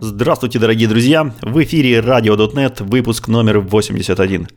Здравствуйте, 0.00 0.58
дорогие 0.58 0.88
друзья! 0.88 1.32
В 1.40 1.62
эфире 1.62 2.00
RadioDotNet, 2.00 2.82
выпуск 2.82 3.28
номер 3.28 3.60
81. 3.60 4.48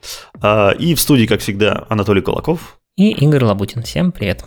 А, 0.41 0.71
и 0.71 0.95
в 0.95 0.99
студии, 0.99 1.27
как 1.27 1.41
всегда, 1.41 1.85
Анатолий 1.89 2.21
Кулаков. 2.21 2.79
И 2.95 3.11
Игорь 3.11 3.43
Лабутин. 3.43 3.83
Всем 3.83 4.11
привет. 4.11 4.43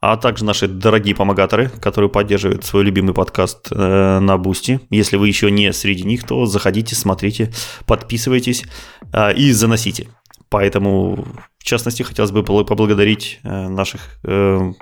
А 0.00 0.16
также 0.16 0.44
наши 0.44 0.68
дорогие 0.68 1.16
помогаторы, 1.16 1.68
которые 1.68 2.08
поддерживают 2.08 2.64
свой 2.64 2.84
любимый 2.84 3.14
подкаст 3.14 3.72
э, 3.72 4.20
на 4.20 4.38
Boosty. 4.38 4.80
Если 4.90 5.16
вы 5.16 5.26
еще 5.26 5.50
не 5.50 5.72
среди 5.72 6.04
них, 6.04 6.24
то 6.24 6.46
заходите, 6.46 6.94
смотрите, 6.94 7.52
подписывайтесь 7.84 8.64
э, 9.12 9.34
и 9.34 9.50
заносите. 9.50 10.08
Поэтому, 10.50 11.26
в 11.58 11.64
частности, 11.64 12.04
хотелось 12.04 12.30
бы 12.30 12.44
поблагодарить 12.44 13.40
э, 13.42 13.68
наших 13.68 14.20
э, 14.22 14.72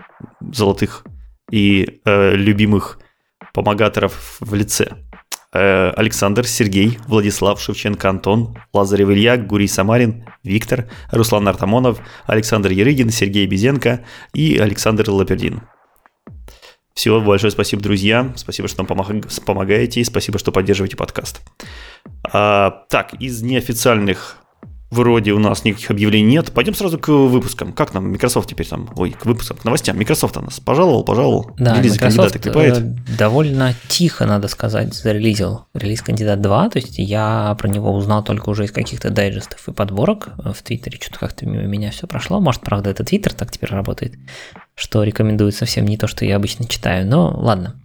золотых 0.53 1.05
и 1.51 2.03
любимых 2.05 2.99
помогаторов 3.55 4.37
в 4.41 4.55
лице. 4.55 5.08
Э, 5.53 5.91
Александр, 5.97 6.47
Сергей, 6.47 6.99
Владислав, 7.07 7.61
Шевченко, 7.61 8.11
Антон, 8.11 8.57
Лазарев 8.75 9.09
Илья, 9.09 9.39
Гурий 9.39 9.69
Самарин, 9.69 10.27
Виктор, 10.45 10.91
Руслан 11.11 11.49
Артамонов, 11.49 12.01
Александр 12.27 12.71
Ерыгин, 12.71 13.11
Сергей 13.11 13.47
Безенко 13.47 14.05
и 14.35 14.59
Александр 14.59 15.09
Лапердин. 15.09 15.63
Всего 16.93 17.21
большое 17.21 17.51
спасибо, 17.51 17.81
друзья. 17.81 18.33
Спасибо, 18.37 18.69
что 18.69 18.83
нам 18.83 19.23
помогаете. 19.47 20.05
Спасибо, 20.05 20.39
что 20.39 20.53
поддерживаете 20.53 20.97
подкаст. 20.97 21.41
А, 22.31 22.85
так, 22.91 23.15
из 23.15 23.41
неофициальных 23.41 24.39
Вроде 24.91 25.33
у 25.33 25.39
нас 25.39 25.65
никаких 25.65 25.91
объявлений 25.91 26.33
нет. 26.33 26.51
Пойдем 26.53 26.75
сразу 26.75 26.99
к 26.99 27.09
выпускам. 27.09 27.75
Как 27.75 27.93
нам 27.93 28.11
Microsoft 28.11 28.49
теперь 28.49 28.67
там? 28.67 28.89
Ой, 28.97 29.11
к 29.11 29.27
выпускам, 29.27 29.59
к 29.59 29.65
новостям. 29.65 29.99
Microsoft 29.99 30.39
у 30.39 30.41
нас 30.41 30.61
пожаловал, 30.61 31.05
пожаловал. 31.05 31.51
Да, 31.59 31.77
Релизы 31.77 31.97
Microsoft 31.97 32.47
э, 32.47 32.81
довольно 33.19 33.75
тихо, 33.89 34.25
надо 34.25 34.49
сказать, 34.49 34.95
зарелизил 34.95 35.67
релиз 35.75 36.01
кандидат 36.01 36.41
2. 36.41 36.71
То 36.71 36.79
есть 36.79 36.99
я 36.99 37.55
про 37.59 37.69
него 37.69 37.95
узнал 37.95 38.25
только 38.25 38.49
уже 38.49 38.65
из 38.65 38.73
каких-то 38.73 39.11
дайджестов 39.11 39.69
и 39.69 39.73
подборок 39.73 40.31
в 40.39 40.63
Твиттере. 40.63 40.99
Что-то 40.99 41.19
как-то 41.19 41.45
мимо 41.45 41.65
меня 41.65 41.91
все 41.91 42.07
прошло. 42.07 42.41
Может, 42.41 42.63
правда, 42.63 42.89
это 42.89 43.05
Твиттер 43.05 43.35
так 43.35 43.51
теперь 43.51 43.71
работает, 43.71 44.15
что 44.75 45.03
рекомендует 45.03 45.55
совсем 45.55 45.85
не 45.85 45.99
то, 45.99 46.07
что 46.07 46.25
я 46.25 46.37
обычно 46.37 46.67
читаю. 46.67 47.07
Но 47.07 47.29
ладно. 47.37 47.79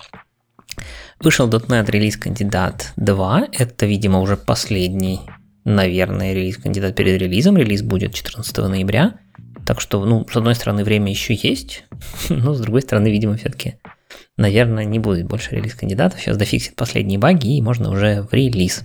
Вышел 1.20 1.50
.NET 1.50 1.92
релиз 1.92 2.16
кандидат 2.16 2.94
2. 2.96 3.48
Это, 3.52 3.86
видимо, 3.86 4.20
уже 4.20 4.38
последний 4.38 5.20
наверное, 5.66 6.34
релиз 6.34 6.58
кандидат 6.58 6.96
перед 6.96 7.22
релизом. 7.22 7.58
Релиз 7.58 7.82
будет 7.82 8.14
14 8.14 8.58
ноября. 8.58 9.20
Так 9.66 9.80
что, 9.80 10.04
ну, 10.06 10.26
с 10.30 10.36
одной 10.36 10.56
стороны, 10.56 10.84
время 10.84 11.10
еще 11.10 11.34
есть, 11.34 11.86
но 12.30 12.54
с 12.54 12.60
другой 12.60 12.82
стороны, 12.82 13.10
видимо, 13.10 13.38
все-таки, 13.38 13.76
наверное, 14.38 14.84
не 14.84 15.00
будет 15.00 15.26
больше 15.26 15.56
релиз 15.56 15.76
кандидатов. 15.76 16.20
Сейчас 16.20 16.38
дофиксит 16.38 16.76
последние 16.76 17.20
баги, 17.20 17.58
и 17.58 17.62
можно 17.62 17.90
уже 17.90 18.24
в 18.24 18.34
релиз. 18.34 18.84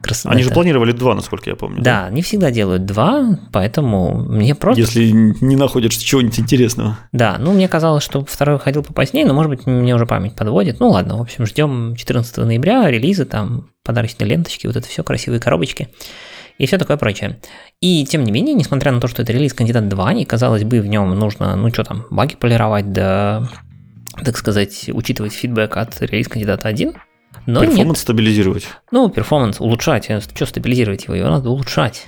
Красота. 0.00 0.30
Они 0.30 0.42
же 0.42 0.50
планировали 0.50 0.92
два, 0.92 1.14
насколько 1.14 1.50
я 1.50 1.56
помню. 1.56 1.82
Да, 1.82 2.04
да, 2.04 2.10
не 2.10 2.22
всегда 2.22 2.50
делают 2.50 2.84
два, 2.84 3.38
поэтому 3.52 4.14
мне 4.14 4.54
просто... 4.54 4.80
Если 4.80 5.10
не 5.10 5.56
находишь 5.56 5.96
чего-нибудь 5.96 6.38
интересного. 6.38 6.98
Да, 7.12 7.36
ну 7.38 7.52
мне 7.52 7.68
казалось, 7.68 8.04
что 8.04 8.24
второй 8.24 8.58
ходил 8.58 8.82
попозднее, 8.82 9.26
но 9.26 9.34
может 9.34 9.50
быть 9.50 9.66
мне 9.66 9.94
уже 9.94 10.06
память 10.06 10.34
подводит. 10.34 10.80
Ну 10.80 10.90
ладно, 10.90 11.16
в 11.16 11.22
общем, 11.22 11.46
ждем 11.46 11.96
14 11.96 12.36
ноября 12.38 12.90
релизы, 12.90 13.24
там 13.24 13.70
подарочные 13.84 14.28
ленточки, 14.28 14.66
вот 14.66 14.76
это 14.76 14.86
все, 14.86 15.02
красивые 15.02 15.40
коробочки 15.40 15.88
и 16.58 16.66
все 16.66 16.78
такое 16.78 16.96
прочее. 16.96 17.38
И 17.80 18.04
тем 18.06 18.24
не 18.24 18.32
менее, 18.32 18.54
несмотря 18.54 18.92
на 18.92 19.00
то, 19.00 19.08
что 19.08 19.22
это 19.22 19.32
релиз 19.32 19.52
кандидат 19.52 19.88
2, 19.88 20.12
и 20.14 20.24
казалось 20.24 20.64
бы, 20.64 20.80
в 20.80 20.86
нем 20.86 21.18
нужно, 21.18 21.54
ну 21.56 21.68
что 21.70 21.84
там, 21.84 22.06
баги 22.10 22.34
полировать, 22.36 22.92
да, 22.92 23.48
так 24.24 24.36
сказать, 24.36 24.88
учитывать 24.92 25.32
feedback 25.32 25.76
от 25.76 26.00
релиз 26.00 26.28
кандидата 26.28 26.68
1, 26.68 26.94
но 27.44 27.60
performance 27.60 27.88
нет. 27.88 27.98
стабилизировать. 27.98 28.68
Ну, 28.90 29.08
performance 29.10 29.60
улучшать. 29.60 30.10
Что 30.34 30.46
стабилизировать 30.46 31.04
его? 31.04 31.14
Его 31.14 31.28
надо 31.28 31.50
улучшать. 31.50 32.06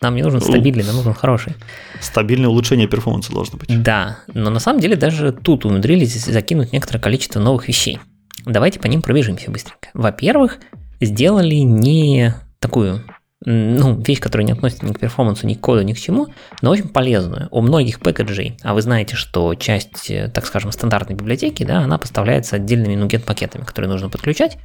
Нам 0.00 0.16
не 0.16 0.22
нужен 0.22 0.40
стабильный, 0.40 0.84
нам 0.84 0.96
нужен 0.96 1.14
хороший. 1.14 1.54
Стабильное 2.00 2.48
улучшение 2.48 2.86
перформанса 2.86 3.32
должно 3.32 3.58
быть. 3.58 3.82
Да, 3.82 4.18
но 4.32 4.50
на 4.50 4.58
самом 4.60 4.80
деле 4.80 4.96
даже 4.96 5.32
тут 5.32 5.64
умудрились 5.64 6.24
закинуть 6.24 6.72
некоторое 6.72 7.00
количество 7.00 7.40
новых 7.40 7.68
вещей. 7.68 7.98
Давайте 8.44 8.80
по 8.80 8.86
ним 8.86 9.00
пробежимся 9.00 9.50
быстренько. 9.50 9.88
Во-первых, 9.94 10.58
сделали 11.00 11.54
не 11.54 12.34
такую 12.58 13.02
ну, 13.44 14.00
вещь, 14.00 14.20
которая 14.20 14.46
не 14.46 14.52
относится 14.52 14.86
ни 14.86 14.92
к 14.92 14.98
перформансу, 14.98 15.46
ни 15.46 15.54
к 15.54 15.60
коду, 15.60 15.82
ни 15.82 15.92
к 15.92 15.98
чему, 15.98 16.28
но 16.62 16.70
очень 16.70 16.88
полезную. 16.88 17.48
У 17.50 17.60
многих 17.60 18.00
пэкэджей, 18.00 18.56
а 18.62 18.74
вы 18.74 18.82
знаете, 18.82 19.16
что 19.16 19.54
часть, 19.54 20.10
э, 20.10 20.28
так 20.32 20.46
скажем, 20.46 20.72
стандартной 20.72 21.16
библиотеки, 21.16 21.62
да, 21.64 21.80
она 21.80 21.98
поставляется 21.98 22.56
отдельными 22.56 22.94
nuget 22.94 23.24
пакетами, 23.24 23.64
которые 23.64 23.90
нужно 23.90 24.08
подключать. 24.08 24.58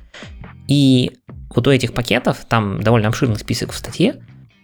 И 0.68 1.12
вот 1.54 1.68
у 1.68 1.72
этих 1.72 1.94
пакетов, 1.94 2.46
там 2.48 2.82
довольно 2.82 3.10
обширный 3.10 3.38
список 3.38 3.72
в 3.72 3.78
статье, 3.78 4.16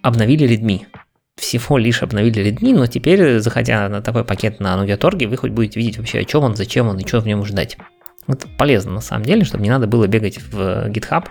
обновили 0.01 0.47
Redmi. 0.47 0.85
Всего 1.35 1.77
лишь 1.77 2.01
обновили 2.01 2.45
Redmi, 2.45 2.73
но 2.73 2.87
теперь, 2.87 3.39
заходя 3.39 3.89
на 3.89 4.01
такой 4.01 4.23
пакет 4.23 4.59
на 4.61 4.75
Nuget.org, 4.75 5.27
вы 5.27 5.35
хоть 5.35 5.51
будете 5.51 5.79
видеть 5.79 5.97
вообще, 5.97 6.19
о 6.19 6.23
чем 6.23 6.43
он, 6.43 6.55
зачем 6.55 6.87
он 6.87 6.97
и 6.99 7.07
что 7.07 7.19
в 7.19 7.27
нем 7.27 7.43
ждать. 7.43 7.77
Это 8.27 8.47
полезно 8.57 8.93
на 8.93 9.01
самом 9.01 9.25
деле, 9.25 9.43
чтобы 9.43 9.63
не 9.63 9.69
надо 9.69 9.87
было 9.87 10.07
бегать 10.07 10.39
в 10.41 10.87
GitHub 10.89 11.25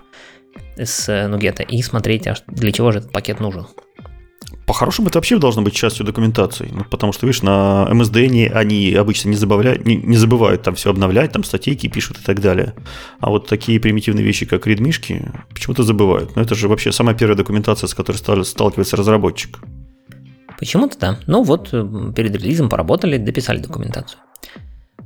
с 0.77 1.09
Nuget 1.09 1.65
и 1.65 1.83
смотреть, 1.83 2.27
а 2.27 2.37
для 2.49 2.73
чего 2.73 2.93
же 2.93 2.99
этот 2.99 3.13
пакет 3.13 3.41
нужен. 3.41 3.67
По-хорошему, 4.67 5.09
это 5.09 5.19
вообще 5.19 5.39
должно 5.39 5.61
быть 5.61 5.75
частью 5.75 6.07
документации. 6.07 6.71
Ну, 6.73 6.85
потому 6.85 7.13
что, 7.13 7.27
видишь, 7.27 7.43
на 7.43 7.87
MSDN 7.91 8.53
они 8.53 8.95
обычно 8.95 9.29
не 9.29 9.37
забавляют, 9.37 9.85
не, 9.85 9.97
не 9.97 10.17
забывают 10.17 10.63
там 10.63 10.75
все 10.75 10.91
обновлять, 10.91 11.33
там 11.33 11.45
статейки 11.45 11.87
пишут 11.89 12.19
и 12.21 12.23
так 12.23 12.41
далее. 12.41 12.75
А 13.21 13.29
вот 13.29 13.47
такие 13.47 13.79
примитивные 13.79 14.25
вещи, 14.25 14.47
как 14.47 14.67
редмишки, 14.67 15.31
почему-то 15.53 15.83
забывают. 15.83 16.35
Но 16.37 16.43
это 16.43 16.55
же 16.55 16.69
вообще 16.69 16.93
самая 16.93 17.15
первая 17.15 17.37
документация, 17.37 17.89
с 17.89 17.95
которой 17.95 18.17
стали, 18.17 18.43
сталкивается 18.43 18.97
разработчик. 18.97 19.59
Почему-то 20.59 20.99
да. 20.99 21.19
Ну 21.27 21.43
вот, 21.43 21.69
э, 21.73 22.13
перед 22.17 22.35
релизом 22.35 22.71
поработали, 22.71 23.19
дописали 23.19 23.59
документацию. 23.59 24.21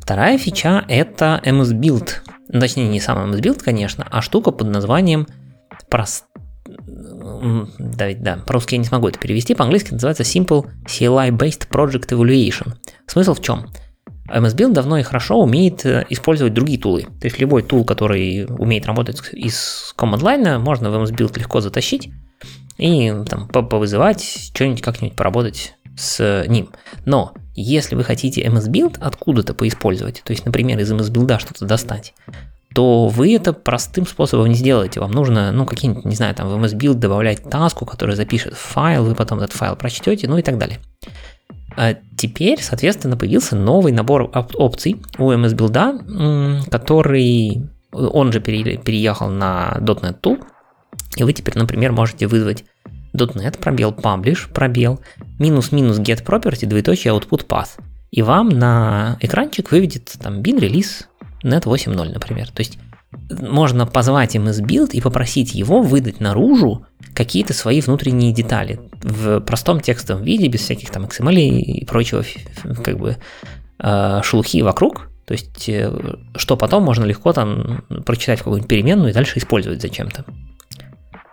Вторая 0.09 0.39
фича– 0.39 0.87
это 0.89 1.39
MS 1.45 1.79
Build. 1.79 2.09
Точнее, 2.51 2.89
не 2.89 2.99
сам 2.99 3.31
MS 3.31 3.43
Build, 3.43 3.63
конечно, 3.63 4.09
а 4.11 4.23
штука 4.23 4.53
под 4.53 4.69
названием 4.69 5.27
прост... 5.91 6.25
Да, 6.65 8.07
да, 8.17 8.39
по-русски 8.47 8.77
я 8.77 8.79
не 8.79 8.87
смогу 8.87 9.09
это 9.09 9.19
перевести, 9.19 9.55
по-английски 9.55 9.93
называется 9.93 10.23
Simple 10.23 10.65
CLI-Based 10.87 11.69
Project 11.69 12.09
Evaluation. 12.09 12.73
Смысл 13.07 13.35
в 13.35 13.43
чем? 13.43 13.67
MS 14.31 14.57
Build 14.57 14.73
давно 14.73 14.97
и 14.97 15.03
хорошо 15.03 15.43
умеет 15.43 15.85
э, 15.85 16.07
использовать 16.09 16.55
другие 16.55 16.79
тулы. 16.79 17.03
То 17.03 17.27
есть 17.27 17.39
любой 17.39 17.63
тул, 17.63 17.85
который 17.85 18.47
умеет 18.47 18.87
работать 18.87 19.21
из 19.35 19.95
command 19.99 20.21
line, 20.21 20.59
можно 20.59 20.91
в 20.91 20.95
MS 20.95 21.15
Build 21.15 21.39
легко 21.39 21.61
затащить 21.61 22.09
и 22.79 23.13
там 23.29 23.47
повызывать, 23.47 24.23
что-нибудь 24.55 24.81
как-нибудь 24.81 25.19
поработать 25.19 25.75
с 25.99 26.47
ним. 26.49 26.71
Но 27.05 27.35
если 27.61 27.95
вы 27.95 28.05
хотите 28.05 28.43
MS 28.43 28.69
Build 28.71 28.99
откуда-то 29.01 29.55
поиспользовать, 29.55 30.23
то 30.25 30.33
есть, 30.33 30.45
например, 30.45 30.79
из 30.79 30.93
MS 30.93 31.11
Build 31.11 31.39
что-то 31.41 31.67
достать, 31.67 32.15
то 32.75 33.09
вы 33.09 33.35
это 33.35 33.53
простым 33.53 34.07
способом 34.07 34.49
не 34.49 34.55
сделаете. 34.55 35.01
Вам 35.01 35.11
нужно, 35.11 35.53
ну, 35.53 35.67
какие-нибудь, 35.67 36.05
не 36.05 36.15
знаю, 36.15 36.35
там 36.35 36.49
в 36.49 36.65
MS 36.65 36.77
Build 36.77 36.95
добавлять 36.95 37.43
таску, 37.45 37.87
которая 37.87 38.15
запишет 38.15 38.55
файл, 38.55 39.05
вы 39.05 39.15
потом 39.15 39.39
этот 39.41 39.53
файл 39.53 39.75
прочтете, 39.75 40.29
ну 40.29 40.39
и 40.39 40.43
так 40.43 40.59
далее. 40.59 40.79
А 41.77 41.95
теперь, 42.17 42.61
соответственно, 42.61 43.17
появился 43.17 43.57
новый 43.57 43.93
набор 43.93 44.31
оп- 44.35 44.55
опций 44.55 45.01
у 45.19 45.31
MS 45.33 45.55
Build, 45.55 46.71
который, 46.71 47.69
он 47.93 48.33
же 48.33 48.41
переехал 48.41 49.31
на 49.31 49.77
.NET 49.81 50.21
Tool, 50.21 50.45
и 51.17 51.25
вы 51.25 51.33
теперь, 51.33 51.57
например, 51.57 51.93
можете 51.93 52.27
вызвать 52.27 52.65
.NET, 53.27 53.59
пробел 53.59 53.93
publish, 53.93 54.53
пробел, 54.53 55.01
минус-минус 55.39 55.99
get 55.99 56.25
property, 56.25 56.67
двоеточие 56.67 57.13
output 57.13 57.47
path. 57.47 57.81
И 58.11 58.23
вам 58.23 58.49
на 58.49 59.19
экранчик 59.21 59.71
выведет 59.71 60.13
там 60.21 60.41
bin 60.41 60.59
release 60.59 61.05
net 61.45 61.65
8.0, 61.65 62.13
например. 62.13 62.51
То 62.51 62.61
есть 62.61 62.79
можно 63.31 63.87
позвать 63.87 64.37
MS 64.37 64.61
Build 64.61 64.91
и 64.93 65.01
попросить 65.01 65.55
его 65.55 65.83
выдать 65.83 66.21
наружу 66.21 66.87
какие-то 67.15 67.55
свои 67.55 67.81
внутренние 67.81 68.33
детали 68.33 68.81
в 69.03 69.41
простом 69.41 69.81
текстовом 69.81 70.23
виде, 70.23 70.49
без 70.49 70.61
всяких 70.61 70.91
там 70.91 71.05
XML 71.05 71.35
и 71.35 71.85
прочего 71.85 72.23
как 72.85 72.99
бы 72.99 73.17
э, 73.79 74.21
шелухи 74.23 74.63
вокруг. 74.63 75.11
То 75.27 75.33
есть, 75.33 75.69
э, 75.69 75.91
что 76.37 76.57
потом 76.57 76.85
можно 76.85 77.05
легко 77.05 77.33
там 77.33 77.85
прочитать 78.05 78.41
в 78.41 78.45
какую-нибудь 78.45 78.69
переменную 78.69 79.11
и 79.11 79.15
дальше 79.15 79.39
использовать 79.39 79.83
зачем-то. 79.83 80.25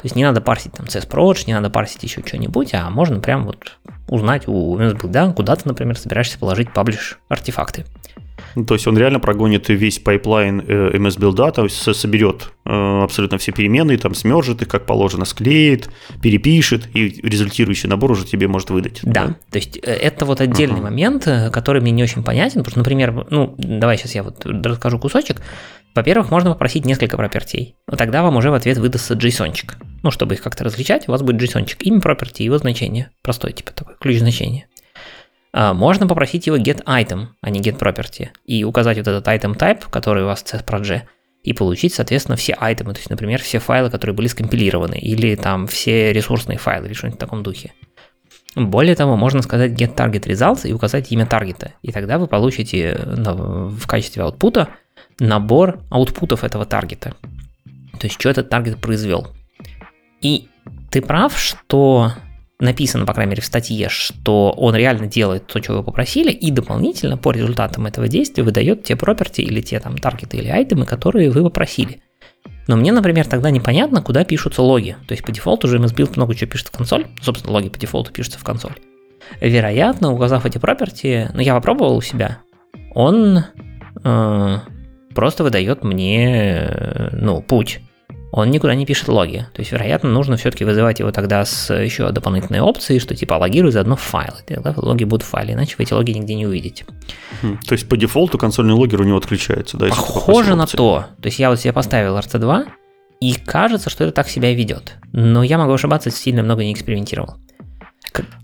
То 0.06 0.08
есть 0.08 0.16
не 0.16 0.24
надо 0.24 0.40
парсить 0.40 0.74
там 0.74 0.86
CSProj, 0.86 1.46
не 1.48 1.56
надо 1.56 1.72
парсить 1.72 2.04
еще 2.04 2.22
что-нибудь, 2.24 2.76
а 2.76 2.92
можно 2.92 3.20
прям 3.20 3.46
вот 3.46 3.80
узнать 4.08 4.44
у 4.46 4.78
MSBuild, 4.78 5.34
куда 5.34 5.56
ты, 5.56 5.68
например, 5.68 5.98
собираешься 5.98 6.38
положить 6.38 6.72
publish 6.72 7.18
артефакты. 7.28 7.86
Ну, 8.54 8.66
то 8.66 8.76
есть 8.76 8.86
он 8.86 8.96
реально 9.00 9.20
прогонит 9.20 9.68
весь 9.70 9.98
pipeline 9.98 10.60
э, 10.60 10.92
MSBuild, 10.96 11.52
то 11.54 11.64
есть 11.64 11.96
соберет 11.96 12.52
э, 12.66 13.02
абсолютно 13.02 13.40
все 13.40 13.52
переменные, 13.52 13.98
там 13.98 14.14
смержит 14.14 14.62
их 14.62 14.68
как 14.68 14.86
положено, 14.86 15.26
склеит, 15.26 15.90
перепишет, 16.22 16.88
и 16.94 17.08
результирующий 17.24 17.90
набор 17.90 18.12
уже 18.12 18.28
тебе 18.28 18.48
может 18.48 18.70
выдать. 18.70 19.00
Да, 19.02 19.26
да? 19.26 19.36
то 19.50 19.58
есть 19.58 19.78
э, 19.78 19.92
это 19.92 20.26
вот 20.26 20.40
отдельный 20.40 20.82
uh-huh. 20.82 20.84
момент, 20.84 21.24
который 21.52 21.82
мне 21.82 21.92
не 21.92 22.04
очень 22.04 22.24
понятен, 22.24 22.60
потому 22.60 22.70
что, 22.70 22.80
например, 22.82 23.26
ну, 23.32 23.56
давай 23.58 23.98
сейчас 23.98 24.14
я 24.14 24.22
вот 24.22 24.46
расскажу 24.46 25.00
кусочек. 25.00 25.42
Во-первых, 25.96 26.30
можно 26.30 26.52
попросить 26.52 26.86
несколько 26.86 27.16
пропертей. 27.16 27.78
Тогда 27.98 28.22
вам 28.22 28.36
уже 28.36 28.52
в 28.52 28.54
ответ 28.54 28.78
выдастся 28.78 29.14
json 29.14 29.54
-чик. 29.54 29.76
Ну, 30.04 30.12
чтобы 30.12 30.36
их 30.36 30.42
как-то 30.44 30.66
различать, 30.66 31.08
у 31.08 31.12
вас 31.12 31.22
будет 31.22 31.42
json 31.42 31.64
-чик. 31.64 31.78
Имя 31.80 32.00
property, 32.00 32.44
его 32.44 32.58
значение. 32.58 33.12
Простой 33.24 33.54
типа 33.54 33.72
такой, 33.72 33.96
ключ 34.00 34.20
значения. 34.20 34.68
А, 35.54 35.74
можно 35.74 36.06
попросить 36.06 36.48
его 36.48 36.58
get 36.58 36.84
item, 36.84 37.28
а 37.42 37.50
не 37.50 37.62
get 37.62 37.80
property. 37.80 38.28
И 38.46 38.66
указать 38.66 38.98
вот 38.98 39.08
этот 39.08 39.26
item 39.26 39.58
type, 39.58 39.90
который 39.90 40.24
у 40.24 40.26
вас 40.26 40.44
в 40.44 40.54
CSPROG, 40.54 41.04
и 41.44 41.54
получить, 41.54 41.94
соответственно, 41.94 42.36
все 42.36 42.54
айтемы. 42.60 42.94
То 42.94 43.00
есть, 43.00 43.10
например, 43.10 43.42
все 43.42 43.60
файлы, 43.60 43.90
которые 43.90 44.16
были 44.16 44.28
скомпилированы. 44.28 44.96
Или 44.96 45.36
там 45.36 45.66
все 45.66 46.12
ресурсные 46.12 46.58
файлы, 46.58 46.88
или 46.88 46.94
что-нибудь 46.94 47.20
в 47.20 47.22
таком 47.22 47.42
духе. 47.42 47.72
Более 48.56 48.96
того, 48.96 49.16
можно 49.16 49.42
сказать 49.42 49.72
get 49.72 49.96
target 49.96 50.24
results 50.24 50.68
и 50.68 50.74
указать 50.74 51.12
имя 51.12 51.26
таргета. 51.26 51.74
И 51.84 51.92
тогда 51.92 52.18
вы 52.18 52.28
получите 52.28 53.00
в 53.06 53.88
качестве 53.88 54.24
аутпута 54.24 54.70
набор 55.20 55.80
аутпутов 55.90 56.44
этого 56.44 56.66
таргета. 56.66 57.16
То 58.00 58.08
есть, 58.08 58.20
что 58.20 58.30
этот 58.30 58.50
таргет 58.50 58.80
произвел. 58.80 59.28
И 60.22 60.48
ты 60.92 61.02
прав, 61.02 61.38
что 61.38 62.12
написано, 62.60 63.06
по 63.06 63.14
крайней 63.14 63.32
мере, 63.32 63.42
в 63.42 63.46
статье, 63.46 63.90
что 63.90 64.52
он 64.52 64.76
реально 64.76 65.08
делает 65.08 65.48
то, 65.48 65.60
чего 65.60 65.78
вы 65.78 65.84
попросили, 65.84 66.32
и 66.32 66.52
дополнительно 66.52 67.18
по 67.18 67.32
результатам 67.32 67.86
этого 67.86 68.08
действия 68.08 68.44
выдает 68.44 68.84
те 68.84 68.94
property 68.94 69.42
или 69.42 69.62
те 69.62 69.80
там 69.80 69.98
таргеты 69.98 70.38
или 70.38 70.48
айтемы, 70.48 70.86
которые 70.86 71.32
вы 71.32 71.44
попросили. 71.44 72.02
Но 72.68 72.76
мне, 72.76 72.92
например, 72.92 73.28
тогда 73.28 73.52
непонятно, 73.52 74.02
куда 74.02 74.24
пишутся 74.24 74.62
логи. 74.62 74.98
То 75.08 75.14
есть 75.14 75.24
по 75.24 75.32
дефолту 75.32 75.68
уже 75.68 75.78
MSBuild 75.78 76.14
много 76.16 76.34
чего 76.34 76.50
пишет 76.50 76.68
в 76.68 76.72
консоль. 76.72 77.06
Собственно, 77.22 77.54
логи 77.54 77.70
по 77.70 77.78
дефолту 77.78 78.12
пишутся 78.12 78.40
в 78.40 78.44
консоль. 78.44 78.74
Вероятно, 79.40 80.12
указав 80.12 80.46
эти 80.46 80.58
property, 80.58 81.30
ну 81.34 81.42
я 81.42 81.54
попробовал 81.54 81.98
у 81.98 82.02
себя, 82.02 82.40
он 82.94 83.44
э, 84.04 84.60
просто 85.16 85.44
выдает 85.44 85.84
мне, 85.84 86.68
э, 86.70 87.10
ну, 87.14 87.42
путь 87.42 87.82
он 88.36 88.52
никуда 88.52 88.76
не 88.76 88.86
пишет 88.86 89.08
логи. 89.08 89.48
То 89.54 89.62
есть, 89.62 89.72
вероятно, 89.72 90.10
нужно 90.10 90.36
все-таки 90.36 90.66
вызывать 90.66 91.00
его 91.00 91.10
тогда 91.14 91.46
с 91.46 91.74
еще 91.74 92.12
дополнительной 92.12 92.60
опцией, 92.60 93.00
что 93.00 93.16
типа 93.16 93.36
логируй 93.36 93.72
заодно 93.72 93.96
файлы. 93.96 94.40
Тогда 94.46 94.74
логи 94.76 95.06
будут 95.06 95.24
в 95.24 95.30
файле, 95.30 95.54
иначе 95.54 95.76
вы 95.78 95.86
эти 95.86 95.94
логи 95.94 96.12
нигде 96.12 96.36
не 96.36 96.46
увидите. 96.46 96.86
То 97.66 97.72
есть 97.72 97.88
по 97.88 97.96
дефолту 97.96 98.38
консольный 98.38 98.74
логер 98.74 99.00
у 99.00 99.06
него 99.06 99.18
отключается, 99.18 99.78
да? 99.78 99.88
Похоже 99.88 100.56
на 100.56 100.68
то. 100.68 101.06
То 101.22 101.28
есть 101.28 101.40
я 101.40 101.50
вот 101.50 101.62
себе 101.62 101.72
поставил 101.72 102.18
RC2, 102.18 102.66
и 103.22 103.36
кажется, 103.36 103.90
что 103.90 104.04
это 104.04 104.12
так 104.12 104.28
себя 104.28 104.54
ведет. 104.54 104.98
Но 105.14 105.42
я 105.42 105.58
могу 105.58 105.72
ошибаться, 105.72 106.12
сильно 106.12 106.44
много 106.44 106.66
не 106.66 106.74
экспериментировал. 106.74 107.36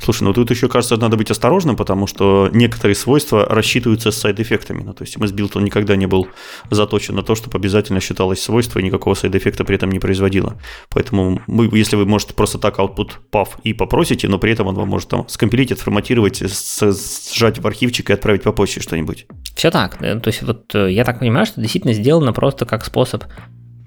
Слушай, 0.01 0.23
ну 0.23 0.33
тут 0.33 0.49
еще, 0.51 0.67
кажется, 0.67 0.97
надо 0.97 1.17
быть 1.17 1.31
осторожным, 1.31 1.75
потому 1.75 2.07
что 2.07 2.49
некоторые 2.51 2.95
свойства 2.95 3.45
рассчитываются 3.45 4.11
с 4.11 4.17
сайд-эффектами. 4.17 4.83
Ну, 4.83 4.93
то 4.93 5.03
есть 5.03 5.17
MSBuild 5.17 5.51
он 5.55 5.63
никогда 5.63 5.95
не 5.95 6.07
был 6.07 6.27
заточен 6.69 7.15
на 7.15 7.23
то, 7.23 7.35
чтобы 7.35 7.57
обязательно 7.57 7.99
считалось 7.99 8.41
свойство 8.41 8.79
и 8.79 8.83
никакого 8.83 9.13
сайд-эффекта 9.13 9.63
при 9.63 9.75
этом 9.75 9.91
не 9.91 9.99
производило. 9.99 10.57
Поэтому 10.89 11.41
мы, 11.47 11.69
если 11.77 11.95
вы 11.95 12.05
можете 12.05 12.33
просто 12.33 12.57
так 12.57 12.79
output 12.79 13.11
path 13.31 13.49
и 13.63 13.73
попросите, 13.73 14.27
но 14.27 14.39
при 14.39 14.51
этом 14.51 14.67
он 14.67 14.75
вам 14.75 14.89
может 14.89 15.09
там 15.09 15.27
скомпилить, 15.27 15.71
отформатировать, 15.71 16.41
сжать 16.41 17.59
в 17.59 17.67
архивчик 17.67 18.09
и 18.09 18.13
отправить 18.13 18.43
по 18.43 18.51
почте 18.51 18.79
что-нибудь. 18.79 19.27
Все 19.55 19.71
так. 19.71 20.01
Э, 20.01 20.19
то 20.19 20.27
есть 20.29 20.41
вот 20.43 20.73
э, 20.75 20.91
я 20.91 21.03
так 21.03 21.19
понимаю, 21.19 21.45
что 21.45 21.61
действительно 21.61 21.93
сделано 21.93 22.33
просто 22.33 22.65
как 22.65 22.85
способ 22.85 23.23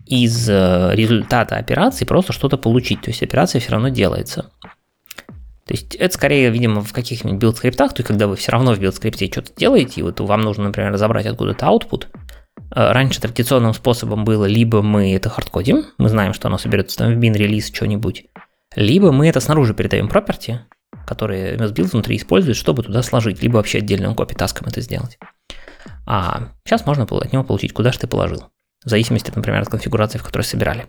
из 0.06 0.48
э, 0.48 0.90
результата 0.94 1.56
операции 1.56 2.04
просто 2.04 2.32
что-то 2.32 2.56
получить. 2.56 3.00
То 3.02 3.10
есть 3.10 3.22
операция 3.22 3.60
все 3.60 3.72
равно 3.72 3.88
делается. 3.88 4.50
То 5.66 5.72
есть 5.72 5.94
это 5.94 6.14
скорее, 6.14 6.50
видимо, 6.50 6.82
в 6.82 6.92
каких-нибудь 6.92 7.40
build 7.40 7.58
скриптах, 7.58 7.94
то 7.94 8.00
есть 8.00 8.06
когда 8.06 8.26
вы 8.26 8.36
все 8.36 8.52
равно 8.52 8.74
в 8.74 8.78
build 8.78 9.00
скрипте 9.00 9.30
что-то 9.30 9.52
делаете, 9.56 10.00
и 10.00 10.02
вот 10.02 10.20
вам 10.20 10.42
нужно, 10.42 10.64
например, 10.64 10.92
забрать 10.92 11.26
откуда-то 11.26 11.66
output. 11.66 12.06
Э, 12.74 12.92
раньше 12.92 13.20
традиционным 13.20 13.72
способом 13.72 14.24
было 14.24 14.44
либо 14.44 14.82
мы 14.82 15.14
это 15.14 15.30
хардкодим, 15.30 15.84
мы 15.96 16.08
знаем, 16.10 16.34
что 16.34 16.48
оно 16.48 16.58
соберется 16.58 16.98
там 16.98 17.14
в 17.14 17.18
bin 17.18 17.32
release 17.32 17.72
что-нибудь, 17.72 18.26
либо 18.76 19.10
мы 19.10 19.28
это 19.28 19.40
снаружи 19.40 19.72
передаем 19.72 20.08
property, 20.08 20.58
которые 21.06 21.56
MSBuild 21.56 21.92
внутри 21.92 22.16
использует, 22.16 22.56
чтобы 22.56 22.82
туда 22.82 23.02
сложить, 23.02 23.42
либо 23.42 23.56
вообще 23.56 23.78
отдельным 23.78 24.14
copy 24.14 24.36
таском 24.36 24.68
это 24.68 24.80
сделать. 24.82 25.18
А 26.06 26.48
сейчас 26.64 26.84
можно 26.84 27.04
от 27.04 27.32
него 27.32 27.44
получить, 27.44 27.72
куда 27.72 27.92
же 27.92 27.98
ты 27.98 28.06
положил, 28.06 28.50
в 28.84 28.90
зависимости, 28.90 29.32
например, 29.34 29.62
от 29.62 29.68
конфигурации, 29.68 30.18
в 30.18 30.24
которой 30.24 30.42
собирали. 30.42 30.86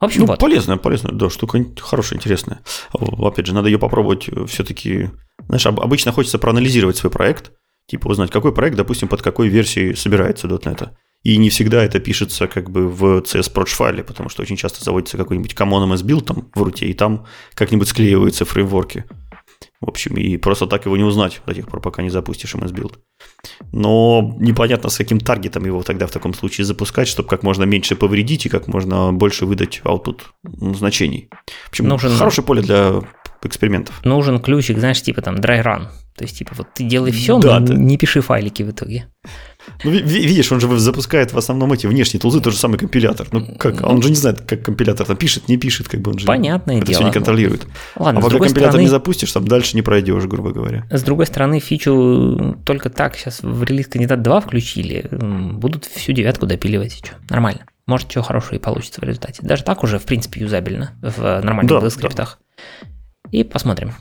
В 0.00 0.04
общем, 0.04 0.22
ну, 0.22 0.26
вот. 0.26 0.38
полезная, 0.38 0.76
полезная, 0.76 1.12
да, 1.12 1.30
штука 1.30 1.64
хорошая, 1.80 2.18
интересная. 2.18 2.60
Опять 2.92 3.46
же, 3.46 3.54
надо 3.54 3.68
ее 3.68 3.78
попробовать 3.78 4.28
э, 4.28 4.44
все-таки. 4.46 5.10
Знаешь, 5.46 5.66
обычно 5.66 6.12
хочется 6.12 6.38
проанализировать 6.38 6.96
свой 6.96 7.10
проект, 7.10 7.52
типа 7.86 8.08
узнать, 8.08 8.30
какой 8.30 8.52
проект, 8.52 8.76
допустим, 8.76 9.08
под 9.08 9.22
какой 9.22 9.48
версией 9.48 9.96
собирается 9.96 10.46
.NET. 10.48 10.90
И 11.22 11.38
не 11.38 11.48
всегда 11.48 11.82
это 11.82 12.00
пишется 12.00 12.46
как 12.46 12.70
бы 12.70 12.86
в 12.86 13.20
CS 13.20 13.50
файле, 13.64 14.04
потому 14.04 14.28
что 14.28 14.42
очень 14.42 14.56
часто 14.56 14.84
заводится 14.84 15.16
какой-нибудь 15.16 15.54
common 15.54 15.90
MS 15.90 16.04
build 16.04 16.24
там 16.24 16.50
в 16.54 16.62
руте, 16.62 16.86
и 16.86 16.92
там 16.92 17.26
как-нибудь 17.54 17.88
склеиваются 17.88 18.44
фреймворки. 18.44 19.04
В 19.80 19.88
общем, 19.88 20.16
и 20.16 20.36
просто 20.36 20.66
так 20.66 20.86
его 20.86 20.96
не 20.96 21.04
узнать 21.04 21.40
до 21.46 21.54
тех 21.54 21.66
пор, 21.66 21.80
пока 21.80 22.02
не 22.02 22.10
запустишь 22.10 22.54
MS 22.54 22.72
Build. 22.72 22.98
Но 23.72 24.34
непонятно, 24.38 24.90
с 24.90 24.96
каким 24.96 25.20
таргетом 25.20 25.64
его 25.64 25.82
тогда 25.82 26.06
в 26.06 26.10
таком 26.10 26.34
случае 26.34 26.64
запускать, 26.64 27.08
чтобы 27.08 27.28
как 27.28 27.42
можно 27.42 27.64
меньше 27.64 27.96
повредить 27.96 28.46
и 28.46 28.48
как 28.48 28.68
можно 28.68 29.12
больше 29.12 29.46
выдать 29.46 29.80
output 29.84 30.22
значений. 30.42 31.28
В 31.66 31.68
общем, 31.70 31.88
Нужен... 31.88 32.16
хорошее 32.16 32.46
поле 32.46 32.62
для 32.62 33.00
экспериментов. 33.42 34.04
Нужен 34.04 34.40
ключик, 34.40 34.78
знаешь, 34.78 35.02
типа 35.02 35.22
там 35.22 35.36
dry 35.36 35.62
run. 35.62 35.88
То 36.16 36.24
есть, 36.24 36.38
типа, 36.38 36.52
вот 36.56 36.68
ты 36.74 36.84
делай 36.84 37.10
все, 37.10 37.38
да, 37.40 37.58
но 37.58 37.66
да. 37.66 37.74
не 37.74 37.98
пиши 37.98 38.20
файлики 38.20 38.62
в 38.62 38.70
итоге. 38.70 39.08
Ну, 39.82 39.90
видишь, 39.90 40.50
он 40.52 40.60
же 40.60 40.78
запускает 40.78 41.32
в 41.32 41.38
основном 41.38 41.72
эти 41.72 41.86
внешние 41.86 42.20
тулзы, 42.20 42.40
тот 42.40 42.52
же 42.52 42.58
самый 42.58 42.78
компилятор. 42.78 43.28
Ну, 43.32 43.46
как, 43.58 43.82
он 43.82 44.02
же 44.02 44.10
не 44.10 44.16
знает, 44.16 44.40
как 44.40 44.62
компилятор 44.62 45.06
там 45.06 45.16
пишет, 45.16 45.48
не 45.48 45.56
пишет, 45.56 45.88
как 45.88 46.00
бы 46.00 46.12
он 46.12 46.18
же 46.18 46.26
Понятное 46.26 46.78
это 46.78 46.86
дело. 46.86 46.98
все 46.98 47.06
не 47.06 47.12
контролирует. 47.12 47.66
Ладно, 47.96 48.20
а 48.20 48.22
пока 48.22 48.38
компилятор 48.38 48.72
стороны, 48.72 48.82
не 48.82 48.88
запустишь, 48.88 49.32
там 49.32 49.46
дальше 49.46 49.76
не 49.76 49.82
пройдешь, 49.82 50.24
грубо 50.24 50.52
говоря. 50.52 50.86
С 50.90 51.02
другой 51.02 51.26
стороны, 51.26 51.60
фичу 51.60 52.56
только 52.64 52.90
так 52.90 53.16
сейчас 53.16 53.40
в 53.42 53.62
релиз 53.64 53.88
кандидат 53.88 54.22
2 54.22 54.40
включили, 54.40 55.08
будут 55.10 55.84
всю 55.84 56.12
девятку 56.12 56.46
допиливать. 56.46 56.98
Что, 57.04 57.16
нормально. 57.30 57.66
Может, 57.86 58.10
что 58.10 58.22
хорошего 58.22 58.54
и 58.54 58.58
получится 58.58 59.00
в 59.00 59.04
результате. 59.04 59.42
Даже 59.42 59.62
так 59.62 59.82
уже, 59.82 59.98
в 59.98 60.04
принципе, 60.04 60.40
юзабельно 60.40 60.92
в 61.02 61.40
нормальных 61.42 61.82
да, 61.82 61.90
скриптах. 61.90 62.38
Да. 62.80 62.88
И 63.30 63.44
посмотрим. 63.44 63.92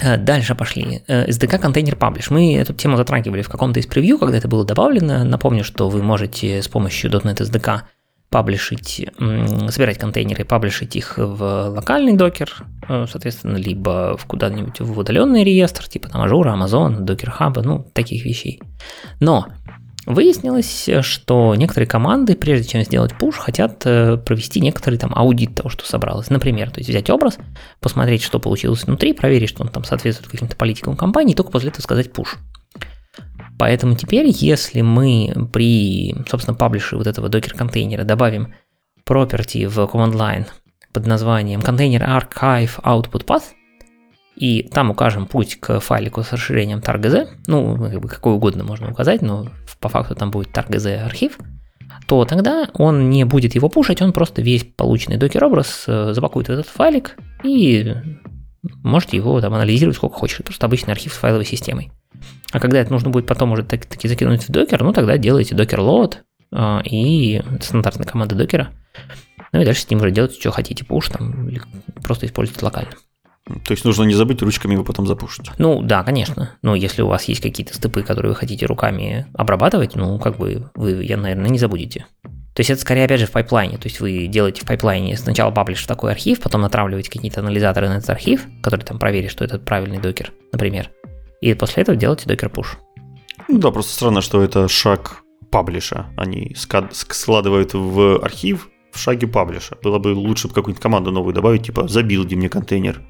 Э, 0.00 0.16
дальше 0.16 0.54
пошли. 0.54 1.02
SDK 1.08 1.58
контейнер 1.58 1.96
паблиш. 1.96 2.30
Мы 2.30 2.56
эту 2.56 2.74
тему 2.74 2.96
затрагивали 2.96 3.42
в 3.42 3.48
каком-то 3.48 3.80
из 3.80 3.86
превью, 3.86 4.18
когда 4.18 4.36
это 4.36 4.48
было 4.48 4.64
добавлено. 4.64 5.24
Напомню, 5.24 5.64
что 5.64 5.88
вы 5.88 6.02
можете 6.02 6.62
с 6.62 6.68
помощью 6.68 7.10
.NET 7.10 7.40
SDK 7.40 7.82
паблишить, 8.28 9.06
собирать 9.70 9.98
контейнеры 9.98 10.42
и 10.42 10.46
паблишить 10.46 10.96
их 10.96 11.14
в 11.16 11.68
локальный 11.68 12.14
докер, 12.14 12.52
э, 12.88 13.06
соответственно, 13.08 13.56
либо 13.56 14.16
в 14.18 14.26
куда-нибудь 14.26 14.80
в 14.80 14.98
удаленный 14.98 15.44
реестр, 15.44 15.88
типа 15.88 16.08
там 16.08 16.22
Azure, 16.22 16.52
Amazon, 16.52 16.98
Docker 17.04 17.30
Hub, 17.38 17.62
ну, 17.62 17.86
таких 17.94 18.24
вещей. 18.24 18.60
Но 19.20 19.46
Выяснилось, 20.06 20.88
что 21.00 21.56
некоторые 21.56 21.88
команды, 21.88 22.36
прежде 22.36 22.68
чем 22.68 22.82
сделать 22.82 23.18
пуш, 23.18 23.38
хотят 23.38 23.82
э, 23.84 24.16
провести 24.16 24.60
некоторый 24.60 24.98
там 24.98 25.12
аудит 25.12 25.56
того, 25.56 25.68
что 25.68 25.84
собралось. 25.84 26.30
Например, 26.30 26.70
то 26.70 26.78
есть 26.78 26.88
взять 26.88 27.10
образ, 27.10 27.38
посмотреть, 27.80 28.22
что 28.22 28.38
получилось 28.38 28.84
внутри, 28.84 29.12
проверить, 29.12 29.48
что 29.48 29.64
он 29.64 29.68
там 29.68 29.82
соответствует 29.82 30.30
каким-то 30.30 30.54
политикам 30.54 30.96
компании, 30.96 31.32
и 31.32 31.36
только 31.36 31.50
после 31.50 31.70
этого 31.70 31.82
сказать 31.82 32.12
пуш. 32.12 32.36
Поэтому 33.58 33.96
теперь, 33.96 34.26
если 34.28 34.80
мы 34.80 35.48
при, 35.52 36.14
собственно, 36.28 36.56
паблише 36.56 36.96
вот 36.96 37.08
этого 37.08 37.28
докер-контейнера 37.28 38.04
добавим 38.04 38.54
property 39.08 39.66
в 39.66 39.78
command 39.78 40.12
line 40.12 40.46
под 40.92 41.06
названием 41.06 41.60
container 41.60 42.06
archive 42.06 42.80
output 42.82 43.24
path, 43.24 43.42
и 44.36 44.62
там 44.62 44.90
укажем 44.90 45.26
путь 45.26 45.58
к 45.58 45.80
файлику 45.80 46.22
с 46.22 46.32
расширением 46.32 46.78
targz, 46.78 47.28
ну, 47.46 47.76
как 47.78 48.10
какой 48.10 48.34
угодно 48.34 48.64
можно 48.64 48.90
указать, 48.90 49.22
но 49.22 49.48
по 49.80 49.88
факту 49.88 50.14
там 50.14 50.30
будет 50.30 50.48
targz 50.48 51.04
архив, 51.04 51.38
то 52.06 52.24
тогда 52.24 52.68
он 52.74 53.10
не 53.10 53.24
будет 53.24 53.54
его 53.54 53.68
пушить, 53.68 54.02
он 54.02 54.12
просто 54.12 54.42
весь 54.42 54.64
полученный 54.64 55.16
докер-образ 55.16 55.84
э, 55.86 56.12
запакует 56.12 56.48
в 56.48 56.50
этот 56.50 56.66
файлик 56.66 57.16
и 57.42 57.94
можете 58.82 59.16
его 59.16 59.40
там 59.40 59.54
анализировать 59.54 59.96
сколько 59.96 60.16
хочешь. 60.16 60.38
Просто 60.44 60.66
обычный 60.66 60.92
архив 60.92 61.12
с 61.12 61.16
файловой 61.16 61.44
системой. 61.44 61.90
А 62.52 62.60
когда 62.60 62.78
это 62.78 62.92
нужно 62.92 63.10
будет 63.10 63.26
потом 63.26 63.52
уже 63.52 63.64
так, 63.64 63.86
таки 63.86 64.08
закинуть 64.08 64.48
в 64.48 64.50
докер, 64.50 64.82
ну 64.82 64.92
тогда 64.92 65.18
делаете 65.18 65.54
докер 65.54 65.80
load 65.80 66.16
э, 66.52 66.80
и 66.84 67.42
стандартная 67.60 68.06
команда 68.06 68.34
докера. 68.34 68.68
Ну 69.52 69.60
и 69.60 69.64
дальше 69.64 69.82
с 69.82 69.90
ним 69.90 70.00
уже 70.00 70.10
делать, 70.10 70.38
что 70.38 70.50
хотите, 70.50 70.84
пуш 70.84 71.08
там, 71.08 71.48
или 71.48 71.60
просто 72.02 72.26
использовать 72.26 72.62
локально. 72.62 72.92
То 73.46 73.72
есть 73.72 73.84
нужно 73.84 74.02
не 74.02 74.14
забыть 74.14 74.42
ручками 74.42 74.72
его 74.72 74.82
потом 74.82 75.06
запушить. 75.06 75.50
Ну 75.58 75.80
да, 75.80 76.02
конечно. 76.02 76.50
Но 76.62 76.74
если 76.74 77.02
у 77.02 77.06
вас 77.06 77.24
есть 77.24 77.40
какие-то 77.40 77.74
степы, 77.74 78.02
которые 78.02 78.30
вы 78.30 78.36
хотите 78.36 78.66
руками 78.66 79.26
обрабатывать, 79.34 79.94
ну 79.94 80.18
как 80.18 80.36
бы 80.36 80.70
вы, 80.74 81.04
я, 81.04 81.16
наверное, 81.16 81.50
не 81.50 81.58
забудете. 81.58 82.06
То 82.22 82.60
есть 82.60 82.70
это 82.70 82.80
скорее, 82.80 83.04
опять 83.04 83.20
же, 83.20 83.26
в 83.26 83.30
пайплайне. 83.30 83.76
То 83.76 83.86
есть 83.86 84.00
вы 84.00 84.26
делаете 84.26 84.62
в 84.62 84.64
пайплайне 84.64 85.16
сначала 85.16 85.50
паблиш 85.50 85.84
в 85.84 85.86
такой 85.86 86.10
архив, 86.10 86.40
потом 86.40 86.62
натравливаете 86.62 87.10
какие-то 87.10 87.40
анализаторы 87.40 87.88
на 87.88 87.98
этот 87.98 88.10
архив, 88.10 88.46
который 88.62 88.80
там 88.80 88.98
проверит, 88.98 89.30
что 89.30 89.44
это 89.44 89.58
правильный 89.58 89.98
докер, 89.98 90.32
например. 90.52 90.90
И 91.40 91.54
после 91.54 91.82
этого 91.82 91.96
делаете 91.96 92.26
docker 92.26 92.48
push. 92.48 92.78
Ну 93.48 93.58
да, 93.58 93.70
просто 93.70 93.92
странно, 93.92 94.22
что 94.22 94.42
это 94.42 94.66
шаг 94.68 95.22
паблиша. 95.50 96.06
Они 96.16 96.56
складывают 96.56 97.74
в 97.74 98.24
архив 98.24 98.70
в 98.96 99.00
шаге 99.00 99.26
паблиша. 99.26 99.76
Было 99.82 99.98
бы 99.98 100.08
лучше 100.08 100.48
какую-нибудь 100.48 100.82
команду 100.82 101.12
новую 101.12 101.34
добавить, 101.34 101.64
типа 101.64 101.88
забилди 101.88 102.34
мне 102.34 102.48
контейнер, 102.48 103.00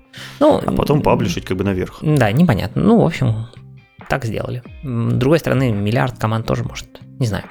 ну, 0.41 0.61
а 0.65 0.73
потом 0.73 1.03
паблишить 1.03 1.45
как 1.45 1.57
бы 1.57 1.65
наверх. 1.65 1.99
Да, 2.03 2.31
непонятно. 2.33 2.83
Ну, 2.83 3.01
в 3.01 3.07
общем, 3.07 3.47
так 4.09 4.25
сделали. 4.25 4.63
С 4.83 5.13
другой 5.15 5.39
стороны, 5.39 5.73
миллиард 5.73 6.19
команд 6.19 6.47
тоже 6.47 6.65
может. 6.65 6.87
Не 7.19 7.27
знаю. 7.27 7.45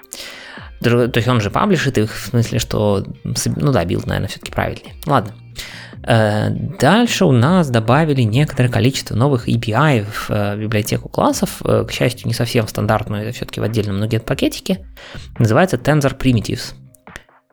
То 0.81 1.11
есть 1.15 1.27
он 1.27 1.41
же 1.41 1.49
паблишит 1.49 1.97
их, 1.97 2.13
в 2.13 2.27
смысле, 2.27 2.59
что... 2.59 3.05
Ну 3.23 3.71
да, 3.71 3.85
build, 3.85 4.05
наверное, 4.05 4.27
все-таки 4.27 4.51
правильнее. 4.51 4.93
Ладно. 5.05 5.33
Э, 6.03 6.49
дальше 6.49 7.25
у 7.25 7.31
нас 7.31 7.69
добавили 7.69 8.21
некоторое 8.21 8.69
количество 8.69 9.15
новых 9.15 9.49
API 9.49 10.05
в 10.05 10.29
э, 10.29 10.57
библиотеку 10.57 11.09
классов. 11.09 11.61
Э, 11.63 11.85
к 11.87 11.91
счастью, 11.91 12.27
не 12.27 12.33
совсем 12.33 12.67
стандартную, 12.67 13.23
это 13.23 13.31
все-таки 13.31 13.59
в 13.59 13.63
отдельном 13.63 14.01
NuGet 14.03 14.21
пакетике. 14.21 14.85
Называется 15.39 15.77
Tensor 15.77 16.17
Primitives. 16.17 16.75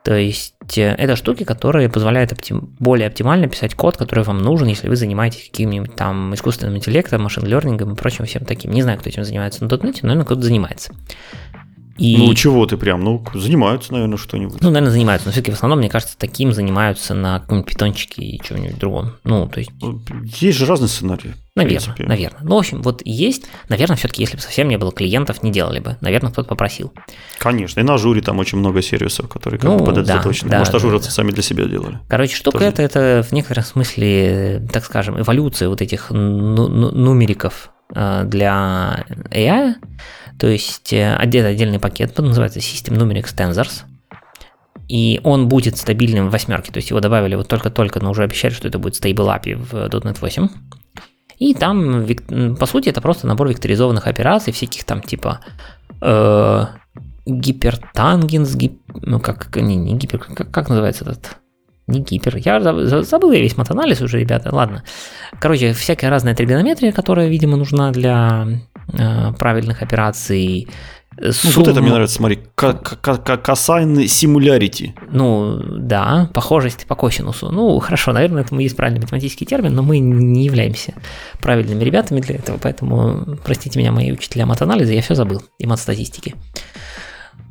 То 0.04 0.16
есть 0.16 0.54
это 0.76 1.14
штуки, 1.14 1.44
которые 1.44 1.88
позволяют 1.88 2.32
оптим, 2.32 2.74
более 2.80 3.06
оптимально 3.06 3.46
писать 3.46 3.74
код, 3.74 3.96
который 3.96 4.24
вам 4.24 4.38
нужен, 4.38 4.66
если 4.66 4.88
вы 4.88 4.96
занимаетесь 4.96 5.48
каким-нибудь 5.50 5.94
там 5.94 6.34
искусственным 6.34 6.76
интеллектом, 6.76 7.22
машин-лернингом 7.22 7.92
и 7.92 7.96
прочим 7.96 8.24
всем 8.24 8.44
таким. 8.44 8.72
Не 8.72 8.82
знаю, 8.82 8.98
кто 8.98 9.08
этим 9.08 9.24
занимается 9.24 9.64
на 9.64 9.68
.NET, 9.68 9.98
но, 10.02 10.08
наверное, 10.08 10.24
кто-то 10.24 10.42
занимается. 10.42 10.92
И... 11.98 12.16
Ну, 12.16 12.34
чего 12.34 12.66
ты 12.66 12.76
прям? 12.76 13.02
Ну, 13.02 13.24
занимаются, 13.34 13.92
наверное, 13.92 14.16
что-нибудь. 14.16 14.60
Ну, 14.60 14.70
наверное, 14.70 14.92
занимаются. 14.92 15.28
Но 15.28 15.32
все-таки 15.32 15.52
в 15.52 15.54
основном, 15.54 15.78
мне 15.78 15.90
кажется, 15.90 16.16
таким 16.16 16.52
занимаются 16.52 17.14
на 17.14 17.40
каком-нибудь 17.40 17.70
питончике 17.70 18.22
и 18.22 18.40
чем-нибудь 18.42 18.78
другом. 18.78 19.12
Ну, 19.24 19.46
то 19.46 19.60
есть... 19.60 19.70
Ну, 19.80 20.00
есть 20.40 20.58
же 20.58 20.66
разные 20.66 20.88
сценарии. 20.88 21.34
Наверное, 21.54 21.94
наверное. 21.98 22.40
Ну, 22.42 22.54
в 22.54 22.58
общем, 22.58 22.80
вот 22.80 23.02
есть. 23.04 23.44
Наверное, 23.68 23.96
все-таки, 23.96 24.22
если 24.22 24.36
бы 24.36 24.42
совсем 24.42 24.68
не 24.68 24.78
было 24.78 24.90
клиентов, 24.90 25.42
не 25.42 25.52
делали 25.52 25.80
бы. 25.80 25.98
Наверное, 26.00 26.32
кто-то 26.32 26.48
попросил. 26.48 26.94
Конечно. 27.38 27.80
И 27.80 27.82
на 27.82 27.94
ажуре 27.94 28.22
там 28.22 28.38
очень 28.38 28.56
много 28.56 28.80
сервисов, 28.80 29.28
которые 29.28 29.60
как 29.60 29.68
ну, 29.68 29.78
бы 29.78 29.84
под 29.84 29.98
это 29.98 30.06
да, 30.06 30.16
заточены. 30.16 30.50
Да, 30.50 30.60
Может, 30.60 30.74
ажуровцы 30.74 31.08
да. 31.08 31.12
сами 31.12 31.30
для 31.30 31.42
себя 31.42 31.66
делали. 31.66 31.98
Короче, 32.08 32.36
штука 32.36 32.64
это, 32.64 32.80
это 32.80 33.22
в 33.28 33.32
некотором 33.32 33.64
смысле, 33.64 34.66
так 34.72 34.84
скажем, 34.86 35.20
эволюция 35.20 35.68
вот 35.68 35.82
этих 35.82 36.10
ну, 36.10 36.68
ну, 36.68 36.90
нумериков 36.90 37.70
э, 37.94 38.24
для 38.24 39.04
AI. 39.30 39.74
То 40.42 40.48
есть 40.48 40.92
э, 40.92 41.14
отдельный 41.14 41.78
пакет, 41.78 42.18
называется 42.18 42.58
System 42.58 42.98
Numeric 42.98 43.32
Tensors. 43.32 43.84
И 44.88 45.20
он 45.22 45.48
будет 45.48 45.76
стабильным 45.76 46.28
в 46.28 46.32
восьмерке. 46.32 46.72
То 46.72 46.78
есть 46.78 46.90
его 46.90 46.98
добавили 46.98 47.36
вот 47.36 47.46
только-только, 47.46 48.00
но 48.00 48.10
уже 48.10 48.24
обещали, 48.24 48.52
что 48.52 48.66
это 48.66 48.80
будет 48.80 49.00
Stable 49.00 49.40
API 49.40 49.54
в 49.54 49.72
.NET 49.72 50.18
8. 50.20 50.48
И 51.38 51.54
там, 51.54 52.08
по 52.56 52.66
сути, 52.66 52.88
это 52.88 53.00
просто 53.00 53.28
набор 53.28 53.50
векторизованных 53.50 54.08
операций, 54.08 54.52
всяких 54.52 54.82
там 54.82 55.00
типа 55.00 55.42
э, 56.00 56.66
гипертангенс, 57.24 58.56
гип, 58.56 58.80
ну 59.00 59.20
как, 59.20 59.54
не, 59.54 59.76
не 59.76 59.94
гипер, 59.94 60.18
как, 60.18 60.50
как 60.50 60.68
называется 60.68 61.04
этот? 61.04 61.36
Не 61.86 62.00
гипер. 62.00 62.38
Я 62.38 62.60
забыл 63.04 63.30
я 63.30 63.40
весь 63.40 63.56
матанализ 63.56 64.00
уже, 64.00 64.18
ребята. 64.18 64.52
Ладно. 64.52 64.82
Короче, 65.40 65.72
всякая 65.72 66.10
разная 66.10 66.34
тригонометрия, 66.34 66.90
которая, 66.90 67.28
видимо, 67.28 67.56
нужна 67.56 67.92
для 67.92 68.48
правильных 69.38 69.82
операций. 69.82 70.68
Сумму... 71.30 71.54
Ну, 71.56 71.60
вот 71.60 71.68
это 71.68 71.82
мне 71.82 71.90
нравится, 71.90 72.16
смотри, 72.16 72.38
косайн 72.54 74.08
симулярити. 74.08 74.94
Ну, 75.10 75.60
да, 75.62 76.30
похожесть 76.32 76.86
по 76.86 76.94
косинусу. 76.94 77.50
Ну, 77.50 77.78
хорошо, 77.80 78.12
наверное, 78.12 78.44
это 78.44 78.56
есть 78.56 78.76
правильный 78.76 79.02
математический 79.02 79.46
термин, 79.46 79.74
но 79.74 79.82
мы 79.82 79.98
не 79.98 80.44
являемся 80.44 80.94
правильными 81.40 81.84
ребятами 81.84 82.20
для 82.20 82.36
этого, 82.36 82.56
поэтому, 82.56 83.36
простите 83.44 83.78
меня, 83.78 83.92
мои 83.92 84.10
учителя 84.10 84.46
матанализа, 84.46 84.94
я 84.94 85.02
все 85.02 85.14
забыл, 85.14 85.42
и 85.58 85.66
мат-статистики. 85.66 86.34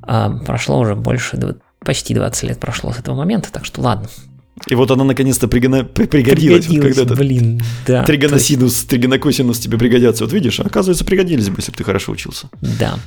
А, 0.02 0.32
прошло 0.32 0.80
уже 0.80 0.96
больше, 0.96 1.38
почти 1.86 2.16
20 2.16 2.44
лет 2.50 2.60
прошло 2.60 2.92
с 2.92 3.00
этого 3.00 3.16
момента, 3.16 3.52
так 3.52 3.66
что 3.66 3.82
ладно, 3.82 4.10
и 4.68 4.76
вот 4.76 4.92
она 4.92 5.04
наконец-то 5.04 5.48
пригона... 5.48 5.84
пригодилась. 5.84 6.66
пригодилась 6.66 6.98
вот 6.98 7.08
когда 7.08 7.16
блин, 7.16 7.62
да. 7.88 8.04
Тригоносинус, 8.04 8.74
есть... 8.74 8.90
тригонокосинус 8.90 9.60
тебе 9.60 9.78
пригодятся. 9.78 10.24
Вот 10.24 10.34
видишь, 10.34 10.60
оказывается, 10.60 11.06
пригодились 11.06 11.50
бы, 11.50 11.58
если 11.58 11.72
бы 11.72 11.78
ты 11.78 11.84
хорошо 11.84 12.12
учился. 12.12 12.50
Да. 12.62 13.00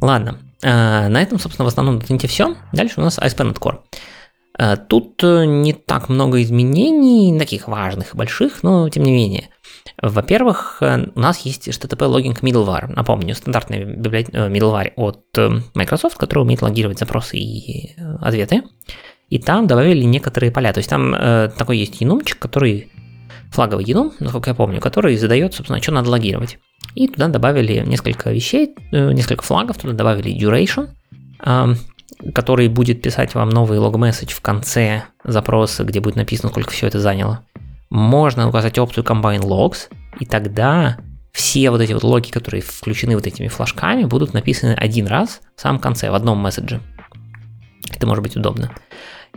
Ладно. 0.00 0.38
А, 0.64 1.08
на 1.08 1.22
этом, 1.22 1.38
собственно, 1.38 1.64
в 1.64 1.68
основном 1.68 2.02
на 2.08 2.18
все. 2.18 2.56
Дальше 2.72 2.94
у 3.00 3.02
нас 3.02 3.18
ASP.NET 3.18 3.58
Core. 3.58 3.78
А, 4.58 4.76
тут 4.76 5.22
э, 5.22 5.44
не 5.44 5.72
так 5.72 6.08
много 6.08 6.42
изменений, 6.42 7.38
таких 7.38 7.68
важных 7.68 8.14
и 8.14 8.16
больших, 8.16 8.62
но 8.62 8.88
тем 8.88 9.04
не 9.04 9.12
менее. 9.12 9.48
Во-первых, 10.00 10.78
э, 10.80 11.06
у 11.14 11.20
нас 11.20 11.40
есть 11.40 11.68
HTTP 11.68 11.98
Logging 11.98 12.40
Middleware. 12.40 12.92
Напомню, 12.92 13.34
стандартный 13.34 13.84
библиот... 13.84 14.30
Э, 14.32 14.48
middleware 14.48 14.92
от 14.96 15.24
Microsoft, 15.74 16.16
который 16.16 16.40
умеет 16.40 16.62
логировать 16.62 16.98
запросы 16.98 17.36
и 17.38 17.94
ответы 18.20 18.62
и 19.32 19.38
там 19.38 19.66
добавили 19.66 20.04
некоторые 20.04 20.52
поля. 20.52 20.74
То 20.74 20.78
есть 20.80 20.90
там 20.90 21.14
э, 21.14 21.48
такой 21.56 21.78
есть 21.78 22.02
енумчик, 22.02 22.38
который 22.38 22.90
флаговый 23.50 23.82
енум, 23.82 24.12
насколько 24.20 24.50
я 24.50 24.54
помню, 24.54 24.78
который 24.78 25.16
задает, 25.16 25.54
собственно, 25.54 25.80
что 25.80 25.90
надо 25.90 26.10
логировать. 26.10 26.58
И 26.94 27.08
туда 27.08 27.28
добавили 27.28 27.82
несколько 27.86 28.30
вещей, 28.30 28.74
э, 28.92 29.12
несколько 29.12 29.42
флагов, 29.42 29.78
туда 29.78 29.94
добавили 29.94 30.38
duration, 30.38 30.90
который 32.34 32.68
будет 32.68 33.00
писать 33.00 33.34
вам 33.34 33.48
новый 33.48 33.78
log-message 33.78 34.34
в 34.34 34.42
конце 34.42 35.04
запроса, 35.24 35.84
где 35.84 36.00
будет 36.00 36.16
написано, 36.16 36.50
сколько 36.50 36.70
все 36.70 36.88
это 36.88 37.00
заняло. 37.00 37.40
Можно 37.88 38.50
указать 38.50 38.78
опцию 38.78 39.02
combine 39.02 39.40
logs, 39.40 39.88
и 40.20 40.26
тогда 40.26 40.98
все 41.32 41.70
вот 41.70 41.80
эти 41.80 41.94
вот 41.94 42.04
логи, 42.04 42.28
которые 42.28 42.60
включены 42.60 43.14
вот 43.14 43.26
этими 43.26 43.48
флажками, 43.48 44.04
будут 44.04 44.34
написаны 44.34 44.74
один 44.74 45.06
раз 45.06 45.40
в 45.56 45.60
самом 45.62 45.80
конце, 45.80 46.10
в 46.10 46.14
одном 46.14 46.36
месседже. 46.36 46.82
Это 47.90 48.06
может 48.06 48.22
быть 48.22 48.36
удобно 48.36 48.70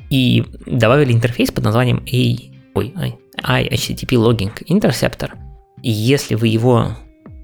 и 0.09 0.45
добавили 0.65 1.13
интерфейс 1.13 1.51
под 1.51 1.63
названием 1.63 1.97
A, 1.97 2.79
ой, 2.79 2.93
iHTTP 3.43 4.15
Logging 4.15 4.51
Interceptor. 4.67 5.31
И 5.81 5.91
если 5.91 6.35
вы 6.35 6.47
его 6.47 6.95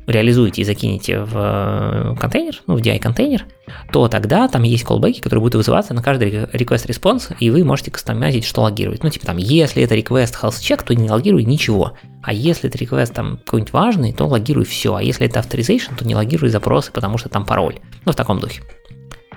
реализуете 0.07 0.61
и 0.61 0.65
закинете 0.65 1.19
в 1.19 1.33
э, 1.35 2.15
контейнер, 2.19 2.61
ну, 2.67 2.75
в 2.75 2.81
DI-контейнер, 2.81 3.45
то 3.91 4.07
тогда 4.07 4.47
там 4.47 4.63
есть 4.63 4.83
колбеки, 4.83 5.21
которые 5.21 5.41
будут 5.41 5.55
вызываться 5.55 5.93
на 5.93 6.01
каждый 6.01 6.31
request 6.31 6.87
response, 6.87 7.35
и 7.39 7.49
вы 7.49 7.63
можете 7.63 7.91
кастомизить, 7.91 8.45
что 8.45 8.61
логировать. 8.61 9.03
Ну, 9.03 9.09
типа 9.09 9.25
там, 9.25 9.37
если 9.37 9.83
это 9.83 9.95
request 9.95 10.33
health 10.41 10.59
check, 10.59 10.83
то 10.83 10.93
не 10.93 11.09
логируй 11.09 11.43
ничего. 11.45 11.93
А 12.23 12.33
если 12.33 12.69
это 12.69 12.77
request 12.77 13.13
там 13.13 13.37
какой-нибудь 13.45 13.73
важный, 13.73 14.13
то 14.13 14.27
логируй 14.27 14.65
все. 14.65 14.95
А 14.95 15.03
если 15.03 15.27
это 15.27 15.39
authorization, 15.39 15.95
то 15.97 16.05
не 16.05 16.15
логируй 16.15 16.49
запросы, 16.49 16.91
потому 16.91 17.17
что 17.17 17.29
там 17.29 17.45
пароль. 17.45 17.79
Ну, 18.05 18.11
в 18.11 18.15
таком 18.15 18.39
духе. 18.39 18.61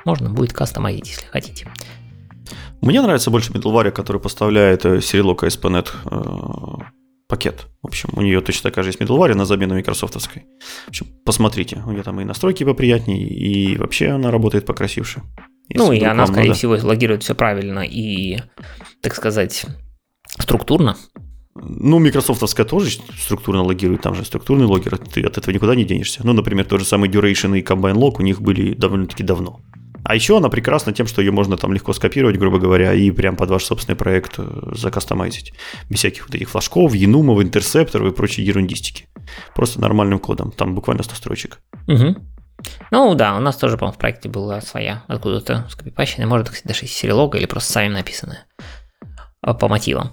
Можно 0.04 0.30
будет 0.30 0.52
кастомизить, 0.52 1.08
если 1.08 1.26
хотите. 1.26 1.66
Мне 2.84 3.00
нравится 3.00 3.30
больше 3.30 3.52
middleware, 3.52 3.90
который 3.90 4.20
поставляет 4.20 4.84
э, 4.84 4.98
Serilock 4.98 5.40
ASP.NET 5.40 5.88
э, 6.04 6.84
пакет. 7.28 7.66
В 7.82 7.86
общем, 7.86 8.10
у 8.12 8.20
нее 8.20 8.42
точно 8.42 8.70
такая 8.70 8.82
же 8.82 8.90
есть 8.90 9.00
middleware 9.00 9.34
на 9.34 9.46
замену 9.46 9.74
микрософтовской. 9.74 10.44
В 10.84 10.88
общем, 10.88 11.06
посмотрите, 11.24 11.82
у 11.86 11.92
нее 11.92 12.02
там 12.02 12.20
и 12.20 12.24
настройки 12.24 12.62
поприятнее, 12.62 13.26
и 13.26 13.78
вообще 13.78 14.08
она 14.08 14.30
работает 14.30 14.66
покрасивше. 14.66 15.22
Ну, 15.70 15.92
и 15.92 16.02
она, 16.02 16.26
скорее 16.26 16.48
надо. 16.48 16.58
всего, 16.58 16.76
логирует 16.82 17.22
все 17.22 17.34
правильно 17.34 17.80
и, 17.80 18.38
так 19.00 19.14
сказать, 19.14 19.64
структурно. 20.38 20.98
Ну, 21.54 21.98
микрософтовская 21.98 22.66
тоже 22.66 22.90
структурно 23.18 23.62
логирует, 23.62 24.02
там 24.02 24.14
же 24.14 24.26
структурный 24.26 24.66
логер, 24.66 24.98
ты 24.98 25.22
от 25.22 25.38
этого 25.38 25.54
никуда 25.54 25.74
не 25.74 25.84
денешься. 25.84 26.20
Ну, 26.22 26.34
например, 26.34 26.66
тот 26.66 26.80
же 26.80 26.86
самый 26.86 27.08
Duration 27.08 27.58
и 27.58 27.62
Combine 27.62 27.94
Log 27.94 28.16
у 28.18 28.22
них 28.22 28.42
были 28.42 28.74
довольно-таки 28.74 29.22
давно. 29.22 29.60
А 30.04 30.14
еще 30.14 30.36
она 30.36 30.48
прекрасна 30.50 30.92
тем, 30.92 31.06
что 31.06 31.22
ее 31.22 31.32
можно 31.32 31.56
там 31.56 31.72
легко 31.72 31.92
скопировать, 31.92 32.38
грубо 32.38 32.58
говоря, 32.58 32.92
и 32.92 33.10
прям 33.10 33.36
под 33.36 33.50
ваш 33.50 33.64
собственный 33.64 33.96
проект 33.96 34.34
э, 34.38 34.44
закастомайзить. 34.72 35.54
Без 35.88 35.98
всяких 35.98 36.26
вот 36.26 36.34
этих 36.34 36.50
флажков, 36.50 36.94
енумов, 36.94 37.42
интерсепторов 37.42 38.12
и 38.12 38.14
прочей 38.14 38.42
ерундистики. 38.42 39.08
Просто 39.54 39.80
нормальным 39.80 40.18
кодом. 40.18 40.52
Там 40.52 40.74
буквально 40.74 41.02
100 41.02 41.14
строчек. 41.14 41.60
Угу. 41.88 42.16
Ну 42.90 43.14
да, 43.14 43.36
у 43.36 43.40
нас 43.40 43.56
тоже, 43.56 43.76
по-моему, 43.76 43.94
в 43.94 43.98
проекте 43.98 44.28
была 44.28 44.60
своя 44.60 45.04
откуда-то 45.08 45.66
скопипащенная, 45.70 46.28
может, 46.28 46.50
кстати, 46.50 46.68
даже 46.68 46.84
из 46.84 46.92
серилога 46.92 47.38
или 47.38 47.46
просто 47.46 47.72
сами 47.72 47.88
написанная 47.88 48.46
а, 49.40 49.54
по 49.54 49.68
мотивам. 49.68 50.12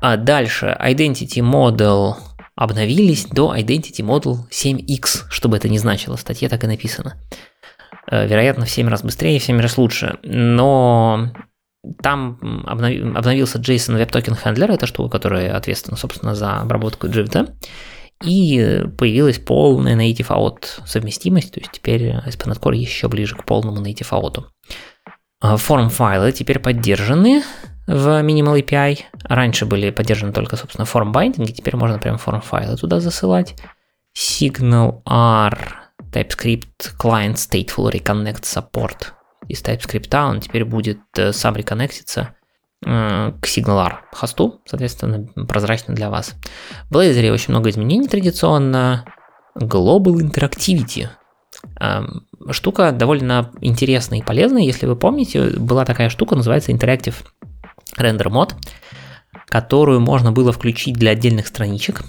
А 0.00 0.16
дальше 0.16 0.76
Identity 0.80 1.40
Model 1.40 2.14
обновились 2.56 3.26
до 3.26 3.54
Identity 3.54 4.00
Model 4.00 4.48
7x, 4.50 5.24
чтобы 5.28 5.56
это 5.56 5.68
не 5.68 5.78
значило, 5.78 6.16
в 6.16 6.20
статье 6.20 6.48
так 6.48 6.64
и 6.64 6.66
написано. 6.66 7.20
Э, 8.10 8.26
вероятно, 8.26 8.64
в 8.64 8.70
7 8.70 8.88
раз 8.88 9.02
быстрее, 9.02 9.38
в 9.38 9.44
7 9.44 9.60
раз 9.60 9.78
лучше. 9.78 10.18
Но 10.22 11.30
там 12.02 12.64
обновился 12.66 13.58
JSON 13.58 13.98
Web 13.98 14.10
Token 14.10 14.38
Handler, 14.42 14.72
это 14.72 14.86
штука, 14.86 15.10
которая 15.10 15.56
ответственна, 15.56 15.96
собственно, 15.96 16.34
за 16.34 16.60
обработку 16.60 17.06
JVT. 17.06 17.52
И 18.22 18.84
появилась 18.96 19.38
полная 19.38 19.96
native 19.96 20.28
out 20.28 20.64
совместимость, 20.86 21.52
то 21.52 21.60
есть 21.60 21.72
теперь 21.72 22.10
ASP.NET 22.10 22.60
Core 22.60 22.76
еще 22.76 23.08
ближе 23.08 23.36
к 23.36 23.44
полному 23.44 23.84
native 23.84 24.10
out. 24.10 24.44
Форм 25.58 25.90
файлы 25.90 26.32
теперь 26.32 26.58
поддержаны 26.58 27.42
в 27.86 28.22
Minimal 28.22 28.62
API. 28.62 29.00
Раньше 29.24 29.66
были 29.66 29.90
поддержаны 29.90 30.32
только, 30.32 30.56
собственно, 30.56 30.86
форм 30.86 31.12
байдинги, 31.12 31.52
теперь 31.52 31.76
можно 31.76 31.98
прям 31.98 32.16
форм 32.16 32.40
файлы 32.40 32.76
туда 32.76 33.00
засылать. 33.00 33.56
Signal 34.16 35.02
R 35.04 35.83
TypeScript 36.14 36.96
Client 36.98 37.34
Stateful 37.34 37.90
Reconnect 37.90 38.42
Support. 38.42 39.12
Из 39.48 39.62
TypeScript 39.62 40.14
он 40.30 40.40
теперь 40.40 40.64
будет 40.64 41.00
э, 41.16 41.32
сам 41.32 41.56
реконнектиться 41.56 42.34
э, 42.86 43.32
к 43.40 43.44
SignalR 43.44 43.96
хосту, 44.12 44.62
соответственно, 44.64 45.26
прозрачно 45.46 45.94
для 45.94 46.10
вас. 46.10 46.34
В 46.88 46.96
Blazor 46.96 47.30
очень 47.30 47.50
много 47.50 47.70
изменений 47.70 48.06
традиционно. 48.06 49.04
Global 49.56 50.16
Interactivity. 50.20 51.08
Эм, 51.80 52.26
штука 52.50 52.92
довольно 52.92 53.52
интересная 53.60 54.18
и 54.18 54.22
полезная. 54.22 54.62
Если 54.62 54.86
вы 54.86 54.96
помните, 54.96 55.50
была 55.58 55.84
такая 55.84 56.08
штука, 56.08 56.34
называется 56.34 56.72
Interactive 56.72 57.14
Render 57.96 58.26
Mode, 58.26 58.54
которую 59.46 60.00
можно 60.00 60.32
было 60.32 60.52
включить 60.52 60.94
для 60.94 61.12
отдельных 61.12 61.46
страничек. 61.46 62.02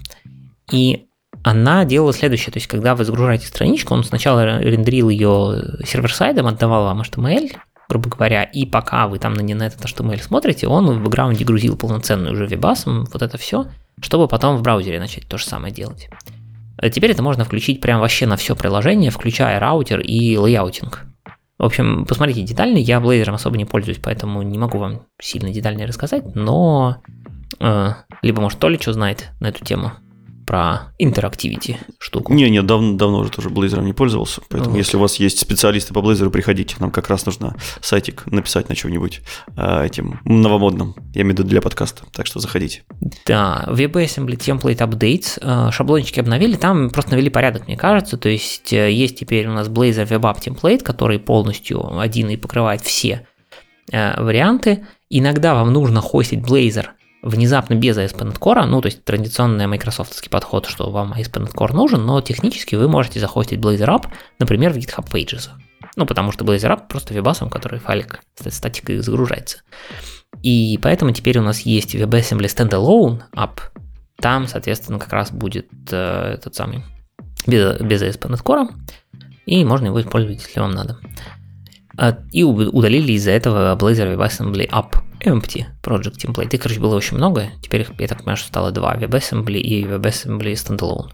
И 0.71 1.07
она 1.45 1.85
делала 1.85 2.11
следующее, 2.11 2.51
то 2.51 2.57
есть 2.57 2.65
когда 2.65 2.95
вы 2.95 3.05
загружаете 3.05 3.45
страничку, 3.45 3.93
он 3.93 4.03
сначала 4.03 4.59
рендерил 4.59 5.09
ее 5.09 5.77
server-side 5.85 6.34
ом, 6.34 6.47
отдавал 6.47 6.85
вам 6.85 7.01
HTML, 7.01 7.55
грубо 7.87 8.09
говоря, 8.09 8.41
и 8.41 8.65
пока 8.65 9.07
вы 9.07 9.19
там 9.19 9.35
на, 9.35 9.43
на 9.43 9.67
этот 9.67 9.79
HTML 9.85 10.23
смотрите, 10.23 10.67
он 10.67 10.89
в 10.89 11.03
бэкграунде 11.03 11.45
грузил 11.45 11.77
полноценную 11.77 12.33
уже 12.33 12.47
Web 12.47 12.72
ASM, 12.72 13.05
вот 13.13 13.21
это 13.21 13.37
все, 13.37 13.67
чтобы 14.01 14.27
потом 14.27 14.57
в 14.57 14.63
браузере 14.63 14.99
начать 14.99 15.27
то 15.27 15.37
же 15.37 15.45
самое 15.45 15.71
делать. 15.71 16.09
А 16.77 16.89
теперь 16.89 17.11
это 17.11 17.21
можно 17.21 17.45
включить 17.45 17.79
прям 17.79 17.99
вообще 17.99 18.25
на 18.25 18.37
все 18.37 18.55
приложение, 18.55 19.11
включая 19.11 19.59
раутер 19.59 19.99
и 19.99 20.35
лейаутинг. 20.37 21.05
В 21.59 21.63
общем, 21.63 22.07
посмотрите 22.07 22.41
детально, 22.41 22.79
я 22.79 22.97
Blazor 22.97 23.35
особо 23.35 23.55
не 23.57 23.65
пользуюсь, 23.65 23.99
поэтому 24.01 24.41
не 24.41 24.57
могу 24.57 24.79
вам 24.79 25.03
сильно 25.21 25.51
детально 25.51 25.85
рассказать, 25.85 26.33
но 26.33 27.03
э, 27.59 27.91
либо, 28.23 28.41
может, 28.41 28.57
Толя 28.57 28.81
что 28.81 28.93
знает 28.93 29.29
на 29.39 29.49
эту 29.49 29.63
тему, 29.63 29.91
про 30.45 30.91
интерактивити 30.99 31.77
штуку. 31.99 32.33
Не, 32.33 32.49
не, 32.49 32.61
давно, 32.61 32.93
давно 32.93 33.19
уже 33.19 33.31
тоже 33.31 33.49
Blazor 33.49 33.83
не 33.83 33.93
пользовался, 33.93 34.41
поэтому 34.49 34.71
вот. 34.71 34.77
если 34.77 34.97
у 34.97 34.99
вас 34.99 35.15
есть 35.15 35.39
специалисты 35.39 35.93
по 35.93 35.99
Blazor, 35.99 36.29
приходите, 36.29 36.75
нам 36.79 36.91
как 36.91 37.09
раз 37.09 37.25
нужно 37.25 37.55
сайтик 37.81 38.25
написать 38.27 38.69
на 38.69 38.75
чем-нибудь 38.75 39.21
э, 39.57 39.85
этим 39.85 40.19
новомодным, 40.25 40.95
я 41.13 41.21
имею 41.21 41.35
в 41.35 41.39
виду 41.39 41.49
для 41.49 41.61
подкаста, 41.61 42.03
так 42.11 42.25
что 42.25 42.39
заходите. 42.39 42.83
Да, 43.25 43.65
WebAssembly 43.67 44.37
Template 44.37 44.77
Updates, 44.77 45.71
шаблончики 45.71 46.19
обновили, 46.19 46.55
там 46.55 46.89
просто 46.89 47.11
навели 47.11 47.29
порядок, 47.29 47.67
мне 47.67 47.77
кажется, 47.77 48.17
то 48.17 48.29
есть 48.29 48.71
э, 48.73 48.91
есть 48.91 49.19
теперь 49.19 49.47
у 49.47 49.53
нас 49.53 49.67
Blazor 49.67 50.07
Web 50.07 50.21
App 50.21 50.39
Template, 50.39 50.83
который 50.83 51.19
полностью 51.19 51.99
один 51.99 52.29
и 52.29 52.37
покрывает 52.37 52.81
все 52.81 53.27
э, 53.91 54.21
варианты. 54.21 54.85
Иногда 55.09 55.53
вам 55.53 55.73
нужно 55.73 56.01
хостить 56.01 56.39
Blazor 56.39 56.87
внезапно 57.25 57.73
без 57.73 57.97
ASP.NET 57.97 58.39
Core, 58.39 58.65
ну, 58.65 58.81
то 58.81 58.85
есть 58.85 59.03
традиционный 59.03 59.65
майкрософтский 59.67 60.29
подход, 60.29 60.67
что 60.67 60.91
вам 60.91 61.13
ASP.NET 61.13 61.53
Core 61.53 61.73
нужен, 61.73 62.05
но 62.05 62.21
технически 62.21 62.75
вы 62.75 62.87
можете 62.87 63.19
захостить 63.19 63.59
Blazor 63.59 63.87
App, 63.87 64.07
например, 64.39 64.71
в 64.71 64.77
GitHub 64.77 65.11
Pages. 65.11 65.49
Ну, 65.95 66.05
потому 66.05 66.31
что 66.31 66.45
Blazor 66.45 66.77
App 66.77 66.87
просто 66.87 67.13
вебасом, 67.13 67.49
который 67.49 67.79
файлик 67.79 68.21
статикой 68.47 68.99
загружается. 68.99 69.63
И 70.43 70.79
поэтому 70.81 71.11
теперь 71.11 71.39
у 71.39 71.41
нас 71.41 71.61
есть 71.61 71.95
WebAssembly 71.95 72.45
Standalone 72.45 73.23
App. 73.35 73.59
Там, 74.17 74.47
соответственно, 74.47 74.99
как 74.99 75.11
раз 75.11 75.31
будет 75.31 75.67
э, 75.91 76.33
этот 76.35 76.53
самый 76.53 76.83
без, 77.47 77.79
без 77.81 78.03
ASP.NET 78.03 78.43
Core, 78.43 78.69
и 79.47 79.65
можно 79.65 79.87
его 79.87 79.99
использовать, 79.99 80.41
если 80.43 80.59
вам 80.59 80.71
надо. 80.71 80.99
А, 81.97 82.19
и 82.31 82.43
удалили 82.43 83.13
из-за 83.13 83.31
этого 83.31 83.75
Blazor 83.75 84.15
WebAssembly 84.15 84.69
App 84.69 85.01
empty 85.25 85.65
project 85.83 86.17
template. 86.17 86.49
И, 86.53 86.57
короче, 86.57 86.79
было 86.79 86.95
очень 86.95 87.17
много. 87.17 87.49
Теперь, 87.61 87.87
я 87.99 88.07
так 88.07 88.19
понимаю, 88.19 88.37
что 88.37 88.47
стало 88.47 88.71
два. 88.71 88.95
WebAssembly 88.95 89.59
и 89.59 89.83
WebAssembly 89.83 90.53
Standalone. 90.53 91.11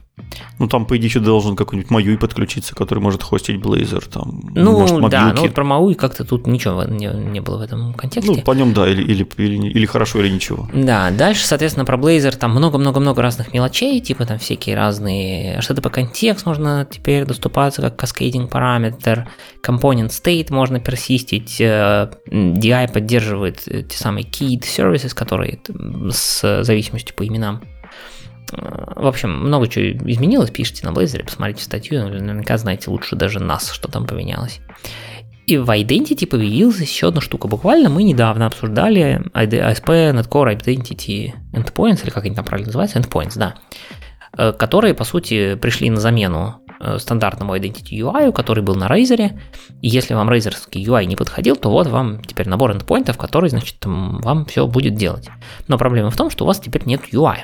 Ну, 0.60 0.68
там, 0.68 0.86
по 0.86 0.98
идее, 0.98 1.08
еще 1.08 1.20
должен 1.20 1.56
какой-нибудь 1.56 1.92
MAUI 1.92 2.18
подключиться, 2.18 2.76
который 2.76 3.00
может 3.00 3.24
хостить 3.24 3.58
Blazor. 3.58 4.08
Там, 4.10 4.42
ну, 4.54 4.80
может, 4.80 5.10
да, 5.10 5.34
ну 5.34 5.42
вот 5.42 5.54
про 5.54 5.64
MAUI 5.64 5.96
как-то 5.96 6.24
тут 6.24 6.48
ничего 6.48 6.84
не, 6.84 7.08
не 7.08 7.40
было 7.40 7.58
в 7.58 7.62
этом 7.62 7.94
контексте. 7.94 8.32
Ну, 8.32 8.42
по 8.42 8.52
нем, 8.52 8.74
да, 8.74 8.88
или, 8.88 9.02
или, 9.02 9.28
или, 9.38 9.70
или 9.70 9.86
хорошо, 9.86 10.20
или 10.20 10.30
ничего. 10.30 10.70
Да, 10.74 11.12
дальше, 11.12 11.46
соответственно, 11.46 11.86
про 11.86 11.98
Blazor 11.98 12.36
там 12.38 12.52
много-много-много 12.52 13.22
разных 13.22 13.54
мелочей, 13.54 14.00
типа 14.00 14.26
там 14.26 14.40
всякие 14.40 14.76
разные, 14.76 15.62
что-то 15.62 15.82
по 15.82 15.90
контекст 15.90 16.46
можно 16.46 16.88
теперь 16.90 17.26
доступаться 17.26 17.82
как 17.82 17.98
каскейдинг 17.98 18.50
параметр, 18.50 19.28
component 19.66 20.10
state 20.10 20.54
можно 20.54 20.80
персистить, 20.80 21.60
э, 21.60 22.12
DI 22.28 22.92
поддерживает 22.92 23.62
те 23.62 23.98
самые 23.98 24.26
keyed 24.26 24.62
services, 24.62 25.14
которые 25.14 25.60
с 26.12 26.64
зависимостью 26.64 27.16
по 27.16 27.26
именам 27.26 27.62
в 28.52 29.08
общем, 29.08 29.32
много 29.32 29.68
чего 29.68 29.86
изменилось, 30.10 30.52
пишите 30.52 30.86
на 30.86 30.92
Blazor, 30.92 31.26
посмотрите 31.26 31.64
статью, 31.64 32.02
наверняка 32.04 32.58
знаете 32.58 32.90
лучше 32.90 33.16
даже 33.16 33.40
нас, 33.40 33.72
что 33.72 33.90
там 33.90 34.06
поменялось. 34.06 34.60
И 35.48 35.58
в 35.58 35.70
Identity 35.70 36.28
появилась 36.28 36.80
еще 36.80 37.10
одна 37.10 37.20
штука. 37.20 37.48
Буквально 37.48 37.90
мы 37.90 38.04
недавно 38.04 38.46
обсуждали 38.46 39.22
ASP, 39.34 40.14
Netcore, 40.14 40.56
Identity 40.56 41.34
Endpoints, 41.52 42.04
или 42.04 42.10
как 42.10 42.26
они 42.26 42.36
там 42.36 42.46
правильно 42.46 42.68
называются, 42.68 43.00
Endpoints, 43.00 43.34
да, 43.36 43.56
э, 44.38 44.54
которые, 44.54 44.94
по 44.94 45.04
сути, 45.04 45.56
пришли 45.56 45.90
на 45.90 46.00
замену 46.00 46.61
стандартному 46.98 47.56
Identity 47.56 48.00
UI, 48.00 48.32
который 48.32 48.64
был 48.64 48.76
на 48.76 48.88
Razer. 48.88 49.40
И 49.82 49.88
если 49.88 50.14
вам 50.14 50.30
Razer 50.30 50.56
UI 50.72 51.06
не 51.06 51.16
подходил, 51.16 51.56
то 51.56 51.70
вот 51.70 51.88
вам 51.88 52.24
теперь 52.24 52.48
набор 52.48 52.72
эндпоинтов, 52.74 53.18
который, 53.18 53.50
значит, 53.50 53.78
вам 53.86 54.46
все 54.46 54.68
будет 54.68 54.96
делать. 54.96 55.30
Но 55.68 55.78
проблема 55.78 56.10
в 56.10 56.18
том, 56.18 56.30
что 56.30 56.44
у 56.44 56.48
вас 56.48 56.60
теперь 56.60 56.84
нет 56.86 57.02
UI. 57.12 57.38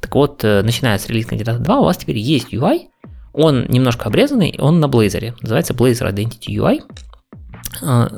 Так 0.00 0.14
вот, 0.14 0.44
э, 0.44 0.62
начиная 0.62 0.98
с 0.98 1.08
релиз 1.08 1.26
кандидата 1.26 1.58
2, 1.58 1.80
у 1.80 1.84
вас 1.84 1.96
теперь 1.98 2.18
есть 2.18 2.52
UI, 2.52 2.88
он 3.32 3.66
немножко 3.68 4.06
обрезанный, 4.06 4.56
он 4.58 4.80
на 4.80 4.86
Blazor, 4.86 5.34
называется 5.40 5.74
Blazor 5.74 6.12
Identity 6.12 6.48
UI. 6.48 6.80
Э, 7.82 8.08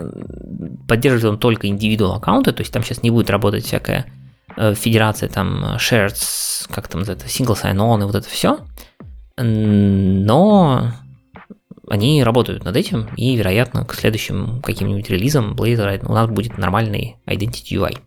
поддерживает 0.88 1.34
он 1.34 1.38
только 1.38 1.66
индивидуал 1.66 2.14
аккаунты, 2.14 2.52
то 2.52 2.62
есть 2.62 2.72
там 2.72 2.82
сейчас 2.82 3.02
не 3.02 3.10
будет 3.10 3.30
работать 3.30 3.64
всякая 3.64 4.06
э, 4.56 4.74
федерация, 4.74 5.28
там, 5.28 5.76
shared, 5.76 6.16
как 6.70 6.88
там 6.88 7.02
это, 7.02 7.26
single 7.26 7.60
sign-on 7.60 8.00
и 8.02 8.04
вот 8.04 8.14
это 8.14 8.28
все. 8.28 8.58
Но 9.36 10.92
они 11.88 12.22
работают 12.22 12.64
над 12.64 12.76
этим, 12.76 13.08
и, 13.16 13.36
вероятно, 13.36 13.84
к 13.84 13.94
следующим 13.94 14.62
каким-нибудь 14.62 15.10
релизам 15.10 15.54
Blazor 15.54 16.04
у 16.06 16.12
нас 16.12 16.28
будет 16.28 16.58
нормальный 16.58 17.16
Identity 17.26 17.72
UI. 17.72 17.98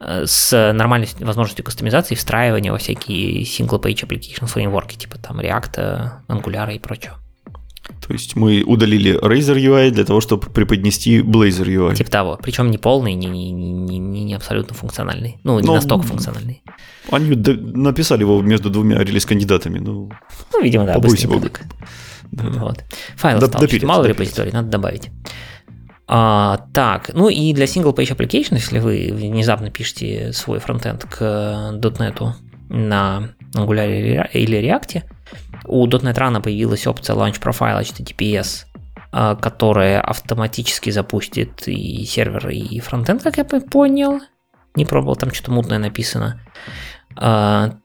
Э, 0.00 0.24
с 0.26 0.72
нормальной 0.72 1.08
возможностью 1.20 1.64
кастомизации, 1.64 2.14
встраивания 2.14 2.72
во 2.72 2.78
всякие 2.78 3.42
single-page 3.42 4.06
application 4.06 4.46
фреймворки, 4.46 4.96
типа 4.96 5.18
там 5.18 5.40
React, 5.40 6.26
Angular 6.28 6.74
и 6.74 6.78
прочего. 6.78 7.16
То 8.06 8.12
есть 8.12 8.34
мы 8.34 8.62
удалили 8.62 9.18
Razer 9.18 9.56
UI 9.56 9.90
для 9.90 10.04
того, 10.04 10.20
чтобы 10.20 10.50
преподнести 10.50 11.20
Blazor 11.20 11.66
UI. 11.66 11.94
Типа 11.94 12.10
того. 12.10 12.38
Причем 12.42 12.70
не 12.70 12.78
полный, 12.78 13.14
не, 13.14 13.26
не, 13.26 13.50
не, 13.50 13.98
не, 13.98 14.24
не 14.24 14.34
абсолютно 14.34 14.74
функциональный. 14.74 15.38
Ну, 15.44 15.58
не 15.58 15.66
Но 15.66 15.74
настолько 15.74 16.06
функциональный. 16.06 16.62
Они 17.10 17.34
написали 17.36 18.20
его 18.20 18.40
между 18.40 18.70
двумя 18.70 18.98
релиз-кандидатами. 18.98 19.78
Ну, 19.78 20.10
ну 20.52 20.62
видимо, 20.62 20.86
да, 20.86 20.98
быстренько 20.98 21.40
так. 21.40 21.62
Да. 22.32 22.44
Вот. 22.58 22.84
Файл 23.16 23.38
Д- 23.38 23.46
осталось, 23.46 23.82
мало 23.82 24.06
репозиторий, 24.06 24.52
надо 24.52 24.68
добавить. 24.68 25.10
А, 26.06 26.66
так, 26.72 27.10
ну 27.14 27.28
и 27.28 27.52
для 27.54 27.64
single 27.64 27.94
page 27.94 28.14
application, 28.16 28.54
если 28.54 28.78
вы 28.78 29.10
внезапно 29.12 29.70
пишете 29.70 30.32
свой 30.32 30.58
фронтенд 30.58 31.04
к 31.04 31.20
.NET 31.80 32.32
на 32.68 33.30
Angular 33.54 34.28
или 34.32 34.58
React, 34.60 35.02
у 35.66 35.86
.NET 35.86 36.14
Run 36.14 36.42
появилась 36.42 36.86
опция 36.86 37.16
Launch 37.16 37.40
Profile 37.40 37.80
HTTPS, 37.80 38.66
а, 39.12 39.34
которая 39.36 40.00
автоматически 40.00 40.90
запустит 40.90 41.66
и 41.68 42.04
сервер, 42.04 42.48
и 42.48 42.80
фронтенд, 42.80 43.22
как 43.22 43.38
я 43.38 43.44
понял. 43.44 44.20
Не 44.74 44.84
пробовал, 44.84 45.16
там 45.16 45.32
что-то 45.32 45.52
мутное 45.52 45.78
написано. 45.78 46.40
А, 47.16 47.76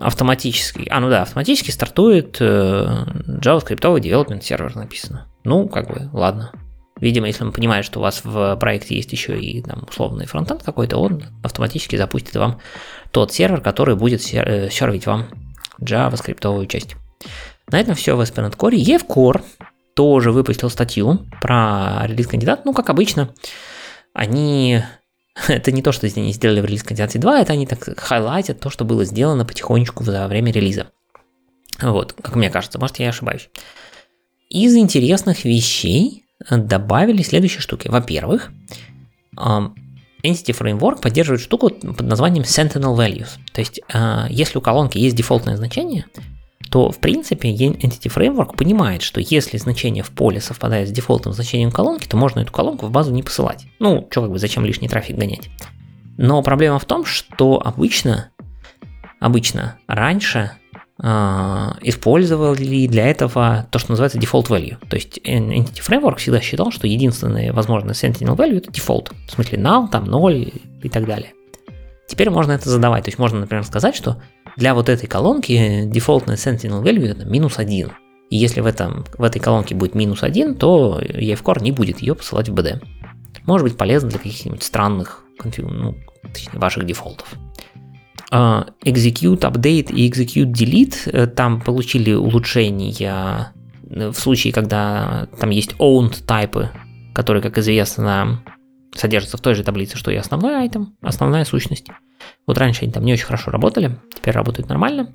автоматически, 0.00 0.88
а 0.90 1.00
ну 1.00 1.10
да, 1.10 1.22
автоматически 1.22 1.70
стартует 1.70 2.38
э, 2.40 3.04
JavaScript 3.26 3.80
Development 3.80 4.40
сервер 4.40 4.74
написано. 4.76 5.28
Ну, 5.44 5.68
как 5.68 5.88
бы, 5.88 6.08
ладно, 6.12 6.52
Видимо, 7.00 7.26
если 7.26 7.44
он 7.44 7.52
понимает, 7.52 7.84
что 7.84 7.98
у 7.98 8.02
вас 8.02 8.22
в 8.24 8.56
проекте 8.56 8.94
есть 8.94 9.12
еще 9.12 9.38
и 9.38 9.60
там, 9.62 9.84
условный 9.88 10.26
фронтенд 10.26 10.62
какой-то, 10.62 10.96
он 10.96 11.24
автоматически 11.42 11.96
запустит 11.96 12.36
вам 12.36 12.60
тот 13.10 13.32
сервер, 13.32 13.60
который 13.60 13.96
будет 13.96 14.22
э, 14.32 14.70
сервить 14.70 15.06
вам 15.06 15.26
JavaScript 15.80 16.66
часть. 16.68 16.96
На 17.70 17.80
этом 17.80 17.94
все 17.94 18.16
в 18.16 18.20
ASP.NET 18.20 18.56
Core. 18.56 18.76
EVCore 18.76 19.42
тоже 19.94 20.30
выпустил 20.30 20.70
статью 20.70 21.26
про 21.40 22.06
релиз 22.06 22.28
кандидат. 22.28 22.64
Ну, 22.64 22.72
как 22.72 22.90
обычно, 22.90 23.34
они... 24.12 24.82
Это 25.48 25.72
не 25.72 25.82
то, 25.82 25.92
что 25.92 26.06
они 26.06 26.32
сделали 26.32 26.60
в 26.60 26.64
релиз 26.64 26.82
кандидате 26.82 27.18
2, 27.18 27.40
это 27.40 27.52
они 27.52 27.66
так 27.66 27.98
хайлайтят 27.98 28.60
то, 28.60 28.70
что 28.70 28.84
было 28.84 29.04
сделано 29.04 29.44
потихонечку 29.44 30.04
за 30.04 30.26
время 30.28 30.52
релиза. 30.52 30.90
Вот, 31.80 32.12
как 32.12 32.36
мне 32.36 32.50
кажется, 32.50 32.78
может 32.78 32.98
я 32.98 33.08
ошибаюсь. 33.08 33.50
Из 34.48 34.76
интересных 34.76 35.44
вещей 35.44 36.24
добавили 36.48 37.22
следующие 37.22 37.60
штуки. 37.60 37.88
Во-первых, 37.88 38.52
Entity 39.36 40.56
Framework 40.56 41.00
поддерживает 41.00 41.42
штуку 41.42 41.70
под 41.70 42.02
названием 42.02 42.44
Sentinel 42.44 42.96
Values. 42.96 43.30
То 43.52 43.60
есть, 43.60 43.80
а, 43.92 44.26
если 44.30 44.58
у 44.58 44.60
колонки 44.60 44.98
есть 44.98 45.16
дефолтное 45.16 45.56
значение, 45.56 46.06
что, 46.74 46.90
в 46.90 46.98
принципе, 46.98 47.54
Entity 47.54 48.12
Framework 48.12 48.56
понимает, 48.56 49.02
что 49.02 49.20
если 49.20 49.58
значение 49.58 50.02
в 50.02 50.10
поле 50.10 50.40
совпадает 50.40 50.88
с 50.88 50.90
дефолтным 50.90 51.32
значением 51.32 51.70
колонки, 51.70 52.08
то 52.08 52.16
можно 52.16 52.40
эту 52.40 52.50
колонку 52.50 52.86
в 52.86 52.90
базу 52.90 53.12
не 53.12 53.22
посылать. 53.22 53.66
Ну, 53.78 54.08
что 54.10 54.22
как 54.22 54.32
бы, 54.32 54.40
зачем 54.40 54.64
лишний 54.64 54.88
трафик 54.88 55.16
гонять? 55.16 55.50
Но 56.18 56.42
проблема 56.42 56.80
в 56.80 56.84
том, 56.84 57.04
что 57.04 57.62
обычно, 57.64 58.30
обычно 59.20 59.76
раньше 59.86 60.50
э, 61.00 61.06
использовали 61.82 62.88
для 62.88 63.06
этого 63.06 63.68
то, 63.70 63.78
что 63.78 63.92
называется 63.92 64.18
default 64.18 64.48
value. 64.48 64.76
То 64.88 64.96
есть 64.96 65.18
Entity 65.18 65.80
Framework 65.80 66.16
всегда 66.16 66.40
считал, 66.40 66.72
что 66.72 66.88
единственная 66.88 67.52
возможная 67.52 67.94
Sentinel 67.94 68.36
value 68.36 68.56
это 68.56 68.72
default. 68.72 69.12
В 69.28 69.30
смысле 69.30 69.58
null, 69.58 69.88
там 69.92 70.06
0 70.06 70.52
и 70.82 70.88
так 70.88 71.06
далее. 71.06 71.34
Теперь 72.06 72.30
можно 72.30 72.52
это 72.52 72.68
задавать. 72.68 73.04
То 73.04 73.08
есть 73.08 73.18
можно, 73.18 73.40
например, 73.40 73.64
сказать, 73.64 73.94
что 73.94 74.22
для 74.56 74.74
вот 74.74 74.88
этой 74.88 75.06
колонки 75.06 75.84
дефолтная 75.86 76.36
Sentinel 76.36 76.82
value 76.82 77.08
это 77.08 77.24
минус 77.24 77.58
1. 77.58 77.90
И 78.30 78.36
если 78.36 78.60
в, 78.60 78.66
этом, 78.66 79.04
в 79.16 79.22
этой 79.22 79.40
колонке 79.40 79.74
будет 79.74 79.94
минус 79.94 80.22
1, 80.22 80.56
то 80.56 81.00
EFCore 81.00 81.62
не 81.62 81.72
будет 81.72 82.00
ее 82.00 82.14
посылать 82.14 82.48
в 82.48 82.54
BD. 82.54 82.82
Может 83.46 83.64
быть 83.68 83.76
полезно 83.76 84.10
для 84.10 84.18
каких-нибудь 84.18 84.62
странных 84.62 85.24
конфиг... 85.38 85.66
ну, 85.68 85.96
точнее, 86.22 86.58
ваших 86.58 86.86
дефолтов. 86.86 87.34
Uh, 88.32 88.66
execute 88.84 89.40
update 89.40 89.92
и 89.92 90.10
execute 90.10 90.50
delete 90.50 91.08
э, 91.12 91.26
там 91.28 91.60
получили 91.60 92.12
улучшения 92.14 93.52
э, 93.90 94.08
в 94.08 94.14
случае, 94.14 94.52
когда 94.52 95.28
там 95.38 95.50
есть 95.50 95.74
owned 95.78 96.24
тайпы, 96.26 96.70
которые, 97.14 97.42
как 97.42 97.58
известно, 97.58 98.42
содержатся 98.94 99.36
в 99.36 99.40
той 99.40 99.54
же 99.54 99.64
таблице, 99.64 99.96
что 99.96 100.10
и 100.10 100.16
основной 100.16 100.56
айтем, 100.56 100.96
основная 101.02 101.44
сущность. 101.44 101.86
Вот 102.46 102.58
раньше 102.58 102.84
они 102.84 102.92
там 102.92 103.04
не 103.04 103.12
очень 103.12 103.26
хорошо 103.26 103.50
работали, 103.50 103.98
теперь 104.14 104.34
работают 104.34 104.68
нормально. 104.68 105.12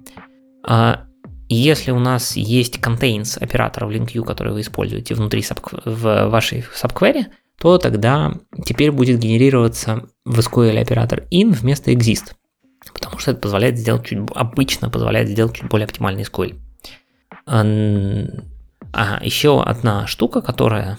А, 0.64 1.06
если 1.48 1.92
у 1.92 2.00
нас 2.00 2.36
есть 2.36 2.78
contains 2.78 3.38
оператора 3.42 3.88
в 3.88 3.92
LinkU, 3.92 4.24
который 4.24 4.54
вы 4.54 4.62
используете 4.62 5.16
внутри 5.16 5.44
в 5.86 6.28
вашей 6.28 6.62
subquery, 6.62 7.26
то 7.60 7.78
тогда 7.78 8.34
теперь 8.66 8.92
будет 8.92 9.20
генерироваться 9.20 10.04
в 10.26 10.40
SQL 10.40 10.80
оператор 10.80 11.24
in 11.32 11.52
вместо 11.52 11.92
exist. 11.92 12.34
Потому 12.94 13.20
что 13.20 13.32
это 13.32 13.42
позволяет 13.42 13.78
сделать 13.78 14.06
чуть 14.06 14.20
обычно 14.34 14.90
позволяет 14.90 15.30
сделать 15.30 15.56
чуть 15.56 15.68
более 15.68 15.86
оптимальный 15.86 16.24
SQL. 16.24 16.58
А, 18.92 19.20
еще 19.24 19.62
одна 19.62 20.08
штука, 20.08 20.42
которая 20.42 20.98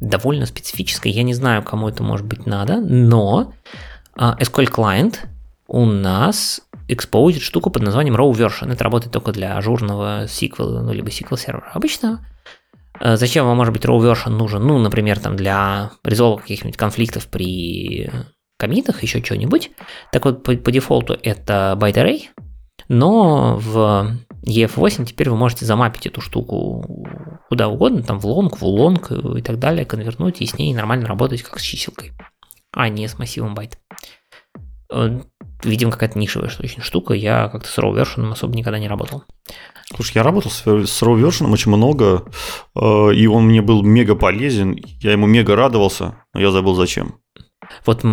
довольно 0.00 0.46
специфическая. 0.46 1.12
Я 1.12 1.22
не 1.22 1.34
знаю, 1.34 1.62
кому 1.62 1.88
это 1.88 2.02
может 2.02 2.26
быть 2.26 2.46
надо, 2.46 2.80
но 2.80 3.52
а, 4.16 4.36
SQL 4.40 4.70
Client 4.70 5.16
у 5.66 5.84
нас 5.84 6.62
экспозит 6.88 7.42
штуку 7.42 7.70
под 7.70 7.82
названием 7.82 8.16
Raw 8.16 8.32
Version. 8.32 8.72
Это 8.72 8.84
работает 8.84 9.12
только 9.12 9.32
для 9.32 9.56
ажурного 9.56 10.24
SQL, 10.24 10.80
ну, 10.82 10.92
либо 10.92 11.08
SQL 11.08 11.38
сервера 11.38 11.70
обычного. 11.74 12.20
А, 13.00 13.16
зачем 13.16 13.46
вам 13.46 13.56
может 13.56 13.72
быть 13.72 13.84
Row 13.84 13.98
Version 13.98 14.30
нужен? 14.30 14.66
Ну, 14.66 14.78
например, 14.78 15.18
там 15.20 15.36
для 15.36 15.92
резолва 16.04 16.38
каких-нибудь 16.38 16.76
конфликтов 16.76 17.26
при 17.28 18.10
коммитах, 18.58 19.02
еще 19.02 19.22
что-нибудь. 19.22 19.70
Так 20.12 20.24
вот, 20.24 20.42
по, 20.42 20.54
по 20.56 20.72
дефолту 20.72 21.16
это 21.22 21.76
byte 21.78 21.94
array, 21.94 22.22
но 22.88 23.56
в 23.56 24.16
EF8 24.46 25.04
теперь 25.04 25.30
вы 25.30 25.36
можете 25.36 25.64
замапить 25.64 26.06
эту 26.06 26.20
штуку 26.20 27.06
куда 27.48 27.68
угодно, 27.68 28.02
там 28.02 28.18
в 28.18 28.26
long, 28.26 28.58
в 28.58 28.64
ulong 28.64 29.10
и 29.10 29.42
так 29.42 29.58
далее, 29.58 29.84
конвертнуть 29.84 30.40
и 30.40 30.46
с 30.46 30.58
ней 30.58 30.74
нормально 30.74 31.06
работать 31.06 31.42
как 31.42 31.58
с 31.58 31.62
чиселкой, 31.62 32.12
а 32.72 32.88
не 32.88 33.08
с 33.08 33.18
массивом 33.18 33.54
байт. 33.54 33.78
Э, 34.92 35.20
видимо, 35.62 35.92
какая-то 35.92 36.18
нишевая 36.18 36.50
очень 36.58 36.82
штука, 36.82 37.14
я 37.14 37.48
как-то 37.48 37.68
с 37.68 37.78
row 37.78 37.92
version 37.92 38.30
особо 38.32 38.54
никогда 38.54 38.78
не 38.78 38.88
работал. 38.88 39.24
Слушай, 39.94 40.16
я 40.16 40.22
работал 40.22 40.50
с, 40.50 40.62
с 40.62 41.02
raw 41.02 41.18
version 41.20 41.50
очень 41.50 41.72
много, 41.72 42.24
э, 42.74 43.14
и 43.14 43.26
он 43.26 43.44
мне 43.46 43.62
был 43.62 43.82
мега 43.82 44.14
полезен, 44.14 44.76
я 45.00 45.12
ему 45.12 45.26
мега 45.26 45.56
радовался, 45.56 46.22
но 46.34 46.40
я 46.40 46.50
забыл 46.50 46.74
зачем. 46.74 47.20
Вот 47.86 48.04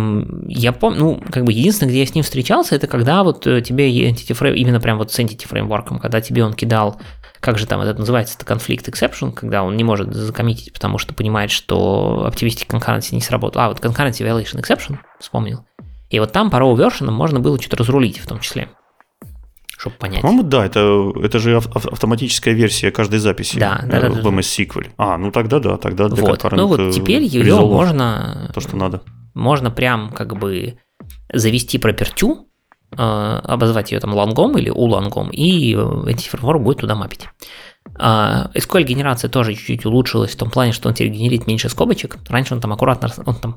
я 0.48 0.72
помню, 0.72 0.98
ну, 0.98 1.22
как 1.30 1.44
бы 1.44 1.52
единственное, 1.52 1.90
где 1.90 2.00
я 2.00 2.06
с 2.06 2.14
ним 2.14 2.24
встречался, 2.24 2.74
это 2.74 2.86
когда 2.86 3.22
вот 3.22 3.46
э, 3.46 3.60
тебе 3.60 3.90
Entity 4.08 4.38
Frame, 4.38 4.54
именно 4.54 4.80
прям 4.80 4.98
вот 4.98 5.12
с 5.12 5.18
Entity 5.18 5.48
Framework, 5.48 5.98
когда 6.00 6.20
тебе 6.20 6.44
он 6.44 6.54
кидал, 6.54 7.00
как 7.40 7.58
же 7.58 7.66
там 7.66 7.80
это 7.80 7.98
называется, 7.98 8.36
это 8.36 8.44
конфликт 8.44 8.88
exception, 8.88 9.32
когда 9.32 9.62
он 9.62 9.76
не 9.76 9.84
может 9.84 10.12
закоммитить, 10.14 10.72
потому 10.72 10.98
что 10.98 11.14
понимает, 11.14 11.50
что 11.50 12.30
Optimistic 12.32 12.66
Concurrency 12.68 13.14
не 13.14 13.20
сработал. 13.20 13.62
А, 13.62 13.68
вот 13.68 13.80
Concurrency 13.80 14.26
Violation 14.26 14.60
Exception, 14.60 14.98
вспомнил. 15.20 15.64
И 16.10 16.18
вот 16.20 16.32
там 16.32 16.50
по 16.50 16.56
raw 16.56 16.74
version 16.74 17.10
можно 17.10 17.40
было 17.40 17.60
что-то 17.60 17.76
разрулить 17.78 18.18
в 18.18 18.26
том 18.26 18.40
числе 18.40 18.68
чтобы 19.78 19.96
понять. 19.96 20.22
По-моему, 20.22 20.42
да, 20.42 20.64
это, 20.64 21.12
это 21.22 21.38
же 21.38 21.56
автоматическая 21.56 22.54
версия 22.54 22.90
каждой 22.90 23.18
записи 23.18 23.58
да, 23.58 23.84
да, 23.86 24.00
да, 24.00 24.08
в 24.08 24.26
MS 24.26 24.66
SQL. 24.66 24.86
А, 24.96 25.18
ну 25.18 25.30
тогда 25.30 25.58
да, 25.58 25.76
тогда 25.76 26.08
для 26.08 26.22
вот. 26.22 26.42
Ну 26.52 26.66
вот 26.66 26.94
теперь 26.94 27.22
ее 27.22 27.56
можно... 27.56 28.50
То, 28.54 28.60
что 28.60 28.76
надо 28.76 29.02
можно 29.36 29.70
прям 29.70 30.10
как 30.10 30.36
бы 30.36 30.78
завести 31.32 31.78
пропертю, 31.78 32.48
э, 32.90 32.96
обозвать 32.96 33.92
ее 33.92 34.00
там 34.00 34.14
лонгом 34.14 34.56
или 34.58 34.70
улонгом, 34.70 35.30
и 35.30 35.76
эти 36.08 36.28
фреймворк 36.28 36.62
будет 36.62 36.78
туда 36.78 36.94
мапить. 36.94 37.28
А, 37.98 38.50
SQL 38.54 38.82
генерация 38.82 39.30
тоже 39.30 39.54
чуть-чуть 39.54 39.86
улучшилась 39.86 40.32
в 40.32 40.36
том 40.36 40.50
плане, 40.50 40.72
что 40.72 40.88
он 40.88 40.94
теперь 40.94 41.12
генерит 41.12 41.46
меньше 41.46 41.68
скобочек. 41.68 42.16
Раньше 42.28 42.54
он 42.54 42.60
там 42.60 42.72
аккуратно, 42.72 43.10
он 43.24 43.34
там 43.36 43.56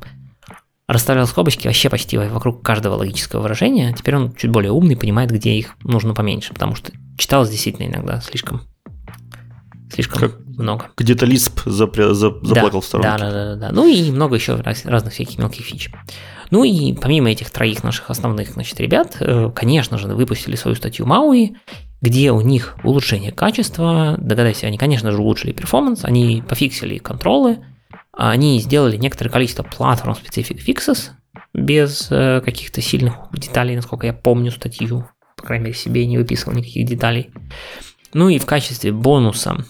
расставлял 0.88 1.28
скобочки 1.28 1.68
вообще 1.68 1.90
почти 1.90 2.18
вокруг 2.18 2.64
каждого 2.64 2.96
логического 2.96 3.42
выражения. 3.42 3.94
Теперь 3.94 4.16
он 4.16 4.34
чуть 4.34 4.52
более 4.52 4.72
умный, 4.72 4.98
понимает, 4.98 5.32
где 5.32 5.52
их 5.52 5.76
нужно 5.84 6.14
поменьше, 6.14 6.54
потому 6.54 6.76
что 6.76 6.92
читалось 7.18 7.50
действительно 7.50 7.88
иногда 7.88 8.22
слишком 8.22 8.62
слишком 9.92 10.20
как 10.20 10.49
много. 10.60 10.88
Где-то 10.98 11.26
Lisp 11.26 11.62
запря... 11.66 12.14
за... 12.14 12.30
заплакал 12.42 12.80
да, 12.80 12.82
в 12.82 12.86
сторонке. 12.86 13.10
Да, 13.10 13.18
да, 13.18 13.32
да, 13.32 13.56
да. 13.56 13.70
Ну 13.72 13.88
и 13.88 14.12
много 14.12 14.36
еще 14.36 14.56
раз, 14.56 14.86
разных 14.86 15.14
всяких 15.14 15.38
мелких 15.38 15.66
фич. 15.66 15.90
Ну 16.52 16.64
и 16.64 16.94
помимо 16.94 17.30
этих 17.30 17.50
троих 17.52 17.84
наших 17.84 18.10
основных, 18.10 18.52
значит, 18.52 18.80
ребят, 18.80 19.18
э, 19.20 19.52
конечно 19.56 19.98
же, 19.98 20.08
выпустили 20.08 20.56
свою 20.56 20.76
статью 20.76 21.06
Мауи, 21.06 21.56
где 22.02 22.32
у 22.32 22.42
них 22.42 22.76
улучшение 22.84 23.32
качества, 23.32 24.16
догадайся, 24.18 24.68
они, 24.68 24.78
конечно 24.78 25.12
же, 25.12 25.20
улучшили 25.20 25.52
перформанс, 25.52 26.06
они 26.06 26.44
пофиксили 26.48 26.98
контролы, 26.98 27.60
они 28.14 28.60
сделали 28.60 28.98
некоторое 28.98 29.30
количество 29.30 29.64
платформ 29.64 30.14
specific 30.14 30.60
fixes 30.66 31.10
без 31.54 32.08
э, 32.10 32.42
каких-то 32.44 32.82
сильных 32.82 33.16
деталей, 33.34 33.76
насколько 33.76 34.08
я 34.08 34.14
помню 34.14 34.52
статью, 34.52 35.08
по 35.36 35.44
крайней 35.44 35.66
мере, 35.66 35.78
себе 35.78 36.06
не 36.06 36.18
выписывал 36.18 36.54
никаких 36.54 36.86
деталей. 36.88 37.32
Ну 38.14 38.30
и 38.30 38.40
в 38.40 38.46
качестве 38.46 38.92
бонуса 38.92 39.66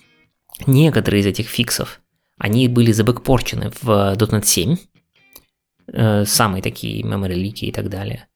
некоторые 0.67 1.21
из 1.21 1.25
этих 1.25 1.47
фиксов, 1.47 2.01
они 2.39 2.69
были 2.69 2.91
забэкпорчены 2.91 3.71
в 3.81 4.15
.NET 4.17 4.45
7, 4.45 4.77
э, 5.91 6.25
самые 6.25 6.63
такие 6.63 7.03
memory 7.03 7.35
leak 7.35 7.59
и 7.59 7.71
так 7.71 7.89
далее. 7.89 8.27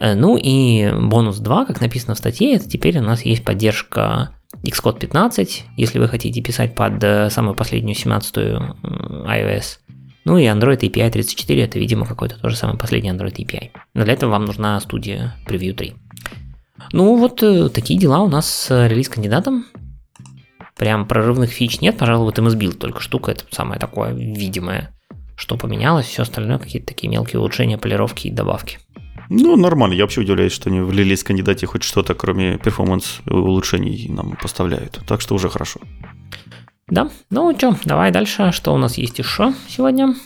Э, 0.00 0.14
ну 0.14 0.36
и 0.36 0.90
бонус 0.92 1.38
2, 1.38 1.66
как 1.66 1.80
написано 1.80 2.14
в 2.14 2.18
статье, 2.18 2.56
это 2.56 2.68
теперь 2.68 2.98
у 2.98 3.02
нас 3.02 3.24
есть 3.24 3.44
поддержка 3.44 4.34
Xcode 4.64 4.98
15, 4.98 5.64
если 5.76 5.98
вы 6.00 6.08
хотите 6.08 6.42
писать 6.42 6.74
под 6.74 7.02
э, 7.04 7.30
самую 7.30 7.54
последнюю 7.54 7.96
17-ю 7.96 8.76
iOS. 9.28 9.78
Ну 10.24 10.38
и 10.38 10.44
Android 10.44 10.80
API 10.80 11.10
34, 11.10 11.62
это, 11.62 11.78
видимо, 11.78 12.04
какой-то 12.04 12.38
тоже 12.40 12.56
самый 12.56 12.76
последний 12.76 13.10
Android 13.10 13.34
API. 13.36 13.70
Но 13.94 14.04
для 14.04 14.12
этого 14.12 14.30
вам 14.30 14.44
нужна 14.44 14.78
студия 14.80 15.36
Preview 15.46 15.72
3. 15.72 15.94
Ну 16.92 17.16
вот 17.16 17.42
такие 17.72 17.98
дела 17.98 18.22
у 18.22 18.28
нас 18.28 18.48
с 18.48 18.88
релиз-кандидатом. 18.88 19.66
Прям 20.82 21.06
прорывных 21.06 21.50
фич 21.50 21.80
нет, 21.80 21.96
пожалуй, 21.96 22.24
вот 22.24 22.40
MS 22.40 22.58
Build 22.58 22.72
только 22.72 23.00
штука, 23.00 23.30
это 23.30 23.44
самое 23.52 23.78
такое 23.78 24.12
видимое, 24.12 24.92
что 25.36 25.56
поменялось, 25.56 26.06
все 26.06 26.22
остальное 26.22 26.58
какие-то 26.58 26.88
такие 26.88 27.08
мелкие 27.08 27.38
улучшения, 27.38 27.78
полировки 27.78 28.26
и 28.26 28.32
добавки. 28.32 28.80
Ну, 29.28 29.54
нормально. 29.54 29.94
Я 29.94 30.02
вообще 30.02 30.22
удивляюсь, 30.22 30.50
что 30.50 30.70
они 30.70 30.80
в 30.80 30.90
релиз 30.90 31.22
кандидате 31.22 31.66
хоть 31.66 31.84
что-то, 31.84 32.14
кроме 32.14 32.58
performance 32.58 33.20
улучшений 33.26 34.08
нам 34.08 34.36
поставляют. 34.42 34.98
Так 35.06 35.20
что 35.20 35.36
уже 35.36 35.48
хорошо. 35.48 35.78
Да, 36.88 37.12
ну 37.30 37.56
что, 37.56 37.76
давай 37.84 38.10
дальше. 38.10 38.50
Что 38.50 38.74
у 38.74 38.76
нас 38.76 38.98
есть 38.98 39.20
еще 39.20 39.54
сегодня? 39.68 40.16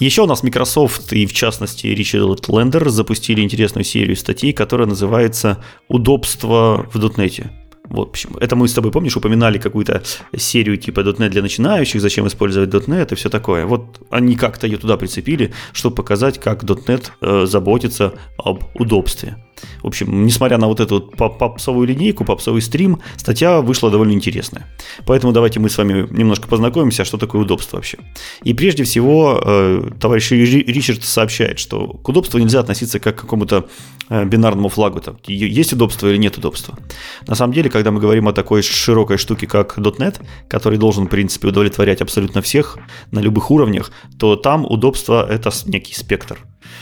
Еще 0.00 0.20
у 0.20 0.26
нас 0.26 0.42
Microsoft 0.42 1.14
и, 1.14 1.24
в 1.24 1.32
частности, 1.32 1.86
Ричард 1.86 2.46
Лендер 2.50 2.90
запустили 2.90 3.40
интересную 3.40 3.84
серию 3.84 4.16
статей, 4.16 4.52
которая 4.52 4.86
называется 4.86 5.64
«Удобство 5.88 6.86
в 6.92 6.98
дотнете». 6.98 7.50
Вот 7.88 8.12
почему. 8.12 8.38
Это 8.38 8.56
мы 8.56 8.68
с 8.68 8.72
тобой, 8.72 8.90
помнишь, 8.92 9.16
упоминали 9.16 9.58
какую-то 9.58 10.02
серию 10.36 10.76
типа 10.76 11.00
.NET 11.00 11.30
для 11.30 11.42
начинающих, 11.42 12.00
зачем 12.00 12.26
использовать 12.26 12.70
.NET 12.70 13.12
и 13.12 13.14
все 13.14 13.28
такое. 13.28 13.66
Вот 13.66 14.00
они 14.10 14.36
как-то 14.36 14.66
ее 14.66 14.78
туда 14.78 14.96
прицепили, 14.96 15.52
чтобы 15.72 15.94
показать, 15.94 16.38
как 16.38 16.64
.NET 16.64 17.10
э, 17.20 17.46
заботится 17.46 18.14
об 18.38 18.64
удобстве. 18.74 19.36
В 19.82 19.86
общем, 19.86 20.26
несмотря 20.26 20.58
на 20.58 20.66
вот 20.66 20.80
эту 20.80 21.00
попсовую 21.00 21.86
линейку, 21.86 22.24
попсовый 22.24 22.60
стрим, 22.60 23.00
статья 23.16 23.60
вышла 23.60 23.90
довольно 23.90 24.12
интересная. 24.12 24.66
Поэтому 25.06 25.32
давайте 25.32 25.60
мы 25.60 25.70
с 25.70 25.78
вами 25.78 26.06
немножко 26.10 26.48
познакомимся, 26.48 27.04
что 27.04 27.18
такое 27.18 27.42
удобство 27.42 27.76
вообще. 27.76 27.98
И 28.42 28.54
прежде 28.54 28.84
всего, 28.84 29.40
э, 29.42 29.90
товарищ 30.00 30.30
Ричард 30.30 31.04
сообщает, 31.04 31.58
что 31.58 31.88
к 31.88 32.08
удобству 32.08 32.38
нельзя 32.38 32.60
относиться 32.60 32.98
как 32.98 33.16
к 33.16 33.20
какому-то 33.20 33.68
бинарному 34.10 34.68
флагу. 34.68 35.00
Там, 35.00 35.16
есть 35.26 35.72
удобство 35.72 36.08
или 36.08 36.16
нет 36.16 36.38
удобства. 36.38 36.78
На 37.26 37.34
самом 37.34 37.52
деле, 37.52 37.70
когда 37.70 37.90
мы 37.90 38.00
говорим 38.00 38.28
о 38.28 38.32
такой 38.32 38.62
широкой 38.62 39.16
штуке, 39.16 39.46
как 39.46 39.78
.NET, 39.78 40.20
который 40.48 40.78
должен, 40.78 41.06
в 41.06 41.10
принципе, 41.10 41.48
удовлетворять 41.48 42.00
абсолютно 42.00 42.42
всех 42.42 42.78
на 43.10 43.20
любых 43.20 43.50
уровнях, 43.50 43.90
то 44.18 44.36
там 44.36 44.64
удобство– 44.64 45.26
это 45.30 45.50
некий 45.66 45.94
спектр. 45.94 46.38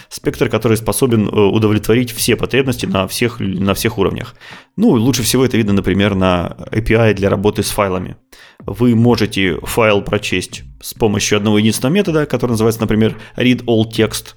Спектр, 0.08 0.48
который 0.48 0.76
способен 0.76 1.28
э, 1.28 1.30
удовлетворить 1.30 2.10
все 2.10 2.37
потребности 2.37 2.87
на 2.87 3.06
всех, 3.06 3.40
на 3.40 3.74
всех 3.74 3.98
уровнях. 3.98 4.34
Ну, 4.76 4.90
лучше 4.90 5.22
всего 5.22 5.44
это 5.44 5.56
видно, 5.56 5.72
например, 5.72 6.14
на 6.14 6.56
API 6.70 7.14
для 7.14 7.30
работы 7.30 7.62
с 7.62 7.70
файлами. 7.70 8.16
Вы 8.60 8.94
можете 8.94 9.58
файл 9.62 10.02
прочесть 10.02 10.62
с 10.80 10.94
помощью 10.94 11.37
одного 11.37 11.58
единственного 11.58 11.94
метода, 11.94 12.26
который 12.26 12.52
называется, 12.52 12.80
например, 12.80 13.16
read 13.37 13.64
all 13.64 13.84
text, 13.90 14.34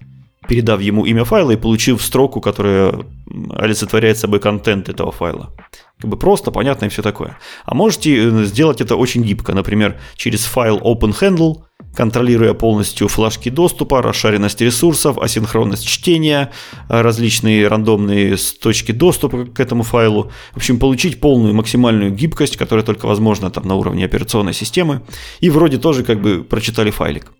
передав 0.47 0.81
ему 0.81 1.05
имя 1.05 1.23
файла 1.23 1.51
и 1.51 1.57
получив 1.57 2.01
строку, 2.01 2.41
которая 2.41 3.05
олицетворяет 3.49 4.17
собой 4.17 4.39
контент 4.39 4.89
этого 4.89 5.11
файла. 5.11 5.53
Как 5.99 6.09
бы 6.09 6.17
просто, 6.17 6.51
понятно 6.51 6.85
и 6.85 6.89
все 6.89 7.01
такое. 7.01 7.37
А 7.65 7.73
можете 7.73 8.15
э, 8.15 8.43
сделать 8.43 8.81
это 8.81 8.95
очень 8.95 9.23
гибко, 9.23 9.53
например, 9.53 9.99
через 10.15 10.45
файл 10.45 10.77
OpenHandle, 10.77 11.63
контролируя 11.95 12.53
полностью 12.53 13.07
флажки 13.07 13.49
доступа, 13.49 14.03
расшаренность 14.03 14.61
ресурсов, 14.61 15.17
асинхронность 15.17 15.87
чтения, 15.87 16.51
различные 16.87 17.67
рандомные 17.67 18.37
точки 18.61 18.91
доступа 18.91 19.45
к 19.45 19.59
этому 19.59 19.81
файлу. 19.81 20.31
В 20.53 20.57
общем, 20.57 20.77
получить 20.77 21.19
полную 21.19 21.55
максимальную 21.55 22.11
гибкость, 22.11 22.57
которая 22.57 22.85
только 22.85 23.07
возможна 23.07 23.49
там 23.49 23.67
на 23.67 23.75
уровне 23.75 24.05
операционной 24.05 24.53
системы. 24.53 25.01
И 25.39 25.49
вроде 25.49 25.77
тоже 25.77 26.03
как 26.03 26.21
бы 26.21 26.43
прочитали 26.43 26.91
файлик. 26.91 27.31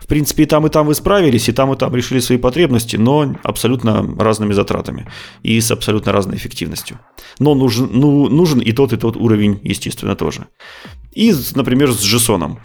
В 0.00 0.06
принципе, 0.06 0.42
и 0.42 0.46
там, 0.46 0.66
и 0.66 0.70
там 0.70 0.86
вы 0.86 0.94
справились, 0.94 1.48
и 1.48 1.52
там, 1.52 1.72
и 1.72 1.76
там 1.76 1.94
решили 1.94 2.20
свои 2.20 2.38
потребности, 2.38 2.96
но 2.96 3.34
абсолютно 3.42 4.16
разными 4.18 4.52
затратами 4.52 5.06
и 5.42 5.60
с 5.60 5.70
абсолютно 5.70 6.12
разной 6.12 6.36
эффективностью. 6.36 6.98
Но 7.38 7.54
нужен, 7.54 7.88
ну, 7.92 8.28
нужен 8.28 8.60
и 8.60 8.72
тот, 8.72 8.92
и 8.92 8.96
тот 8.96 9.16
уровень, 9.16 9.60
естественно, 9.62 10.16
тоже. 10.16 10.46
И, 11.12 11.34
например, 11.54 11.92
с 11.92 12.02
JSON. 12.02 12.58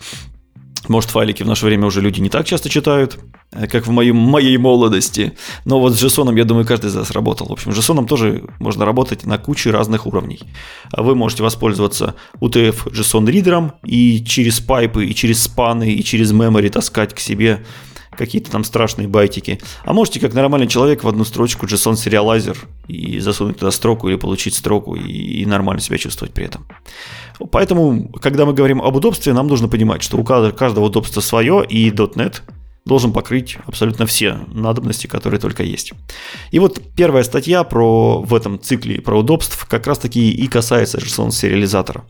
Может, 0.89 1.09
файлики 1.09 1.43
в 1.43 1.47
наше 1.47 1.65
время 1.65 1.85
уже 1.85 2.01
люди 2.01 2.19
не 2.19 2.29
так 2.29 2.45
часто 2.45 2.69
читают, 2.69 3.17
э, 3.51 3.67
как 3.67 3.87
в 3.87 3.91
моей, 3.91 4.11
моей 4.11 4.57
молодости. 4.57 5.33
Но 5.65 5.79
вот 5.79 5.95
с 5.95 6.03
JSON, 6.03 6.37
я 6.37 6.45
думаю, 6.45 6.65
каждый 6.65 6.87
из 6.87 6.95
вас 6.95 7.11
работал. 7.11 7.47
В 7.47 7.53
общем, 7.53 7.73
с 7.73 7.77
JSON 7.77 8.05
тоже 8.07 8.43
можно 8.59 8.85
работать 8.85 9.25
на 9.25 9.37
куче 9.37 9.71
разных 9.71 10.05
уровней. 10.05 10.39
А 10.91 11.03
вы 11.03 11.15
можете 11.15 11.43
воспользоваться 11.43 12.15
UTF 12.39 12.91
JSON 12.91 13.29
ридером 13.29 13.73
и 13.83 14.23
через 14.23 14.59
пайпы, 14.59 15.05
и 15.05 15.15
через 15.15 15.43
спаны, 15.43 15.93
и 15.93 16.03
через 16.03 16.31
memory 16.31 16.69
таскать 16.69 17.13
к 17.13 17.19
себе 17.19 17.63
какие-то 18.17 18.51
там 18.51 18.63
страшные 18.63 19.07
байтики. 19.07 19.59
А 19.83 19.93
можете, 19.93 20.19
как 20.19 20.33
нормальный 20.33 20.67
человек, 20.67 21.03
в 21.03 21.07
одну 21.07 21.23
строчку 21.23 21.65
JSON 21.65 21.95
сериалайзер 21.95 22.57
и 22.87 23.19
засунуть 23.19 23.59
туда 23.59 23.71
строку 23.71 24.09
или 24.09 24.17
получить 24.17 24.55
строку 24.55 24.95
и, 24.95 25.41
и 25.41 25.45
нормально 25.45 25.81
себя 25.81 25.97
чувствовать 25.97 26.33
при 26.33 26.45
этом. 26.45 26.67
Поэтому, 27.51 28.09
когда 28.21 28.45
мы 28.45 28.53
говорим 28.53 28.81
об 28.81 28.95
удобстве, 28.95 29.33
нам 29.33 29.47
нужно 29.47 29.67
понимать, 29.67 30.03
что 30.03 30.17
у 30.17 30.23
каждого 30.23 30.85
удобства 30.85 31.21
свое, 31.21 31.65
и 31.67 31.89
.NET 31.91 32.41
должен 32.87 33.13
покрыть 33.13 33.57
абсолютно 33.65 34.05
все 34.05 34.39
надобности, 34.47 35.07
которые 35.07 35.39
только 35.39 35.63
есть. 35.63 35.91
И 36.51 36.59
вот 36.59 36.81
первая 36.95 37.23
статья 37.23 37.63
про, 37.63 38.21
в 38.21 38.33
этом 38.33 38.59
цикле 38.59 39.01
про 39.01 39.19
удобств 39.19 39.65
как 39.65 39.85
раз 39.85 39.99
таки 39.99 40.31
и 40.31 40.47
касается 40.47 40.97
JSON 40.97 41.31
сериализатора. 41.31 42.05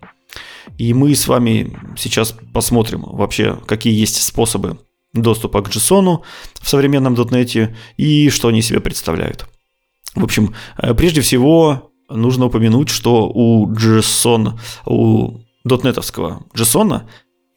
И 0.78 0.94
мы 0.94 1.16
с 1.16 1.28
вами 1.28 1.76
сейчас 1.98 2.36
посмотрим 2.54 3.02
вообще, 3.02 3.60
какие 3.66 4.00
есть 4.00 4.22
способы 4.22 4.78
доступа 5.22 5.62
к 5.62 5.70
JSON 5.70 6.20
в 6.60 6.70
современном 6.70 7.14
.NET 7.16 7.76
и 7.98 8.30
что 8.30 8.48
они 8.48 8.62
себе 8.62 8.80
представляют. 8.80 9.48
В 10.16 10.24
общем, 10.24 10.54
э, 10.78 10.94
прежде 10.94 11.22
всего 11.22 11.92
нужно 12.10 12.46
упомянуть, 12.46 12.90
что 12.90 13.30
у 13.34 13.72
JSON, 13.72 14.60
у 14.86 15.40
дотнетовского 15.64 16.44
JSON 16.54 17.02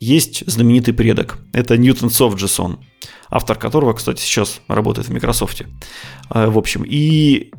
есть 0.00 0.44
знаменитый 0.46 0.94
предок. 0.94 1.38
Это 1.52 1.74
Newton 1.74 2.08
Soft 2.08 2.36
JSON, 2.36 2.78
автор 3.28 3.56
которого, 3.56 3.92
кстати, 3.92 4.20
сейчас 4.20 4.60
работает 4.68 5.08
в 5.08 5.12
Microsoft. 5.12 5.62
Э, 6.30 6.46
в 6.48 6.58
общем, 6.58 6.84
и 6.86 7.52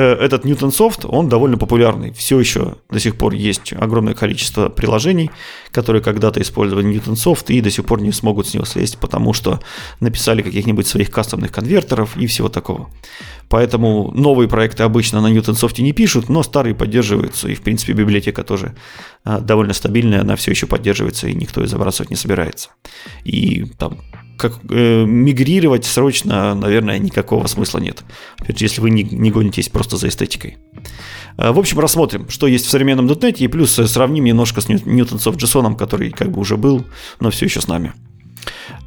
этот 0.00 0.44
Newton 0.44 0.70
Soft, 0.70 1.06
он 1.08 1.28
довольно 1.28 1.58
популярный. 1.58 2.12
Все 2.12 2.38
еще 2.38 2.76
до 2.90 3.00
сих 3.00 3.16
пор 3.16 3.34
есть 3.34 3.72
огромное 3.72 4.14
количество 4.14 4.68
приложений, 4.68 5.30
которые 5.72 6.02
когда-то 6.02 6.40
использовали 6.40 6.86
Newton 6.86 7.14
Soft 7.14 7.46
и 7.48 7.60
до 7.60 7.70
сих 7.70 7.84
пор 7.86 8.00
не 8.02 8.12
смогут 8.12 8.48
с 8.48 8.54
него 8.54 8.64
слезть, 8.64 8.98
потому 8.98 9.32
что 9.32 9.60
написали 10.00 10.42
каких-нибудь 10.42 10.86
своих 10.86 11.10
кастомных 11.10 11.52
конвертеров 11.52 12.16
и 12.16 12.26
всего 12.26 12.48
такого. 12.48 12.90
Поэтому 13.48 14.10
новые 14.12 14.48
проекты 14.48 14.82
обычно 14.82 15.20
на 15.20 15.28
Newton 15.28 15.54
Soft 15.54 15.80
не 15.80 15.92
пишут, 15.92 16.28
но 16.28 16.42
старые 16.42 16.74
поддерживаются. 16.74 17.48
И, 17.48 17.54
в 17.54 17.62
принципе, 17.62 17.92
библиотека 17.92 18.42
тоже 18.42 18.74
э, 19.24 19.38
довольно 19.40 19.72
стабильная, 19.72 20.20
она 20.20 20.36
все 20.36 20.50
еще 20.50 20.66
поддерживается, 20.66 21.28
и 21.28 21.34
никто 21.34 21.60
ее 21.60 21.68
забрасывать 21.68 22.10
не 22.10 22.16
собирается. 22.16 22.70
И 23.24 23.64
там 23.78 23.98
как, 24.36 24.58
э, 24.70 25.04
мигрировать 25.04 25.84
срочно, 25.84 26.54
наверное, 26.54 26.98
никакого 26.98 27.46
смысла 27.46 27.78
нет. 27.78 28.04
Опять 28.38 28.58
же, 28.58 28.64
если 28.64 28.80
вы 28.80 28.90
не, 28.90 29.02
не 29.02 29.30
гонитесь 29.30 29.68
просто 29.68 29.96
за 29.96 30.08
эстетикой. 30.08 30.58
Э, 31.38 31.52
в 31.52 31.58
общем, 31.58 31.78
рассмотрим, 31.80 32.28
что 32.28 32.46
есть 32.46 32.66
в 32.66 32.70
современном 32.70 33.06
.NET, 33.06 33.38
и 33.38 33.48
плюс 33.48 33.72
сравним 33.72 34.24
немножко 34.24 34.60
с 34.60 34.68
Newton 34.68 35.18
Soft 35.18 35.36
JSON, 35.36 35.76
который 35.76 36.10
как 36.10 36.30
бы 36.30 36.40
уже 36.40 36.56
был, 36.56 36.84
но 37.20 37.30
все 37.30 37.46
еще 37.46 37.60
с 37.60 37.68
нами. 37.68 37.92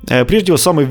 Э, 0.07 0.25
прежде 0.25 0.45
всего, 0.45 0.57
самый, 0.57 0.87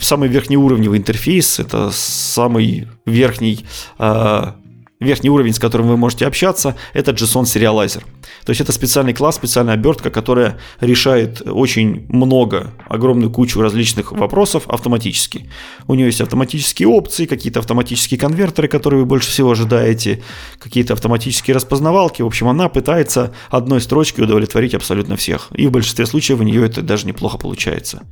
самый 0.00 0.28
верхнеуровневый 0.28 0.98
интерфейс, 0.98 1.58
это 1.58 1.90
самый 1.92 2.88
верхний 3.04 3.64
э, 3.98 4.52
верхний 5.00 5.30
уровень, 5.30 5.52
с 5.52 5.58
которым 5.58 5.88
вы 5.88 5.96
можете 5.96 6.26
общаться, 6.26 6.76
это 6.92 7.12
JSON 7.12 7.44
Serializer. 7.44 8.02
То 8.44 8.50
есть 8.50 8.60
это 8.60 8.72
специальный 8.72 9.14
класс, 9.14 9.36
специальная 9.36 9.74
обертка, 9.74 10.10
которая 10.10 10.58
решает 10.80 11.42
очень 11.46 12.06
много, 12.08 12.72
огромную 12.88 13.30
кучу 13.30 13.60
различных 13.60 14.12
вопросов 14.12 14.64
автоматически. 14.68 15.48
У 15.86 15.94
нее 15.94 16.06
есть 16.06 16.20
автоматические 16.20 16.88
опции, 16.88 17.26
какие-то 17.26 17.60
автоматические 17.60 18.18
конвертеры, 18.18 18.68
которые 18.68 19.00
вы 19.00 19.06
больше 19.06 19.30
всего 19.30 19.52
ожидаете, 19.52 20.22
какие-то 20.58 20.94
автоматические 20.94 21.54
распознавалки. 21.54 22.22
В 22.22 22.26
общем, 22.26 22.48
она 22.48 22.68
пытается 22.68 23.34
одной 23.50 23.80
строчкой 23.80 24.24
удовлетворить 24.24 24.74
абсолютно 24.74 25.16
всех. 25.16 25.48
И 25.54 25.66
в 25.66 25.70
большинстве 25.70 26.06
случаев 26.06 26.40
у 26.40 26.42
нее 26.42 26.66
это 26.66 26.82
даже 26.82 27.06
неплохо 27.06 27.38
получается. 27.38 28.02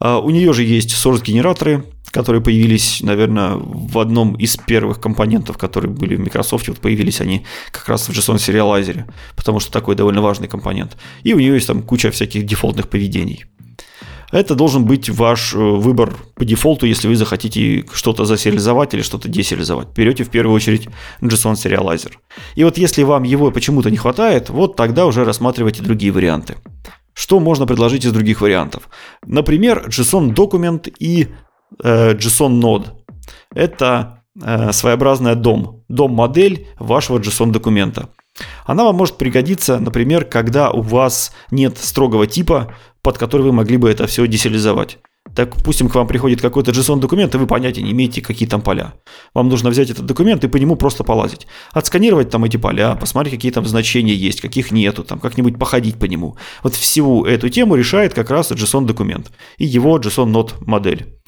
А, 0.00 0.18
у 0.18 0.30
нее 0.30 0.52
же 0.52 0.64
есть 0.64 0.92
source-генераторы, 0.92 1.84
которые 2.10 2.42
появились, 2.42 3.00
наверное, 3.02 3.54
в 3.54 3.98
одном 3.98 4.34
из 4.34 4.56
первых 4.56 5.00
компонентов, 5.00 5.58
которые 5.58 5.92
были 5.92 6.16
в 6.16 6.20
Microsoft. 6.20 6.68
Вот 6.68 6.78
появились 6.78 7.20
они 7.20 7.44
как 7.70 7.88
раз 7.88 8.08
в 8.08 8.10
JSON 8.10 8.38
сериалайзере, 8.38 9.06
потому 9.36 9.60
что 9.60 9.70
такой 9.70 9.94
довольно 9.94 10.22
важный 10.22 10.48
компонент. 10.48 10.96
И 11.22 11.34
у 11.34 11.38
нее 11.38 11.54
есть 11.54 11.66
там 11.66 11.82
куча 11.82 12.10
всяких 12.10 12.46
дефолтных 12.46 12.88
поведений. 12.88 13.44
Это 14.32 14.54
должен 14.54 14.84
быть 14.84 15.08
ваш 15.08 15.54
э, 15.54 15.58
выбор 15.58 16.14
по 16.36 16.44
дефолту, 16.44 16.86
если 16.86 17.08
вы 17.08 17.16
захотите 17.16 17.84
что-то 17.92 18.24
засериализовать 18.24 18.94
или 18.94 19.02
что-то 19.02 19.28
десериализовать. 19.28 19.88
Берете 19.96 20.22
в 20.22 20.30
первую 20.30 20.54
очередь 20.54 20.88
JSON 21.20 21.56
сериалайзер. 21.56 22.18
И 22.54 22.64
вот 22.64 22.78
если 22.78 23.02
вам 23.02 23.24
его 23.24 23.50
почему-то 23.50 23.90
не 23.90 23.96
хватает, 23.96 24.48
вот 24.48 24.76
тогда 24.76 25.06
уже 25.06 25.24
рассматривайте 25.24 25.82
другие 25.82 26.12
варианты. 26.12 26.54
Что 27.20 27.38
можно 27.38 27.66
предложить 27.66 28.06
из 28.06 28.12
других 28.12 28.40
вариантов? 28.40 28.88
Например, 29.26 29.86
JSON 29.88 30.32
документ 30.32 30.88
и 30.98 31.28
э, 31.84 32.14
JSON 32.14 32.48
нод. 32.48 32.94
Это 33.54 34.22
э, 34.42 34.72
своеобразная 34.72 35.34
дом, 35.34 35.84
дом-модель 35.88 36.66
вашего 36.78 37.18
JSON 37.18 37.50
документа. 37.50 38.08
Она 38.64 38.84
вам 38.84 38.96
может 38.96 39.18
пригодиться, 39.18 39.78
например, 39.78 40.24
когда 40.24 40.70
у 40.70 40.80
вас 40.80 41.32
нет 41.50 41.76
строгого 41.76 42.26
типа, 42.26 42.74
под 43.02 43.18
который 43.18 43.42
вы 43.42 43.52
могли 43.52 43.76
бы 43.76 43.90
это 43.90 44.06
все 44.06 44.26
десериализовать. 44.26 44.98
Так, 45.34 45.54
допустим, 45.56 45.88
к 45.88 45.94
вам 45.94 46.06
приходит 46.06 46.40
какой-то 46.40 46.72
JSON-документ, 46.72 47.34
и 47.34 47.38
вы 47.38 47.46
понятия 47.46 47.82
не 47.82 47.92
имеете, 47.92 48.20
какие 48.20 48.48
там 48.48 48.62
поля. 48.62 48.94
Вам 49.32 49.48
нужно 49.48 49.70
взять 49.70 49.90
этот 49.90 50.06
документ 50.06 50.42
и 50.44 50.48
по 50.48 50.56
нему 50.56 50.76
просто 50.76 51.04
полазить. 51.04 51.46
Отсканировать 51.72 52.30
там 52.30 52.44
эти 52.44 52.56
поля, 52.56 52.96
посмотреть, 52.96 53.34
какие 53.34 53.52
там 53.52 53.64
значения 53.64 54.14
есть, 54.14 54.40
каких 54.40 54.72
нету, 54.72 55.04
там 55.04 55.20
как-нибудь 55.20 55.58
походить 55.58 55.98
по 55.98 56.06
нему. 56.06 56.36
Вот 56.62 56.74
всю 56.74 57.24
эту 57.24 57.48
тему 57.48 57.76
решает 57.76 58.12
как 58.12 58.30
раз 58.30 58.50
JSON-документ 58.50 59.30
и 59.58 59.66
его 59.66 59.98
JSON-нод 59.98 60.66
модель. 60.66 61.20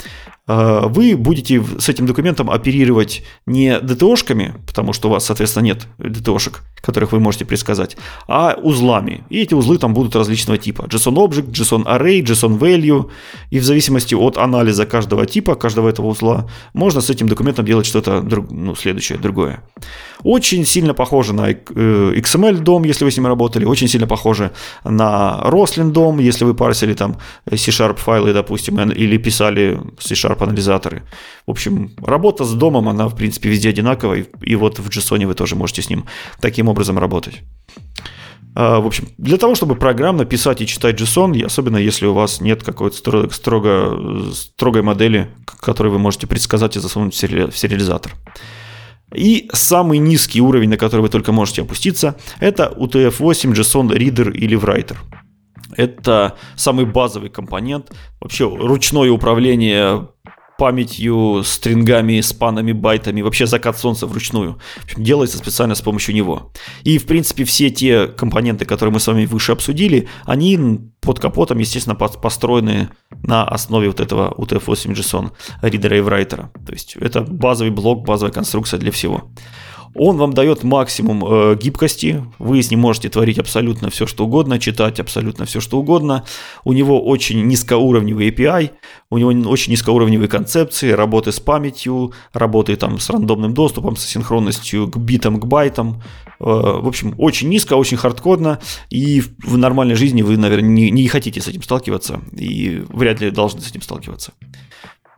Э, 0.46 0.81
вы 0.87 1.16
будете 1.16 1.62
с 1.78 1.88
этим 1.88 2.07
документом 2.07 2.50
оперировать 2.50 3.22
не 3.46 3.78
DTO-шками, 3.78 4.55
потому 4.66 4.92
что 4.92 5.09
у 5.09 5.12
вас, 5.12 5.24
соответственно, 5.24 5.64
нет 5.64 5.87
DTO-шек, 5.98 6.61
которых 6.81 7.12
вы 7.12 7.20
можете 7.20 7.44
предсказать, 7.44 7.96
а 8.28 8.55
узлами. 8.62 9.24
И 9.31 9.40
эти 9.40 9.55
узлы 9.55 9.78
там 9.78 9.94
будут 9.94 10.16
различного 10.16 10.59
типа. 10.59 10.83
JSON 10.83 11.14
Object, 11.14 11.52
JSON 11.52 11.85
Array, 11.85 12.22
JSON 12.22 12.59
Value. 12.59 13.11
И 13.50 13.59
в 13.59 13.64
зависимости 13.64 14.14
от 14.14 14.38
анализа 14.38 14.87
каждого 14.87 15.26
типа, 15.26 15.55
каждого 15.55 15.88
этого 15.88 16.07
узла, 16.07 16.48
можно 16.74 17.00
с 17.00 17.11
этим 17.11 17.28
документом 17.28 17.64
делать 17.64 17.87
что-то 17.87 18.22
ну, 18.50 18.74
следующее, 18.74 19.18
другое. 19.18 19.62
Очень 20.22 20.64
сильно 20.64 20.94
похоже 20.94 21.33
на 21.33 21.50
XML-дом, 21.50 22.85
если 22.85 23.05
вы 23.05 23.11
с 23.11 23.16
ним 23.16 23.26
работали, 23.26 23.64
очень 23.64 23.88
сильно 23.88 24.07
похоже 24.07 24.52
на 24.85 25.40
Roslyn-дом, 25.44 26.20
если 26.20 26.44
вы 26.44 26.55
парсили 26.55 26.94
там 26.94 27.18
C-Sharp 27.48 27.96
файлы, 27.96 28.33
допустим, 28.33 28.78
или 28.90 29.16
писали 29.16 29.81
C-Sharp 29.98 30.31
анализаторы. 30.40 31.02
В 31.46 31.50
общем, 31.50 31.90
работа 32.00 32.44
с 32.44 32.52
домом, 32.54 32.88
она, 32.88 33.08
в 33.08 33.16
принципе, 33.16 33.50
везде 33.50 33.68
одинаковая, 33.68 34.26
и 34.40 34.54
вот 34.54 34.78
в 34.78 34.88
JSON 34.88 35.26
вы 35.26 35.34
тоже 35.34 35.56
можете 35.56 35.82
с 35.82 35.90
ним 35.90 36.06
таким 36.40 36.68
образом 36.68 36.98
работать. 36.98 37.42
А, 38.54 38.80
в 38.80 38.86
общем, 38.86 39.08
для 39.18 39.38
того, 39.38 39.54
чтобы 39.54 39.76
программно 39.76 40.24
писать 40.24 40.60
и 40.60 40.66
читать 40.66 41.00
JSON, 41.00 41.44
особенно 41.44 41.78
если 41.78 42.06
у 42.06 42.14
вас 42.14 42.40
нет 42.40 42.62
какой-то 42.62 42.96
строго, 42.96 43.30
строго, 43.30 44.32
строгой 44.32 44.82
модели, 44.82 45.28
которую 45.60 45.92
вы 45.92 45.98
можете 45.98 46.26
предсказать 46.26 46.76
и 46.76 46.80
засунуть 46.80 47.14
в 47.14 47.18
сериализатор. 47.18 48.12
И 49.14 49.48
самый 49.52 49.98
низкий 49.98 50.40
уровень, 50.40 50.70
на 50.70 50.76
который 50.76 51.02
вы 51.02 51.08
только 51.08 51.32
можете 51.32 51.62
опуститься, 51.62 52.16
это 52.40 52.72
UTF-8 52.76 53.52
JSON 53.52 53.90
Reader 53.90 54.32
или 54.32 54.58
Writer. 54.58 54.96
Это 55.76 56.37
самый 56.56 56.85
базовый 56.85 57.30
компонент. 57.30 57.92
Вообще 58.20 58.48
ручное 58.48 59.11
управление 59.11 60.08
памятью, 60.58 61.42
стрингами, 61.44 62.20
спанами, 62.20 62.70
байтами, 62.70 63.22
вообще 63.22 63.46
закат 63.46 63.76
солнца 63.78 64.06
вручную. 64.06 64.61
В 64.76 64.85
общем, 64.85 65.02
делается 65.02 65.38
специально 65.38 65.74
с 65.74 65.80
помощью 65.80 66.14
него. 66.14 66.52
И, 66.85 66.98
в 66.98 67.06
принципе, 67.06 67.42
все 67.42 67.70
те 67.70 68.06
компоненты, 68.06 68.64
которые 68.64 68.92
мы 68.92 69.00
с 69.00 69.06
вами 69.08 69.26
выше 69.26 69.50
обсудили, 69.50 70.08
они 70.24 70.78
под 71.00 71.18
капотом, 71.18 71.58
естественно, 71.58 71.96
построены 71.96 72.90
на 73.24 73.44
основе 73.44 73.88
вот 73.88 73.98
этого 73.98 74.32
UTF-8 74.38 74.94
JSON, 74.94 75.32
ридера 75.62 75.98
и 75.98 76.00
writer. 76.00 76.46
То 76.64 76.72
есть 76.72 76.96
это 76.96 77.22
базовый 77.22 77.72
блок, 77.72 78.06
базовая 78.06 78.32
конструкция 78.32 78.78
для 78.78 78.92
всего. 78.92 79.32
Он 79.94 80.16
вам 80.16 80.33
дает 80.33 80.62
максимум 80.62 81.24
э, 81.24 81.57
гибкости, 81.57 82.24
вы 82.38 82.62
с 82.62 82.70
ним 82.70 82.81
можете 82.81 83.11
творить 83.11 83.38
абсолютно 83.38 83.90
все, 83.90 84.07
что 84.07 84.24
угодно, 84.24 84.59
читать 84.59 84.98
абсолютно 85.00 85.44
все, 85.44 85.61
что 85.61 85.78
угодно. 85.78 86.24
У 86.64 86.72
него 86.72 87.05
очень 87.05 87.46
низкоуровневый 87.46 88.31
API, 88.31 88.70
у 89.11 89.18
него 89.18 89.50
очень 89.50 89.72
низкоуровневые 89.72 90.28
концепции, 90.28 90.90
работы 90.92 91.31
с 91.31 91.40
памятью, 91.40 92.12
работы 92.33 92.76
там 92.76 92.98
с 92.98 93.11
рандомным 93.11 93.52
доступом, 93.52 93.96
с 93.96 94.05
синхронностью 94.07 94.88
к 94.88 94.96
битам, 94.96 95.38
к 95.38 95.46
байтам. 95.46 96.02
Э, 96.40 96.44
в 96.44 96.88
общем, 96.88 97.14
очень 97.18 97.50
низко, 97.50 97.74
очень 97.74 97.98
хардкодно, 97.98 98.61
и 98.88 99.22
в 99.44 99.59
нормальной 99.59 99.94
жизни 99.94 100.22
вы, 100.22 100.38
наверное, 100.38 100.68
не, 100.68 100.90
не 100.90 101.07
хотите 101.09 101.40
с 101.40 101.48
этим 101.48 101.62
сталкиваться, 101.62 102.20
и 102.33 102.83
вряд 102.88 103.20
ли 103.20 103.31
должны 103.31 103.61
с 103.61 103.68
этим 103.68 103.83
сталкиваться. 103.83 104.33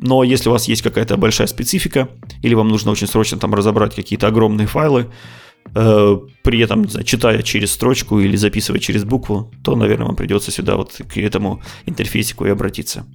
Но 0.04 0.22
если 0.22 0.50
у 0.50 0.52
вас 0.52 0.68
есть 0.68 0.82
какая-то 0.82 1.16
большая 1.16 1.46
специфика, 1.46 2.10
или 2.42 2.54
вам 2.54 2.68
нужно 2.68 2.90
очень 2.92 3.06
срочно 3.06 3.38
там 3.38 3.54
разобрать 3.54 3.94
какие-то 3.94 4.26
огромные 4.26 4.66
файлы, 4.66 5.10
э, 5.74 6.18
при 6.42 6.60
этом, 6.60 6.86
знаю, 6.86 7.06
читая 7.06 7.42
через 7.42 7.72
строчку 7.72 8.20
или 8.20 8.36
записывая 8.36 8.80
через 8.80 9.04
букву, 9.04 9.50
то, 9.64 9.74
наверное, 9.74 10.08
вам 10.08 10.16
придется 10.16 10.50
сюда 10.50 10.76
вот 10.76 10.92
к 10.92 11.16
этому 11.16 11.62
интерфейсику 11.86 12.44
и 12.44 12.50
обратиться. 12.50 13.06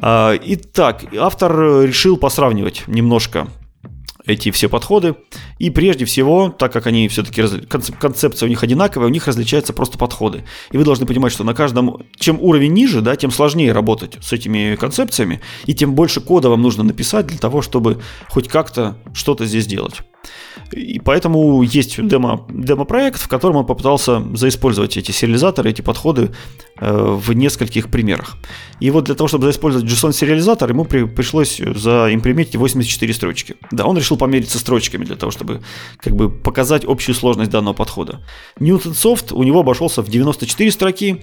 А, 0.00 0.34
итак, 0.44 1.04
автор 1.16 1.84
решил 1.84 2.16
посравнивать 2.16 2.82
немножко 2.88 3.46
эти 4.26 4.50
все 4.50 4.68
подходы. 4.68 5.16
И 5.58 5.70
прежде 5.70 6.04
всего, 6.04 6.50
так 6.50 6.72
как 6.72 6.86
они 6.86 7.08
все-таки, 7.08 7.42
концепция 8.00 8.46
у 8.46 8.50
них 8.50 8.62
одинаковая, 8.62 9.08
у 9.08 9.10
них 9.10 9.26
различаются 9.26 9.72
просто 9.72 9.98
подходы. 9.98 10.44
И 10.70 10.76
вы 10.76 10.84
должны 10.84 11.06
понимать, 11.06 11.32
что 11.32 11.44
на 11.44 11.54
каждом, 11.54 12.04
чем 12.18 12.38
уровень 12.40 12.72
ниже, 12.72 13.00
да, 13.00 13.16
тем 13.16 13.30
сложнее 13.30 13.72
работать 13.72 14.18
с 14.20 14.32
этими 14.32 14.76
концепциями, 14.76 15.40
и 15.66 15.74
тем 15.74 15.94
больше 15.94 16.20
кода 16.20 16.48
вам 16.48 16.62
нужно 16.62 16.84
написать 16.84 17.26
для 17.26 17.38
того, 17.38 17.62
чтобы 17.62 18.00
хоть 18.28 18.48
как-то 18.48 18.96
что-то 19.14 19.46
здесь 19.46 19.66
делать. 19.66 20.00
И 20.72 20.98
поэтому 20.98 21.62
есть 21.62 22.06
демо, 22.06 22.46
демо-проект, 22.48 23.20
в 23.20 23.28
котором 23.28 23.56
он 23.56 23.66
попытался 23.66 24.22
заиспользовать 24.34 24.96
эти 24.96 25.10
сериализаторы, 25.10 25.70
эти 25.70 25.82
подходы 25.82 26.30
э, 26.80 27.18
в 27.20 27.32
нескольких 27.32 27.90
примерах. 27.90 28.36
И 28.80 28.90
вот 28.90 29.04
для 29.04 29.14
того, 29.14 29.28
чтобы 29.28 29.44
заиспользовать 29.44 29.86
JSON-сериализатор, 29.86 30.70
ему 30.70 30.84
при, 30.84 31.04
пришлось 31.04 31.58
заимприментить 31.58 32.56
84 32.56 33.14
строчки. 33.14 33.56
Да, 33.70 33.84
он 33.84 33.96
решил 33.96 34.16
помериться 34.16 34.58
строчками 34.58 35.04
для 35.04 35.16
того, 35.16 35.30
чтобы 35.30 35.62
как 35.98 36.16
бы 36.16 36.30
показать 36.30 36.84
общую 36.84 37.14
сложность 37.14 37.50
данного 37.50 37.74
подхода. 37.74 38.20
Newton 38.58 38.92
Soft 38.92 39.32
у 39.32 39.42
него 39.42 39.60
обошелся 39.60 40.02
в 40.02 40.08
94 40.08 40.70
строки, 40.70 41.22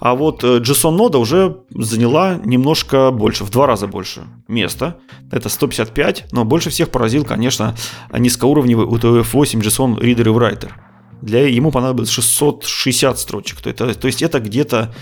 а 0.00 0.14
вот 0.14 0.42
э, 0.44 0.60
JSON-нода 0.60 1.18
уже 1.18 1.58
заняла 1.70 2.40
немножко 2.42 3.10
больше, 3.10 3.44
в 3.44 3.50
два 3.50 3.66
раза 3.66 3.86
больше 3.86 4.22
места. 4.48 4.96
Это 5.30 5.50
155, 5.50 6.32
но 6.32 6.44
больше 6.44 6.70
всех 6.70 6.90
поразил, 6.90 7.24
конечно, 7.24 7.76
низкоуровневый 8.18 8.86
UTF-8 8.86 9.60
JSON 9.60 10.00
Reader 10.00 10.22
и 10.22 10.34
Writer. 10.34 10.70
Для 11.20 11.46
ему 11.46 11.70
понадобилось 11.70 12.08
660 12.08 13.18
строчек. 13.18 13.60
То, 13.60 13.68
это, 13.68 13.94
то 13.94 14.06
есть 14.06 14.22
это 14.22 14.40
где-то 14.40 14.94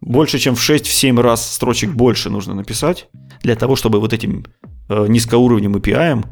больше, 0.00 0.38
чем 0.38 0.54
в 0.54 0.60
6-7 0.60 1.20
раз 1.20 1.52
строчек 1.52 1.92
больше 1.92 2.30
нужно 2.30 2.54
написать 2.54 3.08
для 3.42 3.54
того, 3.54 3.76
чтобы 3.76 4.00
вот 4.00 4.14
этим 4.14 4.46
э, 4.88 5.06
низкоуровневым 5.08 5.76
API 5.76 6.24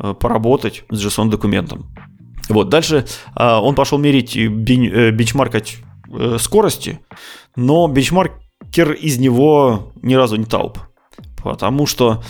э, 0.00 0.14
поработать 0.14 0.84
с 0.90 1.04
JSON-документом. 1.04 1.92
Вот, 2.48 2.68
дальше 2.68 3.04
э, 3.36 3.44
он 3.44 3.74
пошел 3.74 3.98
мерить, 3.98 4.36
бен, 4.36 4.84
э, 4.84 5.10
бенчмаркать 5.10 5.78
э, 6.12 6.36
скорости, 6.38 7.00
но 7.56 7.88
бенчмаркер 7.88 8.92
из 8.92 9.18
него 9.18 9.92
ни 10.02 10.14
разу 10.14 10.36
не 10.36 10.44
тауп. 10.44 10.78
Потому 11.42 11.86
что 11.86 12.22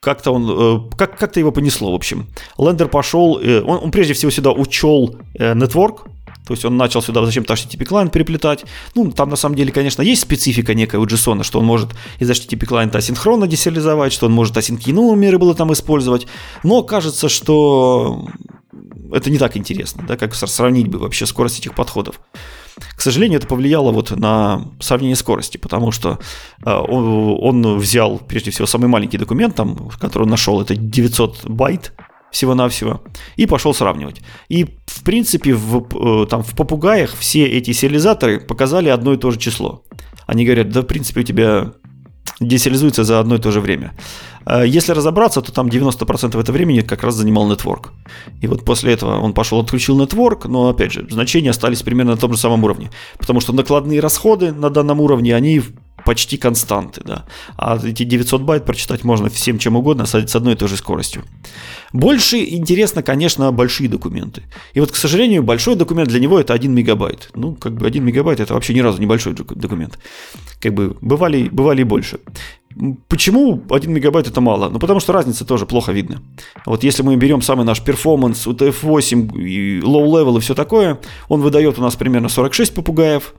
как-то 0.00 0.32
он, 0.32 0.50
э, 0.50 0.96
как, 0.96 1.18
как-то 1.18 1.40
его 1.40 1.50
понесло, 1.50 1.90
в 1.92 1.94
общем. 1.94 2.28
Лендер 2.58 2.88
пошел, 2.88 3.38
э, 3.38 3.62
он, 3.62 3.84
он 3.84 3.90
прежде 3.90 4.14
всего 4.14 4.30
сюда 4.30 4.52
учел 4.52 5.16
э, 5.34 5.54
network, 5.54 6.06
то 6.46 6.52
есть 6.52 6.64
он 6.64 6.76
начал 6.76 7.00
сюда 7.00 7.24
зачем-то 7.24 7.54
HTTP 7.54 7.84
клиент 7.86 8.12
переплетать. 8.12 8.64
Ну, 8.94 9.10
там 9.10 9.30
на 9.30 9.36
самом 9.36 9.56
деле, 9.56 9.72
конечно, 9.72 10.02
есть 10.02 10.22
специфика 10.22 10.74
некая 10.74 10.98
у 10.98 11.06
JSON, 11.06 11.42
что 11.42 11.58
он 11.58 11.64
может 11.64 11.90
из 12.18 12.30
HTTP 12.30 12.66
клиента 12.66 12.98
асинхронно 12.98 13.46
десериализовать, 13.46 14.12
что 14.12 14.26
он 14.26 14.32
может 14.32 14.56
async 14.56 15.16
меры 15.16 15.38
было 15.38 15.54
там 15.54 15.72
использовать. 15.72 16.26
Но 16.62 16.82
кажется, 16.82 17.30
что 17.30 18.26
это 19.10 19.30
не 19.30 19.38
так 19.38 19.56
интересно, 19.56 20.04
да, 20.06 20.16
как 20.18 20.34
сравнить 20.34 20.88
бы 20.88 20.98
вообще 20.98 21.24
скорость 21.24 21.60
этих 21.60 21.74
подходов. 21.74 22.20
К 22.96 23.00
сожалению, 23.00 23.38
это 23.38 23.46
повлияло 23.46 23.92
вот 23.92 24.10
на 24.10 24.66
сравнение 24.80 25.16
скорости, 25.16 25.58
потому 25.58 25.92
что 25.92 26.18
э, 26.64 26.70
он, 26.70 27.78
взял, 27.78 28.18
прежде 28.18 28.50
всего, 28.50 28.66
самый 28.66 28.88
маленький 28.88 29.18
документ, 29.18 29.54
там, 29.54 29.90
который 30.00 30.24
он 30.24 30.30
нашел, 30.30 30.60
это 30.60 30.74
900 30.74 31.44
байт, 31.48 31.92
всего-навсего, 32.32 33.00
и 33.36 33.46
пошел 33.46 33.72
сравнивать. 33.72 34.20
И, 34.48 34.64
в 34.86 35.04
принципе, 35.04 35.54
в, 35.54 35.86
э, 35.94 36.26
там, 36.26 36.42
в 36.42 36.54
попугаях 36.56 37.14
все 37.16 37.46
эти 37.46 37.72
сериализаторы 37.72 38.40
показали 38.40 38.88
одно 38.88 39.14
и 39.14 39.16
то 39.16 39.30
же 39.30 39.38
число. 39.38 39.84
Они 40.26 40.44
говорят, 40.44 40.70
да, 40.70 40.80
в 40.80 40.86
принципе, 40.86 41.20
у 41.20 41.24
тебя 41.24 41.72
десериализуется 42.40 43.04
за 43.04 43.20
одно 43.20 43.36
и 43.36 43.38
то 43.38 43.52
же 43.52 43.60
время. 43.60 43.92
Э, 44.46 44.64
если 44.66 44.92
разобраться, 44.92 45.40
то 45.40 45.52
там 45.52 45.68
90% 45.68 46.40
этого 46.40 46.52
времени 46.52 46.80
как 46.80 47.02
раз 47.02 47.14
занимал 47.14 47.48
нетворк. 47.48 47.92
И 48.40 48.46
вот 48.46 48.64
после 48.64 48.92
этого 48.92 49.20
он 49.20 49.32
пошел, 49.32 49.60
отключил 49.60 49.98
нетворк, 49.98 50.46
но 50.46 50.68
опять 50.68 50.92
же, 50.92 51.06
значения 51.10 51.50
остались 51.50 51.82
примерно 51.82 52.12
на 52.12 52.18
том 52.18 52.32
же 52.32 52.38
самом 52.38 52.64
уровне. 52.64 52.90
Потому 53.18 53.40
что 53.40 53.52
накладные 53.52 54.00
расходы 54.00 54.52
на 54.52 54.70
данном 54.70 55.00
уровне, 55.00 55.34
они 55.34 55.62
почти 56.04 56.36
константы, 56.36 57.02
да. 57.04 57.24
А 57.56 57.78
эти 57.82 58.04
900 58.04 58.42
байт 58.42 58.64
прочитать 58.64 59.04
можно 59.04 59.28
всем 59.28 59.58
чем 59.58 59.76
угодно 59.76 60.06
с 60.06 60.36
одной 60.36 60.54
и 60.54 60.56
той 60.56 60.68
же 60.68 60.76
скоростью. 60.76 61.22
Больше 61.92 62.38
интересно, 62.38 63.02
конечно, 63.02 63.52
большие 63.52 63.88
документы. 63.88 64.42
И 64.74 64.80
вот, 64.80 64.90
к 64.90 64.96
сожалению, 64.96 65.42
большой 65.42 65.76
документ 65.76 66.08
для 66.08 66.20
него 66.20 66.38
это 66.38 66.52
1 66.52 66.72
мегабайт. 66.72 67.30
Ну, 67.34 67.54
как 67.54 67.74
бы 67.74 67.86
1 67.86 68.04
мегабайт 68.04 68.40
это 68.40 68.54
вообще 68.54 68.74
ни 68.74 68.80
разу 68.80 69.00
не 69.00 69.06
большой 69.06 69.34
документ. 69.34 69.98
Как 70.60 70.74
бы 70.74 70.96
бывали, 71.00 71.48
бывали 71.48 71.80
и 71.80 71.84
больше. 71.84 72.18
Почему 73.08 73.62
1 73.70 73.92
мегабайт 73.92 74.26
это 74.26 74.40
мало? 74.40 74.68
Ну, 74.68 74.78
потому 74.78 74.98
что 74.98 75.12
разница 75.12 75.44
тоже 75.44 75.64
плохо 75.64 75.92
видно. 75.92 76.22
Вот 76.66 76.82
если 76.82 77.02
мы 77.02 77.14
берем 77.16 77.40
самый 77.40 77.64
наш 77.64 77.80
перформанс, 77.80 78.46
UTF-8 78.46 79.38
и 79.38 79.80
low 79.80 80.06
level 80.06 80.38
и 80.38 80.40
все 80.40 80.54
такое, 80.54 80.98
он 81.28 81.40
выдает 81.40 81.78
у 81.78 81.82
нас 81.82 81.94
примерно 81.94 82.28
46 82.28 82.74
попугаев. 82.74 83.34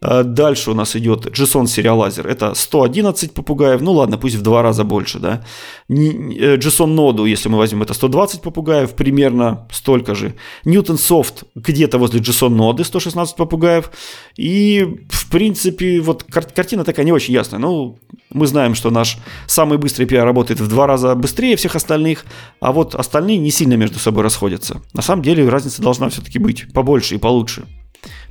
А 0.00 0.22
дальше 0.22 0.70
у 0.70 0.74
нас 0.74 0.94
идет 0.94 1.26
JSON 1.26 1.66
сериалайзер. 1.66 2.26
Это 2.26 2.54
111 2.54 3.32
попугаев. 3.32 3.80
Ну 3.80 3.92
ладно, 3.92 4.16
пусть 4.16 4.36
в 4.36 4.42
два 4.42 4.62
раза 4.62 4.84
больше, 4.84 5.18
да. 5.18 5.44
JSON 5.88 6.84
э, 6.84 6.86
ноду, 6.86 7.24
если 7.24 7.48
мы 7.48 7.58
возьмем, 7.58 7.82
это 7.82 7.94
120 7.94 8.42
попугаев, 8.42 8.94
примерно 8.94 9.66
столько 9.72 10.14
же. 10.14 10.34
Newton 10.64 10.96
Soft 10.96 11.44
где-то 11.56 11.98
возле 11.98 12.20
JSON 12.20 12.50
ноды 12.50 12.84
116 12.84 13.36
попугаев. 13.36 13.90
И 14.36 14.86
в 15.10 15.30
принципе, 15.30 16.00
вот 16.00 16.22
кар- 16.22 16.46
картина 16.46 16.84
такая 16.84 17.04
не 17.04 17.12
очень 17.12 17.34
ясная. 17.34 17.58
Ну, 17.58 17.98
мы 18.30 18.46
знаем, 18.46 18.74
что 18.74 18.90
наш 18.90 19.18
самый 19.46 19.78
быстрый 19.78 20.04
пиар 20.04 20.24
работает 20.24 20.60
в 20.60 20.68
два 20.68 20.86
раза 20.86 21.14
быстрее 21.16 21.56
всех 21.56 21.74
остальных, 21.74 22.24
а 22.60 22.72
вот 22.72 22.94
остальные 22.94 23.38
не 23.38 23.50
сильно 23.50 23.74
между 23.74 23.98
собой 23.98 24.22
расходятся. 24.22 24.80
На 24.92 25.02
самом 25.02 25.22
деле 25.22 25.48
разница 25.48 25.82
должна 25.82 26.08
все-таки 26.08 26.38
быть 26.38 26.72
побольше 26.72 27.16
и 27.16 27.18
получше. 27.18 27.66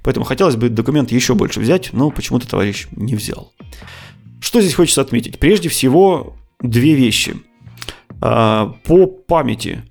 Поэтому 0.04 0.26
хотелось 0.26 0.56
бы 0.56 0.70
документ 0.70 1.12
еще 1.12 1.34
больше 1.34 1.60
взять, 1.60 1.92
но 1.94 2.12
почему-то 2.12 2.48
товарищ 2.48 2.88
не 2.92 3.16
взял. 3.16 3.54
Что 4.40 4.62
здесь 4.62 4.76
хочется 4.76 5.02
отметить? 5.02 5.40
Прежде 5.40 5.70
всего, 5.70 6.36
две 6.62 6.94
вещи. 6.94 7.36
А, 8.22 8.74
по 8.86 9.08
памяти. 9.08 9.84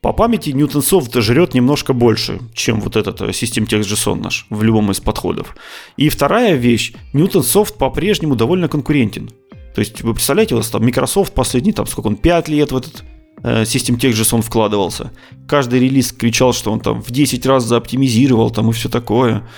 По 0.00 0.12
памяти 0.14 0.50
Newton 0.50 0.80
Soft 0.80 1.20
жрет 1.20 1.52
немножко 1.52 1.92
больше, 1.92 2.40
чем 2.54 2.80
вот 2.80 2.96
этот 2.96 3.20
System 3.20 3.66
Text 3.66 3.82
JSON 3.82 4.22
наш 4.22 4.46
в 4.48 4.62
любом 4.62 4.90
из 4.90 5.00
подходов. 5.00 5.54
И 5.98 6.08
вторая 6.08 6.54
вещь, 6.54 6.94
Newton 7.12 7.42
Soft 7.42 7.76
по-прежнему 7.76 8.34
довольно 8.34 8.68
конкурентен. 8.68 9.30
То 9.74 9.80
есть 9.80 10.02
вы 10.02 10.14
представляете, 10.14 10.54
у 10.54 10.58
вас 10.58 10.70
там 10.70 10.82
Microsoft 10.84 11.34
последний, 11.34 11.72
там 11.72 11.86
сколько 11.86 12.08
он, 12.08 12.16
5 12.16 12.48
лет 12.48 12.72
в 12.72 12.76
этот 12.76 13.02
э, 13.02 13.04
System 13.42 13.98
Text 13.98 14.12
JSON 14.12 14.42
вкладывался. 14.42 15.12
Каждый 15.48 15.80
релиз 15.80 16.12
кричал, 16.12 16.52
что 16.52 16.72
он 16.72 16.80
там 16.80 17.02
в 17.02 17.10
10 17.10 17.46
раз 17.46 17.64
заоптимизировал 17.64 18.50
там 18.50 18.70
и 18.70 18.72
все 18.72 18.88
такое. 18.88 19.48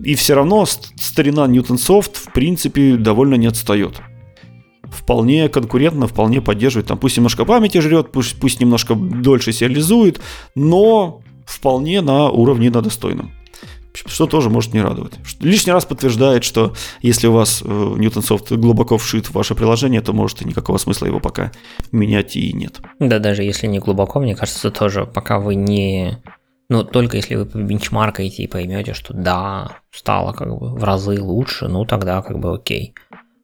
И 0.00 0.14
все 0.14 0.34
равно 0.34 0.64
старина 0.66 1.46
Newton 1.46 1.76
Soft 1.76 2.12
в 2.14 2.32
принципе 2.32 2.96
довольно 2.96 3.34
не 3.34 3.46
отстает 3.46 4.00
вполне 4.90 5.48
конкурентно, 5.48 6.06
вполне 6.06 6.40
поддерживает. 6.40 6.86
Там 6.86 6.98
пусть 6.98 7.16
немножко 7.16 7.44
памяти 7.44 7.78
жрет, 7.78 8.10
пусть, 8.12 8.38
пусть 8.40 8.60
немножко 8.60 8.94
дольше 8.94 9.52
сериализует, 9.52 10.20
но 10.54 11.22
вполне 11.46 12.00
на 12.00 12.30
уровне 12.30 12.70
на 12.70 12.82
достойном. 12.82 13.32
Что 14.06 14.26
тоже 14.26 14.50
может 14.50 14.74
не 14.74 14.80
радовать. 14.80 15.14
Лишний 15.40 15.72
раз 15.72 15.84
подтверждает, 15.84 16.44
что 16.44 16.74
если 17.02 17.26
у 17.26 17.32
вас 17.32 17.62
э, 17.64 17.66
Newton 17.66 18.26
Soft 18.26 18.56
глубоко 18.56 18.98
вшит 18.98 19.26
в 19.26 19.32
ваше 19.32 19.54
приложение, 19.54 20.00
то 20.00 20.12
может 20.12 20.42
и 20.42 20.44
никакого 20.44 20.78
смысла 20.78 21.06
его 21.06 21.20
пока 21.20 21.52
менять 21.92 22.36
и 22.36 22.52
нет. 22.52 22.80
Да, 22.98 23.18
даже 23.18 23.42
если 23.42 23.66
не 23.66 23.78
глубоко, 23.78 24.20
мне 24.20 24.36
кажется, 24.36 24.70
тоже 24.70 25.06
пока 25.06 25.38
вы 25.38 25.54
не 25.54 26.18
ну, 26.70 26.84
только 26.84 27.16
если 27.16 27.34
вы 27.34 27.46
бенчмаркаете 27.46 28.42
и 28.42 28.46
поймете, 28.46 28.92
что 28.92 29.14
да, 29.14 29.78
стало 29.90 30.32
как 30.32 30.48
бы 30.48 30.74
в 30.74 30.84
разы 30.84 31.20
лучше, 31.20 31.66
ну 31.66 31.86
тогда 31.86 32.20
как 32.20 32.38
бы 32.38 32.54
окей. 32.54 32.94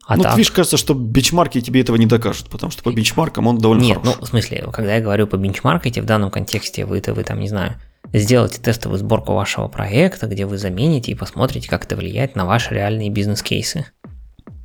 А 0.06 0.16
ну, 0.16 0.22
так... 0.22 0.36
видишь, 0.36 0.50
кажется, 0.50 0.76
что 0.76 0.92
бенчмарки 0.92 1.60
тебе 1.62 1.80
этого 1.80 1.96
не 1.96 2.04
докажут, 2.04 2.50
потому 2.50 2.70
что 2.70 2.82
по 2.82 2.92
бенчмаркам 2.92 3.46
он 3.46 3.58
довольно 3.58 3.80
Нет, 3.80 3.98
хорош. 3.98 4.16
ну, 4.18 4.26
в 4.26 4.28
смысле, 4.28 4.68
когда 4.70 4.96
я 4.96 5.00
говорю 5.00 5.26
по 5.26 5.36
бенчмаркете, 5.36 6.02
в 6.02 6.04
данном 6.04 6.30
контексте 6.30 6.84
вы-то, 6.84 7.14
вы 7.14 7.24
там, 7.24 7.40
не 7.40 7.48
знаю, 7.48 7.80
сделаете 8.12 8.60
тестовую 8.60 8.98
сборку 8.98 9.32
вашего 9.32 9.68
проекта, 9.68 10.26
где 10.26 10.46
вы 10.46 10.58
замените 10.58 11.12
и 11.12 11.14
посмотрите, 11.14 11.68
как 11.68 11.84
это 11.84 11.96
влияет 11.96 12.36
на 12.36 12.44
ваши 12.44 12.74
реальные 12.74 13.10
бизнес-кейсы. 13.10 13.86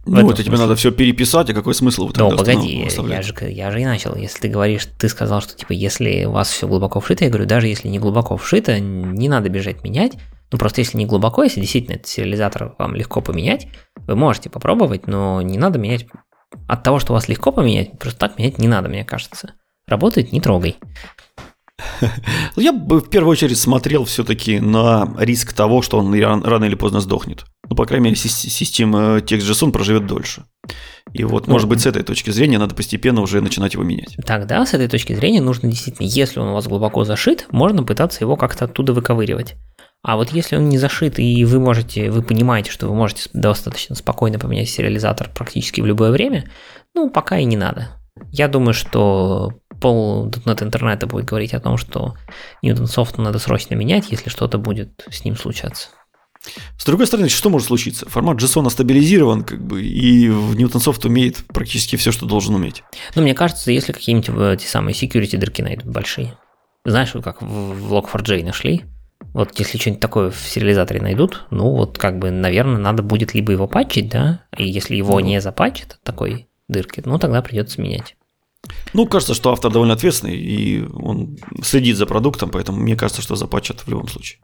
Ну, 0.05 0.31
это 0.31 0.43
тебе 0.43 0.57
надо 0.57 0.75
все 0.75 0.91
переписать, 0.91 1.49
а 1.49 1.53
какой 1.53 1.75
смысл 1.75 2.07
в 2.07 2.11
этом? 2.11 2.29
Ну, 2.29 2.37
погоди, 2.37 2.87
я 3.07 3.21
же, 3.21 3.33
я 3.41 3.71
же 3.71 3.81
и 3.81 3.85
начал. 3.85 4.15
Если 4.15 4.39
ты 4.39 4.47
говоришь, 4.47 4.87
ты 4.97 5.07
сказал, 5.07 5.41
что 5.41 5.55
типа, 5.55 5.73
если 5.73 6.25
у 6.25 6.31
вас 6.31 6.49
все 6.49 6.67
глубоко 6.67 6.99
вшито, 6.99 7.25
я 7.25 7.29
говорю, 7.29 7.45
даже 7.45 7.67
если 7.67 7.89
не 7.89 7.99
глубоко 7.99 8.35
вшито, 8.35 8.79
не 8.79 9.29
надо 9.29 9.49
бежать 9.49 9.83
менять, 9.83 10.13
ну, 10.51 10.57
просто 10.57 10.81
если 10.81 10.97
не 10.97 11.05
глубоко, 11.05 11.43
если 11.43 11.61
действительно 11.61 11.95
этот 11.95 12.07
сериализатор 12.07 12.73
вам 12.79 12.95
легко 12.95 13.21
поменять, 13.21 13.67
вы 13.97 14.15
можете 14.15 14.49
попробовать, 14.49 15.05
но 15.05 15.41
не 15.43 15.59
надо 15.59 15.77
менять 15.77 16.07
от 16.67 16.81
того, 16.81 16.97
что 16.99 17.13
у 17.13 17.15
вас 17.15 17.27
легко 17.27 17.51
поменять, 17.51 17.99
просто 17.99 18.19
так 18.19 18.39
менять 18.39 18.57
не 18.57 18.67
надо, 18.67 18.89
мне 18.89 19.05
кажется. 19.05 19.53
Работает, 19.85 20.31
не 20.31 20.41
трогай. 20.41 20.77
Я 22.55 22.71
бы 22.71 22.99
в 22.99 23.09
первую 23.09 23.31
очередь 23.31 23.57
смотрел 23.57 24.05
все-таки 24.05 24.59
на 24.59 25.13
риск 25.17 25.53
того, 25.53 25.81
что 25.81 25.99
он 25.99 26.13
рано 26.13 26.65
или 26.65 26.75
поздно 26.75 27.01
сдохнет. 27.01 27.45
Ну, 27.69 27.75
по 27.75 27.85
крайней 27.85 28.05
мере, 28.05 28.15
система 28.15 29.17
TextJSON 29.17 29.71
проживет 29.71 30.05
дольше. 30.07 30.45
И 31.13 31.23
вот, 31.23 31.47
ну, 31.47 31.53
может 31.53 31.67
быть, 31.67 31.81
с 31.81 31.85
этой 31.85 32.03
точки 32.03 32.29
зрения 32.31 32.57
надо 32.59 32.75
постепенно 32.75 33.21
уже 33.21 33.41
начинать 33.41 33.73
его 33.73 33.83
менять. 33.83 34.15
Тогда, 34.25 34.65
с 34.65 34.73
этой 34.73 34.87
точки 34.87 35.13
зрения, 35.13 35.41
нужно 35.41 35.69
действительно, 35.69 36.05
если 36.05 36.39
он 36.39 36.49
у 36.49 36.53
вас 36.53 36.67
глубоко 36.67 37.03
зашит, 37.03 37.47
можно 37.51 37.83
пытаться 37.83 38.23
его 38.23 38.35
как-то 38.35 38.65
оттуда 38.65 38.93
выковыривать. 38.93 39.55
А 40.01 40.15
вот 40.15 40.31
если 40.31 40.55
он 40.55 40.69
не 40.69 40.77
зашит, 40.77 41.19
и 41.19 41.43
вы 41.45 41.59
можете, 41.59 42.09
вы 42.09 42.21
понимаете, 42.21 42.71
что 42.71 42.87
вы 42.87 42.95
можете 42.95 43.29
достаточно 43.33 43.95
спокойно 43.95 44.39
поменять 44.39 44.69
сериализатор 44.69 45.29
практически 45.35 45.81
в 45.81 45.85
любое 45.85 46.11
время, 46.11 46.49
ну, 46.95 47.09
пока 47.09 47.37
и 47.37 47.45
не 47.45 47.57
надо. 47.57 47.89
Я 48.31 48.47
думаю, 48.47 48.73
что 48.73 49.53
пол 49.79 50.29
.NET 50.29 50.63
интернета 50.63 51.07
будет 51.07 51.25
говорить 51.25 51.53
о 51.53 51.59
том, 51.59 51.77
что 51.77 52.15
Newton 52.63 52.85
Soft 52.85 53.21
надо 53.21 53.39
срочно 53.39 53.75
менять, 53.75 54.11
если 54.11 54.29
что-то 54.29 54.57
будет 54.57 55.05
с 55.09 55.23
ним 55.23 55.35
случаться. 55.35 55.89
С 56.77 56.85
другой 56.85 57.07
стороны, 57.07 57.29
что 57.29 57.49
может 57.49 57.67
случиться? 57.67 58.09
Формат 58.09 58.37
JSON 58.37 58.69
стабилизирован, 58.69 59.43
как 59.43 59.65
бы, 59.65 59.83
и 59.83 60.27
Newton 60.27 60.79
Soft 60.79 61.05
умеет 61.05 61.37
практически 61.47 61.95
все, 61.97 62.11
что 62.11 62.25
должен 62.25 62.55
уметь. 62.55 62.83
Ну, 63.15 63.21
мне 63.21 63.33
кажется, 63.33 63.71
если 63.71 63.91
какие-нибудь 63.91 64.61
те 64.61 64.67
самые 64.67 64.93
security 64.93 65.37
дырки 65.37 65.61
найдут 65.61 65.87
большие. 65.87 66.37
Знаешь, 66.85 67.13
вот 67.13 67.23
как 67.23 67.41
в 67.41 67.93
Log4j 67.93 68.45
нашли, 68.45 68.85
вот 69.33 69.59
если 69.59 69.77
что-нибудь 69.77 70.01
такое 70.01 70.31
в 70.31 70.37
сериализаторе 70.37 71.01
найдут, 71.01 71.45
ну 71.51 71.71
вот 71.71 71.97
как 71.97 72.19
бы, 72.19 72.31
наверное, 72.31 72.77
надо 72.77 73.03
будет 73.03 73.33
либо 73.33 73.51
его 73.51 73.67
патчить, 73.67 74.09
да, 74.09 74.43
и 74.57 74.65
если 74.65 74.95
его 74.95 75.19
не 75.19 75.41
запатчит 75.41 75.93
от 75.93 76.01
такой 76.03 76.47
дырки, 76.69 77.03
ну 77.05 77.19
тогда 77.19 77.41
придется 77.41 77.81
менять. 77.81 78.15
Ну, 78.93 79.05
кажется, 79.05 79.33
что 79.33 79.51
автор 79.51 79.71
довольно 79.71 79.93
ответственный, 79.93 80.35
и 80.35 80.83
он 80.93 81.37
следит 81.63 81.97
за 81.97 82.05
продуктом, 82.05 82.49
поэтому 82.49 82.79
мне 82.79 82.95
кажется, 82.95 83.21
что 83.21 83.35
запатчат 83.35 83.81
в 83.81 83.87
любом 83.87 84.07
случае. 84.07 84.39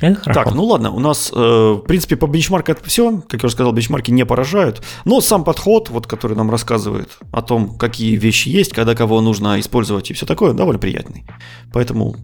Это 0.00 0.20
хорошо. 0.20 0.44
Так, 0.44 0.54
ну 0.54 0.64
ладно, 0.64 0.90
у 0.90 0.98
нас, 0.98 1.30
э, 1.32 1.36
в 1.36 1.84
принципе, 1.86 2.16
по 2.16 2.26
бенчмарку 2.26 2.72
это 2.72 2.84
все. 2.84 3.22
Как 3.28 3.42
я 3.42 3.46
уже 3.46 3.54
сказал, 3.54 3.72
бенчмарки 3.72 4.10
не 4.10 4.26
поражают. 4.26 4.82
Но 5.04 5.20
сам 5.20 5.44
подход, 5.44 5.90
вот, 5.90 6.06
который 6.06 6.36
нам 6.36 6.50
рассказывает 6.50 7.18
о 7.30 7.42
том, 7.42 7.78
какие 7.78 8.16
вещи 8.16 8.48
есть, 8.48 8.72
когда 8.72 8.94
кого 8.94 9.20
нужно 9.20 9.60
использовать 9.60 10.10
и 10.10 10.14
все 10.14 10.26
такое, 10.26 10.54
довольно 10.54 10.80
приятный. 10.80 11.24
Поэтому 11.72 12.16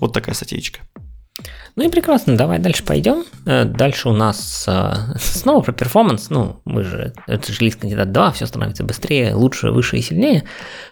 вот 0.00 0.12
такая 0.12 0.34
статейка. 0.34 0.80
Ну 1.76 1.84
и 1.84 1.88
прекрасно, 1.88 2.36
давай 2.36 2.60
дальше 2.60 2.84
пойдем. 2.84 3.24
Э, 3.46 3.64
дальше 3.64 4.08
у 4.08 4.12
нас 4.12 4.64
э, 4.68 4.92
снова 5.18 5.60
про 5.60 5.72
перформанс. 5.72 6.30
Ну, 6.30 6.60
мы 6.64 6.84
же, 6.84 7.12
это 7.26 7.52
же 7.52 7.64
лист 7.64 7.80
кандидат 7.80 8.12
2, 8.12 8.32
все 8.32 8.46
становится 8.46 8.84
быстрее, 8.84 9.34
лучше, 9.34 9.70
выше 9.70 9.98
и 9.98 10.02
сильнее. 10.02 10.44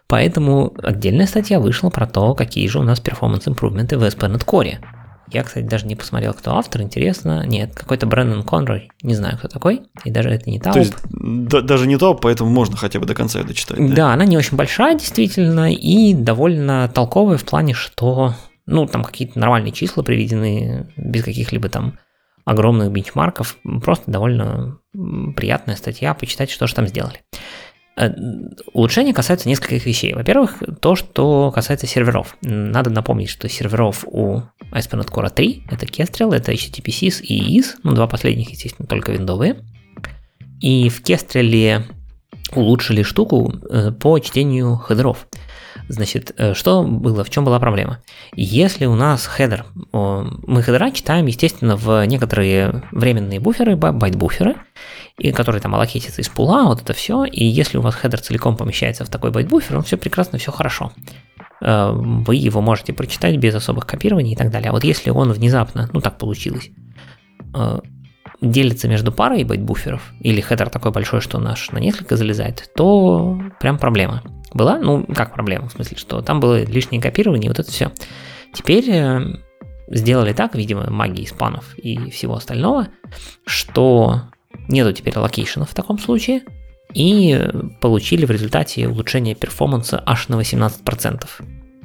Поэтому 0.09 0.75
отдельная 0.83 1.27
статья 1.27 1.61
вышла 1.61 1.91
про 1.91 2.07
то, 2.07 2.35
какие 2.35 2.67
же 2.67 2.81
у 2.81 2.83
нас 2.83 3.01
перформанс-импрувменты 3.01 3.97
в 3.97 4.03
ASP.NET 4.03 4.45
Core. 4.45 4.79
Я, 5.33 5.45
кстати, 5.45 5.65
даже 5.65 5.87
не 5.87 5.97
посмотрел, 5.97 6.35
кто 6.35 6.57
автор, 6.57 6.83
интересно. 6.83 7.47
Нет, 7.47 7.75
какой-то 7.75 8.07
Брэндон 8.07 8.43
Конрой, 8.43 8.91
не 9.03 9.15
знаю, 9.15 9.39
кто 9.39 9.49
такой. 9.49 9.83
И 10.05 10.11
даже 10.11 10.29
это 10.29 10.51
не 10.51 10.61
Тауп. 10.61 10.75
То 10.75 10.81
есть, 10.81 10.95
да, 11.11 11.63
даже 11.63 11.87
не 11.87 11.97
Тауп, 11.97 12.21
поэтому 12.21 12.51
можно 12.51 12.77
хотя 12.77 13.01
бы 13.01 13.07
до 13.07 13.15
конца 13.15 13.43
дочитать. 13.43 13.79
Да? 13.79 13.95
да, 13.95 14.13
она 14.13 14.27
не 14.27 14.37
очень 14.37 14.57
большая, 14.57 14.95
действительно, 14.95 15.73
и 15.73 16.13
довольно 16.13 16.91
толковая 16.93 17.39
в 17.39 17.45
плане, 17.45 17.73
что 17.73 18.35
ну, 18.67 18.87
там 18.87 19.05
какие-то 19.05 19.39
нормальные 19.39 19.73
числа 19.73 20.03
приведены, 20.03 20.93
без 20.97 21.25
каких-либо 21.25 21.69
там 21.69 21.99
огромных 22.45 22.91
бенчмарков. 22.91 23.59
Просто 23.83 24.11
довольно 24.11 24.79
приятная 24.93 25.77
статья, 25.77 26.15
почитать, 26.15 26.51
что 26.51 26.67
же 26.67 26.75
там 26.75 26.87
сделали. 26.87 27.21
Э, 27.97 28.11
улучшения 28.73 29.13
касаются 29.13 29.49
нескольких 29.49 29.85
вещей. 29.85 30.15
Во-первых, 30.15 30.63
то, 30.81 30.97
что 30.97 31.51
касается 31.51 31.87
серверов. 31.87 32.37
Надо 32.41 32.91
напомнить, 32.91 33.29
что 33.29 33.49
серверов 33.49 34.05
у 34.07 34.43
ASP.NET 34.73 35.11
Core 35.11 35.31
3 35.31 35.65
это 35.71 35.87
Kestrel, 35.87 36.35
это 36.35 36.53
HTTP.sys 36.53 37.23
и 37.23 37.59
IIS, 37.59 37.77
ну, 37.83 37.93
два 37.93 38.07
последних, 38.07 38.51
естественно, 38.51 38.89
только 38.89 39.13
виндовые. 39.13 39.57
И 40.61 40.89
в 40.89 41.03
Kestrel 41.03 41.85
улучшили 42.55 43.03
штуку 43.03 43.53
э, 43.71 43.93
по 43.93 44.19
чтению 44.19 44.77
хедеров. 44.77 45.27
Значит, 45.89 46.33
э, 46.37 46.55
что 46.55 46.83
было, 46.83 47.25
в 47.25 47.31
чем 47.31 47.45
была 47.45 47.59
проблема? 47.59 48.01
Если 48.35 48.87
у 48.87 48.95
нас 48.95 49.27
хедер, 49.27 49.67
мы 49.93 50.63
хедера 50.63 50.91
читаем, 50.91 51.27
естественно, 51.27 51.77
в 51.77 52.05
некоторые 52.07 52.83
временные 52.93 53.41
буферы, 53.41 53.77
байт-буферы, 53.77 54.57
и 55.19 55.33
которые 55.33 55.61
там 55.61 55.75
аллокетятся 55.75 56.23
из 56.23 56.29
пула, 56.29 56.65
вот 56.65 56.83
это 56.83 56.93
все, 56.93 57.25
и 57.25 57.45
если 57.45 57.79
у 57.79 57.83
вас 57.83 57.95
хедер 57.95 58.21
целиком 58.21 58.57
помещается 58.57 59.05
в 59.05 59.09
такой 59.09 59.31
байт-буфер, 59.31 59.77
он 59.77 59.83
все 59.83 59.97
прекрасно, 59.97 60.39
все 60.39 60.53
хорошо. 60.53 60.93
Э, 61.61 61.93
вы 61.95 62.37
его 62.37 62.61
можете 62.61 62.93
прочитать 62.93 63.37
без 63.37 63.55
особых 63.55 63.87
копирований 63.87 64.33
и 64.33 64.37
так 64.37 64.51
далее. 64.51 64.71
А 64.71 64.73
вот 64.73 64.85
если 64.85 65.11
он 65.11 65.33
внезапно, 65.33 65.89
ну 65.93 66.01
так 66.01 66.19
получилось, 66.19 66.71
э, 67.55 67.79
делится 68.43 68.89
между 68.89 69.13
парой 69.13 69.45
байт-буферов, 69.45 70.13
или 70.21 70.41
хедер 70.41 70.69
такой 70.69 70.91
большой, 70.91 71.21
что 71.21 71.39
наш 71.39 71.71
на 71.71 71.79
несколько 71.79 72.17
залезает, 72.17 72.71
то 72.75 73.41
прям 73.61 73.79
проблема 73.79 74.23
была. 74.53 74.79
Ну, 74.79 75.07
как 75.15 75.33
проблема, 75.33 75.69
в 75.69 75.73
смысле, 75.73 75.97
что 75.97 76.21
там 76.21 76.41
было 76.41 76.63
лишнее 76.65 77.01
копирование, 77.01 77.49
вот 77.49 77.61
это 77.61 77.71
все. 77.71 77.93
Теперь 78.53 78.91
э, 78.91 79.21
сделали 79.89 80.33
так, 80.33 80.55
видимо, 80.57 80.91
магии 80.91 81.25
спанов 81.25 81.79
и 81.79 82.11
всего 82.11 82.35
остального, 82.35 82.89
что 83.47 84.23
нету 84.69 84.93
теперь 84.93 85.17
аллокейшенов 85.17 85.71
в 85.71 85.75
таком 85.75 85.99
случае, 85.99 86.43
и 86.95 87.49
получили 87.81 88.27
в 88.27 88.31
результате 88.31 88.89
улучшение 88.89 89.35
перформанса 89.35 90.03
аж 90.05 90.29
на 90.29 90.35
18%. 90.35 91.25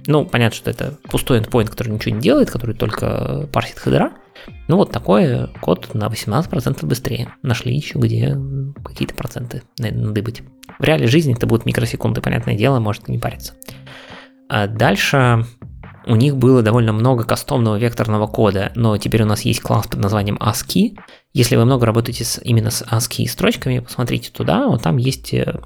Ну, 0.08 0.26
понятно, 0.26 0.56
что 0.56 0.72
это 0.72 0.98
пустой 1.04 1.40
endpoint, 1.40 1.68
который 1.68 1.90
ничего 1.90 2.16
не 2.16 2.22
делает, 2.22 2.50
который 2.50 2.76
только 2.76 3.48
парсит 3.54 3.80
хедера, 3.80 4.14
Ну 4.68 4.78
вот 4.78 4.92
такой 4.92 5.48
код 5.62 5.94
на 5.94 6.08
18% 6.08 6.86
быстрее. 6.86 7.34
Нашли 7.42 7.76
еще 7.76 8.00
где 8.00 8.38
какие-то 8.84 9.16
проценты 9.16 9.64
надыбать. 9.80 10.42
В 10.80 10.84
реальной 10.84 11.08
жизни 11.08 11.36
это 11.36 11.48
будут 11.48 11.66
микросекунды, 11.66 12.22
понятное 12.22 12.56
дело, 12.56 12.80
может 12.80 13.08
не 13.08 13.18
париться. 13.18 13.54
А 14.50 14.68
дальше 14.68 15.46
у 16.06 16.16
них 16.16 16.38
было 16.38 16.62
довольно 16.62 16.94
много 16.94 17.26
кастомного 17.26 17.76
векторного 17.76 18.28
кода, 18.28 18.72
но 18.76 18.98
теперь 18.98 19.24
у 19.24 19.26
нас 19.26 19.42
есть 19.42 19.60
класс 19.60 19.88
под 19.88 20.00
названием 20.00 20.38
ASCII. 20.38 20.98
Если 21.34 21.56
вы 21.56 21.66
много 21.66 21.86
работаете 21.86 22.24
с, 22.24 22.40
именно 22.42 22.72
с 22.72 22.82
ASCII 22.82 23.28
строчками, 23.28 23.80
посмотрите 23.80 24.32
туда, 24.32 24.68
вот 24.68 24.84
там 24.84 24.98
есть 24.98 25.34
э, 25.34 25.60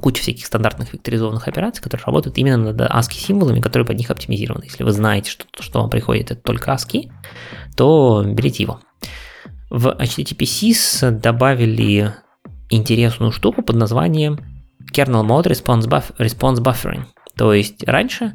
куча 0.00 0.22
всяких 0.22 0.46
стандартных 0.46 0.92
векторизованных 0.92 1.48
операций, 1.48 1.82
которые 1.82 2.04
работают 2.04 2.38
именно 2.38 2.72
над 2.72 2.80
ASCII 2.80 3.18
символами, 3.18 3.60
которые 3.60 3.86
под 3.86 3.96
них 3.96 4.10
оптимизированы. 4.10 4.64
Если 4.64 4.84
вы 4.84 4.92
знаете, 4.92 5.30
что 5.30 5.44
то, 5.50 5.62
что 5.62 5.80
вам 5.80 5.90
приходит, 5.90 6.30
это 6.30 6.40
только 6.40 6.72
ASCII, 6.72 7.10
то 7.76 8.24
берите 8.26 8.62
его. 8.62 8.80
В 9.70 9.88
HTTP-SYS 9.88 11.10
добавили 11.10 12.14
интересную 12.70 13.32
штуку 13.32 13.62
под 13.62 13.76
названием 13.76 14.38
kernel 14.92 15.26
mode 15.26 15.46
response, 15.46 15.88
buff- 15.88 16.16
response 16.18 16.62
buffering. 16.62 17.04
То 17.36 17.52
есть 17.52 17.84
раньше 17.84 18.34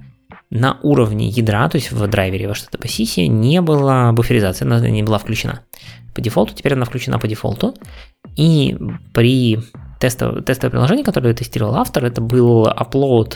на 0.50 0.80
уровне 0.84 1.30
ядра, 1.30 1.68
то 1.70 1.78
есть 1.78 1.92
в 1.92 2.08
драйвере 2.08 2.48
в 2.48 2.52
HTTP 2.52 3.28
не 3.28 3.62
было 3.62 4.12
буферизации, 4.14 4.66
она 4.66 4.80
не 4.90 5.04
была 5.04 5.18
включена 5.18 5.62
по 6.14 6.22
дефолту, 6.22 6.54
теперь 6.54 6.74
она 6.74 6.86
включена 6.86 7.20
по 7.20 7.28
дефолту. 7.28 7.74
И 8.36 8.78
при 9.14 9.60
тестовое, 10.02 10.42
тестовое 10.42 10.72
приложение, 10.72 11.06
которое 11.06 11.34
тестировал 11.34 11.76
автор, 11.76 12.04
это 12.06 12.20
был 12.20 12.68
upload 12.68 13.36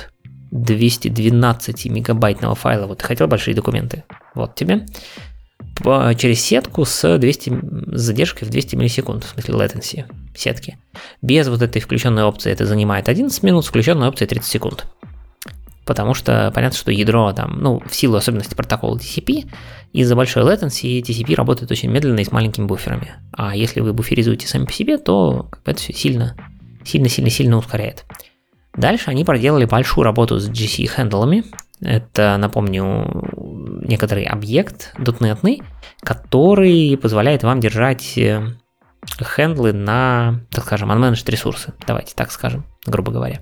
212 0.51 1.85
мегабайтного 1.85 2.55
файла. 2.55 2.87
Вот 2.87 2.97
ты 2.97 3.05
хотел 3.05 3.27
большие 3.27 3.55
документы. 3.55 4.03
Вот 4.33 4.55
тебе. 4.55 4.85
Через 6.17 6.41
сетку 6.41 6.85
с, 6.85 7.17
200, 7.17 7.95
с 7.95 8.01
задержкой 8.01 8.47
в 8.47 8.51
200 8.51 8.75
миллисекунд, 8.75 9.23
в 9.23 9.29
смысле 9.29 9.55
latency 9.55 10.05
сетки. 10.35 10.77
Без 11.21 11.47
вот 11.47 11.61
этой 11.61 11.81
включенной 11.81 12.23
опции 12.23 12.51
это 12.51 12.65
занимает 12.65 13.09
11 13.09 13.43
минут, 13.43 13.65
с 13.65 13.67
включенной 13.67 14.07
опцией 14.07 14.27
30 14.27 14.49
секунд 14.49 14.85
потому 15.85 16.15
что 16.15 16.51
понятно, 16.53 16.77
что 16.77 16.91
ядро 16.91 17.31
там, 17.33 17.59
ну, 17.61 17.79
в 17.87 17.95
силу 17.95 18.17
особенностей 18.17 18.55
протокола 18.55 18.97
TCP, 18.97 19.47
из-за 19.93 20.15
большой 20.15 20.43
latency 20.43 20.99
TCP 21.01 21.35
работает 21.35 21.71
очень 21.71 21.89
медленно 21.89 22.19
и 22.19 22.25
с 22.25 22.31
маленькими 22.31 22.65
буферами. 22.65 23.13
А 23.31 23.55
если 23.55 23.81
вы 23.81 23.93
буферизуете 23.93 24.47
сами 24.47 24.65
по 24.65 24.73
себе, 24.73 24.97
то 24.97 25.49
это 25.63 25.79
все 25.79 25.93
сильно, 25.93 26.35
сильно-сильно-сильно 26.85 27.57
ускоряет. 27.57 28.05
Дальше 28.75 29.09
они 29.09 29.23
проделали 29.23 29.65
большую 29.65 30.03
работу 30.03 30.39
с 30.39 30.49
GC-хендлами. 30.49 31.45
Это, 31.81 32.37
напомню, 32.37 33.25
некоторый 33.85 34.23
объект 34.23 34.93
дотнетный, 34.97 35.61
который 36.01 36.97
позволяет 36.97 37.43
вам 37.43 37.59
держать 37.59 38.17
э, 38.17 38.55
хендлы 39.21 39.73
на, 39.73 40.41
так 40.51 40.65
скажем, 40.65 40.91
unmanaged 40.91 41.29
ресурсы. 41.29 41.73
Давайте 41.87 42.13
так 42.15 42.31
скажем, 42.31 42.65
грубо 42.85 43.11
говоря. 43.11 43.39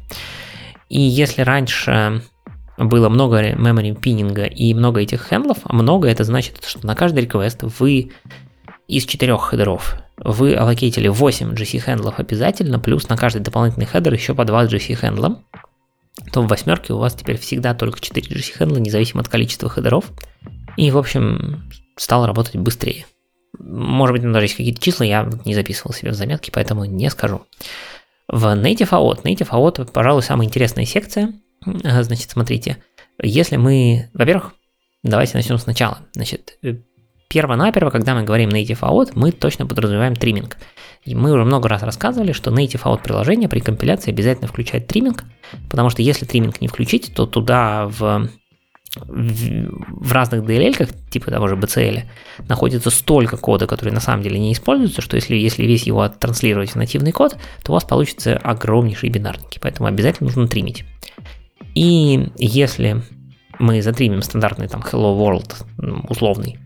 И 0.89 1.01
если 1.01 1.41
раньше 1.41 2.21
было 2.77 3.09
много 3.09 3.53
memory 3.53 3.99
пининга 3.99 4.45
и 4.45 4.73
много 4.73 5.01
этих 5.01 5.27
хендлов, 5.27 5.59
а 5.63 5.73
много 5.73 6.07
это 6.07 6.23
значит, 6.23 6.63
что 6.65 6.85
на 6.85 6.95
каждый 6.95 7.25
request 7.25 7.71
вы 7.79 8.11
из 8.87 9.05
четырех 9.05 9.49
хедеров 9.49 10.02
вы 10.17 10.55
аллокейтили 10.55 11.07
8 11.07 11.53
GC 11.53 11.79
хендлов 11.79 12.19
обязательно, 12.19 12.79
плюс 12.79 13.09
на 13.09 13.17
каждый 13.17 13.41
дополнительный 13.41 13.85
хедер 13.85 14.13
еще 14.13 14.35
по 14.35 14.45
2 14.45 14.65
GC 14.65 14.95
хендла, 14.95 15.41
то 16.31 16.41
в 16.41 16.47
восьмерке 16.47 16.93
у 16.93 16.97
вас 16.97 17.13
теперь 17.15 17.37
всегда 17.37 17.73
только 17.73 17.99
4 17.99 18.27
GC 18.27 18.57
хендла, 18.57 18.77
независимо 18.77 19.21
от 19.21 19.29
количества 19.29 19.69
хедеров. 19.69 20.11
И, 20.77 20.89
в 20.91 20.97
общем, 20.97 21.69
стало 21.95 22.27
работать 22.27 22.55
быстрее. 22.55 23.05
Может 23.59 24.13
быть, 24.17 24.31
даже 24.31 24.45
есть 24.45 24.55
какие-то 24.55 24.81
числа, 24.81 25.05
я 25.05 25.29
не 25.45 25.53
записывал 25.53 25.93
себе 25.93 26.11
в 26.11 26.15
заметки, 26.15 26.51
поэтому 26.51 26.85
не 26.85 27.09
скажу. 27.09 27.43
В 28.27 28.45
Native 28.45 28.89
AOT, 28.89 29.23
Native 29.23 29.49
AOT, 29.49 29.91
пожалуй, 29.91 30.23
самая 30.23 30.47
интересная 30.47 30.85
секция– 30.85 31.33
Значит, 31.65 32.29
смотрите, 32.29 32.77
если 33.21 33.57
мы, 33.57 34.09
во-первых, 34.13 34.53
давайте 35.03 35.37
начнем 35.37 35.57
сначала. 35.57 35.99
Значит, 36.13 36.57
э, 36.63 36.75
перво-наперво, 37.33 37.89
когда 37.89 38.13
мы 38.13 38.23
говорим 38.23 38.49
native 38.49 38.81
out, 38.81 39.11
мы 39.15 39.31
точно 39.31 39.65
подразумеваем 39.65 40.15
тримминг. 40.15 40.57
И 41.03 41.15
мы 41.15 41.31
уже 41.31 41.43
много 41.43 41.67
раз 41.67 41.81
рассказывали, 41.81 42.31
что 42.31 42.51
native 42.51 42.83
out 42.83 43.01
приложение 43.03 43.49
при 43.49 43.59
компиляции 43.59 44.11
обязательно 44.11 44.47
включает 44.47 44.87
тримминг, 44.87 45.23
потому 45.69 45.89
что 45.89 46.03
если 46.03 46.25
тримминг 46.25 46.61
не 46.61 46.67
включить, 46.67 47.11
то 47.15 47.25
туда 47.25 47.87
в, 47.87 48.29
в, 48.95 49.69
в 50.05 50.11
разных 50.11 50.43
DLL, 50.43 50.93
типа 51.09 51.31
того 51.31 51.47
же 51.47 51.55
BCL, 51.55 52.03
находится 52.47 52.91
столько 52.91 53.37
кода, 53.37 53.65
который 53.65 53.89
на 53.89 53.99
самом 53.99 54.21
деле 54.21 54.39
не 54.39 54.53
используется, 54.53 55.01
что 55.01 55.15
если, 55.15 55.35
если 55.35 55.63
весь 55.63 55.83
его 55.83 56.07
транслировать 56.07 56.69
в 56.69 56.75
нативный 56.75 57.11
код, 57.11 57.35
то 57.63 57.71
у 57.71 57.73
вас 57.73 57.83
получится 57.83 58.37
огромнейшие 58.37 59.11
бинарники, 59.11 59.57
поэтому 59.59 59.87
обязательно 59.87 60.27
нужно 60.27 60.47
тримить. 60.47 60.85
И 61.73 62.29
если 62.37 63.01
мы 63.57 63.81
затримим 63.81 64.21
стандартный 64.21 64.67
там 64.67 64.81
Hello 64.81 65.17
World 65.17 65.65
условный 66.09 66.59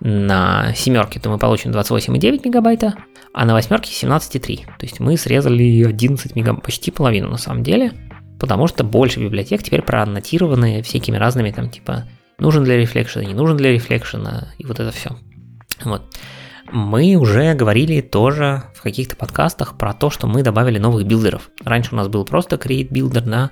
на 0.00 0.72
семерке, 0.74 1.20
то 1.20 1.30
мы 1.30 1.38
получим 1.38 1.70
28,9 1.70 2.40
мегабайта, 2.44 2.94
а 3.32 3.44
на 3.44 3.54
восьмерке 3.54 3.92
17,3. 3.92 4.66
То 4.78 4.86
есть 4.86 5.00
мы 5.00 5.16
срезали 5.16 5.84
11 5.84 6.34
мегабайт, 6.34 6.64
почти 6.64 6.90
половину 6.90 7.28
на 7.28 7.36
самом 7.36 7.62
деле, 7.62 7.92
потому 8.38 8.66
что 8.66 8.84
больше 8.84 9.20
библиотек 9.20 9.62
теперь 9.62 9.82
проаннотированы 9.82 10.82
всякими 10.82 11.16
разными 11.16 11.50
там 11.50 11.68
типа 11.68 12.08
нужен 12.38 12.64
для 12.64 12.76
рефлекшена, 12.76 13.24
не 13.24 13.34
нужен 13.34 13.56
для 13.56 13.72
рефлекшена 13.72 14.48
и 14.58 14.64
вот 14.64 14.80
это 14.80 14.90
все. 14.90 15.16
Вот. 15.84 16.02
Мы 16.72 17.16
уже 17.16 17.54
говорили 17.54 18.00
тоже 18.00 18.62
в 18.74 18.82
каких-то 18.82 19.16
подкастах 19.16 19.76
про 19.76 19.92
то, 19.92 20.08
что 20.08 20.26
мы 20.28 20.42
добавили 20.42 20.78
новых 20.78 21.04
билдеров. 21.04 21.50
Раньше 21.64 21.94
у 21.94 21.96
нас 21.96 22.08
был 22.08 22.24
просто 22.24 22.56
create 22.56 22.90
builder, 22.90 23.22
да, 23.22 23.50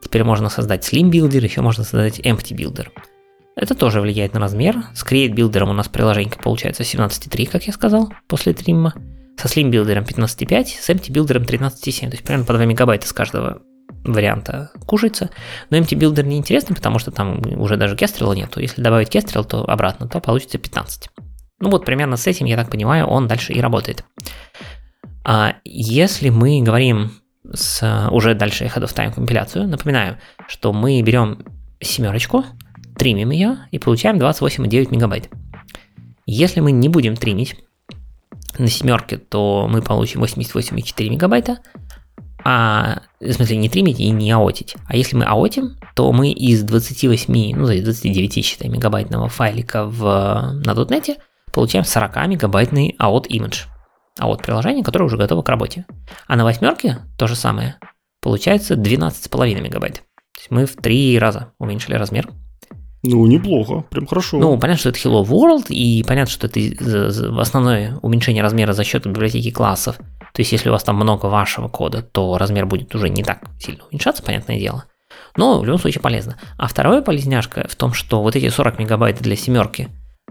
Теперь 0.00 0.24
можно 0.24 0.48
создать 0.48 0.90
Slim 0.90 1.10
Builder, 1.10 1.42
еще 1.42 1.60
можно 1.60 1.84
создать 1.84 2.20
Empty 2.20 2.56
Builder. 2.56 2.88
Это 3.56 3.74
тоже 3.74 4.00
влияет 4.00 4.34
на 4.34 4.40
размер. 4.40 4.84
С 4.94 5.04
Create 5.04 5.34
Builder 5.34 5.62
у 5.62 5.72
нас 5.72 5.88
приложение 5.88 6.32
получается 6.42 6.82
17.3, 6.82 7.46
как 7.46 7.66
я 7.66 7.72
сказал, 7.72 8.12
после 8.26 8.52
тримма. 8.52 8.94
Со 9.36 9.48
Slim 9.48 9.70
Builder 9.70 10.04
15.5, 10.04 10.64
с 10.66 10.90
Empty 10.90 11.10
Builder 11.10 11.44
13.7, 11.44 12.00
то 12.00 12.10
есть 12.10 12.24
примерно 12.24 12.44
по 12.44 12.52
2 12.52 12.64
мегабайта 12.66 13.06
с 13.06 13.12
каждого 13.12 13.62
варианта 14.04 14.70
кушается. 14.86 15.30
Но 15.70 15.78
Empty 15.78 15.98
Builder 15.98 16.22
не 16.24 16.36
интересный, 16.36 16.76
потому 16.76 16.98
что 16.98 17.10
там 17.10 17.40
уже 17.58 17.76
даже 17.76 17.96
кестрела 17.96 18.34
нету. 18.34 18.60
Если 18.60 18.82
добавить 18.82 19.08
кестрел, 19.08 19.44
то 19.44 19.64
обратно, 19.64 20.08
то 20.08 20.20
получится 20.20 20.58
15. 20.58 21.08
Ну 21.60 21.70
вот 21.70 21.84
примерно 21.84 22.16
с 22.16 22.26
этим, 22.26 22.46
я 22.46 22.56
так 22.56 22.70
понимаю, 22.70 23.06
он 23.06 23.28
дальше 23.28 23.52
и 23.52 23.60
работает. 23.60 24.04
А 25.24 25.56
если 25.64 26.28
мы 26.28 26.62
говорим 26.62 27.12
с 27.52 28.08
уже 28.10 28.34
дальше 28.34 28.64
Ahead 28.64 28.82
of 28.82 28.94
Time 28.94 29.14
компиляцию. 29.14 29.66
Напоминаю, 29.66 30.18
что 30.48 30.72
мы 30.72 31.00
берем 31.02 31.44
семерочку, 31.80 32.44
тримим 32.96 33.30
ее 33.30 33.58
и 33.70 33.78
получаем 33.78 34.18
28,9 34.18 34.94
мегабайт. 34.94 35.28
Если 36.26 36.60
мы 36.60 36.72
не 36.72 36.88
будем 36.88 37.16
тримить 37.16 37.56
на 38.58 38.68
семерке, 38.68 39.18
то 39.18 39.66
мы 39.68 39.82
получим 39.82 40.22
88,4 40.22 41.08
мегабайта, 41.08 41.58
а, 42.44 43.02
в 43.20 43.32
смысле 43.32 43.56
не 43.56 43.68
тримить 43.68 44.00
и 44.00 44.10
не 44.10 44.30
аотить. 44.30 44.76
А 44.86 44.96
если 44.96 45.16
мы 45.16 45.24
аотим, 45.24 45.76
то 45.94 46.10
мы 46.12 46.30
из 46.30 46.62
28, 46.62 47.56
ну, 47.56 47.66
29, 47.66 48.44
считай, 48.44 48.68
мегабайтного 48.68 49.28
файлика 49.28 49.84
в, 49.84 50.02
на 50.64 50.70
.NET 50.72 51.16
получаем 51.52 51.84
40 51.84 52.28
мегабайтный 52.28 52.94
аот 52.98 53.26
image 53.26 53.66
а 54.20 54.26
вот 54.26 54.42
приложение, 54.42 54.84
которое 54.84 55.06
уже 55.06 55.16
готово 55.16 55.42
к 55.42 55.48
работе. 55.48 55.86
А 56.26 56.36
на 56.36 56.44
восьмерке 56.44 56.98
то 57.18 57.26
же 57.26 57.34
самое. 57.34 57.76
Получается 58.20 58.74
12,5 58.74 59.60
мегабайт. 59.62 59.94
То 59.94 60.40
есть 60.40 60.50
мы 60.50 60.66
в 60.66 60.76
три 60.76 61.18
раза 61.18 61.52
уменьшили 61.58 61.94
размер. 61.94 62.28
Ну, 63.02 63.26
неплохо, 63.26 63.84
прям 63.90 64.06
хорошо. 64.06 64.38
Ну, 64.38 64.58
понятно, 64.58 64.78
что 64.78 64.88
это 64.90 64.98
Hello 64.98 65.24
World, 65.24 65.68
и 65.68 66.02
понятно, 66.02 66.30
что 66.30 66.46
это 66.46 67.40
основное 67.40 67.98
уменьшение 68.02 68.42
размера 68.42 68.72
за 68.72 68.84
счет 68.84 69.06
библиотеки 69.06 69.50
классов. 69.50 69.96
То 69.96 70.42
есть, 70.42 70.52
если 70.52 70.68
у 70.68 70.72
вас 70.72 70.82
там 70.82 70.96
много 70.96 71.26
вашего 71.26 71.68
кода, 71.68 72.02
то 72.02 72.36
размер 72.36 72.66
будет 72.66 72.94
уже 72.94 73.08
не 73.08 73.22
так 73.22 73.40
сильно 73.58 73.84
уменьшаться, 73.90 74.22
понятное 74.22 74.58
дело. 74.58 74.84
Но 75.36 75.58
в 75.60 75.64
любом 75.64 75.80
случае 75.80 76.02
полезно. 76.02 76.38
А 76.58 76.66
второе 76.68 77.02
полезняшка 77.02 77.66
в 77.68 77.74
том, 77.74 77.94
что 77.94 78.22
вот 78.22 78.36
эти 78.36 78.48
40 78.48 78.78
мегабайт 78.78 79.20
для 79.20 79.36
семерки, 79.36 79.88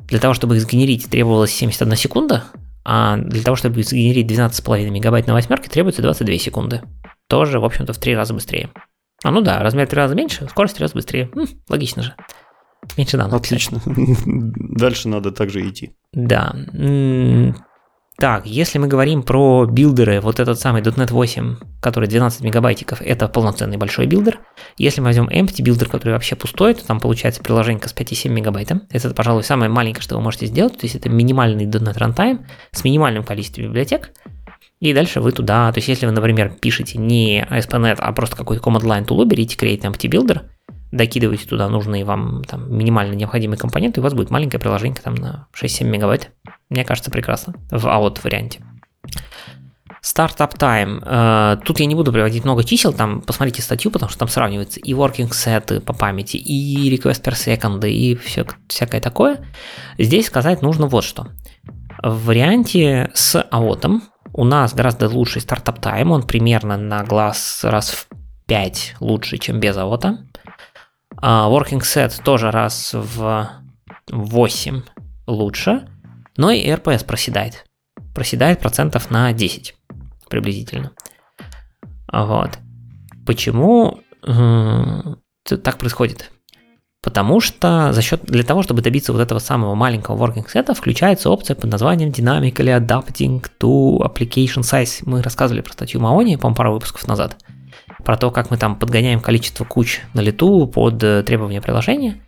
для 0.07 0.19
того, 0.19 0.33
чтобы 0.33 0.55
их 0.55 0.61
сгенерить, 0.61 1.09
требовалось 1.09 1.51
71 1.51 1.95
секунда, 1.95 2.45
а 2.85 3.17
для 3.17 3.43
того, 3.43 3.55
чтобы 3.55 3.83
сгенерить 3.83 4.31
12,5 4.31 4.89
мегабайт 4.89 5.27
на 5.27 5.33
восьмерке, 5.33 5.69
требуется 5.69 6.01
22 6.01 6.37
секунды. 6.37 6.81
Тоже, 7.27 7.59
в 7.59 7.65
общем-то, 7.65 7.93
в 7.93 7.97
3 7.97 8.15
раза 8.15 8.33
быстрее. 8.33 8.69
А 9.23 9.31
ну 9.31 9.41
да, 9.41 9.59
размер 9.59 9.85
в 9.85 9.89
3 9.89 9.97
раза 9.97 10.15
меньше, 10.15 10.47
скорость 10.49 10.75
в 10.75 10.77
3 10.77 10.83
раза 10.83 10.93
быстрее. 10.95 11.29
М, 11.35 11.47
логично 11.67 12.03
же. 12.03 12.15
Меньше 12.97 13.17
данных. 13.17 13.35
Отлично. 13.35 13.81
Дальше 13.85 15.07
надо 15.07 15.31
также 15.31 15.67
идти. 15.67 15.95
Да. 16.13 16.55
Так, 18.19 18.45
если 18.45 18.79
мы 18.79 18.87
говорим 18.87 19.23
про 19.23 19.65
билдеры, 19.65 20.19
вот 20.19 20.41
этот 20.41 20.59
самый 20.59 20.81
.NET 20.81 21.09
8, 21.09 21.55
который 21.81 22.09
12 22.09 22.41
мегабайтиков, 22.41 23.01
это 23.01 23.29
полноценный 23.29 23.77
большой 23.77 24.07
билдер. 24.07 24.41
Если 24.77 24.99
мы 24.99 25.05
возьмем 25.05 25.29
empty 25.29 25.61
билдер, 25.61 25.87
который 25.87 26.11
вообще 26.11 26.35
пустой, 26.35 26.73
то 26.73 26.85
там 26.85 26.99
получается 26.99 27.41
приложение 27.41 27.81
с 27.87 27.95
5,7 27.95 28.27
мегабайта. 28.27 28.81
Это, 28.91 29.11
пожалуй, 29.11 29.45
самое 29.45 29.71
маленькое, 29.71 30.03
что 30.03 30.17
вы 30.17 30.21
можете 30.21 30.47
сделать. 30.47 30.73
То 30.73 30.85
есть 30.85 30.95
это 30.95 31.07
минимальный 31.07 31.65
.NET 31.65 31.97
Runtime 31.97 32.45
с 32.73 32.83
минимальным 32.83 33.23
количеством 33.23 33.67
библиотек. 33.67 34.11
И 34.79 34.93
дальше 34.93 35.19
вы 35.19 35.33
туда, 35.33 35.71
то 35.73 35.77
есть 35.79 35.89
если 35.89 36.05
вы, 36.05 36.13
например, 36.13 36.53
пишете 36.59 36.97
не 36.97 37.45
ASP.NET, 37.49 37.97
а 37.99 38.11
просто 38.13 38.37
какой-то 38.37 38.63
command 38.63 38.83
line 38.83 39.05
tool, 39.05 39.25
берите 39.25 39.57
create 39.57 39.81
empty 39.81 40.09
builder, 40.09 40.43
докидываете 40.91 41.47
туда 41.47 41.67
нужные 41.67 42.05
вам 42.05 42.43
там, 42.45 42.73
минимально 42.73 43.13
необходимые 43.13 43.57
компоненты, 43.57 43.99
и 43.99 44.01
у 44.01 44.03
вас 44.03 44.13
будет 44.13 44.29
маленькое 44.29 44.59
приложение 44.59 44.99
там 45.03 45.15
на 45.15 45.47
6-7 45.53 45.83
мегабайт. 45.83 46.31
Мне 46.69 46.85
кажется, 46.85 47.11
прекрасно 47.11 47.55
в 47.69 47.85
AOT 47.85 48.21
варианте. 48.23 48.61
Startup 50.01 50.55
Time. 50.57 51.01
Э, 51.05 51.57
тут 51.63 51.79
я 51.81 51.85
не 51.85 51.95
буду 51.95 52.13
приводить 52.13 52.45
много 52.45 52.63
чисел, 52.63 52.93
там 52.93 53.21
посмотрите 53.21 53.61
статью, 53.61 53.91
потому 53.91 54.09
что 54.09 54.19
там 54.19 54.29
сравнивается 54.29 54.79
и 54.79 54.93
working 54.93 55.29
set 55.29 55.81
по 55.81 55.93
памяти, 55.93 56.37
и 56.37 56.95
request 56.95 57.21
per 57.21 57.33
second, 57.33 57.87
и 57.89 58.15
все, 58.15 58.45
всякое 58.67 59.01
такое. 59.01 59.45
Здесь 59.97 60.27
сказать 60.27 60.61
нужно 60.61 60.87
вот 60.87 61.03
что. 61.03 61.27
В 62.01 62.27
варианте 62.27 63.11
с 63.13 63.35
AOT 63.51 63.99
у 64.39 64.45
нас 64.45 64.73
гораздо 64.73 65.09
лучший 65.09 65.41
стартап 65.41 65.81
тайм, 65.81 66.11
он 66.11 66.23
примерно 66.23 66.77
на 66.77 67.03
глаз 67.03 67.59
раз 67.65 67.89
в 67.89 68.07
5 68.47 68.95
лучше, 69.01 69.37
чем 69.37 69.59
без 69.59 69.75
AOT. 69.75 70.15
А 71.17 71.49
working 71.49 71.81
set 71.81 72.23
тоже 72.23 72.49
раз 72.49 72.91
в 72.93 73.49
8 74.09 74.81
лучше, 75.27 75.89
но 76.37 76.51
и 76.51 76.65
RPS 76.71 77.05
проседает. 77.05 77.65
Проседает 78.15 78.61
процентов 78.61 79.11
на 79.11 79.33
10 79.33 79.75
приблизительно. 80.29 80.91
Вот. 82.09 82.59
Почему 83.25 83.99
э, 84.25 85.01
так 85.43 85.77
происходит? 85.77 86.31
Потому 87.01 87.39
что 87.39 87.93
за 87.93 88.01
счет, 88.01 88.23
для 88.25 88.43
того, 88.43 88.61
чтобы 88.61 88.81
добиться 88.81 89.13
вот 89.13 89.21
этого 89.21 89.39
самого 89.39 89.73
маленького 89.73 90.17
working 90.17 90.45
set, 90.45 90.73
включается 90.73 91.29
опция 91.29 91.55
под 91.55 91.71
названием 91.71 92.09
Dynamically 92.09 92.77
Adapting 92.77 93.45
to 93.61 93.99
Application 93.99 94.61
Size. 94.61 95.03
Мы 95.05 95.21
рассказывали 95.21 95.61
про 95.61 95.71
статью 95.71 96.01
Маони, 96.01 96.35
по-моему, 96.35 96.55
пару 96.55 96.73
выпусков 96.73 97.07
назад 97.07 97.37
про 98.03 98.17
то, 98.17 98.31
как 98.31 98.49
мы 98.49 98.57
там 98.57 98.75
подгоняем 98.75 99.19
количество 99.19 99.65
куч 99.65 100.01
на 100.13 100.21
лету 100.21 100.67
под 100.67 101.03
э, 101.03 101.23
требования 101.23 101.61
приложения. 101.61 102.21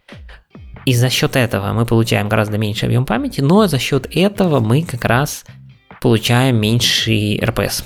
И 0.85 0.93
за 0.93 1.09
счет 1.09 1.35
этого 1.35 1.73
мы 1.73 1.85
получаем 1.85 2.27
гораздо 2.27 2.57
меньше 2.57 2.85
объем 2.85 3.05
памяти, 3.05 3.41
но 3.41 3.67
за 3.67 3.77
счет 3.79 4.07
этого 4.15 4.59
мы 4.59 4.83
как 4.83 5.05
раз 5.05 5.45
получаем 6.01 6.57
меньший 6.57 7.37
RPS. 7.39 7.83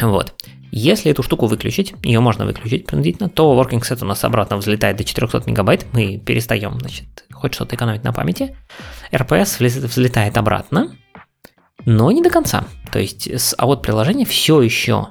Вот. 0.00 0.34
Если 0.76 1.12
эту 1.12 1.22
штуку 1.22 1.46
выключить, 1.46 1.94
ее 2.02 2.18
можно 2.18 2.44
выключить 2.44 2.84
принудительно, 2.84 3.28
то 3.28 3.54
working 3.54 3.80
set 3.80 4.02
у 4.02 4.06
нас 4.06 4.24
обратно 4.24 4.56
взлетает 4.56 4.96
до 4.96 5.04
400 5.04 5.48
мегабайт, 5.48 5.86
мы 5.92 6.18
перестаем, 6.18 6.80
значит, 6.80 7.24
хоть 7.30 7.54
что-то 7.54 7.76
экономить 7.76 8.02
на 8.02 8.12
памяти. 8.12 8.56
RPS 9.12 9.64
взлетает 9.86 10.36
обратно, 10.36 10.96
но 11.86 12.10
не 12.10 12.22
до 12.22 12.28
конца. 12.30 12.64
То 12.90 12.98
есть, 12.98 13.30
а 13.56 13.66
вот 13.66 13.82
приложение 13.82 14.26
все 14.26 14.60
еще 14.62 15.10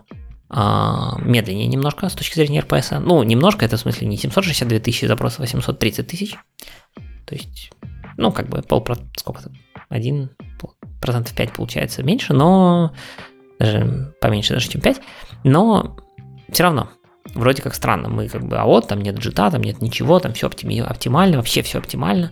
а, 0.50 1.18
медленнее 1.22 1.68
немножко 1.68 2.10
с 2.10 2.14
точки 2.14 2.36
зрения 2.36 2.60
RPS. 2.60 3.00
Ну, 3.00 3.24
немножко, 3.24 3.64
это 3.64 3.78
в 3.78 3.80
смысле 3.80 4.08
не 4.08 4.18
762 4.18 4.80
тысячи 4.80 5.06
запросов, 5.06 5.40
а 5.40 5.48
730 5.48 6.06
тысяч. 6.06 6.36
То 7.26 7.36
есть, 7.36 7.72
ну, 8.18 8.34
как 8.34 8.50
бы 8.50 8.62
пол, 8.64 8.86
сколько 9.16 9.44
там, 9.44 9.54
один 9.88 10.30
процентов 11.00 11.34
5 11.34 11.54
получается 11.54 12.04
меньше, 12.04 12.34
но 12.34 12.92
поменьше 14.22 14.54
даже, 14.54 14.70
чем 14.70 14.82
5, 14.82 15.02
но 15.44 15.98
все 16.52 16.64
равно, 16.64 16.90
вроде 17.34 17.62
как 17.62 17.76
странно, 17.76 18.10
мы 18.10 18.28
как 18.28 18.46
бы, 18.46 18.58
а 18.58 18.66
вот 18.66 18.88
там 18.88 19.02
нет 19.02 19.18
джита, 19.18 19.50
там 19.52 19.62
нет 19.62 19.82
ничего, 19.82 20.20
там 20.20 20.34
все 20.34 20.48
оптимально, 20.48 21.38
вообще 21.38 21.62
все 21.62 21.80
оптимально, 21.80 22.32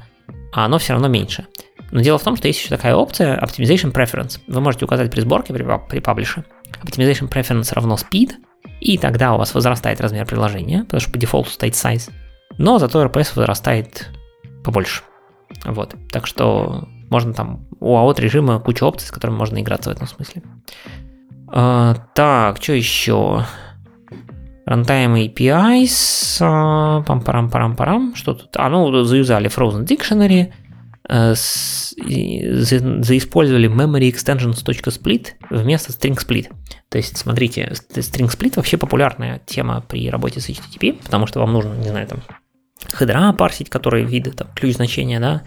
а 0.53 0.65
оно 0.65 0.77
все 0.77 0.93
равно 0.93 1.07
меньше. 1.07 1.47
Но 1.91 2.01
дело 2.01 2.17
в 2.17 2.23
том, 2.23 2.37
что 2.37 2.47
есть 2.47 2.59
еще 2.59 2.69
такая 2.69 2.95
опция 2.95 3.37
Optimization 3.39 3.91
Preference. 3.91 4.39
Вы 4.47 4.61
можете 4.61 4.85
указать 4.85 5.11
при 5.11 5.19
сборке, 5.19 5.53
при, 5.53 5.65
при 5.89 5.99
паблише. 5.99 6.45
Optimization 6.83 7.29
Preference 7.29 7.73
равно 7.73 7.95
Speed, 7.95 8.31
и 8.79 8.97
тогда 8.97 9.33
у 9.33 9.37
вас 9.37 9.53
возрастает 9.53 9.99
размер 9.99 10.25
приложения, 10.25 10.83
потому 10.83 11.01
что 11.01 11.11
по 11.11 11.17
дефолту 11.17 11.49
стоит 11.49 11.73
size. 11.73 12.09
Но 12.57 12.79
зато 12.79 13.03
RPS 13.03 13.33
возрастает 13.35 14.09
побольше. 14.63 15.03
Вот. 15.65 15.95
Так 16.11 16.27
что 16.27 16.87
можно 17.09 17.33
там 17.33 17.67
у 17.79 17.95
AOT 17.97 18.21
режима 18.21 18.59
куча 18.59 18.85
опций, 18.85 19.07
с 19.07 19.11
которыми 19.11 19.37
можно 19.37 19.59
играться 19.59 19.89
в 19.89 19.93
этом 19.93 20.07
смысле. 20.07 20.41
А, 21.53 21.95
так, 22.15 22.61
что 22.61 22.73
еще? 22.73 23.45
Runtime 24.65 25.27
APIs, 25.27 26.37
а, 26.39 27.01
пам-парам-парам-парам, 27.01 28.15
что 28.15 28.33
тут? 28.33 28.49
А, 28.55 28.69
ну, 28.69 29.03
заюзали 29.03 29.49
Frozen 29.49 29.85
Dictionary, 29.85 30.53
Э, 31.09 31.33
заиспользовали 31.35 33.67
memory 33.67 34.11
extensions.split 34.11 35.29
вместо 35.49 35.91
string 35.91 36.15
split. 36.15 36.47
То 36.89 36.97
есть, 36.97 37.17
смотрите, 37.17 37.73
string 37.73 38.29
split 38.29 38.53
вообще 38.55 38.77
популярная 38.77 39.41
тема 39.45 39.83
при 39.87 40.09
работе 40.09 40.39
с 40.39 40.49
HTTP, 40.49 40.93
потому 41.03 41.27
что 41.27 41.39
вам 41.39 41.53
нужно, 41.53 41.73
не 41.73 41.89
знаю, 41.89 42.07
там, 42.07 42.21
хедра 42.93 43.33
парсить, 43.33 43.69
которые 43.69 44.05
виды, 44.05 44.31
там, 44.31 44.47
ключ 44.55 44.75
значения, 44.75 45.19
да, 45.19 45.41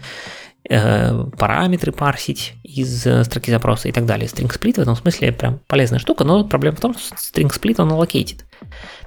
параметры 0.67 1.91
парсить 1.91 2.53
из 2.63 3.05
э, 3.05 3.23
строки 3.23 3.51
запроса 3.51 3.87
и 3.87 3.91
так 3.91 4.05
далее. 4.05 4.27
String 4.27 4.51
split 4.51 4.75
в 4.75 4.79
этом 4.79 4.95
смысле 4.95 5.31
прям 5.31 5.59
полезная 5.67 5.99
штука, 5.99 6.23
но 6.23 6.43
проблема 6.43 6.77
в 6.77 6.79
том, 6.81 6.95
что 6.95 7.15
string 7.15 7.49
split 7.49 7.81
он 7.81 7.91
allocated. 7.91 8.41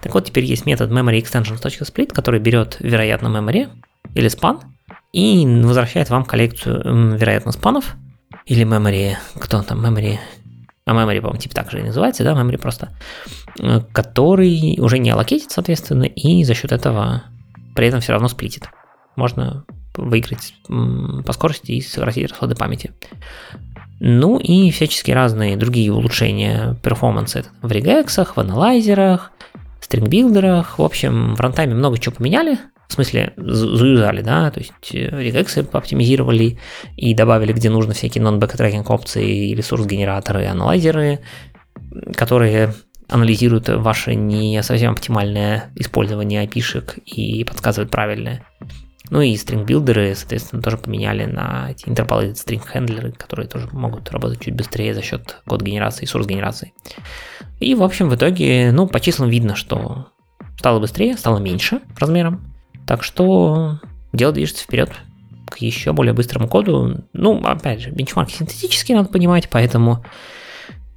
Так 0.01 0.15
вот, 0.15 0.25
теперь 0.25 0.45
есть 0.45 0.67
метод 0.67 0.91
memory 0.91 1.21
extensions.split, 1.21 2.13
который 2.13 2.41
берет, 2.41 2.77
вероятно, 2.81 3.27
memory 3.29 3.69
или 4.15 4.31
span, 4.31 4.61
и 5.13 5.45
возвращает 5.65 6.11
вам 6.11 6.25
коллекцию, 6.25 7.17
вероятно, 7.17 7.53
спанов 7.53 7.97
или 8.47 8.65
memory, 8.65 9.17
кто 9.39 9.63
там, 9.63 9.85
memory, 9.85 10.19
а 10.85 10.93
memory, 10.93 11.21
по-моему, 11.21 11.39
типа 11.39 11.55
так 11.55 11.71
же 11.71 11.81
и 11.81 11.83
называется, 11.83 12.25
да, 12.25 12.33
memory 12.33 12.59
просто, 12.59 12.91
э, 13.59 13.81
который 13.93 14.79
уже 14.79 14.99
не 14.99 15.11
аллокейтит, 15.11 15.51
соответственно, 15.51 16.05
и 16.05 16.45
за 16.45 16.55
счет 16.55 16.71
этого 16.71 17.25
при 17.75 17.89
этом 17.89 18.01
все 18.01 18.13
равно 18.13 18.29
сплитит. 18.29 18.69
Можно 19.17 19.65
выиграть 19.99 20.55
по 20.67 21.33
скорости 21.33 21.73
и 21.73 21.81
сократить 21.81 22.31
расходы 22.31 22.55
памяти. 22.55 22.93
Ну 24.01 24.39
и 24.39 24.71
всяческие 24.71 25.17
разные 25.17 25.57
другие 25.57 25.93
улучшения 25.93 26.77
перформанса 26.83 27.45
в 27.63 27.71
регексах, 27.73 28.37
в 28.37 28.41
аналайзерах, 28.41 29.33
стрингбилдерах. 29.81 30.79
В 30.79 30.83
общем, 30.83 31.35
в 31.35 31.41
рантайме 31.41 31.75
много 31.75 31.99
чего 31.99 32.15
поменяли, 32.15 32.59
в 32.89 32.93
смысле, 32.95 33.33
заюзали, 33.37 34.23
да, 34.23 34.51
то 34.51 34.61
есть 34.61 34.95
э, 34.95 35.11
регексы 35.11 35.67
оптимизировали 35.71 36.59
и 36.97 37.15
добавили, 37.15 37.53
где 37.53 37.69
нужно, 37.71 37.93
всякие 37.93 38.25
non-backtracking 38.25 38.85
опции, 38.87 39.55
ресурс-генераторы, 39.55 40.47
аналайзеры, 40.47 41.21
которые 42.15 42.75
анализируют 43.09 43.69
ваше 43.69 44.15
не 44.15 44.63
совсем 44.63 44.93
оптимальное 44.93 45.71
использование 45.77 46.43
опишек 46.43 46.99
и 47.05 47.45
подсказывают 47.45 47.91
правильное. 47.91 48.45
Ну 49.11 49.21
и 49.21 49.35
string-билдеры, 49.35 50.15
соответственно, 50.15 50.63
тоже 50.63 50.77
поменяли 50.77 51.25
на 51.25 51.71
эти 51.71 51.87
interpolated 51.87 52.35
string 52.35 52.63
хендлеры, 52.67 53.13
которые 53.13 53.49
тоже 53.49 53.69
могут 53.73 54.11
работать 54.11 54.41
чуть 54.41 54.55
быстрее 54.55 54.95
за 54.95 55.03
счет 55.03 55.41
код-генерации 55.47 56.05
и 56.05 56.07
source-генерации. 56.07 56.73
И, 57.61 57.75
в 57.75 57.83
общем, 57.83 58.09
в 58.09 58.15
итоге, 58.15 58.71
ну, 58.73 58.87
по 58.87 59.01
числам 59.01 59.31
видно, 59.31 59.57
что 59.57 60.09
стало 60.59 60.81
быстрее, 60.81 61.17
стало 61.17 61.39
меньше 61.39 61.81
размером, 61.99 62.55
так 62.87 63.03
что 63.03 63.81
дело 64.13 64.33
движется 64.33 64.65
вперед 64.65 64.91
к 65.47 65.59
еще 65.59 65.93
более 65.93 66.13
быстрому 66.13 66.49
коду. 66.49 67.05
Ну, 67.13 67.43
опять 67.45 67.81
же, 67.81 67.91
бенчмарки 67.91 68.35
синтетические 68.35 68.97
надо 68.97 69.09
понимать, 69.09 69.49
поэтому 69.49 70.05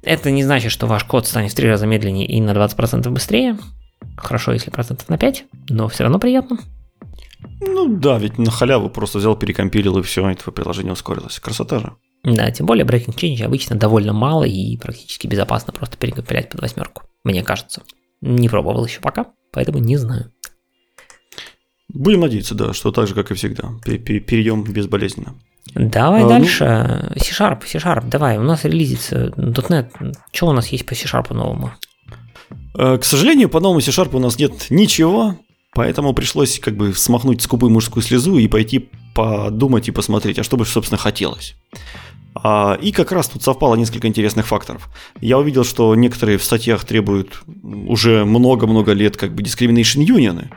это 0.02 0.30
не 0.30 0.44
значит, 0.44 0.72
что 0.72 0.86
ваш 0.86 1.04
код 1.04 1.26
станет 1.26 1.52
в 1.52 1.54
три 1.54 1.68
раза 1.68 1.86
медленнее 1.86 2.26
и 2.26 2.40
на 2.40 2.50
20% 2.50 3.08
быстрее. 3.10 3.56
Хорошо, 4.16 4.52
если 4.52 4.70
процентов 4.70 5.08
на 5.08 5.16
5, 5.16 5.44
но 5.70 5.88
все 5.88 6.02
равно 6.04 6.18
приятно. 6.18 6.58
Ну 7.60 7.96
да, 7.96 8.18
ведь 8.18 8.38
на 8.38 8.50
халяву 8.50 8.90
просто 8.90 9.18
взял, 9.18 9.36
перекомпилил 9.36 9.98
и 9.98 10.02
все, 10.02 10.28
и 10.30 10.34
твое 10.34 10.54
приложение 10.54 10.92
ускорилось. 10.92 11.38
Красота 11.38 11.78
же. 11.78 11.92
Да, 12.24 12.50
тем 12.50 12.66
более 12.66 12.86
breaking 12.86 13.16
change 13.16 13.42
обычно 13.44 13.76
довольно 13.76 14.12
мало 14.12 14.44
и 14.44 14.76
практически 14.76 15.26
безопасно 15.26 15.72
просто 15.72 15.96
перекомпилять 15.96 16.50
под 16.50 16.60
восьмерку, 16.60 17.02
мне 17.24 17.42
кажется. 17.42 17.82
Не 18.20 18.48
пробовал 18.48 18.84
еще 18.84 19.00
пока, 19.00 19.26
поэтому 19.52 19.78
не 19.78 19.96
знаю. 19.96 20.32
Будем 21.88 22.20
надеяться, 22.20 22.54
да, 22.54 22.72
что 22.72 22.92
так 22.92 23.08
же, 23.08 23.14
как 23.14 23.30
и 23.30 23.34
всегда, 23.34 23.70
перейдем 23.84 24.64
безболезненно. 24.64 25.34
Давай 25.74 26.24
а, 26.24 26.28
дальше. 26.28 27.10
Ну... 27.10 27.20
C-Sharp, 27.20 27.64
C-Sharp, 27.66 28.08
давай, 28.08 28.38
у 28.38 28.42
нас 28.42 28.64
релизится 28.64 29.32
.NET. 29.36 30.14
Что 30.32 30.48
у 30.48 30.52
нас 30.52 30.68
есть 30.68 30.86
по 30.86 30.94
C-Sharp 30.94 31.32
новому? 31.34 31.72
Э, 32.76 32.98
к 32.98 33.04
сожалению, 33.04 33.48
по 33.48 33.60
новому 33.60 33.80
C-Sharp 33.80 34.14
у 34.14 34.18
нас 34.18 34.38
нет 34.38 34.70
ничего, 34.70 35.36
поэтому 35.72 36.12
пришлось 36.12 36.58
как 36.58 36.76
бы 36.76 36.94
смахнуть 36.94 37.42
скупую 37.42 37.70
мужскую 37.70 38.02
слезу 38.02 38.38
и 38.38 38.48
пойти 38.48 38.90
подумать 39.14 39.88
и 39.88 39.92
посмотреть, 39.92 40.38
а 40.38 40.44
что 40.44 40.56
бы, 40.56 40.64
собственно, 40.64 40.98
хотелось. 40.98 41.54
А, 42.34 42.78
и 42.80 42.92
как 42.92 43.12
раз 43.12 43.28
тут 43.28 43.42
совпало 43.42 43.74
несколько 43.74 44.08
интересных 44.08 44.46
факторов. 44.46 44.88
Я 45.20 45.38
увидел, 45.38 45.64
что 45.64 45.94
некоторые 45.94 46.38
в 46.38 46.44
статьях 46.44 46.84
требуют 46.84 47.42
уже 47.62 48.24
много-много 48.24 48.92
лет 48.92 49.16
как 49.16 49.34
бы 49.34 49.42
discrimination 49.42 50.04
union, 50.06 50.48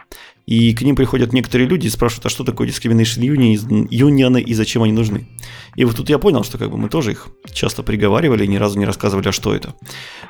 и 0.46 0.74
к 0.74 0.82
ним 0.82 0.96
приходят 0.96 1.34
некоторые 1.34 1.68
люди 1.68 1.88
и 1.88 1.90
спрашивают, 1.90 2.28
а 2.28 2.30
что 2.30 2.44
такое 2.44 2.68
discrimination 2.68 3.22
union, 3.22 3.88
юнионы 3.90 4.42
и 4.42 4.54
зачем 4.54 4.84
они 4.84 4.94
нужны. 4.94 5.28
И 5.76 5.86
вот 5.86 5.96
тут 5.96 6.10
я 6.10 6.20
понял, 6.20 6.44
что 6.44 6.58
как 6.58 6.70
бы 6.70 6.78
мы 6.78 6.90
тоже 6.90 7.12
их 7.12 7.28
часто 7.52 7.84
приговаривали 7.84 8.46
ни 8.46 8.58
разу 8.58 8.78
не 8.78 8.86
рассказывали, 8.86 9.30
а 9.30 9.32
что 9.32 9.56
это. 9.56 9.74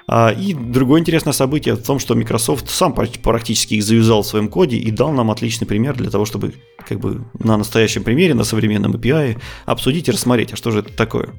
А, 0.07 0.29
и 0.29 0.53
другое 0.53 1.01
интересное 1.01 1.33
событие 1.33 1.75
в 1.75 1.83
том, 1.83 1.99
что 1.99 2.15
Microsoft 2.15 2.69
сам 2.69 2.93
практически 2.93 3.75
их 3.75 3.83
завязал 3.83 4.23
в 4.23 4.27
своем 4.27 4.47
коде 4.47 4.77
и 4.77 4.89
дал 4.91 5.11
нам 5.11 5.31
отличный 5.31 5.67
пример 5.67 5.95
для 5.95 6.09
того, 6.09 6.25
чтобы 6.25 6.53
как 6.87 6.99
бы 6.99 7.25
на 7.39 7.57
настоящем 7.57 8.03
примере, 8.03 8.33
на 8.33 8.43
современном 8.43 8.93
API 8.93 9.37
обсудить 9.65 10.07
и 10.07 10.11
рассмотреть, 10.11 10.53
а 10.53 10.55
что 10.55 10.71
же 10.71 10.79
это 10.79 10.93
такое. 10.93 11.33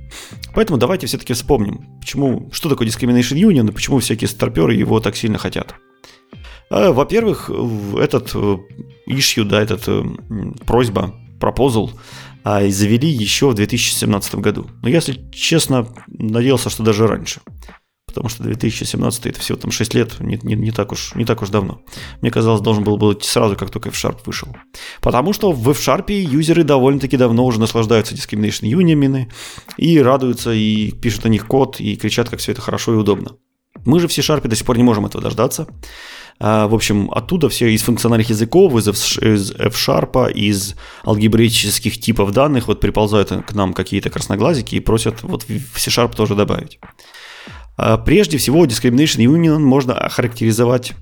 Поэтому 0.55 0.79
давайте 0.79 1.07
все-таки 1.07 1.33
вспомним, 1.33 1.99
почему, 2.01 2.49
что 2.53 2.69
такое 2.69 2.87
discrimination 2.87 3.39
union 3.39 3.69
и 3.69 3.73
почему 3.73 4.01
всякие 4.01 4.29
старперы 4.29 4.75
его 4.75 5.01
так 5.01 5.17
сильно 5.17 5.39
хотят. 5.39 5.75
А, 6.71 6.93
во-первых, 6.93 7.51
этот 7.99 8.35
э, 8.35 8.57
issue, 9.09 9.45
да, 9.45 9.63
этот 9.63 9.85
э, 9.87 10.03
просьба, 10.67 11.15
а, 12.45 12.69
завели 12.69 13.09
еще 13.09 13.49
в 13.49 13.55
2017 13.55 14.37
году. 14.37 14.67
Но 14.83 14.89
если 14.89 15.21
честно, 15.33 15.89
надеялся, 16.07 16.71
что 16.71 16.83
даже 16.83 17.07
раньше. 17.07 17.41
Потому 18.07 18.29
что 18.29 18.45
2017 18.45 19.27
это 19.27 19.41
всего 19.41 19.59
там 19.59 19.71
6 19.71 19.95
лет, 19.95 20.21
не, 20.21 20.39
не, 20.43 20.55
не, 20.55 20.71
так 20.71 20.91
уж, 20.93 21.15
не 21.17 21.25
так 21.25 21.43
уж 21.43 21.51
давно. 21.51 21.83
Мне 22.23 22.31
казалось, 22.31 22.63
должен 22.63 22.83
был 22.83 22.97
быть 22.97 23.25
сразу, 23.25 23.57
как 23.57 23.71
только 23.71 23.91
F-Sharp 23.91 24.21
вышел. 24.25 24.49
Потому 25.03 25.35
что 25.35 25.53
в 25.53 25.69
F-Sharp 25.71 26.11
юзеры 26.11 26.63
довольно-таки 26.63 27.17
давно 27.17 27.45
уже 27.45 27.61
наслаждаются 27.61 28.15
discrimination 28.15 28.67
юниями 28.67 29.29
и 29.77 30.01
радуются, 30.01 30.53
и 30.53 30.93
пишут 30.93 31.27
о 31.27 31.29
них 31.29 31.47
код, 31.47 31.79
и 31.79 31.97
кричат, 31.97 32.31
как 32.31 32.39
все 32.39 32.53
это 32.53 32.63
хорошо 32.63 32.95
и 32.95 32.97
удобно. 32.97 33.37
Мы 33.87 34.01
же 34.01 34.09
в 34.09 34.13
C-Sharp 34.13 34.47
до 34.47 34.55
сих 34.55 34.67
пор 34.67 34.77
не 34.77 34.83
можем 34.83 35.07
этого 35.07 35.23
дождаться. 35.23 35.67
А, 36.39 36.69
в 36.69 36.75
общем, 36.75 37.11
оттуда 37.11 37.49
все 37.49 37.69
из 37.69 37.83
функциональных 37.83 38.29
языков, 38.29 38.75
из 38.75 38.89
F-Sharp, 38.89 40.33
из 40.33 40.75
алгебраических 41.07 41.99
типов 41.99 42.33
данных 42.33 42.69
вот 42.69 42.81
приползают 42.81 43.31
к 43.31 43.55
нам 43.55 43.73
какие-то 43.73 44.11
красноглазики 44.11 44.75
и 44.75 44.81
просят 44.81 45.23
вот 45.23 45.45
в 45.45 45.81
C-Sharp 45.81 46.15
тоже 46.15 46.35
добавить. 46.35 46.79
А, 47.79 47.97
прежде 47.97 48.37
всего, 48.39 48.67
Discrimination 48.67 49.25
Union 49.25 49.59
можно 49.59 49.95
охарактеризовать 49.95 50.93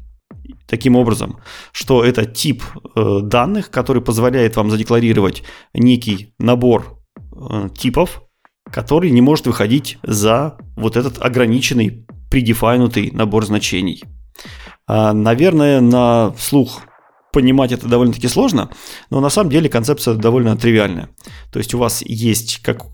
таким 0.66 0.96
образом, 0.96 1.38
что 1.72 2.04
это 2.04 2.24
тип 2.24 2.62
э, 2.94 3.20
данных, 3.22 3.70
который 3.70 4.02
позволяет 4.02 4.56
вам 4.56 4.70
задекларировать 4.70 5.42
некий 5.72 6.34
набор 6.38 6.98
э, 7.16 7.68
типов, 7.76 8.22
который 8.70 9.10
не 9.10 9.20
может 9.20 9.46
выходить 9.46 9.98
за 10.02 10.56
вот 10.76 10.96
этот 10.96 11.20
ограниченный, 11.22 12.06
предефайнутый 12.34 13.12
набор 13.12 13.46
значений. 13.46 14.02
А, 14.88 15.12
наверное, 15.12 15.80
на 15.80 16.34
слух 16.36 16.80
понимать 17.32 17.70
это 17.70 17.86
довольно-таки 17.86 18.26
сложно, 18.26 18.70
но 19.08 19.20
на 19.20 19.28
самом 19.28 19.50
деле 19.50 19.68
концепция 19.68 20.14
довольно 20.14 20.56
тривиальная. 20.56 21.10
То 21.52 21.60
есть 21.60 21.74
у 21.74 21.78
вас 21.78 22.02
есть, 22.04 22.58
как, 22.58 22.86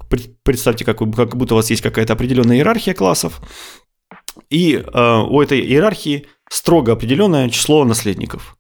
представьте, 0.43 0.85
как, 0.85 0.99
как 0.99 1.37
будто 1.39 1.55
у 1.55 1.57
вас 1.57 1.71
есть 1.71 1.81
какая-то 1.81 2.13
определенная 2.13 2.57
иерархия 2.57 2.93
классов, 2.93 3.41
и 4.51 4.75
э, 4.75 5.23
у 5.27 5.41
этой 5.41 5.61
иерархии 5.63 6.27
строго 6.51 6.93
определенное 6.93 7.49
число 7.49 7.87
наследников. 7.87 8.59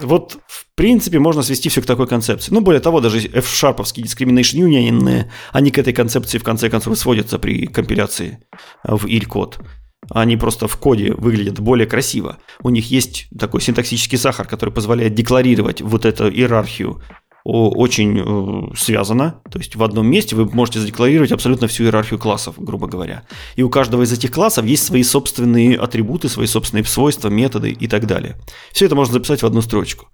Вот, 0.00 0.38
в 0.48 0.66
принципе, 0.74 1.20
можно 1.20 1.42
свести 1.42 1.68
все 1.68 1.82
к 1.82 1.86
такой 1.86 2.08
концепции. 2.08 2.52
Ну, 2.52 2.62
более 2.62 2.80
того, 2.80 3.00
даже 3.00 3.18
F-шарповские 3.18 4.04
discrimination 4.04 4.58
union, 4.68 5.26
они 5.52 5.70
к 5.70 5.78
этой 5.78 5.92
концепции 5.92 6.38
в 6.38 6.42
конце 6.42 6.68
концов 6.68 6.98
сводятся 6.98 7.38
при 7.38 7.66
компиляции 7.66 8.40
в 8.82 9.06
IL-код 9.06 9.60
они 10.08 10.36
просто 10.36 10.66
в 10.66 10.76
коде 10.76 11.12
выглядят 11.12 11.60
более 11.60 11.86
красиво. 11.86 12.38
У 12.62 12.70
них 12.70 12.90
есть 12.90 13.28
такой 13.38 13.60
синтаксический 13.60 14.18
сахар, 14.18 14.46
который 14.46 14.70
позволяет 14.70 15.14
декларировать 15.14 15.82
вот 15.82 16.04
эту 16.04 16.30
иерархию 16.30 17.02
очень 17.44 18.18
э, 18.18 18.76
связано. 18.76 19.40
То 19.50 19.58
есть 19.58 19.76
в 19.76 19.82
одном 19.82 20.06
месте 20.06 20.36
вы 20.36 20.44
можете 20.44 20.80
задекларировать 20.80 21.32
абсолютно 21.32 21.68
всю 21.68 21.84
иерархию 21.84 22.18
классов, 22.18 22.56
грубо 22.58 22.86
говоря. 22.86 23.22
И 23.56 23.62
у 23.62 23.70
каждого 23.70 24.02
из 24.02 24.12
этих 24.12 24.30
классов 24.30 24.66
есть 24.66 24.84
свои 24.84 25.02
собственные 25.02 25.78
атрибуты, 25.78 26.28
свои 26.28 26.46
собственные 26.46 26.84
свойства, 26.84 27.28
методы 27.28 27.70
и 27.70 27.88
так 27.88 28.06
далее. 28.06 28.36
Все 28.72 28.86
это 28.86 28.94
можно 28.94 29.14
записать 29.14 29.42
в 29.42 29.46
одну 29.46 29.62
строчку. 29.62 30.08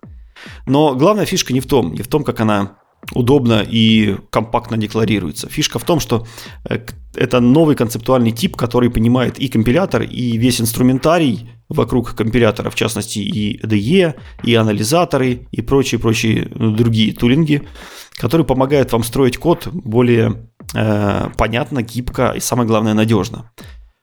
Но 0.67 0.95
главная 0.95 1.27
фишка 1.27 1.53
не 1.53 1.61
в 1.61 1.67
том, 1.67 1.93
не 1.95 2.03
в 2.03 2.09
том, 2.09 2.23
как 2.23 2.41
она 2.41 2.79
удобно 3.13 3.65
и 3.67 4.17
компактно 4.31 4.77
декларируется. 4.77 5.49
Фишка 5.49 5.79
в 5.79 5.85
том, 5.85 6.01
что 6.01 6.27
э, 6.69 6.79
это 7.15 7.41
новый 7.41 7.77
концептуальный 7.77 8.33
тип, 8.33 8.57
который 8.57 8.91
понимает 8.91 9.39
и 9.39 9.49
компилятор, 9.49 10.03
и 10.03 10.37
весь 10.37 10.61
инструментарий 10.61 11.51
вокруг 11.69 12.15
компилятора, 12.15 12.71
в 12.71 12.75
частности 12.75 13.19
и 13.19 13.61
IDE, 13.63 14.15
и 14.45 14.55
анализаторы, 14.55 15.47
и 15.51 15.63
прочие-прочие 15.63 16.51
ну, 16.55 16.73
другие 16.73 17.13
тулинги, 17.13 17.63
которые 18.17 18.47
помогают 18.47 18.93
вам 18.93 19.05
строить 19.05 19.37
код 19.37 19.69
более 19.73 20.49
э, 20.75 21.29
понятно, 21.37 21.83
гибко 21.83 22.33
и, 22.37 22.41
самое 22.41 22.69
главное, 22.69 22.95
надежно. 22.95 23.51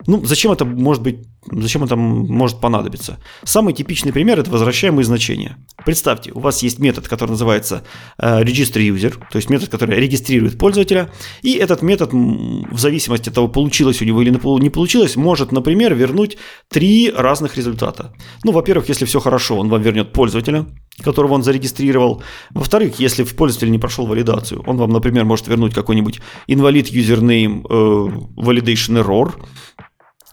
Ну, 0.07 0.25
зачем 0.25 0.51
это 0.51 0.65
может 0.65 1.03
быть, 1.03 1.27
зачем 1.51 1.83
это 1.83 1.95
может 1.95 2.59
понадобиться? 2.59 3.19
Самый 3.43 3.73
типичный 3.73 4.11
пример– 4.11 4.39
это 4.39 4.51
возвращаемые 4.51 5.05
значения. 5.05 5.57
Представьте, 5.85 6.31
у 6.31 6.39
вас 6.39 6.63
есть 6.63 6.79
метод, 6.79 7.07
который 7.07 7.31
называется 7.31 7.83
э, 8.17 8.43
register 8.43 8.81
user, 8.81 9.13
то 9.31 9.37
есть 9.37 9.49
метод, 9.49 9.69
который 9.69 9.99
регистрирует 9.99 10.57
пользователя, 10.57 11.11
и 11.41 11.53
этот 11.53 11.81
метод, 11.81 12.11
в 12.13 12.77
зависимости 12.77 13.29
от 13.29 13.35
того, 13.35 13.47
получилось 13.47 14.01
у 14.01 14.05
него 14.05 14.21
или 14.21 14.29
не 14.29 14.69
получилось, 14.69 15.15
может, 15.15 15.51
например, 15.51 15.93
вернуть 15.95 16.37
три 16.69 17.11
разных 17.11 17.57
результата. 17.57 18.13
Ну, 18.43 18.51
во-первых, 18.51 18.89
если 18.89 19.05
все 19.05 19.19
хорошо, 19.19 19.57
он 19.57 19.69
вам 19.69 19.81
вернет 19.81 20.13
пользователя, 20.13 20.65
которого 21.01 21.33
он 21.33 21.43
зарегистрировал. 21.43 22.23
Во-вторых, 22.51 22.99
если 22.99 23.23
в 23.23 23.35
пользователь 23.35 23.71
не 23.71 23.79
прошел 23.79 24.05
валидацию, 24.05 24.63
он 24.65 24.77
вам, 24.77 24.91
например, 24.91 25.25
может 25.25 25.47
вернуть 25.47 25.73
какой-нибудь 25.73 26.19
invalid 26.47 26.91
username 26.91 27.65
э, 27.69 28.41
validation 28.41 29.03
error, 29.03 29.33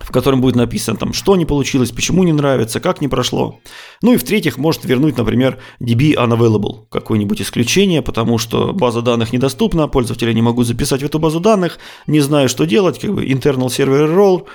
в 0.01 0.11
котором 0.13 0.41
будет 0.41 0.57
написано, 0.57 0.97
там, 0.97 1.13
что 1.13 1.37
не 1.37 1.45
получилось, 1.45 1.91
почему 1.91 2.25
не 2.25 2.33
нравится, 2.33 2.81
как 2.81 3.01
не 3.01 3.09
прошло. 3.09 3.61
Ну 4.03 4.15
и 4.15 4.17
в-третьих, 4.17 4.59
может 4.59 4.85
вернуть, 4.85 5.19
например, 5.19 5.59
DB 5.81 6.15
unavailable, 6.15 6.87
какое-нибудь 6.91 7.43
исключение, 7.43 8.03
потому 8.03 8.39
что 8.39 8.73
база 8.73 9.03
данных 9.03 9.33
недоступна, 9.33 9.89
пользователя 9.89 10.33
не 10.33 10.43
могу 10.43 10.65
записать 10.65 11.03
в 11.03 11.05
эту 11.05 11.19
базу 11.19 11.41
данных, 11.41 11.79
не 12.07 12.21
знаю, 12.21 12.49
что 12.49 12.65
делать, 12.65 12.99
как 12.99 13.15
бы 13.15 13.25
internal 13.25 13.67
server 13.67 14.09
error, 14.09 14.47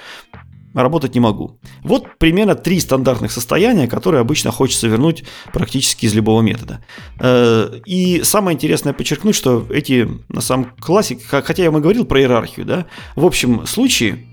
работать 0.81 1.13
не 1.13 1.21
могу. 1.21 1.57
Вот 1.83 2.17
примерно 2.17 2.55
три 2.55 2.79
стандартных 2.79 3.31
состояния, 3.31 3.87
которые 3.87 4.21
обычно 4.21 4.51
хочется 4.51 4.87
вернуть 4.87 5.23
практически 5.53 6.05
из 6.05 6.13
любого 6.13 6.41
метода. 6.41 6.83
Э, 7.19 7.79
и 7.85 8.21
самое 8.23 8.55
интересное 8.55 8.93
подчеркнуть, 8.93 9.35
что 9.35 9.65
эти 9.69 10.07
на 10.27 10.41
самом 10.41 10.71
классе, 10.79 11.17
хотя 11.27 11.63
я 11.63 11.71
вам 11.71 11.79
и 11.79 11.83
говорил 11.83 12.05
про 12.05 12.19
иерархию, 12.19 12.65
да, 12.65 12.87
в 13.15 13.25
общем 13.25 13.65
случае 13.65 14.25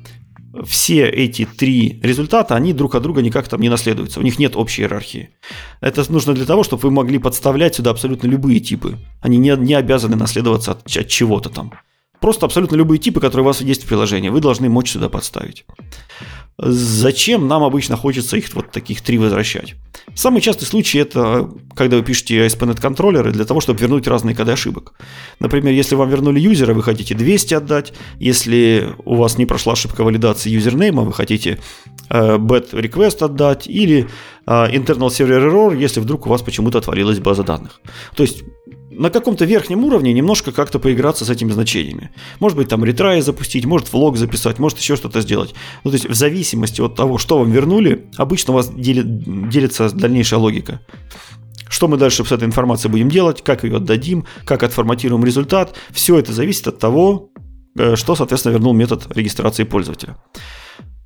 все 0.67 1.09
эти 1.09 1.45
три 1.47 2.01
результата, 2.03 2.55
они 2.55 2.73
друг 2.73 2.95
от 2.95 3.03
друга 3.03 3.23
никак 3.23 3.49
там 3.49 3.61
не 3.61 3.69
наследуются, 3.69 4.21
у 4.21 4.23
них 4.23 4.39
нет 4.39 4.57
общей 4.57 4.83
иерархии. 4.83 5.31
Это 5.81 6.11
нужно 6.13 6.35
для 6.35 6.45
того, 6.45 6.63
чтобы 6.63 6.83
вы 6.83 6.91
могли 6.91 7.19
подставлять 7.19 7.75
сюда 7.75 7.91
абсолютно 7.91 8.27
любые 8.27 8.61
типы. 8.61 8.99
Они 9.21 9.39
не, 9.39 9.57
не 9.57 9.75
обязаны 9.75 10.17
наследоваться 10.17 10.73
от, 10.73 10.97
от 10.97 11.09
чего-то 11.09 11.49
там. 11.49 11.73
Просто 12.21 12.47
абсолютно 12.47 12.77
любые 12.77 12.99
типы, 12.99 13.21
которые 13.21 13.43
у 13.43 13.47
вас 13.47 13.61
есть 13.61 13.85
в 13.85 13.89
приложении, 13.89 14.29
вы 14.29 14.41
должны 14.41 14.69
мочь 14.69 14.93
сюда 14.93 15.09
подставить. 15.09 15.65
Зачем 16.59 17.49
нам 17.49 17.63
обычно 17.65 17.97
хочется 17.97 18.37
их 18.37 18.53
вот 18.55 18.71
таких 18.71 19.01
три 19.01 19.19
возвращать? 19.19 19.75
Самый 20.15 20.41
частый 20.41 20.67
случай 20.67 20.99
это 20.99 21.51
когда 21.75 21.97
вы 21.97 22.03
пишете 22.03 22.47
ASP.NET 22.47 22.81
контроллеры 22.81 23.33
для 23.33 23.45
того, 23.45 23.61
чтобы 23.61 23.81
вернуть 23.81 24.07
разные 24.07 24.37
коды 24.37 24.53
ошибок. 24.53 24.93
Например, 25.41 25.73
если 25.73 25.95
вам 25.95 26.11
вернули 26.11 26.39
юзера, 26.39 26.75
вы 26.75 26.83
хотите 26.83 27.15
200 27.15 27.55
отдать. 27.55 27.93
Если 28.19 28.95
у 29.05 29.15
вас 29.17 29.39
не 29.39 29.47
прошла 29.47 29.73
ошибка 29.73 30.05
валидации 30.05 30.51
юзернейма, 30.51 31.03
вы 31.03 31.13
хотите 31.13 31.59
э, 32.11 32.37
bad 32.37 32.71
request 32.73 33.25
отдать 33.25 33.67
или 33.67 34.09
э, 34.47 34.51
internal 34.51 35.09
server 35.09 35.51
error, 35.51 35.77
если 35.77 36.01
вдруг 36.01 36.27
у 36.27 36.31
вас 36.31 36.43
почему-то 36.43 36.79
отвалилась 36.79 37.19
база 37.19 37.43
данных. 37.43 37.81
То 38.15 38.23
есть 38.23 38.43
на 38.99 39.11
каком-то 39.11 39.45
верхнем 39.45 39.85
уровне 39.85 40.13
немножко 40.13 40.53
как-то 40.53 40.79
поиграться 40.79 41.25
с 41.25 41.31
этими 41.31 41.51
значениями. 41.53 42.11
Может 42.41 42.59
быть, 42.59 42.69
там 42.69 42.85
ретраи 42.85 43.21
запустить, 43.21 43.65
может 43.65 43.93
влог 43.93 44.17
записать, 44.17 44.59
может 44.59 44.79
еще 44.79 44.97
что-то 44.97 45.21
сделать. 45.21 45.55
Ну, 45.85 45.91
то 45.91 45.97
есть 45.97 46.09
в 46.09 46.15
зависимости 46.15 46.81
от 46.81 46.95
того, 46.95 47.19
что 47.19 47.39
вам 47.39 47.51
вернули, 47.51 48.07
обычно 48.17 48.53
у 48.53 48.57
вас 48.57 48.73
делит, 48.73 49.49
делится 49.49 49.91
дальнейшая 49.91 50.41
логика. 50.41 50.81
Что 51.69 51.89
мы 51.89 51.97
дальше 51.97 52.25
с 52.25 52.33
этой 52.33 52.45
информацией 52.45 52.91
будем 52.91 53.09
делать, 53.09 53.43
как 53.43 53.65
ее 53.65 53.77
отдадим, 53.77 54.27
как 54.45 54.63
отформатируем 54.63 55.25
результат. 55.25 55.75
Все 55.91 56.19
это 56.19 56.33
зависит 56.33 56.69
от 56.69 56.79
того, 56.79 57.31
э, 57.79 57.97
что, 57.97 58.15
соответственно, 58.15 58.53
вернул 58.53 58.75
метод 58.75 59.07
регистрации 59.17 59.65
пользователя. 59.65 60.19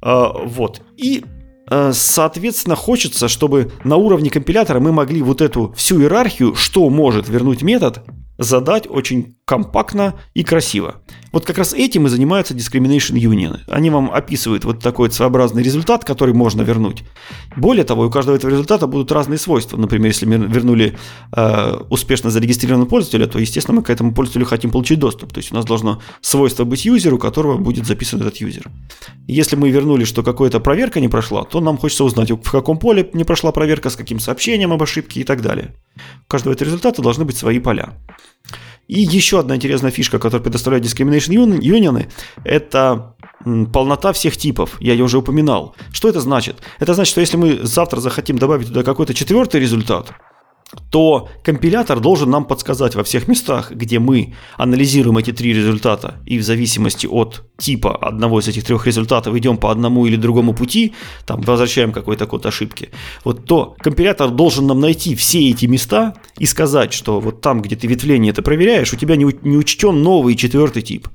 А, 0.03 0.33
вот. 0.45 0.83
И 0.97 1.25
соответственно, 1.69 2.77
хочется, 2.77 3.29
чтобы 3.29 3.73
на 3.85 3.97
уровне 3.97 4.31
компилятора 4.31 4.81
мы 4.81 4.93
могли 4.93 5.23
вот 5.23 5.41
эту 5.41 5.73
всю 5.77 6.01
иерархию, 6.01 6.55
что 6.55 6.89
может 6.91 7.29
вернуть 7.29 7.63
метод, 7.63 8.05
задать 8.39 8.87
очень 8.89 9.37
компактно 9.45 10.15
и 10.35 10.43
красиво. 10.43 10.97
Вот 11.33 11.45
как 11.45 11.59
раз 11.59 11.73
этим 11.73 12.07
и 12.07 12.11
занимаются 12.11 12.55
discrimination 12.55 13.15
union. 13.15 13.61
Они 13.69 13.91
вам 13.91 14.11
описывают 14.11 14.65
вот 14.65 14.81
такой 14.81 15.11
своеобразный 15.11 15.63
результат, 15.63 16.05
который 16.05 16.35
можно 16.35 16.63
вернуть. 16.63 17.05
Более 17.57 17.85
того, 17.85 18.07
у 18.07 18.11
каждого 18.11 18.37
этого 18.37 18.51
результата 18.51 18.87
будут 18.87 19.13
разные 19.13 19.39
свойства. 19.39 19.77
Например, 19.77 20.09
если 20.09 20.27
мы 20.27 20.37
вернули 20.37 20.97
э, 21.33 21.77
успешно 21.91 22.31
зарегистрированного 22.31 22.89
пользователя, 22.89 23.27
то, 23.27 23.39
естественно, 23.39 23.77
мы 23.77 23.83
к 23.83 23.91
этому 23.91 24.15
пользователю 24.15 24.47
хотим 24.47 24.71
получить 24.71 24.99
доступ. 24.99 25.33
То 25.33 25.39
есть 25.39 25.53
у 25.53 25.55
нас 25.55 25.65
должно 25.65 26.03
свойство 26.21 26.65
быть 26.65 26.85
юзеру, 26.85 27.17
у 27.17 27.21
которого 27.21 27.59
будет 27.59 27.87
записан 27.87 28.21
этот 28.21 28.39
юзер. 28.39 28.71
Если 29.29 29.57
мы 29.57 29.71
вернули, 29.71 30.05
что 30.05 30.23
какая-то 30.23 30.59
проверка 30.59 31.01
не 31.01 31.09
прошла, 31.09 31.45
то 31.45 31.61
нам 31.61 31.79
хочется 31.79 32.05
узнать, 32.05 32.31
в 32.31 32.51
каком 32.51 32.79
поле 32.79 33.09
не 33.13 33.25
прошла 33.25 33.53
проверка, 33.53 33.91
с 33.91 33.97
каким 33.97 34.19
сообщением 34.21 34.73
об 34.73 34.83
ошибке 34.83 35.21
и 35.21 35.25
так 35.25 35.43
далее. 35.43 35.75
У 36.25 36.29
каждого 36.29 36.55
этого 36.55 36.67
результата 36.67 37.03
должны 37.03 37.25
быть 37.25 37.37
свои 37.37 37.59
поля. 37.59 37.95
И 38.89 39.01
еще 39.01 39.41
одна 39.41 39.57
интересная 39.57 39.91
фишка, 39.91 40.19
которую 40.19 40.45
предоставляют 40.45 40.87
Discrimination 40.87 41.59
Union, 41.59 42.07
это 42.45 43.17
полнота 43.73 44.13
всех 44.13 44.37
типов. 44.37 44.81
Я 44.81 44.93
ее 44.93 45.05
уже 45.05 45.19
упоминал. 45.19 45.75
Что 45.93 46.09
это 46.09 46.21
значит? 46.21 46.57
Это 46.79 46.95
значит, 46.95 47.11
что 47.11 47.21
если 47.21 47.37
мы 47.37 47.59
завтра 47.63 48.01
захотим 48.01 48.39
добавить 48.39 48.69
туда 48.69 48.83
какой-то 48.83 49.13
четвертый 49.13 49.61
результат, 49.61 50.13
то 50.91 51.29
компилятор 51.45 52.01
должен 52.01 52.31
нам 52.31 52.45
подсказать 52.45 52.95
во 52.95 53.05
всех 53.05 53.29
местах, 53.29 53.71
где 53.71 53.99
мы 53.99 54.35
анализируем 54.57 55.19
эти 55.19 55.33
три 55.33 55.53
результата, 55.53 56.17
и 56.27 56.39
в 56.39 56.43
зависимости 56.43 57.07
от 57.07 57.45
типа 57.57 57.97
одного 57.97 58.41
из 58.41 58.49
этих 58.49 58.65
трех 58.65 58.87
результатов 58.87 59.35
идем 59.37 59.59
по 59.59 59.71
одному 59.71 60.07
или 60.07 60.17
другому 60.17 60.55
пути, 60.55 60.93
там 61.25 61.41
возвращаем 61.41 61.93
какой-то 61.93 62.27
код 62.27 62.47
ошибки, 62.47 62.91
вот 63.25 63.45
то 63.45 63.77
компилятор 63.79 64.31
должен 64.31 64.67
нам 64.67 64.81
найти 64.81 65.15
все 65.15 65.51
эти 65.51 65.67
места 65.67 66.15
и 66.39 66.47
сказать, 66.47 66.93
что 66.93 67.21
вот 67.21 67.41
там, 67.41 67.63
где 67.63 67.77
ты 67.77 67.87
ветвление 67.87 68.33
это 68.33 68.43
проверяешь, 68.43 68.93
у 68.93 68.97
тебя 68.97 69.17
не, 69.17 69.25
учтен 69.25 70.03
новый 70.03 70.35
четвертый 70.35 70.83
тип. 70.83 71.09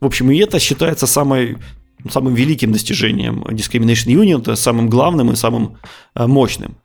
В 0.00 0.06
общем, 0.06 0.30
и 0.30 0.38
это 0.38 0.58
считается 0.60 1.06
самой 1.06 1.58
самым 2.10 2.34
великим 2.34 2.72
достижением 2.72 3.42
Discrimination 3.42 4.12
Union, 4.12 4.56
самым 4.56 4.88
главным 4.88 5.30
и 5.30 5.36
самым 5.36 5.78
э, 6.14 6.26
мощным. 6.26 6.76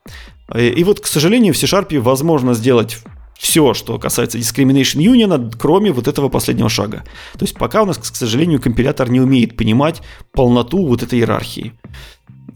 И 0.56 0.84
вот, 0.84 1.00
к 1.00 1.08
сожалению, 1.08 1.54
в 1.54 1.58
C-Sharp 1.58 1.98
возможно 2.00 2.54
сделать 2.54 2.98
все, 3.44 3.74
что 3.74 4.00
касается 4.00 4.38
Discrimination 4.38 5.00
Union, 5.02 5.54
кроме 5.60 5.92
вот 5.92 6.08
этого 6.08 6.30
последнего 6.30 6.70
шага. 6.70 7.04
То 7.34 7.44
есть 7.44 7.58
пока 7.58 7.84
у 7.84 7.86
нас, 7.86 7.98
к 7.98 8.06
сожалению, 8.06 8.62
компилятор 8.62 9.10
не 9.10 9.20
умеет 9.20 9.58
понимать 9.58 10.02
полноту 10.32 10.86
вот 10.88 11.04
этой 11.04 11.20
иерархии, 11.20 11.74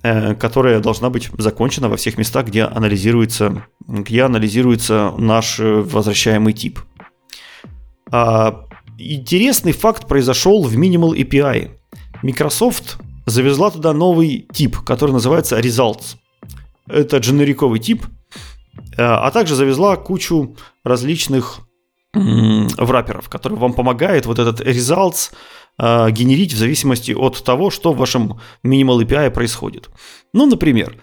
э, 0.03 0.36
которая 0.36 0.80
должна 0.80 1.09
быть 1.09 1.30
закончена 1.38 1.89
во 1.89 1.97
всех 1.97 2.18
местах, 2.18 2.47
где 2.47 2.63
анализируется, 2.63 3.65
где 3.86 4.24
анализируется 4.24 5.13
наш 5.18 5.59
э, 5.59 5.82
возвращаемый 5.82 6.53
тип. 6.53 6.80
А, 8.09 8.65
интересный 8.97 9.74
факт 9.74 10.07
произошел 10.07 10.63
в 10.63 10.74
Minimal 10.78 11.18
API. 11.18 11.72
Microsoft 12.24 12.97
завезла 13.26 13.72
туда 13.72 13.93
новый 13.93 14.47
тип, 14.53 14.78
который 14.80 15.11
называется 15.11 15.59
Results– 15.59 16.15
это 16.88 17.18
дженериковый 17.18 17.80
тип, 17.80 18.05
э, 18.97 19.03
а 19.03 19.30
также 19.32 19.55
завезла 19.55 19.95
кучу 19.97 20.55
различных 20.84 21.59
враперов, 22.13 23.30
которые 23.30 23.59
вам 23.59 23.74
помогают 23.74 24.26
вот 24.26 24.39
этот 24.39 24.61
results 24.61 25.32
э, 25.78 26.09
генерить 26.09 26.53
в 26.53 26.57
зависимости 26.57 27.11
от 27.11 27.43
того, 27.43 27.70
что 27.70 27.93
в 27.93 27.97
вашем 27.97 28.39
Minimal 28.65 29.03
API 29.03 29.30
происходит. 29.30 29.89
Ну, 30.34 30.45
например, 30.45 30.97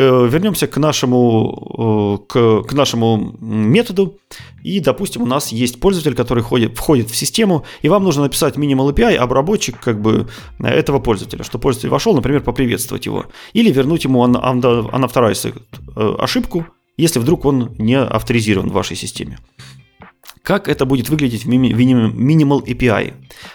вернемся 0.00 0.66
к 0.66 0.76
нашему, 0.78 2.18
э, 2.24 2.26
к, 2.26 2.68
к 2.68 2.72
нашему 2.72 3.36
методу. 3.40 4.18
И, 4.62 4.80
допустим, 4.80 5.22
у 5.22 5.26
нас 5.26 5.52
есть 5.52 5.80
пользователь, 5.80 6.14
который 6.14 6.42
входит, 6.42 6.76
входит 6.76 7.10
в 7.10 7.16
систему, 7.16 7.64
и 7.82 7.88
вам 7.88 8.04
нужно 8.04 8.22
написать 8.22 8.56
Minimal 8.56 8.94
API, 8.94 9.16
обработчик 9.16 9.78
как 9.78 10.00
бы 10.00 10.28
этого 10.58 10.98
пользователя, 10.98 11.44
что 11.44 11.58
пользователь 11.58 11.90
вошел, 11.90 12.14
например, 12.14 12.42
поприветствовать 12.42 13.06
его. 13.06 13.26
Или 13.52 13.70
вернуть 13.70 14.04
ему 14.04 14.24
unauthorized 14.24 15.60
э, 15.96 16.14
ошибку, 16.18 16.66
если 16.96 17.18
вдруг 17.18 17.44
он 17.44 17.74
не 17.78 17.98
авторизирован 17.98 18.70
в 18.70 18.72
вашей 18.72 18.96
системе. 18.96 19.38
Как 20.42 20.68
это 20.68 20.86
будет 20.86 21.08
выглядеть 21.08 21.44
в 21.44 21.50
Minimal 21.50 22.64
API? 22.64 23.12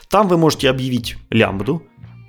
Там 0.09 0.27
вы 0.27 0.37
можете 0.37 0.69
объявить 0.69 1.17
лямбду, 1.29 1.83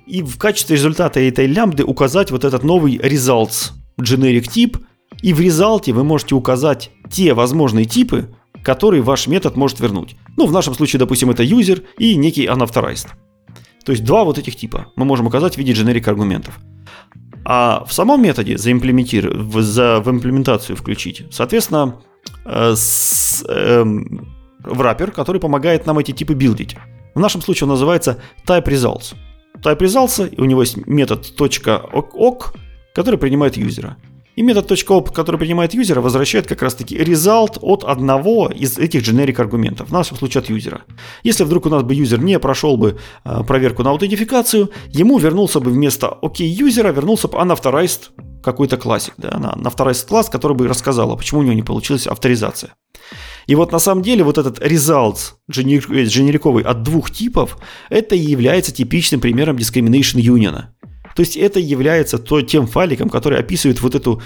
и 0.05 0.23
в 0.23 0.37
качестве 0.37 0.75
результата 0.75 1.19
этой 1.19 1.45
лямбды 1.45 1.83
указать 1.83 2.31
вот 2.31 2.43
этот 2.43 2.63
новый 2.63 2.97
results 2.97 3.73
generic 3.99 4.47
тип, 4.49 4.77
и 5.21 5.33
в 5.33 5.39
резалте 5.39 5.91
вы 5.93 6.03
можете 6.03 6.35
указать 6.35 6.91
те 7.09 7.33
возможные 7.33 7.85
типы, 7.85 8.29
которые 8.63 9.01
ваш 9.01 9.27
метод 9.27 9.55
может 9.55 9.79
вернуть. 9.79 10.15
Ну, 10.37 10.45
в 10.45 10.51
нашем 10.51 10.73
случае, 10.73 10.99
допустим, 10.99 11.29
это 11.29 11.43
user 11.43 11.83
и 11.97 12.15
некий 12.15 12.45
unauthorized. 12.45 13.07
То 13.85 13.91
есть 13.91 14.03
два 14.03 14.23
вот 14.23 14.37
этих 14.37 14.55
типа 14.55 14.87
мы 14.95 15.05
можем 15.05 15.27
указать 15.27 15.55
в 15.55 15.57
виде 15.57 15.73
generic 15.73 16.07
аргументов. 16.09 16.59
А 17.45 17.83
в 17.85 17.93
самом 17.93 18.21
методе 18.21 18.57
заимплементировать, 18.57 19.37
в, 19.37 19.61
за, 19.61 20.01
в 20.01 20.09
имплементацию 20.09 20.75
включить, 20.75 21.23
соответственно, 21.31 22.01
э, 22.45 22.73
с, 22.75 23.43
э, 23.47 23.83
враппер, 24.63 25.11
который 25.11 25.41
помогает 25.41 25.85
нам 25.85 25.97
эти 25.99 26.11
типы 26.11 26.33
билдить. 26.33 26.75
В 27.15 27.19
нашем 27.19 27.41
случае 27.41 27.65
он 27.65 27.69
называется 27.69 28.21
type 28.45 28.65
results. 28.65 29.15
Type 29.63 29.79
results, 29.79 30.33
у 30.37 30.45
него 30.45 30.61
есть 30.61 30.85
метод 30.85 31.25
.ok, 31.37 32.53
который 32.99 33.17
принимает 33.17 33.55
юзера. 33.55 33.95
И 34.35 34.41
метод 34.41 34.69
.op, 34.71 35.13
который 35.13 35.37
принимает 35.37 35.73
юзера, 35.73 36.01
возвращает 36.01 36.47
как 36.47 36.61
раз-таки 36.61 36.97
result 36.97 37.57
от 37.61 37.85
одного 37.85 38.49
из 38.49 38.77
этих 38.77 39.03
generic 39.03 39.39
аргументов, 39.39 39.87
в 39.87 39.93
нашем 39.93 40.17
случае 40.17 40.41
от 40.41 40.49
юзера. 40.49 40.81
Если 41.23 41.45
вдруг 41.45 41.65
у 41.65 41.69
нас 41.69 41.83
бы 41.83 41.95
юзер 41.95 42.21
не 42.21 42.37
прошел 42.39 42.75
бы 42.75 42.97
э, 43.23 43.43
проверку 43.47 43.83
на 43.83 43.91
аутентификацию, 43.91 44.69
ему 44.89 45.17
вернулся 45.17 45.61
бы 45.61 45.71
вместо 45.71 46.17
OK 46.21 46.43
юзера, 46.43 46.91
вернулся 46.91 47.29
бы 47.29 47.37
unauthorized 47.37 48.09
какой-то 48.43 48.75
классик, 48.75 49.13
да, 49.17 49.37
на, 49.39 49.55
на 49.55 49.69
authorized 49.69 50.05
класс, 50.05 50.29
который 50.29 50.57
бы 50.57 50.67
рассказал, 50.67 51.15
почему 51.15 51.39
у 51.39 51.43
него 51.43 51.53
не 51.53 51.63
получилась 51.63 52.05
авторизация. 52.05 52.73
И 53.47 53.55
вот 53.55 53.71
на 53.71 53.79
самом 53.79 54.03
деле 54.03 54.23
вот 54.23 54.37
этот 54.37 54.59
results 54.59 55.35
дженериковый 55.49 56.63
от 56.63 56.83
двух 56.83 57.11
типов, 57.11 57.57
это 57.89 58.15
и 58.15 58.31
является 58.31 58.73
типичным 58.73 59.21
примером 59.21 59.55
discrimination 59.55 60.19
union. 60.19 60.63
То 61.19 61.23
есть 61.23 61.35
это 61.35 61.59
является 61.59 62.17
то, 62.17 62.41
тем 62.41 62.65
файликом, 62.65 63.09
который 63.09 63.39
описывает 63.39 63.81
вот 63.81 63.93
эту 63.93 64.21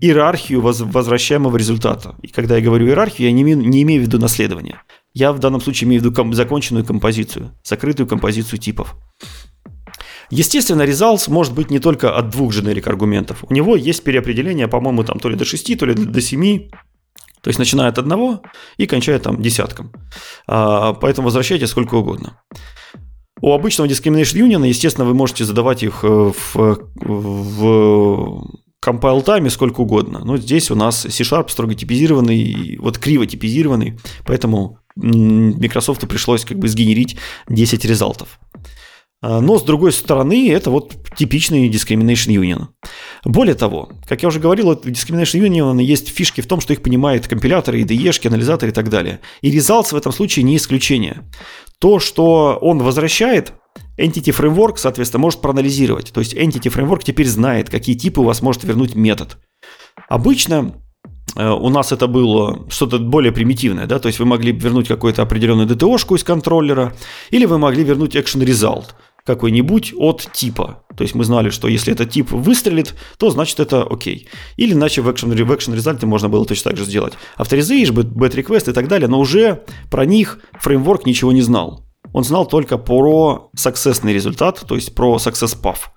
иерархию 0.00 0.60
возвращаемого 0.60 1.56
результата. 1.56 2.14
И 2.22 2.28
когда 2.28 2.56
я 2.56 2.62
говорю 2.62 2.86
иерархию, 2.86 3.26
я 3.26 3.32
не 3.32 3.42
имею, 3.42 3.58
не 3.58 3.82
имею 3.82 4.00
в 4.00 4.04
виду 4.04 4.20
наследование. 4.20 4.80
Я 5.12 5.32
в 5.32 5.40
данном 5.40 5.60
случае 5.60 5.88
имею 5.88 6.00
в 6.00 6.04
виду 6.04 6.14
ком- 6.14 6.32
законченную 6.32 6.84
композицию, 6.84 7.50
закрытую 7.64 8.06
композицию 8.06 8.60
типов. 8.60 8.94
Естественно, 10.30 10.82
results 10.82 11.28
может 11.28 11.52
быть 11.52 11.68
не 11.68 11.80
только 11.80 12.16
от 12.16 12.28
двух 12.28 12.54
generic 12.54 12.88
аргументов. 12.88 13.42
У 13.48 13.52
него 13.52 13.74
есть 13.74 14.04
переопределение, 14.04 14.68
по-моему, 14.68 15.02
там 15.02 15.18
то 15.18 15.28
ли 15.28 15.34
до 15.34 15.44
6, 15.44 15.76
то 15.80 15.84
ли 15.84 15.94
до 15.94 16.20
7. 16.20 16.70
То 17.40 17.48
есть 17.48 17.58
начиная 17.58 17.88
от 17.88 17.98
одного 17.98 18.40
и 18.76 18.86
кончая 18.86 19.18
там 19.18 19.42
десятком. 19.42 19.90
А, 20.46 20.92
поэтому 20.92 21.24
возвращайте 21.24 21.66
сколько 21.66 21.96
угодно. 21.96 22.40
У 23.40 23.52
обычного 23.52 23.88
Discrimination 23.88 24.46
Union, 24.46 24.66
естественно, 24.66 25.06
вы 25.06 25.14
можете 25.14 25.44
задавать 25.44 25.82
их 25.82 26.00
э, 26.02 26.06
в, 26.06 26.78
в 26.94 28.44
compile 28.84 29.24
time 29.24 29.48
сколько 29.50 29.80
угодно. 29.80 30.22
Но 30.24 30.36
здесь 30.36 30.70
у 30.70 30.74
нас 30.74 31.02
C-Sharp 31.02 31.50
строго 31.50 31.74
типизированный, 31.74 32.76
вот 32.78 32.98
криво 32.98 33.26
типизированный, 33.26 33.98
поэтому 34.26 34.78
Microsoft 34.96 36.06
пришлось 36.08 36.44
как 36.44 36.58
бы 36.58 36.68
сгенерить 36.68 37.16
10 37.48 37.84
результатов. 37.84 38.38
А, 39.22 39.40
но, 39.40 39.58
с 39.58 39.62
другой 39.62 39.92
стороны, 39.92 40.50
это 40.50 40.70
вот 40.70 40.94
типичный 41.16 41.68
Discrimination 41.68 42.34
Union. 42.34 42.68
Более 43.24 43.54
того, 43.54 43.90
как 44.06 44.22
я 44.22 44.28
уже 44.28 44.40
говорил, 44.40 44.70
у 44.70 44.74
Discrimination 44.74 45.46
Union 45.46 45.82
есть 45.82 46.08
фишки 46.08 46.40
в 46.40 46.46
том, 46.46 46.60
что 46.60 46.72
их 46.72 46.82
понимают 46.82 47.26
компиляторы, 47.26 47.82
IDE, 47.82 48.26
анализаторы 48.26 48.72
и 48.72 48.74
так 48.74 48.88
далее. 48.88 49.20
И 49.42 49.54
Results 49.54 49.92
в 49.92 49.96
этом 49.96 50.12
случае 50.12 50.44
не 50.44 50.56
исключение. 50.56 51.28
То, 51.78 51.98
что 51.98 52.58
он 52.60 52.78
возвращает, 52.78 53.52
Entity 53.98 54.34
Framework, 54.34 54.76
соответственно, 54.76 55.20
может 55.20 55.40
проанализировать. 55.40 56.12
То 56.12 56.20
есть 56.20 56.34
Entity 56.34 56.72
Framework 56.72 57.02
теперь 57.04 57.26
знает, 57.26 57.68
какие 57.68 57.96
типы 57.96 58.22
у 58.22 58.24
вас 58.24 58.40
может 58.40 58.64
вернуть 58.64 58.94
метод. 58.94 59.36
Обычно 60.08 60.76
э, 61.36 61.46
у 61.46 61.68
нас 61.68 61.92
это 61.92 62.06
было 62.06 62.66
что-то 62.70 62.98
более 62.98 63.32
примитивное, 63.32 63.86
да, 63.86 63.98
то 63.98 64.06
есть 64.06 64.18
вы 64.18 64.24
могли 64.24 64.52
вернуть 64.52 64.88
какую-то 64.88 65.22
определенную 65.22 65.68
DTO-шку 65.68 66.16
из 66.16 66.24
контроллера, 66.24 66.94
или 67.30 67.44
вы 67.44 67.58
могли 67.58 67.84
вернуть 67.84 68.16
action 68.16 68.42
result– 68.42 68.86
какой-нибудь 69.24 69.94
от 69.96 70.28
типа. 70.32 70.84
То 70.96 71.02
есть 71.02 71.14
мы 71.14 71.24
знали, 71.24 71.50
что 71.50 71.68
если 71.68 71.92
этот 71.92 72.10
тип 72.10 72.30
выстрелит, 72.30 72.94
то 73.18 73.30
значит 73.30 73.60
это 73.60 73.82
окей. 73.82 74.28
Или 74.56 74.72
иначе 74.72 75.02
в 75.02 75.08
action, 75.08 75.28
в 75.28 75.52
action 75.52 75.74
результате 75.74 76.06
можно 76.06 76.28
было 76.28 76.44
точно 76.44 76.70
так 76.70 76.78
же 76.78 76.84
сделать. 76.84 77.14
Авторизation, 77.38 77.92
bad 77.92 78.34
request 78.34 78.70
и 78.70 78.74
так 78.74 78.88
далее, 78.88 79.08
но 79.08 79.18
уже 79.20 79.64
про 79.90 80.04
них 80.04 80.40
фреймворк 80.60 81.06
ничего 81.06 81.32
не 81.32 81.42
знал. 81.42 81.86
Он 82.12 82.24
знал 82.24 82.46
только 82.46 82.78
про 82.78 83.50
successный 83.56 84.12
результат, 84.12 84.64
то 84.66 84.74
есть 84.74 84.94
про 84.94 85.16
success 85.16 85.56
path. 85.60 85.90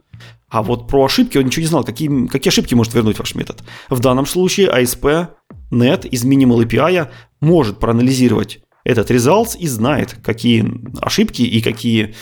А 0.50 0.62
вот 0.62 0.88
про 0.88 1.06
ошибки 1.06 1.38
он 1.38 1.46
ничего 1.46 1.62
не 1.62 1.68
знал, 1.68 1.84
какие, 1.84 2.28
какие 2.28 2.52
ошибки 2.52 2.76
может 2.76 2.94
вернуть 2.94 3.18
ваш 3.18 3.34
метод. 3.34 3.64
В 3.90 4.00
данном 4.00 4.28
случае 4.28 4.70
ASP.NET 4.70 6.08
из 6.08 6.24
Minimal 6.24 6.64
API 6.64 7.10
может 7.42 7.80
проанализировать 7.80 8.60
этот 8.84 9.10
results 9.10 9.58
и 9.58 9.68
знает, 9.68 10.16
какие 10.24 10.66
ошибки 11.02 11.42
и 11.42 11.62
какие 11.62 12.14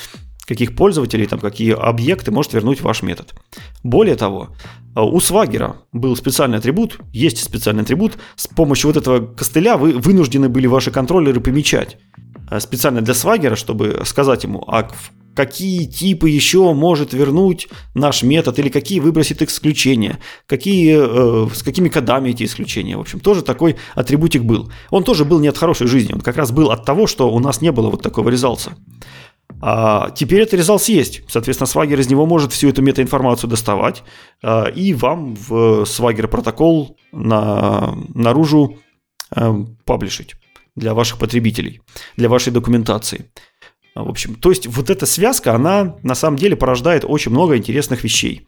каких 0.51 0.75
пользователей, 0.75 1.27
там, 1.27 1.39
какие 1.39 1.73
объекты 1.73 2.31
может 2.31 2.53
вернуть 2.53 2.81
ваш 2.81 3.03
метод. 3.03 3.33
Более 3.83 4.15
того, 4.15 4.49
у 4.95 5.19
Swagger 5.19 5.75
был 5.93 6.17
специальный 6.17 6.57
атрибут, 6.57 6.99
есть 7.13 7.41
специальный 7.41 7.83
атрибут, 7.83 8.17
с 8.35 8.47
помощью 8.47 8.89
вот 8.89 8.97
этого 8.97 9.25
костыля 9.25 9.77
вы 9.77 9.93
вынуждены 9.93 10.49
были 10.49 10.67
ваши 10.67 10.91
контроллеры 10.91 11.39
помечать 11.39 11.97
э, 12.49 12.59
специально 12.59 13.01
для 13.01 13.13
Swagger, 13.13 13.55
чтобы 13.55 14.01
сказать 14.05 14.43
ему, 14.43 14.63
а 14.67 14.89
какие 15.33 15.85
типы 15.85 16.29
еще 16.29 16.73
может 16.73 17.13
вернуть 17.13 17.69
наш 17.95 18.23
метод 18.23 18.59
или 18.59 18.67
какие 18.67 18.99
выбросит 18.99 19.41
исключения, 19.41 20.19
какие, 20.45 20.97
э, 20.99 21.47
с 21.53 21.63
какими 21.63 21.87
кодами 21.87 22.31
эти 22.31 22.43
исключения. 22.43 22.97
В 22.97 23.01
общем, 23.01 23.21
тоже 23.21 23.41
такой 23.41 23.77
атрибутик 23.95 24.43
был. 24.43 24.69
Он 24.89 25.05
тоже 25.05 25.23
был 25.23 25.39
не 25.39 25.47
от 25.47 25.57
хорошей 25.57 25.87
жизни, 25.87 26.13
он 26.13 26.21
как 26.21 26.35
раз 26.35 26.51
был 26.51 26.71
от 26.71 26.85
того, 26.85 27.07
что 27.07 27.31
у 27.31 27.39
нас 27.39 27.61
не 27.61 27.71
было 27.71 27.89
вот 27.89 28.01
такого 28.01 28.29
резалса. 28.29 28.73
А 29.61 30.09
теперь 30.11 30.41
этот 30.41 30.55
резалс 30.55 30.89
есть. 30.89 31.21
Соответственно, 31.29 31.67
Swagger 31.67 31.99
из 31.99 32.09
него 32.09 32.25
может 32.25 32.51
всю 32.51 32.69
эту 32.69 32.81
метаинформацию 32.81 33.49
доставать 33.49 34.03
а, 34.43 34.65
и 34.65 34.93
вам 34.93 35.35
в 35.35 35.83
Swagger 35.83 36.27
протокол 36.27 36.97
на, 37.11 37.95
наружу 38.13 38.79
а, 39.29 39.53
паблишить 39.85 40.35
для 40.75 40.93
ваших 40.93 41.19
потребителей, 41.19 41.81
для 42.17 42.27
вашей 42.27 42.51
документации. 42.51 43.29
В 43.93 44.09
общем, 44.09 44.35
то 44.35 44.49
есть 44.49 44.67
вот 44.67 44.89
эта 44.89 45.05
связка, 45.05 45.53
она 45.53 45.97
на 46.01 46.15
самом 46.15 46.37
деле 46.37 46.55
порождает 46.55 47.03
очень 47.05 47.31
много 47.31 47.57
интересных 47.57 48.03
вещей. 48.03 48.47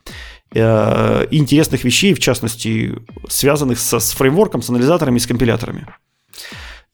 Э, 0.56 1.28
интересных 1.32 1.84
вещей, 1.84 2.14
в 2.14 2.20
частности, 2.20 2.96
связанных 3.28 3.80
со, 3.80 4.00
с 4.00 4.14
фреймворком, 4.14 4.62
с 4.62 4.70
анализаторами 4.70 5.18
и 5.18 5.20
с 5.20 5.28
компиляторами. 5.28 5.86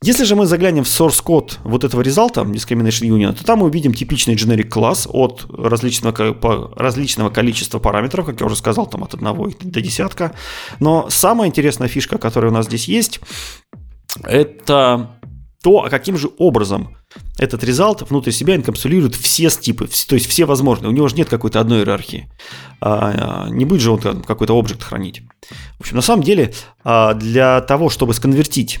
Если 0.02 0.24
же 0.24 0.34
мы 0.34 0.46
заглянем 0.46 0.84
в 0.84 0.86
source 0.86 1.22
код 1.22 1.58
вот 1.62 1.84
этого 1.84 2.00
результата 2.00 2.40
Discrimination 2.40 3.06
Union, 3.06 3.34
то 3.34 3.44
там 3.44 3.58
мы 3.58 3.66
увидим 3.66 3.92
типичный 3.92 4.34
generic 4.34 4.70
класс 4.70 5.06
от 5.10 5.44
различного, 5.50 6.72
различного 6.74 7.28
количества 7.28 7.80
параметров, 7.80 8.24
как 8.24 8.40
я 8.40 8.46
уже 8.46 8.56
сказал, 8.56 8.86
там 8.86 9.04
от 9.04 9.12
одного 9.12 9.50
до 9.60 9.80
десятка. 9.82 10.34
Но 10.78 11.10
самая 11.10 11.48
интересная 11.48 11.88
фишка, 11.88 12.16
которая 12.16 12.50
у 12.50 12.54
нас 12.54 12.64
здесь 12.64 12.88
есть, 12.88 13.20
это 14.24 15.18
то, 15.62 15.84
а 15.84 15.90
каким 15.90 16.16
же 16.16 16.30
образом 16.38 16.96
этот 17.36 17.62
результат 17.62 18.08
внутри 18.08 18.32
себя 18.32 18.56
инкапсулирует 18.56 19.14
все 19.16 19.50
стипы, 19.50 19.86
то 19.86 20.14
есть 20.14 20.26
все 20.26 20.46
возможные. 20.46 20.88
У 20.88 20.94
него 20.94 21.08
же 21.08 21.16
нет 21.16 21.28
какой-то 21.28 21.60
одной 21.60 21.80
иерархии. 21.80 22.32
А, 22.80 23.50
не 23.50 23.66
будет 23.66 23.82
же 23.82 23.90
он 23.90 24.22
какой-то 24.22 24.58
объект 24.58 24.82
хранить. 24.82 25.20
В 25.76 25.80
общем, 25.80 25.96
на 25.96 26.02
самом 26.02 26.22
деле, 26.22 26.54
а, 26.84 27.12
для 27.12 27.60
того, 27.60 27.90
чтобы 27.90 28.14
сконвертить 28.14 28.80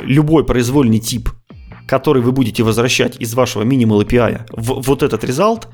любой 0.00 0.44
произвольный 0.44 0.98
тип, 0.98 1.30
который 1.86 2.22
вы 2.22 2.32
будете 2.32 2.62
возвращать 2.62 3.20
из 3.20 3.34
вашего 3.34 3.62
Minimal 3.62 4.04
API 4.06 4.46
в 4.52 4.80
вот 4.82 5.02
этот 5.02 5.24
результат, 5.24 5.68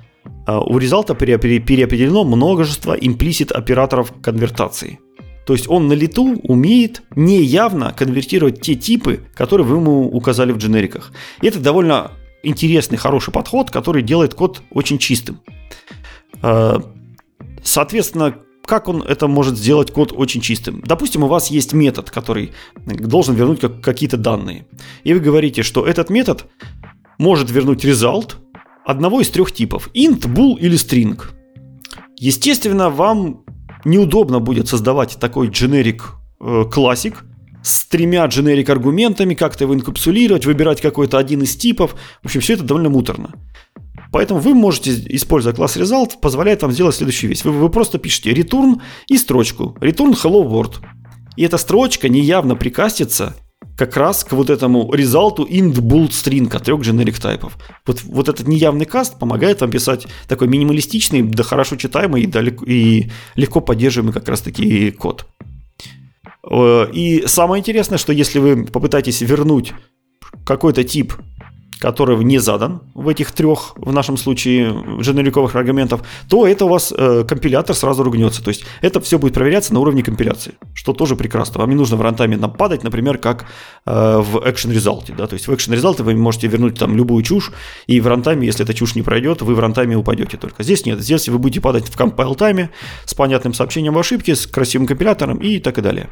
у 0.47 0.79
результата 0.79 1.15
переопределено 1.15 2.25
множество 2.25 2.95
имплисит 2.95 3.53
операторов 3.53 4.13
конвертации. 4.23 4.99
То 5.47 5.53
есть 5.53 5.69
он 5.69 5.87
на 5.87 5.93
лету 5.93 6.41
умеет 6.43 7.03
неявно 7.15 7.93
конвертировать 7.97 8.61
те 8.61 8.75
типы, 8.75 9.21
которые 9.35 9.65
вы 9.67 9.77
ему 9.77 10.09
указали 10.09 10.51
в 10.51 10.59
дженериках. 10.59 11.13
И 11.41 11.47
это 11.47 11.61
довольно 11.61 12.11
интересный, 12.43 12.99
хороший 12.99 13.33
подход, 13.33 13.71
который 13.71 14.03
делает 14.03 14.35
код 14.35 14.63
очень 14.71 14.99
чистым. 14.99 15.41
А, 16.43 16.83
соответственно, 17.63 18.37
как 18.67 18.89
он 18.89 19.03
это 19.03 19.29
может 19.29 19.57
сделать 19.57 19.93
код 19.93 20.13
очень 20.15 20.41
чистым? 20.41 20.83
Допустим, 20.85 21.23
у 21.23 21.29
вас 21.29 21.51
есть 21.51 21.73
метод, 21.73 22.11
который 22.11 22.53
должен 22.77 23.35
вернуть 23.35 23.61
какие-то 23.83 24.17
данные. 24.17 24.67
И 25.05 25.15
вы 25.15 25.21
говорите, 25.21 25.63
что 25.63 25.87
этот 25.87 26.11
метод 26.11 26.47
может 27.19 27.51
вернуть 27.51 27.85
result 27.85 28.35
одного 28.85 29.21
из 29.21 29.31
трех 29.31 29.53
типов. 29.53 29.89
int, 29.95 30.21
bool 30.27 30.59
или 30.59 30.77
string. 30.77 31.21
Естественно, 32.19 32.91
вам 32.91 33.45
неудобно 33.85 34.41
будет 34.41 34.69
создавать 34.69 35.17
такой 35.21 35.49
generic 35.49 36.03
э, 36.41 36.65
классик 36.71 37.25
с 37.63 37.85
тремя 37.87 38.27
generic 38.27 38.71
аргументами, 38.71 39.35
как-то 39.35 39.65
его 39.65 39.75
инкапсулировать, 39.75 40.47
выбирать 40.47 40.81
какой-то 40.81 41.19
один 41.19 41.43
из 41.43 41.57
типов. 41.57 41.97
В 42.23 42.27
общем, 42.27 42.41
все 42.41 42.55
это 42.55 42.63
довольно 42.63 42.91
муторно. 42.91 43.35
Поэтому 44.13 44.41
вы 44.41 44.55
можете, 44.55 44.93
используя 45.09 45.53
класс 45.53 45.77
result, 45.77 46.21
позволяет 46.21 46.63
вам 46.63 46.73
сделать 46.73 46.95
следующую 46.95 47.31
вещь. 47.31 47.45
Вы, 47.45 47.53
вы 47.53 47.69
просто 47.69 47.99
пишете 47.99 48.33
return 48.33 48.81
и 49.09 49.17
строчку. 49.17 49.77
Return 49.81 50.13
hello 50.13 50.47
world. 50.49 50.77
И 51.37 51.43
эта 51.43 51.59
строчка 51.59 52.09
неявно 52.09 52.57
прикастится 52.57 53.37
как 53.77 53.97
раз 53.97 54.25
к 54.25 54.33
вот 54.33 54.49
этому 54.49 54.93
результату 54.93 55.45
int 55.45 55.75
bold 55.75 56.11
string 56.11 56.55
от 56.55 56.65
трех 56.65 56.81
generic 56.81 57.21
типов. 57.21 57.59
Вот, 57.87 58.03
вот 58.05 58.29
этот 58.29 58.49
неявный 58.49 58.87
каст 58.87 59.19
помогает 59.19 59.61
вам 59.61 59.71
писать 59.71 60.07
такой 60.29 60.49
минималистичный, 60.49 61.23
да 61.23 61.43
хорошо 61.43 61.77
читаемый 61.77 62.23
и, 62.23 62.27
далеко, 62.27 62.65
и 62.65 63.11
легко 63.35 63.61
поддерживаемый 63.61 64.15
как 64.15 64.29
раз 64.29 64.41
таки 64.41 64.91
код. 64.93 65.27
Э, 66.51 66.89
и 66.93 67.27
самое 67.27 67.61
интересное, 67.61 67.99
что 67.99 68.13
если 68.13 68.39
вы 68.39 68.65
попытаетесь 68.65 69.21
вернуть 69.21 69.75
какой-то 70.45 70.83
тип 70.85 71.13
который 71.79 72.23
не 72.25 72.39
задан 72.39 72.81
в 72.95 73.09
этих 73.09 73.33
трех, 73.33 73.75
в 73.77 73.93
нашем 73.93 74.17
случае, 74.17 74.75
дженериковых 75.01 75.55
аргументов, 75.57 76.03
то 76.29 76.47
это 76.47 76.65
у 76.65 76.69
вас 76.69 76.93
э, 76.97 77.25
компилятор 77.29 77.77
сразу 77.77 78.03
ругнется. 78.03 78.43
То 78.43 78.49
есть 78.49 78.65
это 78.81 79.01
все 79.01 79.19
будет 79.19 79.35
проверяться 79.35 79.75
на 79.75 79.81
уровне 79.81 80.03
компиляции, 80.03 80.55
что 80.75 80.93
тоже 80.93 81.17
прекрасно. 81.17 81.61
Вам 81.61 81.71
не 81.71 81.77
нужно 81.77 81.97
в 81.97 82.01
рантайме 82.01 82.37
нападать, 82.37 82.83
например, 82.83 83.19
как 83.19 83.47
э, 83.85 84.19
в 84.19 84.37
Action 84.39 84.73
Result. 84.73 85.15
Да? 85.17 85.27
То 85.27 85.35
есть 85.35 85.49
в 85.49 85.53
Action 85.53 85.75
Result 85.75 86.03
вы 86.03 86.15
можете 86.15 86.47
вернуть 86.47 86.79
там 86.79 86.97
любую 86.97 87.23
чушь, 87.23 87.53
и 87.87 88.01
в 88.01 88.07
рантайме, 88.07 88.47
если 88.47 88.65
эта 88.65 88.73
чушь 88.73 88.95
не 88.95 89.03
пройдет, 89.03 89.43
вы 89.43 89.55
в 89.55 89.61
рантайме 89.61 89.97
упадете 89.97 90.37
только. 90.37 90.63
Здесь 90.63 90.87
нет. 90.87 91.01
Здесь 91.01 91.29
вы 91.29 91.39
будете 91.39 91.61
падать 91.61 91.89
в 91.89 91.97
compile 91.99 92.35
тайме 92.37 92.71
с 93.05 93.15
понятным 93.15 93.53
сообщением 93.53 93.95
об 93.95 93.99
ошибке, 93.99 94.35
с 94.35 94.47
красивым 94.47 94.87
компилятором 94.87 95.39
и 95.39 95.59
так 95.59 95.79
и 95.79 95.83
далее. 95.83 96.09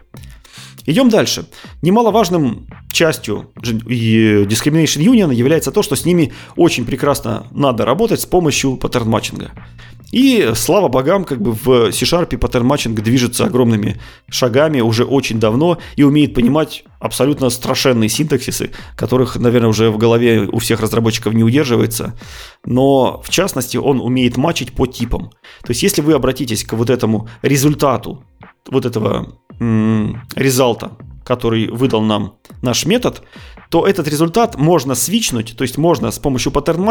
Идем 0.86 1.08
дальше. 1.08 1.46
Немаловажным 1.82 2.66
частью 2.92 3.50
Discriminated 3.56 5.02
Union 5.02 5.34
является 5.34 5.70
то, 5.70 5.82
что 5.82 5.96
с 5.96 6.04
ними 6.04 6.32
очень 6.56 6.84
прекрасно 6.84 7.46
надо 7.52 7.84
работать 7.84 8.20
с 8.20 8.26
помощью 8.26 8.76
паттерн-матчинга. 8.76 9.52
И 10.12 10.52
слава 10.54 10.88
богам, 10.88 11.24
как 11.24 11.40
бы 11.42 11.52
в 11.52 11.90
C-Sharp 11.90 12.36
паттерн-матчинг 12.36 13.00
движется 13.00 13.46
огромными 13.46 14.00
шагами 14.28 14.80
уже 14.80 15.04
очень 15.04 15.40
давно 15.40 15.78
и 15.96 16.04
умеет 16.04 16.34
понимать 16.34 16.84
абсолютно 17.00 17.50
страшенные 17.50 18.08
синтаксисы, 18.08 18.70
которых, 18.96 19.36
наверное, 19.36 19.70
уже 19.70 19.90
в 19.90 19.98
голове 19.98 20.48
у 20.50 20.58
всех 20.58 20.80
разработчиков 20.80 21.34
не 21.34 21.42
удерживается. 21.42 22.16
Но, 22.64 23.20
в 23.24 23.30
частности, 23.30 23.76
он 23.76 24.00
умеет 24.00 24.36
матчить 24.36 24.72
по 24.72 24.86
типам. 24.86 25.30
То 25.62 25.70
есть, 25.70 25.82
если 25.82 26.00
вы 26.00 26.12
обратитесь 26.12 26.62
к 26.62 26.74
вот 26.74 26.90
этому 26.90 27.28
результату 27.42 28.22
вот 28.70 28.86
этого 28.86 29.38
результата, 30.36 30.96
который 31.24 31.68
выдал 31.68 32.02
нам 32.02 32.34
наш 32.62 32.86
метод, 32.86 33.22
то 33.70 33.86
этот 33.86 34.08
результат 34.08 34.56
можно 34.56 34.94
свичнуть, 34.94 35.56
то 35.56 35.62
есть 35.62 35.78
можно 35.78 36.10
с 36.10 36.18
помощью 36.18 36.52
паттерн 36.52 36.82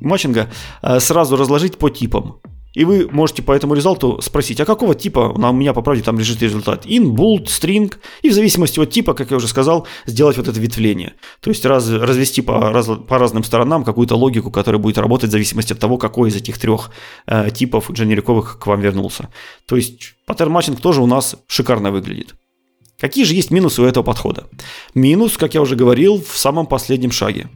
матчинга 0.00 0.48
э, 0.82 1.00
сразу 1.00 1.36
разложить 1.36 1.76
по 1.76 1.90
типам. 1.90 2.40
И 2.72 2.84
вы 2.84 3.08
можете 3.10 3.42
по 3.42 3.52
этому 3.52 3.74
результату 3.74 4.20
спросить, 4.22 4.60
а 4.60 4.64
какого 4.64 4.94
типа 4.94 5.34
у 5.34 5.52
меня 5.52 5.72
по 5.72 5.82
правде 5.82 6.02
там 6.02 6.18
лежит 6.18 6.40
результат? 6.42 6.86
In, 6.86 7.14
bold, 7.14 7.46
string. 7.46 7.92
И 8.22 8.30
в 8.30 8.32
зависимости 8.32 8.78
от 8.78 8.90
типа, 8.90 9.14
как 9.14 9.30
я 9.30 9.36
уже 9.36 9.48
сказал, 9.48 9.86
сделать 10.06 10.36
вот 10.36 10.48
это 10.48 10.58
ветвление. 10.60 11.14
То 11.40 11.50
есть 11.50 11.64
раз, 11.64 11.90
развести 11.90 12.42
по, 12.42 12.70
раз, 12.70 12.88
по 13.08 13.18
разным 13.18 13.44
сторонам 13.44 13.84
какую-то 13.84 14.16
логику, 14.16 14.50
которая 14.50 14.80
будет 14.80 14.98
работать 14.98 15.30
в 15.30 15.32
зависимости 15.32 15.72
от 15.72 15.78
того, 15.78 15.98
какой 15.98 16.30
из 16.30 16.36
этих 16.36 16.58
трех 16.58 16.90
э, 17.26 17.50
типов 17.50 17.90
дженериковых 17.90 18.58
к 18.58 18.66
вам 18.66 18.80
вернулся. 18.80 19.28
То 19.66 19.76
есть 19.76 20.14
паттерн 20.26 20.52
матчинг 20.52 20.80
тоже 20.80 21.02
у 21.02 21.06
нас 21.06 21.36
шикарно 21.48 21.90
выглядит. 21.90 22.34
Какие 23.00 23.24
же 23.24 23.34
есть 23.34 23.50
минусы 23.50 23.80
у 23.82 23.84
этого 23.84 24.04
подхода? 24.04 24.46
Минус, 24.94 25.36
как 25.36 25.54
я 25.54 25.62
уже 25.62 25.74
говорил, 25.74 26.22
в 26.22 26.36
самом 26.36 26.66
последнем 26.66 27.10
шаге. 27.10 27.48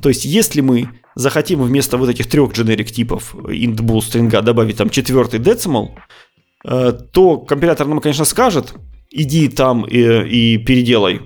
То 0.00 0.08
есть, 0.08 0.24
если 0.24 0.60
мы 0.60 0.88
захотим 1.14 1.62
вместо 1.62 1.96
вот 1.96 2.08
этих 2.08 2.28
трех 2.28 2.52
generic 2.52 2.84
типов 2.84 3.34
int 3.34 3.76
bool 3.76 3.98
string 3.98 4.42
добавить 4.42 4.76
там 4.76 4.90
четвертый 4.90 5.40
decimal, 5.40 5.90
э, 6.64 6.92
то 7.12 7.38
компилятор 7.38 7.86
нам, 7.86 8.00
конечно, 8.00 8.24
скажет, 8.24 8.74
иди 9.10 9.48
там 9.48 9.84
и, 9.84 9.98
и 9.98 10.58
переделай 10.58 11.20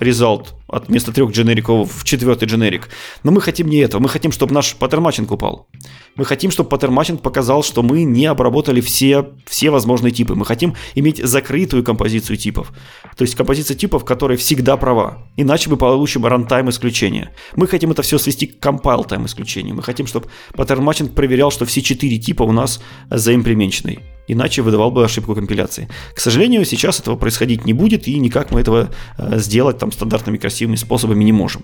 result 0.00 0.48
от 0.68 0.88
вместо 0.88 1.12
трех 1.12 1.30
дженериков 1.30 1.90
в 1.92 2.04
четвертый 2.04 2.46
дженерик. 2.46 2.88
Но 3.22 3.32
мы 3.32 3.40
хотим 3.40 3.68
не 3.68 3.78
этого. 3.78 4.02
Мы 4.02 4.08
хотим, 4.08 4.32
чтобы 4.32 4.54
наш 4.54 4.74
паттерн 4.74 5.06
упал. 5.30 5.68
Мы 6.16 6.24
хотим, 6.24 6.50
чтобы 6.50 6.68
паттерн 6.68 7.18
показал, 7.18 7.62
что 7.62 7.82
мы 7.82 8.04
не 8.04 8.26
обработали 8.26 8.80
все, 8.80 9.30
все 9.46 9.70
возможные 9.70 10.12
типы. 10.12 10.34
Мы 10.34 10.44
хотим 10.44 10.74
иметь 10.94 11.18
закрытую 11.18 11.82
композицию 11.82 12.36
типов. 12.36 12.72
То 13.16 13.22
есть 13.22 13.34
композиция 13.34 13.76
типов, 13.76 14.04
которая 14.04 14.38
всегда 14.38 14.76
права. 14.76 15.26
Иначе 15.36 15.70
мы 15.70 15.76
получим 15.76 16.24
runtime 16.26 16.70
исключения. 16.70 17.32
Мы 17.56 17.66
хотим 17.66 17.90
это 17.90 18.02
все 18.02 18.18
свести 18.18 18.46
к 18.46 18.64
compile 18.64 19.06
time 19.06 19.26
исключению. 19.26 19.74
Мы 19.74 19.82
хотим, 19.82 20.06
чтобы 20.06 20.28
паттерн 20.54 21.08
проверял, 21.08 21.50
что 21.50 21.64
все 21.64 21.82
четыре 21.82 22.18
типа 22.18 22.42
у 22.42 22.52
нас 22.52 22.80
заимплеменчены 23.10 23.98
иначе 24.26 24.62
выдавал 24.62 24.90
бы 24.90 25.04
ошибку 25.04 25.34
компиляции. 25.34 25.88
К 26.14 26.20
сожалению, 26.20 26.64
сейчас 26.64 26.98
этого 26.98 27.16
происходить 27.16 27.66
не 27.66 27.74
будет, 27.74 28.08
и 28.08 28.18
никак 28.18 28.52
мы 28.52 28.60
этого 28.62 28.88
э, 29.18 29.38
сделать 29.38 29.76
там 29.76 29.92
стандартными 29.92 30.38
красивыми 30.38 30.76
способами 30.76 31.24
не 31.24 31.32
можем. 31.32 31.62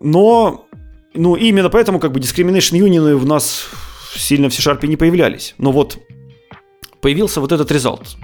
Но, 0.00 0.67
ну, 1.14 1.36
именно 1.36 1.70
поэтому 1.70 2.00
как 2.00 2.12
бы 2.12 2.20
discrimination 2.20 2.78
union 2.78 3.16
в 3.16 3.26
нас 3.26 3.66
сильно 4.14 4.48
в 4.48 4.54
C-Sharp 4.54 4.86
не 4.86 4.96
появлялись. 4.96 5.54
Но 5.58 5.72
вот 5.72 5.98
появился 7.00 7.40
вот 7.40 7.52
этот 7.52 7.70
результат. 7.70 8.16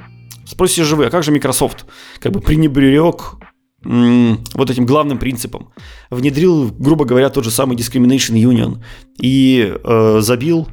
Спросите 0.46 0.84
же 0.84 0.96
вы, 0.96 1.06
а 1.06 1.10
как 1.10 1.22
же 1.22 1.32
Microsoft 1.32 1.86
как 2.20 2.32
бы 2.32 2.40
пренебрег 2.40 3.36
вот 3.84 4.70
этим 4.70 4.86
главным 4.86 5.18
принципом, 5.18 5.70
внедрил, 6.10 6.70
грубо 6.70 7.04
говоря, 7.04 7.28
тот 7.28 7.44
же 7.44 7.50
самый 7.50 7.76
Discrimination 7.76 8.34
Union 8.34 8.82
и 9.18 9.74
э, 9.84 10.20
забил 10.20 10.68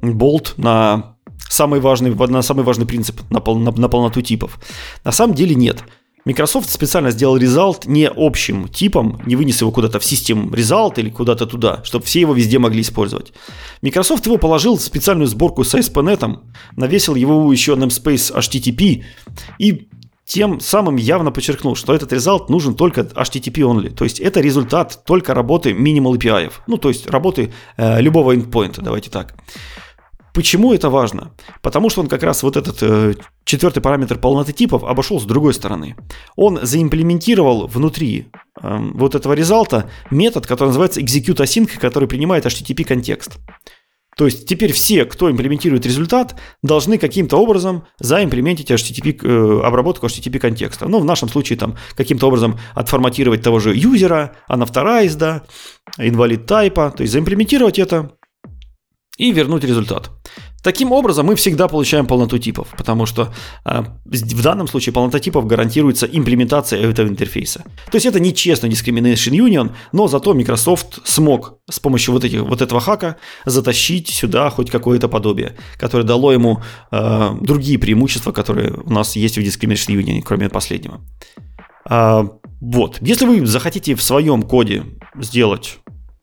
болт 0.00 0.54
на 0.56 1.16
самый 1.50 1.80
важный, 1.80 2.14
на 2.14 2.42
самый 2.42 2.64
важный 2.64 2.86
принцип, 2.86 3.20
на, 3.30 3.40
пол, 3.40 3.58
на, 3.58 3.70
на 3.72 3.88
полноту 3.88 4.22
типов. 4.22 4.58
На 5.04 5.12
самом 5.12 5.34
деле 5.34 5.54
нет. 5.54 5.84
Microsoft 6.24 6.70
специально 6.70 7.10
сделал 7.10 7.36
результат 7.36 7.86
не 7.86 8.08
общим 8.08 8.68
типом, 8.68 9.20
не 9.26 9.36
вынес 9.36 9.60
его 9.60 9.70
куда-то 9.70 9.98
в 9.98 10.04
систему 10.04 10.50
result 10.50 10.94
или 10.96 11.10
куда-то 11.10 11.46
туда, 11.46 11.82
чтобы 11.84 12.04
все 12.04 12.20
его 12.20 12.34
везде 12.34 12.58
могли 12.58 12.82
использовать. 12.82 13.32
Microsoft 13.82 14.26
его 14.26 14.38
положил 14.38 14.76
в 14.76 14.82
специальную 14.82 15.26
сборку 15.26 15.64
с 15.64 15.74
ASP.NET, 15.74 16.38
навесил 16.76 17.14
его 17.14 17.50
еще 17.52 17.74
namespace 17.74 18.34
HTTP 18.34 19.04
и 19.58 19.88
тем 20.28 20.60
самым 20.60 20.96
явно 20.96 21.30
подчеркнул, 21.30 21.74
что 21.74 21.94
этот 21.94 22.12
результат 22.12 22.50
нужен 22.50 22.74
только 22.74 23.00
HTTP 23.00 23.62
only. 23.62 23.90
То 23.90 24.04
есть 24.04 24.20
это 24.20 24.40
результат 24.40 25.02
только 25.06 25.32
работы 25.32 25.70
minimal 25.70 26.18
API. 26.18 26.52
Ну, 26.66 26.76
то 26.76 26.88
есть 26.88 27.08
работы 27.08 27.52
э, 27.78 28.02
любого 28.02 28.36
endpoint, 28.36 28.78
давайте 28.82 29.08
так. 29.10 29.34
Почему 30.38 30.72
это 30.72 30.88
важно? 30.88 31.32
Потому 31.62 31.90
что 31.90 32.00
он 32.00 32.06
как 32.06 32.22
раз 32.22 32.44
вот 32.44 32.56
этот 32.56 32.78
э, 32.80 33.14
четвертый 33.44 33.80
параметр 33.80 34.18
полноты 34.18 34.52
типов 34.52 34.84
обошел 34.84 35.18
с 35.18 35.24
другой 35.24 35.52
стороны. 35.52 35.96
Он 36.36 36.60
заимплементировал 36.62 37.66
внутри 37.66 38.28
э, 38.62 38.78
вот 38.94 39.16
этого 39.16 39.32
результата 39.32 39.90
метод, 40.12 40.46
который 40.46 40.68
называется 40.68 41.00
execute 41.00 41.38
async, 41.38 41.80
который 41.80 42.08
принимает 42.08 42.46
HTTP 42.46 42.84
контекст. 42.84 43.40
То 44.16 44.26
есть 44.26 44.46
теперь 44.46 44.70
все, 44.70 45.06
кто 45.06 45.28
имплементирует 45.28 45.84
результат, 45.86 46.36
должны 46.62 46.98
каким-то 46.98 47.36
образом 47.36 47.88
заимплементить 47.98 48.70
HTTP, 48.70 49.18
э, 49.20 49.66
обработку 49.66 50.06
HTTP 50.06 50.38
контекста. 50.38 50.86
Ну, 50.86 51.00
в 51.00 51.04
нашем 51.04 51.28
случае 51.28 51.58
там 51.58 51.76
каким-то 51.96 52.28
образом 52.28 52.60
отформатировать 52.76 53.42
того 53.42 53.58
же 53.58 53.74
юзера, 53.74 54.36
unauthorized, 54.48 55.16
да, 55.16 55.42
invalid 55.98 56.46
type, 56.46 56.74
то 56.96 57.00
есть 57.00 57.12
заимплементировать 57.12 57.80
это 57.80 58.12
и 59.18 59.32
вернуть 59.32 59.64
результат. 59.64 60.10
Таким 60.62 60.92
образом, 60.92 61.26
мы 61.26 61.34
всегда 61.34 61.68
получаем 61.68 62.06
полноту 62.06 62.38
типов, 62.38 62.68
потому 62.76 63.06
что 63.06 63.32
э, 63.64 63.84
в 64.04 64.42
данном 64.42 64.66
случае 64.68 64.92
полнота 64.92 65.20
типов 65.20 65.46
гарантируется 65.46 66.06
имплементацией 66.06 66.90
этого 66.90 67.08
интерфейса. 67.08 67.64
То 67.90 67.96
есть 67.96 68.06
это 68.06 68.20
нечестно 68.20 68.66
Discrimination 68.66 69.32
Union, 69.32 69.70
но 69.92 70.08
зато 70.08 70.34
Microsoft 70.34 71.00
смог 71.04 71.58
с 71.70 71.78
помощью 71.78 72.14
вот, 72.14 72.24
этих, 72.24 72.42
вот 72.42 72.60
этого 72.60 72.80
хака 72.80 73.16
затащить 73.44 74.08
сюда 74.08 74.50
хоть 74.50 74.70
какое-то 74.70 75.08
подобие, 75.08 75.56
которое 75.78 76.04
дало 76.04 76.32
ему 76.32 76.60
э, 76.90 77.30
другие 77.40 77.78
преимущества, 77.78 78.32
которые 78.32 78.72
у 78.72 78.90
нас 78.90 79.16
есть 79.16 79.38
в 79.38 79.40
Discrimination 79.40 79.94
Union, 79.94 80.22
кроме 80.22 80.48
последнего. 80.48 81.00
Э, 81.88 82.24
вот. 82.60 82.98
Если 83.00 83.26
вы 83.26 83.46
захотите 83.46 83.94
в 83.94 84.02
своем 84.02 84.42
коде 84.42 84.84
сделать 85.20 85.78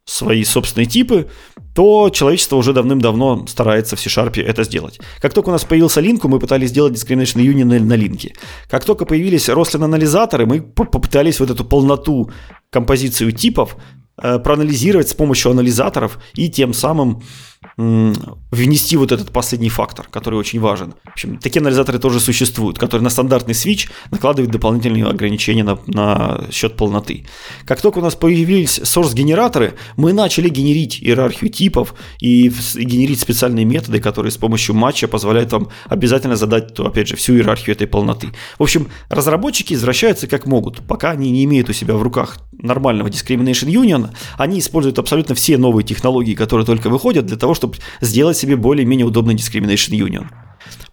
свои 0.05 0.43
собственные 0.43 0.87
типы, 0.87 1.27
то 1.75 2.09
человечество 2.09 2.55
уже 2.55 2.71
давным-давно 2.71 3.45
старается 3.47 3.97
в 3.97 3.99
C-Sharp 3.99 4.41
это 4.41 4.63
сделать. 4.63 4.99
Как 5.19 5.33
только 5.33 5.49
у 5.49 5.51
нас 5.51 5.65
появился 5.65 5.99
линку, 5.99 6.29
мы 6.29 6.39
пытались 6.39 6.69
сделать 6.69 6.93
discrimination 6.93 7.41
union 7.41 7.79
на 7.81 7.95
линке. 7.95 8.33
Как 8.69 8.85
только 8.85 9.05
появились 9.05 9.49
Roslyn-анализаторы, 9.49 10.45
мы 10.45 10.61
попытались 10.61 11.41
вот 11.41 11.49
эту 11.49 11.65
полноту 11.65 12.31
композицию 12.69 13.33
типов 13.33 13.75
э, 14.17 14.39
проанализировать 14.39 15.09
с 15.09 15.13
помощью 15.13 15.51
анализаторов 15.51 16.17
и 16.33 16.49
тем 16.49 16.73
самым 16.73 17.21
внести 17.77 18.97
вот 18.97 19.11
этот 19.11 19.31
последний 19.31 19.69
фактор, 19.69 20.07
который 20.09 20.35
очень 20.35 20.59
важен. 20.59 20.93
В 21.03 21.11
общем, 21.11 21.37
такие 21.37 21.61
анализаторы 21.61 21.99
тоже 21.99 22.19
существуют, 22.19 22.77
которые 22.77 23.03
на 23.03 23.09
стандартный 23.09 23.53
switch 23.53 23.89
накладывают 24.11 24.51
дополнительные 24.51 25.05
ограничения 25.05 25.63
на, 25.63 25.79
на 25.87 26.45
счет 26.51 26.75
полноты. 26.75 27.25
Как 27.65 27.81
только 27.81 27.99
у 27.99 28.01
нас 28.01 28.15
появились 28.15 28.79
source-генераторы, 28.79 29.73
мы 29.97 30.13
начали 30.13 30.49
генерить 30.49 30.99
иерархию 31.01 31.49
типов 31.49 31.95
и, 32.19 32.49
генерить 32.75 33.19
специальные 33.19 33.65
методы, 33.65 33.99
которые 33.99 34.31
с 34.31 34.37
помощью 34.37 34.75
матча 34.75 35.07
позволяют 35.07 35.51
вам 35.51 35.69
обязательно 35.89 36.35
задать, 36.35 36.73
то, 36.73 36.85
опять 36.85 37.07
же, 37.07 37.15
всю 37.15 37.33
иерархию 37.33 37.75
этой 37.75 37.87
полноты. 37.87 38.29
В 38.59 38.63
общем, 38.63 38.87
разработчики 39.09 39.73
извращаются 39.73 40.27
как 40.27 40.45
могут. 40.45 40.85
Пока 40.87 41.11
они 41.11 41.31
не 41.31 41.43
имеют 41.45 41.69
у 41.69 41.73
себя 41.73 41.95
в 41.95 42.03
руках 42.03 42.37
нормального 42.51 43.07
discrimination 43.07 43.67
union, 43.67 44.09
они 44.37 44.59
используют 44.59 44.99
абсолютно 44.99 45.35
все 45.35 45.57
новые 45.57 45.83
технологии, 45.83 46.35
которые 46.35 46.65
только 46.65 46.89
выходят 46.89 47.25
для 47.25 47.37
того, 47.37 47.53
чтобы 47.55 47.75
сделать 48.01 48.37
себе 48.37 48.55
более-менее 48.55 49.05
удобный 49.05 49.35
discrimination 49.35 49.97
union. 49.97 50.27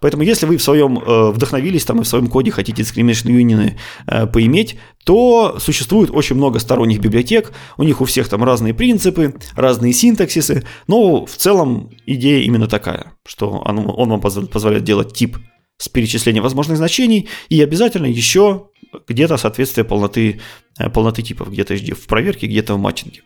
Поэтому 0.01 0.23
если 0.25 0.47
вы 0.47 0.57
в 0.57 0.63
своем 0.63 0.99
э, 0.99 1.31
вдохновились 1.31 1.85
там 1.85 2.01
и 2.01 2.05
в 2.05 2.09
своем 2.09 2.27
коде 2.27 2.51
хотите 2.51 2.83
discrimination 2.83 3.31
union 3.31 3.75
э, 4.07 4.27
поиметь, 4.27 4.77
то 5.05 5.59
существует 5.61 6.11
очень 6.11 6.37
много 6.37 6.59
сторонних 6.59 7.01
библиотек, 7.01 7.53
у 7.77 7.83
них 7.83 8.01
у 8.01 8.05
всех 8.05 8.29
там 8.29 8.43
разные 8.43 8.75
принципы, 8.75 9.35
разные 9.55 9.93
синтаксисы, 9.93 10.65
но 10.87 11.25
в 11.25 11.37
целом 11.37 11.91
идея 12.07 12.43
именно 12.43 12.67
такая, 12.67 13.13
что 13.27 13.51
он, 13.51 13.79
он 13.79 14.09
вам 14.09 14.21
позволяет 14.21 14.85
делать 14.85 15.15
тип 15.15 15.39
с 15.79 15.89
перечислением 15.89 16.43
возможных 16.43 16.79
значений 16.79 17.29
и 17.49 17.61
обязательно 17.63 18.07
еще 18.07 18.67
где-то 19.09 19.37
соответствие 19.37 19.85
полноты, 19.85 20.41
э, 20.79 20.91
полноты 20.91 21.23
типов, 21.23 21.51
где-то 21.51 21.75
в 21.77 22.07
проверке, 22.07 22.47
где-то 22.47 22.75
в 22.75 22.79
матчинге. 22.79 23.23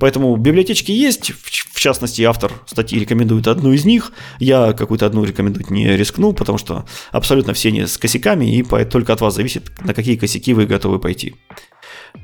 Поэтому 0.00 0.36
библиотечки 0.36 0.90
есть, 0.90 1.32
в 1.32 1.78
частности, 1.78 2.22
автор 2.22 2.52
статьи 2.66 2.98
рекомендует 2.98 3.46
одну 3.46 3.72
из 3.72 3.84
них. 3.84 4.12
Я 4.38 4.72
какую-то 4.72 5.06
одну 5.06 5.24
рекомендовать 5.24 5.70
не 5.70 5.96
рискну, 5.96 6.32
потому 6.32 6.58
что 6.58 6.84
абсолютно 7.12 7.52
все 7.52 7.68
они 7.68 7.86
с 7.86 7.96
косяками, 7.96 8.56
и 8.56 8.62
только 8.62 9.12
от 9.12 9.20
вас 9.20 9.34
зависит, 9.34 9.70
на 9.84 9.94
какие 9.94 10.16
косяки 10.16 10.52
вы 10.52 10.66
готовы 10.66 10.98
пойти. 10.98 11.36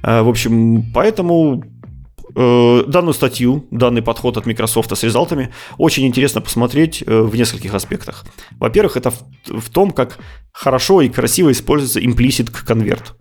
Э, 0.03 0.23
в 0.23 0.29
общем, 0.29 0.91
поэтому 0.93 1.63
э, 2.35 2.85
данную 2.87 3.15
статью, 3.15 3.67
данный 3.71 4.03
подход 4.03 4.37
от 4.37 4.47
Microsoft 4.47 4.97
с 4.97 5.03
результатами 5.03 5.51
очень 5.79 6.07
интересно 6.07 6.41
посмотреть 6.41 7.05
э, 7.07 7.21
в 7.21 7.35
нескольких 7.37 7.75
аспектах. 7.75 8.25
Во-первых, 8.59 8.97
это 8.97 9.13
в, 9.47 9.71
том, 9.71 9.93
как 9.93 10.19
хорошо 10.53 11.03
и 11.03 11.09
красиво 11.09 11.53
используется 11.53 12.01
implicit 12.01 12.51
конверт. 12.67 13.15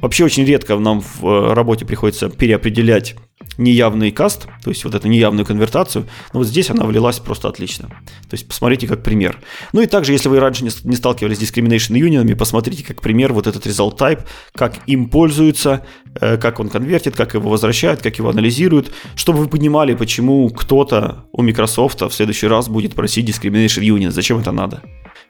Вообще 0.00 0.24
очень 0.24 0.44
редко 0.44 0.76
нам 0.76 1.00
в 1.00 1.54
работе 1.54 1.86
приходится 1.86 2.28
переопределять 2.28 3.16
неявный 3.58 4.10
каст, 4.10 4.46
то 4.62 4.70
есть 4.70 4.84
вот 4.84 4.94
эту 4.94 5.08
неявную 5.08 5.46
конвертацию, 5.46 6.06
но 6.32 6.40
вот 6.40 6.48
здесь 6.48 6.70
она 6.70 6.84
влилась 6.84 7.18
просто 7.18 7.48
отлично. 7.48 7.88
То 7.88 8.34
есть 8.34 8.46
посмотрите 8.46 8.86
как 8.86 9.02
пример. 9.02 9.38
Ну 9.72 9.80
и 9.80 9.86
также, 9.86 10.12
если 10.12 10.28
вы 10.28 10.40
раньше 10.40 10.64
не, 10.64 10.96
сталкивались 10.96 11.38
с 11.38 11.42
discrimination 11.42 11.98
unionами, 11.98 12.34
посмотрите 12.34 12.84
как 12.84 13.00
пример 13.00 13.32
вот 13.32 13.46
этот 13.46 13.66
result 13.66 13.96
type, 13.98 14.20
как 14.54 14.76
им 14.86 15.08
пользуются, 15.08 15.84
э, 16.20 16.36
как 16.36 16.60
он 16.60 16.68
конвертит, 16.68 17.16
как 17.16 17.34
его 17.34 17.50
возвращают, 17.50 18.02
как 18.02 18.18
его 18.18 18.30
анализируют, 18.30 18.92
чтобы 19.14 19.40
вы 19.40 19.48
понимали, 19.48 19.94
почему 19.94 20.48
кто-то 20.50 21.26
у 21.32 21.42
Microsoft 21.42 22.02
в 22.02 22.10
следующий 22.10 22.46
раз 22.46 22.68
будет 22.68 22.94
просить 22.94 23.28
discrimination 23.28 23.82
union, 23.82 24.10
зачем 24.10 24.38
это 24.38 24.52
надо. 24.52 24.82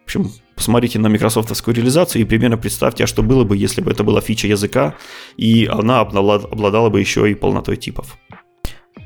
В 0.06 0.08
общем, 0.08 0.30
посмотрите 0.54 1.00
на 1.00 1.08
микрософтовскую 1.08 1.74
реализацию 1.74 2.22
и 2.22 2.24
примерно 2.24 2.56
представьте, 2.56 3.02
а 3.02 3.06
что 3.08 3.24
было 3.24 3.42
бы, 3.42 3.56
если 3.56 3.80
бы 3.80 3.90
это 3.90 4.04
была 4.04 4.20
фича 4.20 4.46
языка, 4.46 4.94
и 5.36 5.66
она 5.66 5.98
обладала 5.98 6.90
бы 6.90 7.00
еще 7.00 7.28
и 7.28 7.34
полнотой 7.34 7.76
типов. 7.76 8.16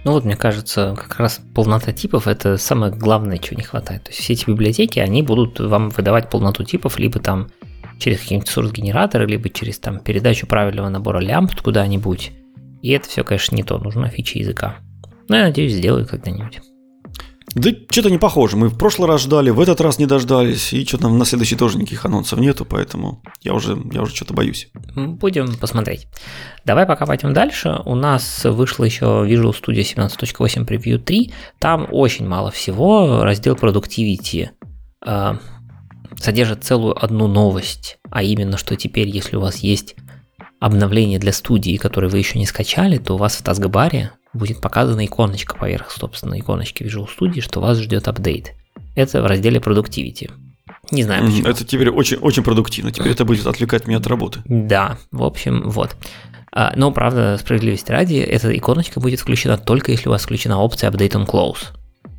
Ну 0.04 0.12
вот, 0.12 0.26
мне 0.26 0.36
кажется, 0.36 0.94
как 0.98 1.18
раз 1.18 1.40
полнота 1.54 1.94
типов– 1.94 2.26
это 2.26 2.58
самое 2.58 2.92
главное, 2.92 3.38
чего 3.38 3.56
не 3.56 3.62
хватает. 3.62 4.04
То 4.04 4.10
есть 4.10 4.20
все 4.20 4.34
эти 4.34 4.44
библиотеки, 4.44 4.98
они 4.98 5.22
будут 5.22 5.58
вам 5.58 5.88
выдавать 5.88 6.28
полноту 6.28 6.64
типов, 6.64 6.98
либо 6.98 7.18
там 7.18 7.48
через 7.98 8.20
какие-нибудь 8.20 8.50
source-генераторы, 8.50 9.26
либо 9.26 9.48
через 9.48 9.78
там 9.78 10.00
передачу 10.00 10.46
правильного 10.46 10.90
набора 10.90 11.20
лямбд 11.20 11.62
куда-нибудь. 11.62 12.32
И 12.82 12.90
это 12.90 13.08
все, 13.08 13.24
конечно, 13.24 13.56
не 13.56 13.62
то, 13.62 13.78
нужна 13.78 14.10
фича 14.10 14.38
языка. 14.38 14.76
Но 15.28 15.36
я 15.36 15.44
надеюсь, 15.44 15.72
сделаю 15.72 16.06
когда-нибудь. 16.06 16.60
Да 17.54 17.70
что-то 17.90 18.10
не 18.10 18.18
похоже. 18.18 18.56
Мы 18.56 18.68
в 18.68 18.78
прошлый 18.78 19.08
раз 19.08 19.22
ждали, 19.22 19.50
в 19.50 19.60
этот 19.60 19.80
раз 19.80 19.98
не 19.98 20.06
дождались, 20.06 20.72
и 20.72 20.84
что-то 20.84 21.08
на 21.08 21.24
следующий 21.24 21.56
тоже 21.56 21.78
никаких 21.78 22.04
анонсов 22.04 22.38
нету, 22.38 22.64
поэтому 22.64 23.22
я 23.42 23.54
уже, 23.54 23.76
я 23.92 24.02
уже 24.02 24.14
что-то 24.14 24.34
боюсь. 24.34 24.68
Будем 24.94 25.56
посмотреть. 25.56 26.06
Давай 26.64 26.86
пока 26.86 27.06
пойдем 27.06 27.32
дальше. 27.32 27.80
У 27.84 27.96
нас 27.96 28.44
вышло 28.44 28.84
еще 28.84 29.04
Visual 29.04 29.52
Studio 29.52 29.82
17.8 29.82 30.66
Preview 30.66 30.98
3. 30.98 31.32
Там 31.58 31.88
очень 31.90 32.28
мало 32.28 32.50
всего. 32.52 33.24
Раздел 33.24 33.56
Productivity 33.56 34.50
э, 35.04 35.34
содержит 36.16 36.64
целую 36.64 37.02
одну 37.02 37.26
новость, 37.26 37.98
а 38.10 38.22
именно, 38.22 38.58
что 38.58 38.76
теперь, 38.76 39.08
если 39.08 39.36
у 39.36 39.40
вас 39.40 39.56
есть 39.58 39.96
обновление 40.60 41.18
для 41.18 41.32
студии, 41.32 41.76
которое 41.76 42.08
вы 42.08 42.18
еще 42.18 42.38
не 42.38 42.46
скачали, 42.46 42.98
то 42.98 43.14
у 43.14 43.16
вас 43.16 43.36
в 43.36 43.42
таскбаре 43.42 44.12
будет 44.32 44.60
показана 44.60 45.04
иконочка 45.04 45.56
поверх, 45.56 45.90
собственно, 45.90 46.38
иконочки 46.38 46.82
Visual 46.82 47.08
Studio, 47.08 47.40
что 47.40 47.60
вас 47.60 47.78
ждет 47.78 48.06
апдейт. 48.06 48.52
Это 48.94 49.22
в 49.22 49.26
разделе 49.26 49.58
Productivity. 49.58 50.30
Не 50.90 51.02
знаю 51.02 51.24
почему. 51.26 51.48
Это 51.48 51.64
теперь 51.64 51.90
очень, 51.90 52.18
очень 52.18 52.42
продуктивно. 52.42 52.92
Теперь 52.92 53.12
это 53.12 53.24
будет 53.24 53.46
отвлекать 53.46 53.86
меня 53.86 53.98
от 53.98 54.06
работы. 54.06 54.40
Да, 54.44 54.98
в 55.10 55.24
общем, 55.24 55.68
вот. 55.70 55.96
А, 56.52 56.72
но, 56.76 56.90
правда, 56.90 57.38
справедливости 57.38 57.90
ради, 57.90 58.16
эта 58.16 58.56
иконочка 58.56 59.00
будет 59.00 59.20
включена 59.20 59.56
только 59.56 59.92
если 59.92 60.08
у 60.08 60.12
вас 60.12 60.22
включена 60.22 60.58
опция 60.58 60.90
Update 60.90 61.12
on 61.12 61.26
Close. 61.26 61.76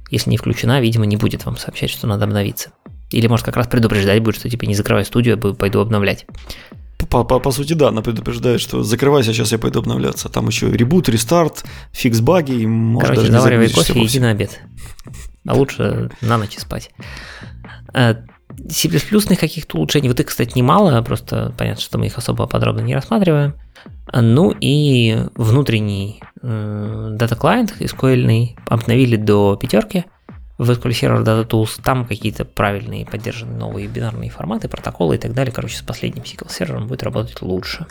Если 0.10 0.30
не 0.30 0.38
включена, 0.38 0.82
видимо, 0.82 1.06
не 1.06 1.18
будет 1.18 1.46
вам 1.46 1.58
сообщать, 1.58 1.90
что 1.90 2.08
надо 2.08 2.26
обновиться. 2.26 2.72
Или, 3.12 3.28
может, 3.28 3.46
как 3.46 3.58
раз 3.58 3.68
предупреждать 3.68 4.22
будет, 4.22 4.36
что 4.36 4.50
типа 4.50 4.66
не 4.66 4.76
закрывай 4.76 5.06
студию, 5.06 5.36
а 5.42 5.54
пойду 5.54 5.80
обновлять. 5.80 6.26
По, 7.12 7.26
по, 7.26 7.40
по 7.40 7.52
сути, 7.52 7.74
да, 7.74 7.90
она 7.90 8.02
предупреждает, 8.02 8.62
что 8.62 8.84
закрывайся, 8.84 9.34
сейчас 9.34 9.52
я 9.52 9.60
пойду 9.60 9.80
обновляться. 9.80 10.30
Там 10.30 10.48
еще 10.48 10.72
ребут, 10.72 11.10
рестарт, 11.10 11.66
фикс 11.92 12.22
баги, 12.22 12.54
и 12.54 12.66
может 12.66 13.10
Короче, 13.10 13.22
даже 13.30 13.34
заваривай 13.34 13.70
кофе 13.70 14.00
и 14.00 14.06
иди 14.06 14.20
на 14.22 14.30
обед. 14.30 14.62
А 15.46 15.54
лучше 15.54 16.10
на 16.22 16.38
ночь 16.38 16.58
спать. 16.58 16.92
Э, 17.94 18.16
C++ 18.70 18.88
каких-то 19.36 19.78
улучшений, 19.78 20.08
вот 20.08 20.22
их, 20.22 20.28
кстати, 20.28 20.58
немало, 20.58 21.02
просто 21.02 21.54
понятно, 21.58 21.82
что 21.82 21.98
мы 21.98 22.06
их 22.06 22.18
особо 22.18 22.48
подробно 22.48 22.80
не 22.80 22.96
рассматриваем. 22.96 23.56
Ну 24.14 24.56
и 24.62 25.26
внутренний 25.36 26.22
э, 26.42 27.10
дата-клиент 27.12 27.76
SQL 27.78 28.56
обновили 28.68 29.18
до 29.18 29.58
пятерки 29.58 30.06
SQL 30.70 30.92
Server 30.92 31.24
Data 31.24 31.48
Tools. 31.48 31.82
Там 31.84 32.06
какие-то 32.06 32.46
правильные 32.46 33.06
поддержаны 33.06 33.58
новые 33.58 33.88
бинарные 33.88 34.30
форматы, 34.30 34.68
протоколы 34.68 35.16
и 35.16 35.18
так 35.18 35.34
далее. 35.34 35.54
Короче, 35.54 35.78
с 35.78 35.82
последним 35.82 36.24
SQL 36.24 36.52
сервером 36.52 36.88
будет 36.88 37.04
работать 37.04 37.42
лучше. 37.42 37.88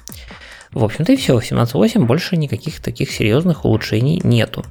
В 0.73 0.85
общем-то 0.85 1.13
и 1.13 1.17
все. 1.17 1.39
В 1.39 1.43
17.8 1.43 2.05
больше 2.05 2.37
никаких 2.37 2.81
таких 2.81 3.11
серьезных 3.11 3.65
улучшений 3.65 4.21
нету. 4.23 4.65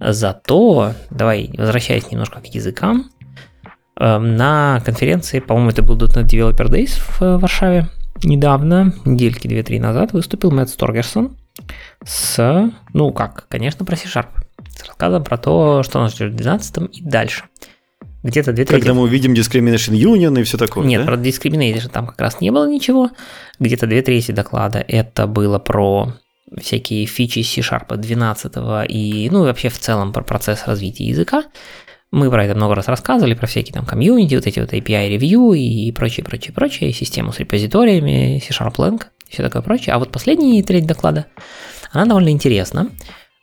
Зато, 0.00 0.92
давай, 1.10 1.50
возвращаясь 1.56 2.10
немножко 2.10 2.40
к 2.40 2.46
языкам, 2.46 3.10
эм, 3.96 4.36
на 4.36 4.80
конференции, 4.84 5.40
по-моему, 5.40 5.70
это 5.70 5.82
был 5.82 5.96
.NET 5.96 6.26
Developer 6.26 6.68
Days 6.68 7.00
в 7.00 7.22
э, 7.22 7.38
Варшаве, 7.38 7.88
недавно, 8.22 8.92
недельки 9.04 9.48
2-3 9.48 9.80
назад, 9.80 10.12
выступил 10.12 10.50
Мэтт 10.50 10.70
Сторгерсон 10.70 11.36
с, 12.04 12.70
ну 12.92 13.12
как, 13.12 13.46
конечно, 13.48 13.84
про 13.84 13.96
C-Sharp. 13.96 14.28
С 14.78 14.84
рассказом 14.84 15.24
про 15.24 15.36
то, 15.36 15.82
что 15.82 15.98
нас 15.98 16.14
ждет 16.14 16.32
в 16.32 16.36
12 16.36 16.96
и 16.96 17.02
дальше. 17.02 17.44
Где-то 18.22 18.52
две 18.52 18.64
трети... 18.64 18.80
Когда 18.80 18.94
мы 18.94 19.02
увидим 19.02 19.34
Discrimination 19.34 19.94
Union 19.94 20.40
и 20.40 20.44
все 20.44 20.56
такое, 20.56 20.86
Нет, 20.86 21.04
да? 21.04 21.06
про 21.06 21.16
Discrimination 21.16 21.88
там 21.88 22.06
как 22.06 22.20
раз 22.20 22.40
не 22.40 22.50
было 22.50 22.68
ничего. 22.68 23.10
Где-то 23.58 23.88
две 23.88 24.02
трети 24.02 24.30
доклада 24.30 24.84
это 24.86 25.26
было 25.26 25.58
про 25.58 26.14
всякие 26.60 27.06
фичи 27.06 27.42
C-Sharp 27.42 27.96
12 27.96 28.52
и, 28.88 29.28
ну, 29.32 29.42
и 29.42 29.46
вообще 29.46 29.68
в 29.68 29.78
целом 29.78 30.12
про 30.12 30.22
процесс 30.22 30.64
развития 30.66 31.06
языка. 31.06 31.42
Мы 32.12 32.30
про 32.30 32.44
это 32.44 32.54
много 32.54 32.76
раз 32.76 32.86
рассказывали, 32.86 33.34
про 33.34 33.48
всякие 33.48 33.74
там 33.74 33.84
комьюнити, 33.84 34.36
вот 34.36 34.46
эти 34.46 34.60
вот 34.60 34.72
API 34.72 35.08
ревью 35.08 35.52
и 35.54 35.90
прочее, 35.90 36.24
прочее, 36.24 36.54
прочее, 36.54 36.92
систему 36.92 37.32
с 37.32 37.40
репозиториями, 37.40 38.40
C-Sharp 38.46 38.76
Lang 38.76 39.02
все 39.28 39.42
такое 39.42 39.62
прочее. 39.62 39.94
А 39.94 39.98
вот 39.98 40.10
последняя 40.10 40.62
треть 40.62 40.86
доклада, 40.86 41.26
она 41.92 42.06
довольно 42.06 42.30
интересна. 42.30 42.90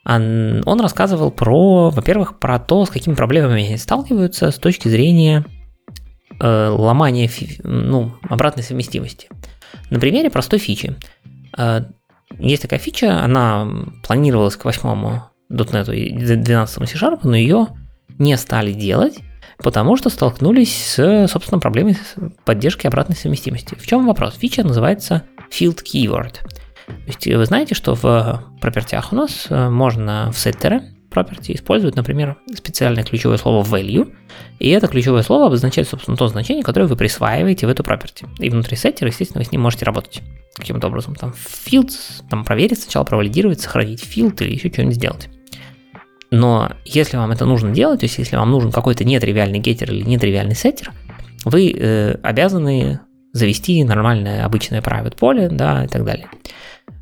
Он 0.06 0.80
рассказывал 0.80 1.32
про, 1.32 1.90
во-первых, 1.90 2.38
про 2.38 2.60
то, 2.60 2.84
с 2.84 2.90
какими 2.90 3.14
проблемами 3.14 3.66
они 3.66 3.76
сталкиваются 3.76 4.52
с 4.52 4.56
точки 4.56 4.86
зрения 4.86 5.44
э, 6.38 6.68
ломания 6.68 7.28
ну, 7.64 8.12
обратной 8.22 8.62
совместимости. 8.62 9.28
На 9.90 9.98
примере 9.98 10.30
простой 10.30 10.60
фичи. 10.60 10.94
Э, 11.58 11.80
есть 12.38 12.62
такая 12.62 12.78
фича, 12.78 13.20
она 13.20 13.68
планировалась 14.06 14.54
к 14.54 14.64
8 14.64 15.20
.NET 15.50 15.94
и 15.94 16.36
12 16.36 16.88
C-Sharp, 16.88 17.20
но 17.24 17.34
ее 17.34 17.68
не 18.18 18.36
стали 18.36 18.72
делать, 18.72 19.18
потому 19.58 19.96
что 19.96 20.08
столкнулись 20.08 20.94
с, 20.94 21.26
собственно, 21.28 21.60
проблемой 21.60 21.96
поддержки 22.44 22.86
обратной 22.86 23.16
совместимости. 23.16 23.74
В 23.74 23.86
чем 23.86 24.06
вопрос? 24.06 24.36
Фича 24.36 24.62
называется 24.62 25.24
Field 25.50 25.82
Keyword. 25.82 26.36
То 26.86 26.92
есть 27.06 27.26
вы 27.26 27.44
знаете, 27.44 27.74
что 27.74 27.94
в 27.94 28.44
пропертях 28.60 29.12
у 29.12 29.16
нас 29.16 29.46
э, 29.50 29.68
можно 29.68 30.30
в 30.32 30.38
сеттере 30.38 30.82
property 31.10 31.54
использовать, 31.54 31.96
например, 31.96 32.36
специальное 32.54 33.04
ключевое 33.04 33.38
слово 33.38 33.64
value, 33.64 34.12
и 34.58 34.68
это 34.68 34.86
ключевое 34.86 35.22
слово 35.22 35.46
обозначает, 35.46 35.88
собственно, 35.88 36.16
то 36.16 36.28
значение, 36.28 36.62
которое 36.62 36.86
вы 36.86 36.96
присваиваете 36.96 37.66
в 37.66 37.70
эту 37.70 37.82
property. 37.82 38.28
И 38.38 38.50
внутри 38.50 38.76
сеттера, 38.76 39.08
естественно, 39.08 39.40
вы 39.40 39.46
с 39.46 39.52
ним 39.52 39.62
можете 39.62 39.84
работать 39.84 40.22
каким-то 40.54 40.88
образом. 40.88 41.14
Там 41.14 41.32
fields, 41.32 42.22
там 42.28 42.44
проверить 42.44 42.80
сначала, 42.82 43.04
провалидировать, 43.04 43.60
сохранить 43.60 44.02
field 44.02 44.42
или 44.44 44.54
еще 44.54 44.70
что-нибудь 44.70 44.96
сделать. 44.96 45.28
Но 46.30 46.72
если 46.84 47.16
вам 47.16 47.30
это 47.30 47.44
нужно 47.44 47.70
делать, 47.70 48.00
то 48.00 48.06
есть 48.06 48.18
если 48.18 48.36
вам 48.36 48.50
нужен 48.50 48.72
какой-то 48.72 49.04
нетривиальный 49.04 49.58
геттер 49.58 49.92
или 49.92 50.02
нетривиальный 50.02 50.56
сеттер, 50.56 50.92
вы 51.44 51.72
э, 51.72 52.18
обязаны 52.22 53.00
завести 53.32 53.84
нормальное 53.84 54.44
обычное 54.44 54.80
private 54.80 55.16
поле, 55.16 55.48
да, 55.48 55.84
и 55.84 55.88
так 55.88 56.04
далее. 56.04 56.28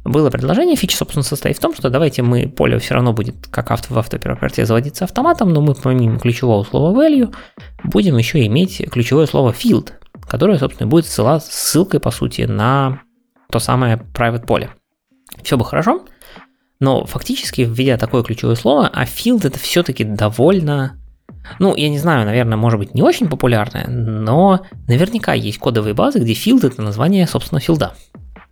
Было 0.04 0.28
предложение, 0.28 0.76
фича, 0.76 0.98
собственно, 0.98 1.22
состоит 1.22 1.56
в 1.56 1.60
том, 1.60 1.74
что 1.74 1.88
давайте 1.88 2.22
мы, 2.22 2.46
поле 2.46 2.78
все 2.78 2.94
равно 2.94 3.14
будет, 3.14 3.46
как 3.48 3.70
авто, 3.70 3.94
в 3.94 3.98
автопроперте, 3.98 4.66
заводиться 4.66 5.04
автоматом, 5.04 5.52
но 5.52 5.62
мы 5.62 5.74
помимо 5.74 6.18
ключевого 6.18 6.62
слова 6.62 6.94
value 6.94 7.34
будем 7.84 8.18
еще 8.18 8.44
иметь 8.44 8.82
ключевое 8.90 9.26
слово 9.26 9.52
field, 9.52 9.92
которое, 10.28 10.58
собственно, 10.58 10.88
будет 10.88 11.06
ссылкой, 11.06 12.00
по 12.00 12.10
сути, 12.10 12.42
на 12.42 13.00
то 13.50 13.58
самое 13.58 13.96
private 14.14 14.46
поле. 14.46 14.70
Все 15.42 15.56
бы 15.56 15.64
хорошо, 15.64 16.04
но 16.80 17.06
фактически, 17.06 17.62
введя 17.62 17.96
такое 17.96 18.22
ключевое 18.22 18.56
слово, 18.56 18.88
а 18.88 19.04
field 19.04 19.46
это 19.46 19.58
все-таки 19.58 20.04
довольно 20.04 21.00
ну, 21.58 21.74
я 21.76 21.88
не 21.88 21.98
знаю, 21.98 22.24
наверное, 22.26 22.56
может 22.56 22.78
быть 22.78 22.94
не 22.94 23.02
очень 23.02 23.28
популярное, 23.28 23.86
но 23.86 24.64
наверняка 24.88 25.34
есть 25.34 25.58
кодовые 25.58 25.94
базы, 25.94 26.18
где 26.18 26.32
field 26.32 26.66
это 26.66 26.82
название, 26.82 27.26
собственно, 27.26 27.60
филда. 27.60 27.94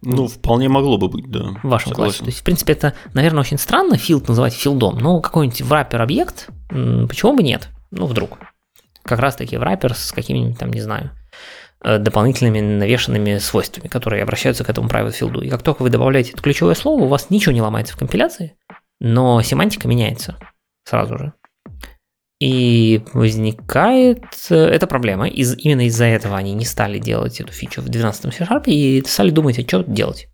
Ну, 0.02 0.26
вполне 0.26 0.68
могло 0.68 0.98
бы 0.98 1.08
быть, 1.08 1.30
да. 1.30 1.54
В 1.62 1.68
вашем 1.68 1.90
согласен. 1.90 1.94
классе. 1.94 2.18
То 2.18 2.26
есть, 2.26 2.40
в 2.40 2.44
принципе, 2.44 2.72
это, 2.72 2.94
наверное, 3.14 3.40
очень 3.40 3.58
странно 3.58 3.94
field 3.94 4.24
называть 4.26 4.52
филдом, 4.52 4.98
но 4.98 5.20
какой-нибудь 5.20 5.62
враппер 5.62 6.02
объект, 6.02 6.48
почему 6.68 7.36
бы 7.36 7.42
нет? 7.42 7.68
Ну, 7.92 8.06
вдруг. 8.06 8.38
Как 9.04 9.20
раз 9.20 9.36
таки 9.36 9.56
враппер 9.56 9.94
с 9.94 10.12
какими-нибудь 10.12 10.58
там, 10.58 10.72
не 10.72 10.80
знаю, 10.80 11.10
э, 11.84 11.98
дополнительными 11.98 12.60
навешенными 12.60 13.38
свойствами, 13.38 13.86
которые 13.86 14.22
обращаются 14.24 14.64
к 14.64 14.70
этому 14.70 14.88
private 14.88 15.12
филду. 15.12 15.40
И 15.40 15.48
как 15.48 15.62
только 15.62 15.82
вы 15.82 15.90
добавляете 15.90 16.32
это 16.32 16.42
ключевое 16.42 16.74
слово, 16.74 17.02
у 17.02 17.08
вас 17.08 17.30
ничего 17.30 17.52
не 17.52 17.62
ломается 17.62 17.94
в 17.94 17.98
компиляции, 17.98 18.56
но 18.98 19.40
семантика 19.42 19.86
меняется 19.86 20.36
сразу 20.84 21.16
же. 21.16 21.32
И 22.42 23.04
возникает 23.12 24.24
э, 24.50 24.56
эта 24.56 24.88
проблема. 24.88 25.28
Из, 25.28 25.56
именно 25.56 25.86
из-за 25.86 26.06
этого 26.06 26.36
они 26.36 26.54
не 26.54 26.64
стали 26.64 26.98
делать 26.98 27.40
эту 27.40 27.52
фичу 27.52 27.82
в 27.82 27.88
12 27.88 28.34
C-Sharp 28.34 28.64
и 28.66 29.00
стали 29.06 29.30
думать, 29.30 29.60
а 29.60 29.62
что 29.62 29.84
делать. 29.84 30.26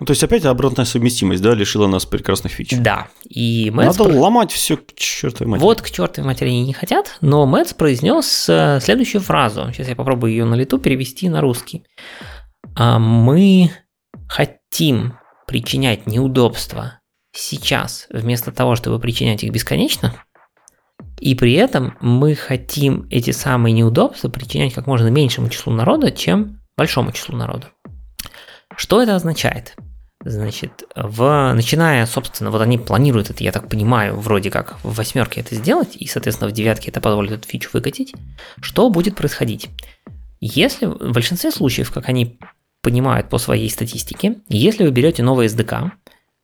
Ну, 0.00 0.06
то 0.06 0.10
есть 0.10 0.24
опять 0.24 0.44
обратная 0.44 0.84
совместимость, 0.84 1.42
да, 1.42 1.54
лишила 1.54 1.86
нас 1.86 2.06
прекрасных 2.06 2.50
фич. 2.50 2.74
Да. 2.76 3.06
И 3.28 3.70
Мэтс 3.70 3.98
Надо 3.98 4.10
про... 4.10 4.18
ломать 4.18 4.50
все 4.50 4.78
к 4.78 4.92
чертовой 4.96 5.52
матери. 5.52 5.64
Вот 5.64 5.80
к 5.80 5.90
чертовой 5.92 6.26
матери 6.26 6.48
они 6.48 6.66
не 6.66 6.72
хотят, 6.72 7.18
но 7.20 7.46
Мэтс 7.46 7.72
произнес 7.72 8.48
э, 8.48 8.80
следующую 8.82 9.20
фразу. 9.20 9.70
Сейчас 9.72 9.86
я 9.86 9.94
попробую 9.94 10.32
ее 10.32 10.44
на 10.44 10.56
лету 10.56 10.78
перевести 10.78 11.28
на 11.28 11.40
русский. 11.40 11.84
«А 12.74 12.98
мы 12.98 13.70
хотим 14.26 15.14
причинять 15.46 16.08
неудобства 16.08 16.98
сейчас, 17.30 18.08
вместо 18.10 18.50
того, 18.50 18.74
чтобы 18.74 18.98
причинять 18.98 19.44
их 19.44 19.52
бесконечно– 19.52 20.16
и 21.20 21.34
при 21.34 21.52
этом 21.52 21.96
мы 22.00 22.34
хотим 22.34 23.06
эти 23.10 23.30
самые 23.30 23.72
неудобства 23.72 24.28
причинять 24.28 24.72
как 24.72 24.86
можно 24.86 25.08
меньшему 25.08 25.50
числу 25.50 25.72
народа, 25.72 26.10
чем 26.10 26.60
большому 26.76 27.12
числу 27.12 27.36
народа. 27.36 27.68
Что 28.74 29.02
это 29.02 29.14
означает? 29.14 29.76
Значит, 30.24 30.84
в, 30.94 31.52
начиная, 31.54 32.04
собственно, 32.06 32.50
вот 32.50 32.60
они 32.60 32.78
планируют 32.78 33.30
это, 33.30 33.42
я 33.44 33.52
так 33.52 33.68
понимаю, 33.68 34.18
вроде 34.18 34.50
как 34.50 34.78
в 34.82 34.94
восьмерке 34.94 35.40
это 35.40 35.54
сделать, 35.54 35.96
и, 35.96 36.06
соответственно, 36.06 36.50
в 36.50 36.52
девятке 36.52 36.90
это 36.90 37.00
позволит 37.00 37.32
эту 37.32 37.48
фичу 37.48 37.70
выкатить. 37.72 38.14
Что 38.60 38.90
будет 38.90 39.16
происходить? 39.16 39.68
Если 40.40 40.86
в 40.86 41.12
большинстве 41.12 41.50
случаев, 41.50 41.90
как 41.90 42.08
они 42.08 42.38
понимают 42.82 43.28
по 43.28 43.38
своей 43.38 43.68
статистике, 43.70 44.36
если 44.48 44.84
вы 44.84 44.90
берете 44.90 45.22
новый 45.22 45.46
SDK, 45.46 45.90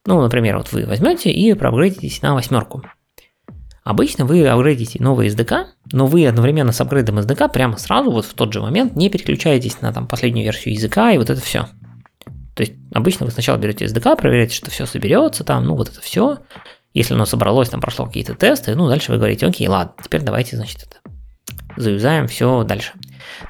ну, 0.07 0.23
например, 0.23 0.57
вот 0.59 0.73
вы 0.73 0.86
возьмете 0.86 1.31
и 1.31 1.53
проапгрейдитесь 1.55 2.23
на 2.23 2.35
восьмерку, 2.35 2.82
Обычно 3.86 4.24
вы 4.24 4.44
апгрейдите 4.44 5.00
новый 5.00 5.28
SDK, 5.28 5.66
но 5.92 6.08
вы 6.08 6.26
одновременно 6.26 6.72
с 6.72 6.80
апгрейдом 6.80 7.20
SDK 7.20 7.52
прямо 7.52 7.76
сразу, 7.76 8.10
вот 8.10 8.24
в 8.24 8.34
тот 8.34 8.52
же 8.52 8.60
момент, 8.60 8.96
не 8.96 9.08
переключаетесь 9.08 9.80
на 9.80 9.92
там, 9.92 10.08
последнюю 10.08 10.44
версию 10.44 10.74
языка 10.74 11.12
и 11.12 11.18
вот 11.18 11.30
это 11.30 11.40
все. 11.40 11.68
То 12.56 12.62
есть 12.62 12.72
обычно 12.92 13.26
вы 13.26 13.30
сначала 13.30 13.58
берете 13.58 13.84
SDK, 13.84 14.16
проверяете, 14.16 14.56
что 14.56 14.72
все 14.72 14.86
соберется 14.86 15.44
там, 15.44 15.64
ну 15.66 15.76
вот 15.76 15.88
это 15.88 16.00
все. 16.00 16.38
Если 16.94 17.14
оно 17.14 17.26
собралось, 17.26 17.68
там 17.68 17.80
прошло 17.80 18.06
какие-то 18.06 18.34
тесты, 18.34 18.74
ну 18.74 18.88
дальше 18.88 19.12
вы 19.12 19.18
говорите, 19.18 19.46
окей, 19.46 19.68
ладно, 19.68 19.94
теперь 20.02 20.22
давайте, 20.22 20.56
значит, 20.56 20.82
это 20.82 20.96
заюзаем 21.80 22.26
все 22.26 22.64
дальше. 22.64 22.90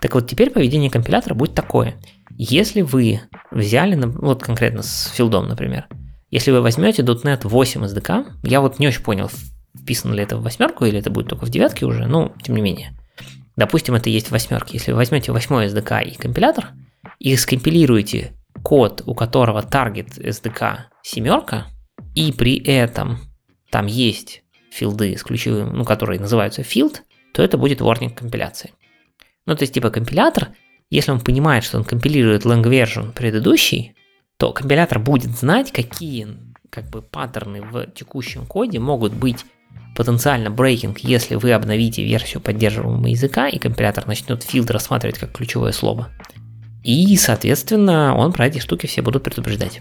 Так 0.02 0.12
вот, 0.12 0.28
теперь 0.28 0.50
поведение 0.50 0.90
компилятора 0.90 1.32
будет 1.32 1.54
такое. 1.54 1.94
Если 2.36 2.82
вы 2.82 3.22
взяли, 3.50 3.98
вот 4.04 4.42
конкретно 4.42 4.82
с 4.82 5.10
филдом, 5.14 5.48
например, 5.48 5.86
если 6.30 6.50
вы 6.50 6.60
возьмете 6.60 7.00
.NET 7.00 7.48
8 7.48 7.84
SDK, 7.86 8.26
я 8.42 8.60
вот 8.60 8.78
не 8.78 8.88
очень 8.88 9.02
понял, 9.02 9.30
вписано 9.86 10.14
ли 10.14 10.22
это 10.24 10.36
в 10.36 10.42
восьмерку 10.42 10.84
или 10.84 10.98
это 10.98 11.10
будет 11.10 11.28
только 11.28 11.46
в 11.46 11.48
девятке 11.48 11.86
уже, 11.86 12.06
ну, 12.06 12.34
тем 12.42 12.56
не 12.56 12.62
менее. 12.62 12.92
Допустим, 13.54 13.94
это 13.94 14.10
есть 14.10 14.26
в 14.26 14.32
восьмерке. 14.32 14.74
Если 14.74 14.90
вы 14.90 14.98
возьмете 14.98 15.30
восьмой 15.30 15.66
SDK 15.66 16.04
и 16.04 16.16
компилятор, 16.16 16.72
и 17.20 17.36
скомпилируете 17.36 18.32
код, 18.64 19.02
у 19.06 19.14
которого 19.14 19.62
таргет 19.62 20.18
SDK 20.18 20.78
семерка, 21.02 21.68
и 22.14 22.32
при 22.32 22.58
этом 22.58 23.20
там 23.70 23.86
есть 23.86 24.42
филды 24.70 25.16
с 25.16 25.22
ключевым, 25.22 25.76
ну, 25.76 25.84
которые 25.84 26.18
называются 26.18 26.62
field, 26.62 26.96
то 27.32 27.42
это 27.42 27.56
будет 27.56 27.80
warning 27.80 28.12
компиляции. 28.12 28.72
Ну, 29.46 29.54
то 29.54 29.62
есть, 29.62 29.72
типа, 29.72 29.90
компилятор, 29.90 30.48
если 30.90 31.12
он 31.12 31.20
понимает, 31.20 31.62
что 31.62 31.78
он 31.78 31.84
компилирует 31.84 32.44
lang 32.44 32.64
version 32.64 33.12
предыдущий, 33.12 33.94
то 34.36 34.52
компилятор 34.52 34.98
будет 34.98 35.30
знать, 35.30 35.70
какие 35.70 36.26
как 36.70 36.90
бы 36.90 37.00
паттерны 37.00 37.62
в 37.62 37.86
текущем 37.92 38.44
коде 38.44 38.80
могут 38.80 39.14
быть 39.14 39.46
потенциально 39.96 40.50
брейкинг, 40.50 41.00
если 41.00 41.34
вы 41.34 41.52
обновите 41.52 42.04
версию 42.04 42.40
поддерживаемого 42.40 43.06
языка, 43.08 43.48
и 43.48 43.58
компилятор 43.58 44.06
начнет 44.06 44.42
филд 44.42 44.70
рассматривать 44.70 45.18
как 45.18 45.32
ключевое 45.32 45.72
слово. 45.72 46.08
И, 46.84 47.16
соответственно, 47.16 48.14
он 48.16 48.32
про 48.32 48.46
эти 48.46 48.60
штуки 48.60 48.86
все 48.86 49.02
будут 49.02 49.24
предупреждать. 49.24 49.80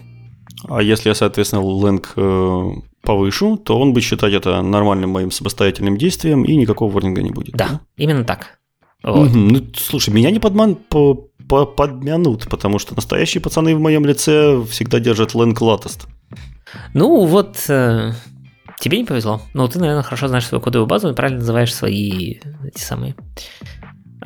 А 0.68 0.82
если 0.82 1.10
я, 1.10 1.14
соответственно, 1.14 1.60
ленг 1.60 2.12
э, 2.16 2.70
повышу, 3.02 3.56
то 3.56 3.78
он 3.78 3.92
будет 3.92 4.04
считать 4.04 4.32
это 4.32 4.62
нормальным 4.62 5.10
моим 5.10 5.30
самостоятельным 5.30 5.96
действием, 5.96 6.44
и 6.44 6.56
никакого 6.56 6.90
ворнинга 6.90 7.22
не 7.22 7.30
будет. 7.30 7.54
Да, 7.54 7.68
да? 7.68 7.80
именно 7.96 8.24
так. 8.24 8.58
Вот. 9.02 9.28
Угу. 9.28 9.38
Ну, 9.38 9.62
слушай, 9.76 10.10
меня 10.12 10.30
не 10.30 10.40
подман 10.40 10.74
по, 10.74 11.28
по, 11.48 11.66
подмянут, 11.66 12.48
потому 12.48 12.80
что 12.80 12.96
настоящие 12.96 13.40
пацаны 13.40 13.76
в 13.76 13.80
моем 13.80 14.04
лице 14.04 14.60
всегда 14.68 14.98
держат 14.98 15.34
ленг 15.34 15.60
латест. 15.60 16.08
Ну, 16.94 17.24
вот 17.26 17.64
э, 17.68 18.12
тебе 18.80 18.98
не 18.98 19.04
повезло. 19.04 19.40
Но 19.54 19.68
ты, 19.68 19.78
наверное, 19.78 20.02
хорошо 20.02 20.28
знаешь 20.28 20.46
свою 20.46 20.62
кодовую 20.62 20.86
базу 20.86 21.10
и 21.10 21.14
правильно 21.14 21.40
называешь 21.40 21.74
свои 21.74 22.38
эти 22.64 22.80
самые 22.80 23.14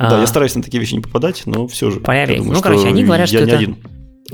да, 0.00 0.16
а, 0.16 0.20
я 0.20 0.26
стараюсь 0.26 0.54
на 0.54 0.62
такие 0.62 0.80
вещи 0.80 0.94
не 0.94 1.00
попадать, 1.00 1.42
но 1.44 1.66
все 1.66 1.90
же. 1.90 2.00
Поверь, 2.00 2.38
думаю, 2.38 2.54
ну, 2.54 2.62
короче, 2.62 2.88
они 2.88 3.04
говорят, 3.04 3.28
что 3.28 3.38
это... 3.38 3.56
Один. 3.56 3.76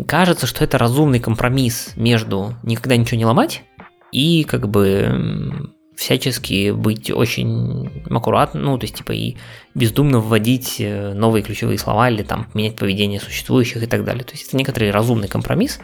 Кажется, 0.06 0.46
что 0.46 0.62
это 0.62 0.78
разумный 0.78 1.18
компромисс 1.18 1.92
между 1.96 2.54
никогда 2.62 2.96
ничего 2.96 3.18
не 3.18 3.24
ломать 3.24 3.64
и 4.12 4.44
как 4.44 4.68
бы 4.68 5.72
всячески 5.96 6.70
быть 6.70 7.10
очень 7.10 8.04
аккуратным, 8.10 8.64
ну, 8.64 8.78
то 8.78 8.84
есть, 8.84 8.96
типа, 8.96 9.12
и 9.12 9.36
бездумно 9.74 10.20
вводить 10.20 10.76
э, 10.78 11.14
новые 11.14 11.42
ключевые 11.42 11.78
слова 11.78 12.10
или 12.10 12.22
там 12.22 12.48
менять 12.52 12.76
поведение 12.76 13.18
существующих 13.18 13.82
и 13.82 13.86
так 13.86 14.04
далее. 14.04 14.22
То 14.22 14.32
есть, 14.32 14.48
это 14.48 14.56
некоторый 14.58 14.90
разумный 14.90 15.28
компромисс, 15.28 15.80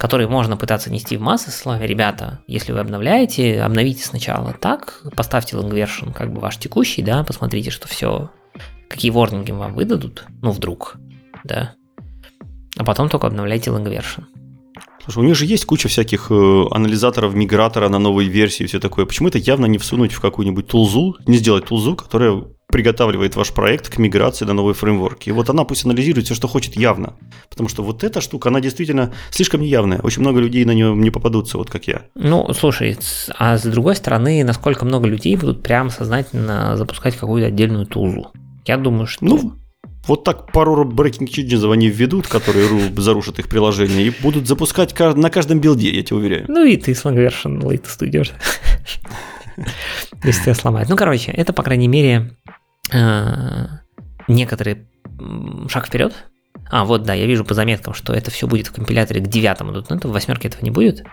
который 0.00 0.26
можно 0.26 0.56
пытаться 0.56 0.90
нести 0.90 1.18
в 1.18 1.20
массы, 1.20 1.50
словами, 1.50 1.84
ребята, 1.84 2.40
если 2.46 2.72
вы 2.72 2.78
обновляете, 2.78 3.60
обновите 3.60 4.02
сначала 4.02 4.54
так, 4.54 5.02
поставьте 5.14 5.56
version, 5.70 6.14
как 6.14 6.32
бы 6.32 6.40
ваш 6.40 6.56
текущий, 6.56 7.02
да, 7.02 7.22
посмотрите, 7.22 7.70
что 7.70 7.86
все 7.86 8.30
какие 8.88 9.10
ворнинги 9.10 9.52
вам 9.52 9.74
выдадут, 9.74 10.24
ну 10.40 10.52
вдруг, 10.52 10.96
да, 11.44 11.74
а 12.78 12.84
потом 12.84 13.10
только 13.10 13.26
обновляйте 13.26 13.70
version. 13.92 14.24
Слушай, 15.04 15.18
у 15.18 15.26
них 15.26 15.36
же 15.36 15.46
есть 15.46 15.64
куча 15.64 15.88
всяких 15.88 16.30
э, 16.30 16.64
анализаторов, 16.70 17.34
мигратора 17.34 17.88
на 17.88 17.98
новые 17.98 18.28
версии 18.28 18.64
и 18.64 18.66
все 18.66 18.80
такое. 18.80 19.06
Почему 19.06 19.28
это 19.28 19.38
явно 19.38 19.66
не 19.66 19.78
всунуть 19.78 20.12
в 20.12 20.20
какую-нибудь 20.20 20.66
тулзу, 20.66 21.16
не 21.26 21.38
сделать 21.38 21.66
тулзу, 21.66 21.96
которая 21.96 22.44
приготавливает 22.70 23.36
ваш 23.36 23.52
проект 23.52 23.88
к 23.88 23.98
миграции 23.98 24.44
на 24.44 24.52
новый 24.52 24.74
фреймворк. 24.74 25.26
И 25.26 25.32
вот 25.32 25.50
она 25.50 25.64
пусть 25.64 25.84
анализирует 25.84 26.26
все, 26.26 26.34
что 26.34 26.48
хочет 26.48 26.76
явно. 26.76 27.14
Потому 27.50 27.68
что 27.68 27.82
вот 27.82 28.04
эта 28.04 28.20
штука, 28.20 28.48
она 28.48 28.60
действительно 28.60 29.12
слишком 29.30 29.60
неявная. 29.60 30.00
Очень 30.00 30.22
много 30.22 30.40
людей 30.40 30.64
на 30.64 30.72
нее 30.72 30.94
не 30.94 31.10
попадутся, 31.10 31.58
вот 31.58 31.70
как 31.70 31.88
я. 31.88 32.02
Ну, 32.14 32.52
слушай, 32.52 32.96
а 33.36 33.58
с 33.58 33.62
другой 33.62 33.96
стороны, 33.96 34.44
насколько 34.44 34.84
много 34.84 35.08
людей 35.08 35.36
будут 35.36 35.62
прям 35.62 35.90
сознательно 35.90 36.76
запускать 36.76 37.16
какую-то 37.16 37.48
отдельную 37.48 37.86
тулзу? 37.86 38.30
Я 38.66 38.76
думаю, 38.76 39.06
что... 39.06 39.24
Ну, 39.24 39.54
вот 40.06 40.24
так 40.24 40.50
пару 40.52 40.84
breaking 40.84 41.28
changes 41.28 41.70
они 41.72 41.88
введут, 41.88 42.26
которые 42.26 42.68
зарушат 42.96 43.38
их 43.38 43.48
приложение, 43.48 44.06
и 44.06 44.22
будут 44.22 44.46
запускать 44.46 44.98
на 44.98 45.30
каждом 45.30 45.60
билде, 45.60 45.90
я 45.90 46.02
тебе 46.02 46.16
уверяю. 46.16 46.44
Ну 46.48 46.64
и 46.64 46.76
ты 46.76 46.94
с 46.94 47.04
Longversion 47.04 47.60
latest 47.60 47.96
уйдешь. 48.00 48.32
Если 50.24 50.42
тебя 50.42 50.54
сломают. 50.54 50.88
Ну, 50.88 50.96
короче, 50.96 51.32
это, 51.32 51.52
по 51.52 51.62
крайней 51.62 51.88
мере, 51.88 52.36
э, 52.92 53.66
некоторый 54.28 54.88
шаг 55.68 55.86
вперед. 55.86 56.14
А, 56.70 56.84
вот, 56.84 57.02
да, 57.02 57.14
я 57.14 57.26
вижу 57.26 57.44
по 57.44 57.54
заметкам, 57.54 57.94
что 57.94 58.12
это 58.12 58.30
все 58.30 58.46
будет 58.46 58.68
в 58.68 58.72
компиляторе 58.72 59.20
к 59.20 59.26
девятому 59.26 59.72
.NET, 59.72 60.06
в 60.06 60.12
восьмерке 60.12 60.48
этого 60.48 60.62
не 60.62 60.70
будет. 60.70 61.04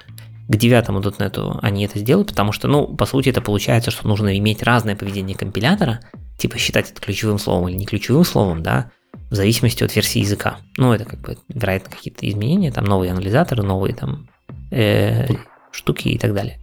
К 0.47 0.55
девятому 0.55 0.99
.NET 0.99 1.59
они 1.61 1.85
это 1.85 1.99
сделают, 1.99 2.29
потому 2.29 2.51
что, 2.51 2.67
ну, 2.67 2.95
по 2.95 3.05
сути, 3.05 3.29
это 3.29 3.41
получается, 3.41 3.91
что 3.91 4.07
нужно 4.07 4.37
иметь 4.37 4.63
разное 4.63 4.95
поведение 4.95 5.35
компилятора, 5.35 5.99
типа 6.37 6.57
считать 6.57 6.91
это 6.91 7.01
ключевым 7.01 7.39
словом 7.39 7.69
или 7.69 7.77
не 7.77 7.85
ключевым 7.85 8.23
словом, 8.23 8.63
да, 8.63 8.91
в 9.29 9.35
зависимости 9.35 9.83
от 9.83 9.95
версии 9.95 10.19
языка. 10.19 10.57
Ну, 10.77 10.93
это 10.93 11.05
как 11.05 11.19
бы, 11.21 11.37
вероятно, 11.49 11.91
какие-то 11.95 12.27
изменения, 12.29 12.71
там 12.71 12.85
новые 12.85 13.11
анализаторы, 13.11 13.63
новые 13.63 13.93
там 13.93 14.29
э, 14.71 15.27
штуки 15.71 16.09
и 16.09 16.17
так 16.17 16.33
далее. 16.33 16.59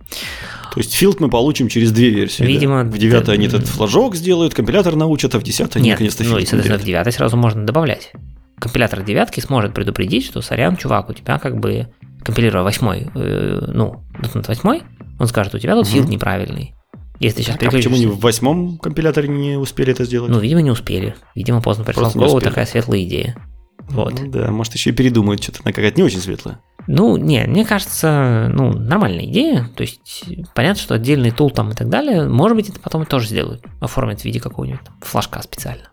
То 0.72 0.80
есть 0.80 0.94
филд 0.94 1.20
мы 1.20 1.28
получим 1.28 1.68
через 1.68 1.92
две 1.92 2.10
версии. 2.10 2.42
Видимо, 2.42 2.84
да? 2.84 2.90
в 2.90 2.98
девятой 2.98 3.26
да, 3.26 3.32
они 3.32 3.46
этот 3.46 3.66
флажок 3.66 4.16
сделают, 4.16 4.55
компилятор 4.55 4.96
научат, 4.96 5.34
а 5.34 5.40
в 5.40 5.42
десятой 5.42 5.78
они 5.78 5.90
наконец-то 5.90 6.24
ну 6.24 6.38
и, 6.38 6.44
соответственно, 6.44 6.78
в 6.78 6.84
девятой 6.84 7.12
сразу 7.12 7.36
можно 7.36 7.64
добавлять. 7.66 8.12
Компилятор 8.59 9.02
девятки 9.02 9.40
сможет 9.40 9.74
предупредить, 9.74 10.24
что 10.24 10.40
сорян, 10.40 10.76
чувак, 10.76 11.10
у 11.10 11.12
тебя 11.12 11.38
как 11.38 11.59
бы 11.59 11.88
компилируя 12.24 12.62
восьмой, 12.62 13.09
э, 13.14 13.66
ну, 13.68 14.02
.NET 14.20 14.48
восьмой, 14.48 14.82
он 15.18 15.26
скажет, 15.28 15.55
у 15.55 15.59
тебя 15.59 15.74
тут 15.74 15.86
угу. 15.86 15.92
филд 15.92 16.09
неправильный. 16.09 16.74
Если 17.24 17.40
сейчас 17.40 17.56
так, 17.56 17.70
а 17.70 17.72
почему 17.72 17.96
они 17.96 18.06
в 18.06 18.18
восьмом 18.18 18.76
компиляторе 18.76 19.28
не 19.28 19.56
успели 19.56 19.92
это 19.92 20.05
сделать? 20.05 20.30
Ну, 20.30 20.38
видимо, 20.40 20.60
не 20.60 20.70
успели. 20.70 21.14
Видимо, 21.34 21.62
поздно 21.62 21.82
пришла 21.82 22.10
в 22.10 22.16
голову 22.16 22.38
такая 22.40 22.66
светлая 22.66 23.02
идея. 23.05 23.34
Вот. 23.88 24.18
Ну, 24.18 24.30
да, 24.30 24.51
может, 24.51 24.74
еще 24.74 24.90
и 24.90 24.92
передумают 24.92 25.42
что-то, 25.42 25.60
она 25.64 25.72
какая-то 25.72 25.96
не 25.96 26.02
очень 26.02 26.20
светлая. 26.20 26.60
Ну, 26.86 27.16
не, 27.16 27.44
мне 27.46 27.64
кажется, 27.64 28.51
ну, 28.52 28.72
нормальная 28.72 29.24
идея. 29.24 29.70
То 29.74 29.82
есть, 29.82 30.24
понятно, 30.55 30.82
что 30.82 30.94
отдельный 30.94 31.30
тул 31.30 31.51
там 31.51 31.70
и 31.70 31.74
так 31.74 31.88
далее, 31.88 32.28
может 32.28 32.56
быть, 32.56 32.68
это 32.68 32.78
потом 32.78 33.06
тоже 33.06 33.28
сделают. 33.28 33.64
Оформят 33.80 34.20
в 34.20 34.24
виде 34.26 34.38
какого-нибудь 34.38 34.80
флажка 35.01 35.40
специально. 35.42 35.84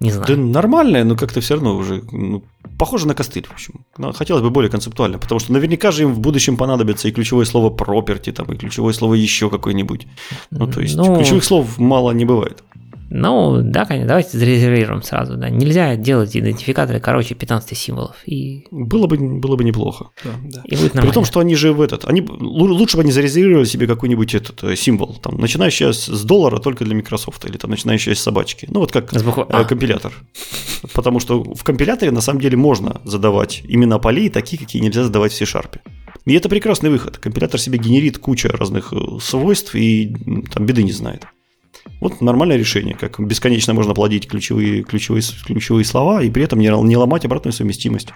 Не 0.00 0.10
знаю. 0.12 0.26
Да 0.28 0.36
нормальная, 0.36 1.04
но 1.04 1.16
как-то 1.16 1.40
все 1.40 1.54
равно 1.54 1.76
уже 1.76 2.02
ну, 2.12 2.44
похоже 2.78 3.08
на 3.08 3.14
костыль, 3.14 3.46
в 3.46 3.52
общем. 3.52 3.84
Но 3.96 4.12
хотелось 4.12 4.42
бы 4.42 4.50
более 4.50 4.70
концептуально, 4.70 5.18
потому 5.18 5.40
что 5.40 5.52
наверняка 5.52 5.90
же 5.90 6.04
им 6.04 6.14
в 6.14 6.20
будущем 6.20 6.56
понадобится 6.56 7.08
и 7.08 7.12
ключевое 7.12 7.44
слово 7.44 7.74
property, 7.74 8.32
там, 8.32 8.46
и 8.52 8.56
ключевое 8.56 8.92
слово 8.92 9.14
еще 9.14 9.50
какое-нибудь. 9.50 10.06
Ну, 10.50 10.66
то 10.68 10.80
есть 10.80 10.96
ну, 10.96 11.16
ключевых 11.16 11.44
слов 11.44 11.78
мало 11.78 12.12
не 12.12 12.24
бывает. 12.24 12.62
Ну, 13.10 13.60
да, 13.62 13.84
конечно, 13.84 14.08
давайте 14.08 14.36
зарезервируем 14.36 15.02
сразу, 15.02 15.36
да. 15.36 15.48
Нельзя 15.48 15.96
делать 15.96 16.36
идентификаторы 16.36 17.00
короче 17.00 17.34
15 17.34 17.76
символов. 17.76 18.16
И... 18.26 18.66
Было, 18.70 19.06
бы, 19.06 19.16
было 19.16 19.56
бы 19.56 19.64
неплохо. 19.64 20.10
Да, 20.24 20.30
да. 20.44 20.62
И 20.66 20.76
будет 20.76 20.92
При 20.92 21.10
том, 21.10 21.24
что 21.24 21.40
они 21.40 21.54
же 21.54 21.72
в 21.72 21.80
этот, 21.80 22.04
они, 22.04 22.20
лучше 22.20 22.96
бы 22.96 23.02
они 23.02 23.12
зарезервировали 23.12 23.64
себе 23.64 23.86
какой-нибудь 23.86 24.34
этот 24.34 24.62
э, 24.64 24.76
символ, 24.76 25.14
там, 25.14 25.38
начинающий 25.38 25.92
с 25.92 26.24
доллара 26.24 26.58
только 26.58 26.84
для 26.84 26.94
Microsoft, 26.94 27.44
или 27.46 27.56
там 27.56 27.70
начинающий 27.70 28.14
с 28.14 28.20
собачки. 28.20 28.66
Ну, 28.70 28.80
вот 28.80 28.92
как 28.92 29.12
буквы... 29.24 29.44
э, 29.44 29.46
а. 29.50 29.64
компилятор. 29.64 30.12
Потому 30.92 31.20
что 31.20 31.42
в 31.42 31.64
компиляторе 31.64 32.10
на 32.10 32.20
самом 32.20 32.40
деле 32.40 32.56
можно 32.56 33.00
задавать 33.04 33.62
имена 33.64 33.98
полей 33.98 34.28
такие, 34.28 34.58
какие 34.58 34.82
нельзя 34.82 35.04
задавать 35.04 35.32
в 35.32 35.36
C-Sharp. 35.36 35.78
И 36.26 36.34
это 36.34 36.50
прекрасный 36.50 36.90
выход. 36.90 37.16
Компилятор 37.16 37.58
себе 37.58 37.78
генерит 37.78 38.18
кучу 38.18 38.48
разных 38.48 38.92
э, 38.92 38.96
свойств 39.20 39.74
и 39.74 40.14
там 40.52 40.66
беды 40.66 40.82
не 40.82 40.92
знает. 40.92 41.26
Вот 42.00 42.20
нормальное 42.20 42.56
решение, 42.56 42.94
как 42.94 43.18
бесконечно 43.20 43.74
можно 43.74 43.94
плодить 43.94 44.28
ключевые, 44.28 44.82
ключевые, 44.82 45.22
ключевые 45.44 45.84
слова 45.84 46.22
и 46.22 46.30
при 46.30 46.44
этом 46.44 46.60
не, 46.60 46.68
не 46.68 46.96
ломать 46.96 47.24
обратную 47.24 47.52
совместимость. 47.52 48.10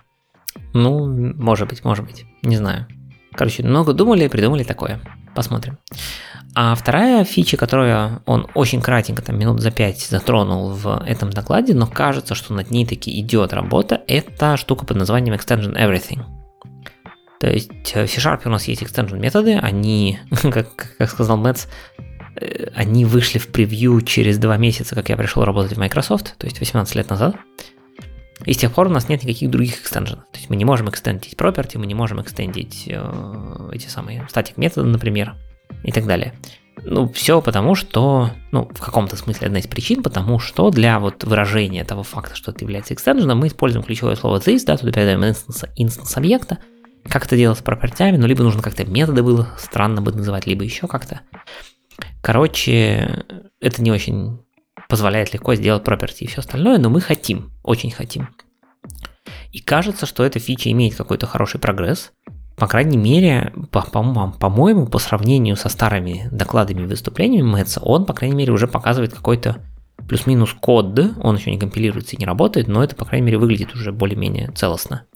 Ну, 0.72 1.06
может 1.34 1.68
быть, 1.68 1.84
может 1.84 2.04
быть. 2.04 2.24
Не 2.42 2.56
знаю. 2.56 2.86
Короче, 3.34 3.62
много 3.62 3.92
думали, 3.92 4.28
придумали 4.28 4.62
такое. 4.62 5.00
Посмотрим. 5.34 5.78
А 6.54 6.74
вторая 6.74 7.24
фича, 7.24 7.56
которую 7.56 8.22
он 8.26 8.46
очень 8.54 8.82
кратенько, 8.82 9.22
там 9.22 9.38
минут 9.38 9.60
за 9.60 9.70
пять 9.70 10.02
затронул 10.02 10.70
в 10.70 11.02
этом 11.06 11.30
докладе, 11.30 11.74
но 11.74 11.86
кажется, 11.86 12.34
что 12.34 12.52
над 12.52 12.70
ней 12.70 12.86
таки 12.86 13.18
идет 13.20 13.54
работа, 13.54 14.02
это 14.06 14.58
штука 14.58 14.84
под 14.84 14.98
названием 14.98 15.34
Extension 15.34 15.74
Everything. 15.74 16.24
То 17.40 17.50
есть 17.50 17.70
в 17.72 18.06
C-Sharp 18.06 18.42
у 18.44 18.50
нас 18.50 18.68
есть 18.68 18.82
extension 18.82 19.18
методы, 19.18 19.54
они, 19.54 20.20
как, 20.42 20.96
как 20.98 21.10
сказал 21.10 21.38
Мэдс, 21.38 21.66
Э, 21.96 22.11
они 22.74 23.04
вышли 23.04 23.38
в 23.38 23.48
превью 23.48 24.00
через 24.00 24.38
два 24.38 24.56
месяца, 24.56 24.94
как 24.94 25.08
я 25.08 25.16
пришел 25.16 25.44
работать 25.44 25.74
в 25.74 25.78
Microsoft, 25.78 26.36
то 26.38 26.46
есть 26.46 26.60
18 26.60 26.94
лет 26.94 27.10
назад. 27.10 27.36
И 28.44 28.54
с 28.54 28.56
тех 28.56 28.72
пор 28.72 28.88
у 28.88 28.90
нас 28.90 29.08
нет 29.08 29.22
никаких 29.22 29.50
других 29.50 29.80
extension 29.80 30.13
ов. 30.13 30.24
То 30.32 30.38
есть 30.38 30.50
мы 30.50 30.56
не 30.56 30.64
можем 30.64 30.88
extend 30.90 31.19
ить 31.19 31.34
property, 31.34 31.78
мы 31.78 31.86
не 31.86 31.94
можем 31.94 32.20
extend 32.20 32.63
ить 32.63 32.84
э, 32.88 33.70
эти 33.72 33.86
самые 33.86 34.26
static 34.28 34.56
методы, 34.56 34.88
например, 34.88 35.36
и 35.84 35.92
так 35.92 36.06
далее. 36.06 36.34
Ну, 36.84 37.08
все 37.12 37.40
потому, 37.40 37.74
что, 37.74 38.30
ну, 38.50 38.68
в 38.74 38.80
каком-то 38.80 39.16
смысле 39.16 39.46
одна 39.46 39.60
из 39.60 39.66
причин, 39.66 40.02
потому 40.02 40.38
что 40.38 40.70
для 40.70 40.98
вот 40.98 41.22
выражения 41.22 41.84
того 41.84 42.02
факта, 42.02 42.34
что 42.34 42.50
это 42.50 42.64
является 42.64 42.94
extension 42.94 43.27
ом, 43.27 43.38
мы 43.38 43.48
используем 43.48 43.84
ключевое 43.84 44.16
слово 44.16 44.38
this, 44.38 44.64
да, 44.66 44.76
туда 44.76 44.90
передаем 44.90 45.24
instance, 45.24 45.64
instance 45.76 46.16
объекта. 46.16 46.58
Как 47.08 47.26
это 47.26 47.36
делать 47.36 47.58
с 47.58 47.62
пропертями? 47.62 48.16
Ну, 48.16 48.26
либо 48.26 48.42
нужно 48.42 48.62
как-то 48.62 48.84
методы 48.84 49.22
было 49.22 49.48
странно 49.58 50.00
бы 50.00 50.12
называть, 50.12 50.46
либо 50.46 50.64
еще 50.64 50.88
как-то. 50.88 51.20
Короче, 52.20 53.24
это 53.60 53.82
не 53.82 53.90
очень 53.90 54.40
позволяет 54.88 55.32
легко 55.32 55.54
сделать 55.54 55.84
property 55.84 56.18
и 56.20 56.26
все 56.26 56.40
остальное, 56.40 56.78
но 56.78 56.90
мы 56.90 57.00
хотим, 57.00 57.50
очень 57.62 57.90
хотим. 57.90 58.28
И 59.52 59.60
кажется, 59.60 60.06
что 60.06 60.24
эта 60.24 60.38
фича 60.38 60.70
имеет 60.70 60.94
какой-то 60.94 61.26
хороший 61.26 61.60
прогресс. 61.60 62.12
По 62.56 62.66
крайней 62.66 62.96
мере, 62.98 63.52
по- 63.70 63.82
по- 63.82 64.34
по-моему, 64.38 64.86
по 64.86 64.98
сравнению 64.98 65.56
со 65.56 65.68
старыми 65.68 66.28
докладами 66.30 66.82
и 66.82 66.86
выступлениями 66.86 67.46
Мэтса, 67.46 67.80
он, 67.80 68.06
по 68.06 68.12
крайней 68.14 68.36
мере, 68.36 68.52
уже 68.52 68.68
показывает 68.68 69.12
какой-то 69.12 69.64
плюс-минус 70.08 70.54
код. 70.60 70.98
Он 71.22 71.36
еще 71.36 71.50
не 71.50 71.58
компилируется 71.58 72.16
и 72.16 72.18
не 72.18 72.26
работает, 72.26 72.68
но 72.68 72.82
это, 72.84 72.94
по 72.94 73.04
крайней 73.04 73.26
мере, 73.26 73.38
выглядит 73.38 73.74
уже 73.74 73.92
более-менее 73.92 74.52
целостно. 74.52 75.06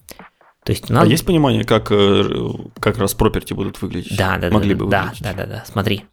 То 0.67 0.73
есть 0.73 0.89
нас... 0.89 1.05
А 1.05 1.07
есть 1.07 1.25
понимание, 1.25 1.63
как, 1.63 1.93
э, 1.93 2.23
как 2.81 2.97
раз 2.97 3.13
проперти 3.13 3.53
будут 3.53 3.81
выглядеть? 3.81 4.17
Да, 4.17 4.37
да, 4.37 4.49
Могли 4.49 4.73
да, 4.73 4.83
бы 4.83 4.91
да, 4.91 5.03
выглядеть. 5.03 5.23
да, 5.23 5.33
да, 5.33 5.45
да. 5.45 5.63
Смотри, 5.65 6.03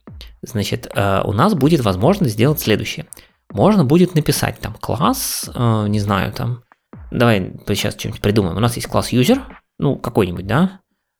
значит, 0.43 0.89
э, 0.95 1.21
у 1.25 1.33
нас 1.33 1.53
будет 1.55 1.81
возможность 1.81 2.35
сделать 2.35 2.61
следующее. 2.61 3.05
Можно 3.49 3.83
будет 3.83 4.15
написать 4.15 4.57
там 4.61 4.73
класс, 4.75 5.51
э, 5.53 5.87
не 5.89 5.99
знаю, 5.99 6.31
там, 6.31 6.63
давай 7.11 7.51
сейчас 7.67 7.95
что-нибудь 7.95 8.21
придумаем. 8.21 8.55
У 8.55 8.61
нас 8.61 8.77
есть 8.77 8.87
класс 8.87 9.11
user, 9.11 9.41
ну, 9.77 9.97
какой-нибудь, 9.97 10.47
да, 10.47 10.79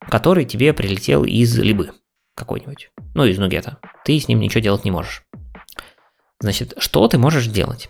который 0.09 0.45
тебе 0.45 0.71
прилетел 0.71 1.25
из 1.25 1.57
либы 1.59 1.91
какой-нибудь, 2.37 2.91
ну, 3.15 3.25
из 3.25 3.37
нугета. 3.37 3.79
Ты 4.05 4.17
с 4.17 4.29
ним 4.29 4.39
ничего 4.39 4.61
делать 4.61 4.85
не 4.85 4.91
можешь. 4.91 5.23
Значит, 6.39 6.73
что 6.77 7.05
ты 7.09 7.17
можешь 7.17 7.47
делать? 7.47 7.89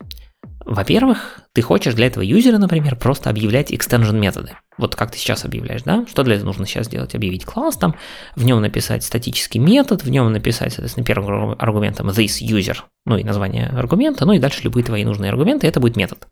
Во-первых, 0.66 1.42
ты 1.54 1.62
хочешь 1.62 1.94
для 1.94 2.08
этого 2.08 2.24
юзера, 2.24 2.58
например, 2.58 2.96
просто 2.96 3.30
объявлять 3.30 3.72
extension 3.72 4.18
методы. 4.18 4.58
Вот 4.80 4.96
как 4.96 5.12
ты 5.12 5.20
сейчас 5.20 5.46
объявляешь, 5.46 5.84
да? 5.84 6.06
Что 6.08 6.24
для 6.24 6.36
этого 6.36 6.48
нужно 6.48 6.66
сейчас 6.66 6.88
сделать? 6.88 7.14
Объявить 7.14 7.46
класс 7.46 7.78
там, 7.78 7.96
в 8.36 8.44
нем 8.44 8.62
написать 8.62 9.04
статический 9.04 9.60
метод, 9.60 10.04
в 10.04 10.10
нем 10.10 10.32
написать, 10.34 10.74
соответственно, 10.74 11.06
первым 11.06 11.56
аргументом 11.60 12.10
this 12.10 12.42
user, 12.42 12.78
ну 13.06 13.16
и 13.16 13.24
название 13.24 13.68
аргумента, 13.68 14.26
ну 14.26 14.34
и 14.34 14.40
дальше 14.40 14.64
любые 14.64 14.84
твои 14.84 15.06
нужные 15.06 15.30
аргументы, 15.30 15.68
это 15.68 15.80
будет 15.80 15.98
метод, 15.98 16.28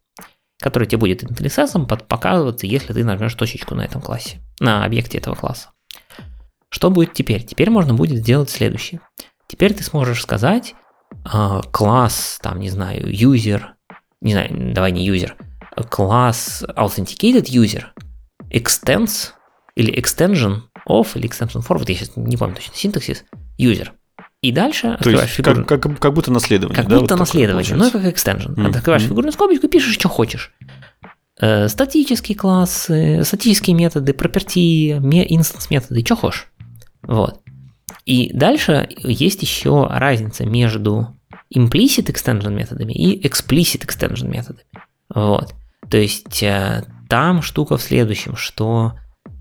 который 0.60 0.88
тебе 0.88 0.97
будет 0.97 1.23
интеллисессом 1.23 1.85
показываться, 1.85 2.65
если 2.65 2.91
ты 2.91 3.03
нажмешь 3.03 3.35
точечку 3.35 3.76
на 3.76 3.81
этом 3.84 4.01
классе, 4.01 4.39
на 4.60 4.84
объекте 4.84 5.19
этого 5.19 5.35
класса. 5.35 5.69
Что 6.69 6.89
будет 6.89 7.14
теперь? 7.14 7.43
Теперь 7.43 7.69
можно 7.69 7.93
будет 7.93 8.18
сделать 8.18 8.49
следующее. 8.49 8.99
Теперь 9.47 9.76
ты 9.76 9.84
сможешь 9.84 10.23
сказать 10.23 10.73
э, 11.31 11.61
класс, 11.72 12.39
там, 12.41 12.60
не 12.60 12.72
знаю, 12.72 13.14
user, 13.14 13.73
не 14.24 14.34
знаю, 14.34 14.74
давай 14.74 14.91
не 14.91 15.08
user, 15.08 15.34
класс 15.90 16.64
authenticated 16.76 17.45
user 17.45 17.86
extends 18.52 19.32
или 19.76 19.94
extension 19.94 20.62
of 20.88 21.08
или 21.16 21.30
extension 21.30 21.62
for, 21.62 21.78
вот 21.78 21.90
я 21.90 21.95
сейчас 21.95 22.16
не 22.16 22.38
помню 22.38 22.56
точно 22.56 22.74
синтаксис, 22.76 23.24
user. 23.60 23.90
И 24.41 24.52
дальше 24.52 24.98
То 25.02 25.10
есть 25.10 25.38
как, 25.38 25.66
как, 25.66 26.00
как 26.00 26.14
будто 26.14 26.30
наследование. 26.30 26.76
Как 26.76 26.90
да, 26.90 27.00
будто 27.00 27.16
вот 27.16 27.20
наследование, 27.22 27.76
ну 27.76 27.90
как 27.90 28.04
extension. 28.04 28.56
Mm-hmm. 28.56 28.78
Открываешь 28.78 29.04
фигурную 29.04 29.32
скобочку 29.32 29.68
и 29.68 29.70
пишешь, 29.70 29.94
что 29.94 30.10
хочешь. 30.10 30.52
Э, 31.40 31.70
статические 31.70 32.38
классы, 32.38 33.24
статические 33.24 33.76
методы, 33.76 34.12
property, 34.12 35.00
инстанс 35.30 35.70
методы, 35.70 36.02
что 36.06 36.18
хочешь. 36.18 36.48
Вот. 37.04 37.41
И 38.06 38.32
дальше 38.34 38.90
есть 38.98 39.41
еще 39.41 39.88
разница 39.90 40.45
между 40.45 41.18
implicit 41.55 42.05
extension 42.05 42.53
методами 42.53 42.93
и 42.93 43.25
explicit 43.27 43.85
extension 43.85 44.27
методами. 44.27 44.65
Вот. 45.13 45.53
То 45.89 45.97
есть 45.97 46.41
э, 46.43 46.85
там 47.09 47.41
штука 47.41 47.77
в 47.77 47.81
следующем, 47.81 48.35
что 48.35 48.93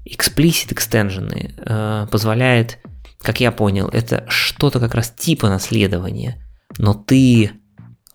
explicit 0.07 0.75
extension 0.75 1.55
э, 1.57 2.07
позволяет, 2.11 2.79
как 3.21 3.41
я 3.41 3.53
понял, 3.53 3.89
это 3.89 4.25
что-то 4.29 4.81
как 4.81 4.95
раз 4.95 5.11
типа 5.11 5.49
наследования, 5.49 6.43
но 6.79 6.95
ты, 6.95 7.53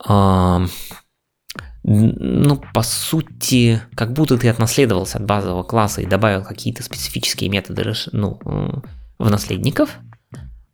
э, 0.08 0.68
ну, 1.84 2.62
по 2.74 2.82
сути, 2.84 3.82
как 3.96 4.14
будто 4.14 4.38
ты 4.38 4.50
отнаследовался 4.50 5.18
от 5.18 5.26
базового 5.26 5.64
класса 5.64 6.02
и 6.02 6.06
добавил 6.06 6.44
какие-то 6.44 6.84
специфические 6.84 7.50
методы 7.50 7.94
ну, 8.12 8.40
в 9.18 9.30
наследников, 9.30 9.98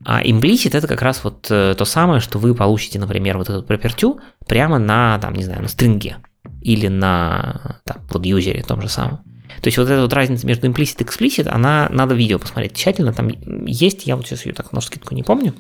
а 0.06 0.22
имплисит 0.24 0.76
это 0.76 0.88
как 0.88 1.02
раз 1.02 1.24
вот 1.24 1.48
э, 1.50 1.76
то 1.78 1.86
самое, 1.86 2.20
что 2.20 2.40
вы 2.40 2.56
получите, 2.56 3.00
например, 3.00 3.38
вот 3.38 3.50
эту 3.50 3.64
пропертю 3.64 4.20
прямо 4.48 4.80
на, 4.80 5.20
там, 5.20 5.34
не 5.34 5.44
знаю, 5.44 5.62
на 5.62 5.68
стринге 5.68 6.18
или 6.62 6.88
на 6.88 7.80
там, 7.86 7.98
вот 8.10 8.26
юзере 8.26 8.64
том 8.64 8.82
же 8.82 8.90
самом. 8.90 9.20
То 9.62 9.68
есть 9.68 9.78
вот 9.78 9.90
эта 9.90 10.02
вот 10.02 10.14
разница 10.14 10.46
между 10.48 10.68
implicit 10.68 10.96
и 11.00 11.04
explicit, 11.04 11.48
она 11.48 11.88
надо 11.92 12.16
видео 12.16 12.40
посмотреть 12.40 12.76
тщательно, 12.76 13.14
там 13.14 13.30
есть, 13.66 14.06
я 14.06 14.16
вот 14.16 14.26
сейчас 14.26 14.46
ее 14.46 14.54
так 14.54 14.72
на 14.74 14.82
скидку 14.82 15.16
не 15.16 15.24
помню. 15.24 15.54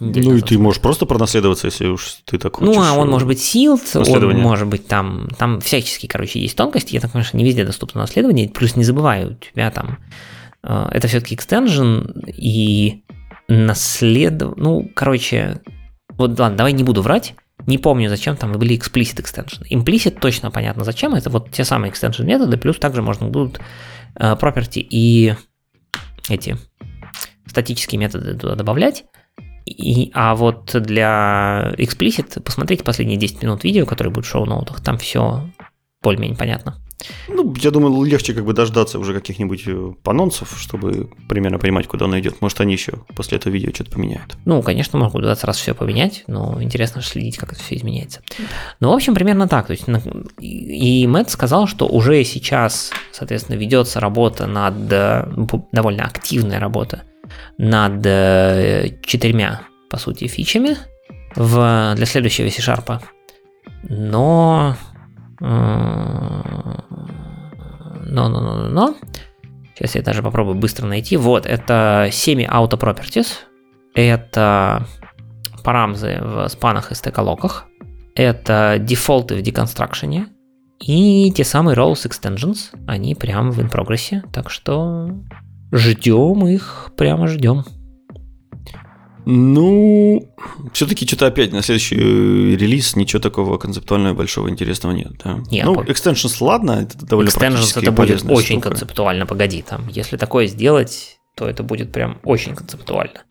Ну 0.00 0.36
и 0.36 0.40
ты 0.40 0.58
можешь 0.58 0.80
просто 0.80 1.06
пронаследоваться, 1.06 1.66
если 1.66 1.86
уж 1.86 2.18
ты 2.24 2.38
так 2.38 2.56
хочешь. 2.56 2.74
Ну, 2.74 2.82
а 2.82 2.92
он 2.94 3.10
может 3.10 3.28
быть 3.28 3.38
sealed, 3.38 3.80
он 3.94 4.40
может 4.40 4.66
быть 4.66 4.86
там, 4.86 5.28
там 5.38 5.60
всяческие, 5.60 6.08
короче, 6.08 6.40
есть 6.40 6.56
тонкости, 6.56 6.94
я 6.94 7.00
так 7.00 7.10
что 7.24 7.36
не 7.36 7.44
везде 7.44 7.64
доступно 7.64 8.00
наследование, 8.00 8.48
плюс 8.48 8.76
не 8.76 8.84
забывай, 8.84 9.26
у 9.26 9.34
тебя 9.34 9.70
там, 9.70 9.98
э, 10.62 10.88
это 10.92 11.06
все-таки 11.06 11.36
extension, 11.36 12.28
и 12.28 13.04
наследов... 13.48 14.54
Ну, 14.56 14.90
короче, 14.94 15.60
вот 16.10 16.38
ладно, 16.38 16.56
давай 16.56 16.72
не 16.72 16.84
буду 16.84 17.02
врать. 17.02 17.34
Не 17.66 17.78
помню, 17.78 18.08
зачем 18.08 18.36
там 18.36 18.52
были 18.52 18.76
explicit 18.76 19.22
extension. 19.22 19.62
Implicit 19.70 20.18
точно 20.20 20.50
понятно 20.50 20.84
зачем. 20.84 21.14
Это 21.14 21.30
вот 21.30 21.50
те 21.50 21.64
самые 21.64 21.92
extension 21.92 22.24
методы, 22.24 22.56
плюс 22.56 22.78
также 22.78 23.02
можно 23.02 23.28
будут 23.28 23.60
uh, 24.18 24.38
property 24.38 24.86
и 24.88 25.34
эти 26.28 26.56
статические 27.46 27.98
методы 27.98 28.34
туда 28.34 28.54
добавлять. 28.54 29.04
И, 29.64 30.10
а 30.12 30.34
вот 30.34 30.74
для 30.74 31.72
explicit 31.78 32.42
посмотрите 32.42 32.84
последние 32.84 33.18
10 33.18 33.42
минут 33.42 33.64
видео, 33.64 33.86
которые 33.86 34.12
будут 34.12 34.26
в 34.26 34.30
шоу-ноутах. 34.30 34.82
Там 34.82 34.98
все 34.98 35.48
более-менее 36.02 36.36
понятно. 36.36 36.83
Ну, 37.28 37.54
я 37.56 37.70
думаю, 37.70 38.04
легче 38.04 38.34
как 38.34 38.44
бы 38.44 38.52
дождаться 38.52 38.98
уже 38.98 39.14
каких-нибудь 39.14 39.64
анонсов, 40.04 40.56
чтобы 40.58 41.10
примерно 41.28 41.58
понимать, 41.58 41.86
куда 41.86 42.04
он 42.06 42.18
идет. 42.18 42.40
Может, 42.40 42.60
они 42.60 42.72
еще 42.72 42.92
после 43.14 43.38
этого 43.38 43.52
видео 43.52 43.70
что-то 43.74 43.92
поменяют. 43.92 44.36
Ну, 44.44 44.62
конечно, 44.62 44.98
могут 44.98 45.22
20 45.22 45.44
раз 45.44 45.56
все 45.58 45.74
поменять, 45.74 46.24
но 46.26 46.62
интересно 46.62 47.02
следить, 47.02 47.36
как 47.36 47.52
это 47.52 47.62
все 47.62 47.76
изменяется. 47.76 48.20
Ну, 48.80 48.90
в 48.90 48.94
общем, 48.94 49.14
примерно 49.14 49.48
так. 49.48 49.66
То 49.66 49.72
есть, 49.72 49.84
и 50.40 51.06
Мэтт 51.06 51.30
сказал, 51.30 51.66
что 51.66 51.86
уже 51.86 52.22
сейчас, 52.24 52.90
соответственно, 53.12 53.56
ведется 53.56 54.00
работа 54.00 54.46
над, 54.46 54.88
довольно 55.72 56.04
активная 56.04 56.60
работа 56.60 57.02
над 57.58 58.02
четырьмя, 59.04 59.62
по 59.90 59.96
сути, 59.96 60.26
фичами 60.26 60.76
в, 61.36 61.94
для 61.96 62.06
следующего 62.06 62.48
C-Sharp. 62.48 63.00
Но 63.88 64.76
но, 65.40 66.84
но, 68.28 68.28
но, 68.28 68.68
но. 68.68 68.94
Сейчас 69.74 69.96
я 69.96 70.02
даже 70.02 70.22
попробую 70.22 70.56
быстро 70.56 70.86
найти. 70.86 71.16
Вот, 71.16 71.46
это 71.46 72.08
semi-auto 72.10 72.78
properties. 72.78 73.26
Это 73.94 74.86
парамзы 75.64 76.18
в 76.20 76.48
спанах 76.48 76.92
и 76.92 76.94
стеколоках. 76.94 77.66
Это 78.14 78.76
дефолты 78.78 79.36
в 79.36 79.42
деконстракшене. 79.42 80.28
И 80.80 81.32
те 81.32 81.44
самые 81.44 81.76
roles 81.76 82.08
extensions, 82.08 82.70
они 82.86 83.14
прямо 83.14 83.50
в 83.50 83.60
инпрогрессе. 83.60 84.22
Так 84.32 84.50
что 84.50 85.10
ждем 85.72 86.46
их, 86.46 86.92
прямо 86.96 87.26
ждем. 87.26 87.64
Ну, 89.26 90.28
все-таки 90.72 91.06
что-то 91.06 91.26
опять 91.26 91.52
на 91.52 91.62
следующий 91.62 91.96
релиз 91.96 92.96
ничего 92.96 93.20
такого 93.20 93.56
концептуального 93.58 94.14
большого 94.14 94.50
интересного 94.50 94.92
нет. 94.92 95.12
Да? 95.24 95.40
Нет 95.50 95.64
ну, 95.64 95.82
extensions, 95.82 96.36
ладно, 96.40 96.72
это 96.82 97.06
довольно 97.06 97.30
Extensions 97.30 97.80
это 97.80 97.92
будет 97.92 98.24
очень 98.24 98.56
штука. 98.56 98.70
концептуально, 98.70 99.26
погоди, 99.26 99.62
там, 99.62 99.88
если 99.88 100.16
такое 100.16 100.46
сделать, 100.46 101.13
то 101.34 101.48
это 101.48 101.62
будет 101.62 101.92
прям 101.92 102.18
очень 102.22 102.54
концептуально. 102.54 103.24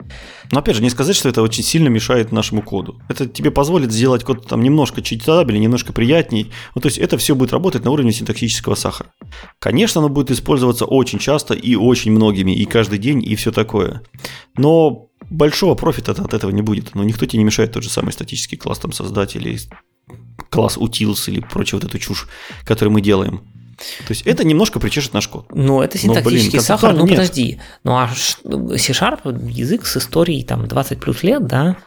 Но 0.51 0.59
опять 0.59 0.75
же, 0.75 0.83
не 0.83 0.89
сказать, 0.89 1.15
что 1.15 1.29
это 1.29 1.41
очень 1.41 1.63
сильно 1.63 1.87
мешает 1.87 2.31
нашему 2.31 2.61
коду. 2.61 3.01
Это 3.07 3.27
тебе 3.27 3.49
позволит 3.49 3.91
сделать 3.91 4.23
код 4.23 4.45
там 4.47 4.61
немножко 4.61 5.01
читабельнее, 5.01 5.63
немножко 5.63 5.93
приятней. 5.93 6.51
Ну, 6.75 6.81
то 6.81 6.87
есть 6.87 6.97
это 6.97 7.17
все 7.17 7.33
будет 7.33 7.53
работать 7.53 7.85
на 7.85 7.91
уровне 7.91 8.11
синтаксического 8.11 8.75
сахара. 8.75 9.09
Конечно, 9.59 9.99
оно 9.99 10.09
будет 10.09 10.31
использоваться 10.31 10.85
очень 10.85 11.19
часто 11.19 11.53
и 11.53 11.75
очень 11.75 12.11
многими, 12.11 12.51
и 12.51 12.65
каждый 12.65 12.99
день, 12.99 13.23
и 13.23 13.35
все 13.35 13.51
такое. 13.51 14.01
Но 14.57 15.07
большого 15.29 15.75
профита 15.75 16.11
от 16.11 16.33
этого 16.33 16.51
не 16.51 16.61
будет. 16.61 16.95
Но 16.95 17.03
никто 17.03 17.25
тебе 17.25 17.39
не 17.39 17.45
мешает 17.45 17.71
тот 17.71 17.83
же 17.83 17.89
самый 17.89 18.11
статический 18.11 18.57
класс 18.57 18.79
там 18.79 18.91
создать 18.91 19.35
или 19.37 19.57
класс 20.49 20.77
utils 20.77 21.29
или 21.31 21.39
прочую 21.39 21.79
вот 21.79 21.89
эту 21.89 21.99
чушь, 21.99 22.27
которую 22.65 22.93
мы 22.93 23.01
делаем. 23.01 23.52
То 23.77 24.11
есть 24.11 24.21
это 24.23 24.43
немножко 24.43 24.79
причешет 24.79 25.13
наш 25.13 25.27
код. 25.27 25.47
Ну, 25.53 25.81
это 25.81 25.97
синтаксический 25.97 26.45
Но, 26.45 26.51
блин, 26.51 26.61
сахар, 26.61 26.93
ну 26.93 27.05
нет. 27.05 27.17
подожди. 27.17 27.59
Ну 27.83 27.97
а 27.97 28.09
C-Sharp 28.09 29.49
язык 29.49 29.85
с 29.85 29.97
историей 29.97 30.43
там 30.43 30.67
20 30.67 30.99
плюс 30.99 31.23
лет, 31.23 31.45
да, 31.45 31.77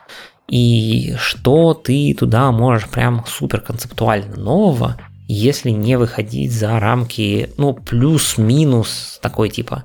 и 0.48 1.14
что 1.18 1.74
ты 1.74 2.14
туда 2.14 2.50
можешь 2.52 2.88
прям 2.88 3.24
супер 3.26 3.60
концептуально 3.60 4.36
нового, 4.36 5.00
если 5.28 5.70
не 5.70 5.98
выходить 5.98 6.52
за 6.52 6.78
рамки, 6.78 7.50
ну, 7.56 7.74
плюс-минус 7.74 9.18
такой 9.20 9.48
типа 9.50 9.84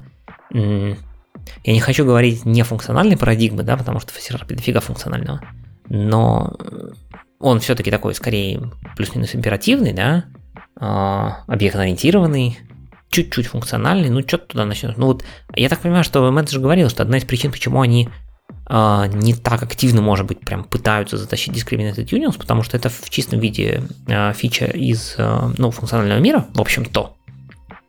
я 0.54 1.74
не 1.74 1.80
хочу 1.80 2.06
говорить 2.06 2.46
нефункциональной 2.46 3.18
парадигмы, 3.18 3.64
да, 3.64 3.78
потому 3.78 4.00
что 4.00 4.14
в 4.14 4.18
C-Sharp 4.18 4.54
дофига 4.54 4.80
функционального, 4.80 5.42
но 5.90 6.56
он 7.40 7.60
все-таки 7.60 7.90
такой 7.90 8.14
скорее 8.14 8.72
плюс-минус 8.96 9.34
императивный, 9.34 9.94
да, 9.94 10.26
объектно-ориентированный, 10.76 12.58
чуть-чуть 13.12 13.48
функциональный, 13.48 14.10
ну 14.10 14.22
что-то 14.22 14.48
туда 14.48 14.66
начнет. 14.66 14.98
Ну 14.98 15.08
вот, 15.08 15.24
я 15.56 15.70
так 15.70 15.80
понимаю, 15.80 16.04
что 16.04 16.32
же 16.48 16.60
говорил, 16.60 16.90
что 16.90 17.04
одна 17.04 17.18
из 17.18 17.26
причин, 17.26 17.52
почему 17.52 17.82
они 17.82 18.10
э, 18.70 19.04
не 19.14 19.34
так 19.34 19.62
активно, 19.62 20.02
может 20.02 20.26
быть, 20.26 20.40
прям 20.40 20.64
пытаются 20.64 21.18
затащить 21.18 21.54
Discriminated 21.54 22.06
Unions, 22.06 22.40
потому 22.40 22.64
что 22.64 22.78
это 22.78 22.90
в 22.90 23.10
чистом 23.10 23.40
виде 23.40 23.84
э, 24.08 24.34
фича 24.34 24.66
из 24.66 25.16
э, 25.18 25.52
ну, 25.58 25.72
функционального 25.72 26.20
мира, 26.20 26.46
в 26.54 26.62
общем-то, 26.62 27.16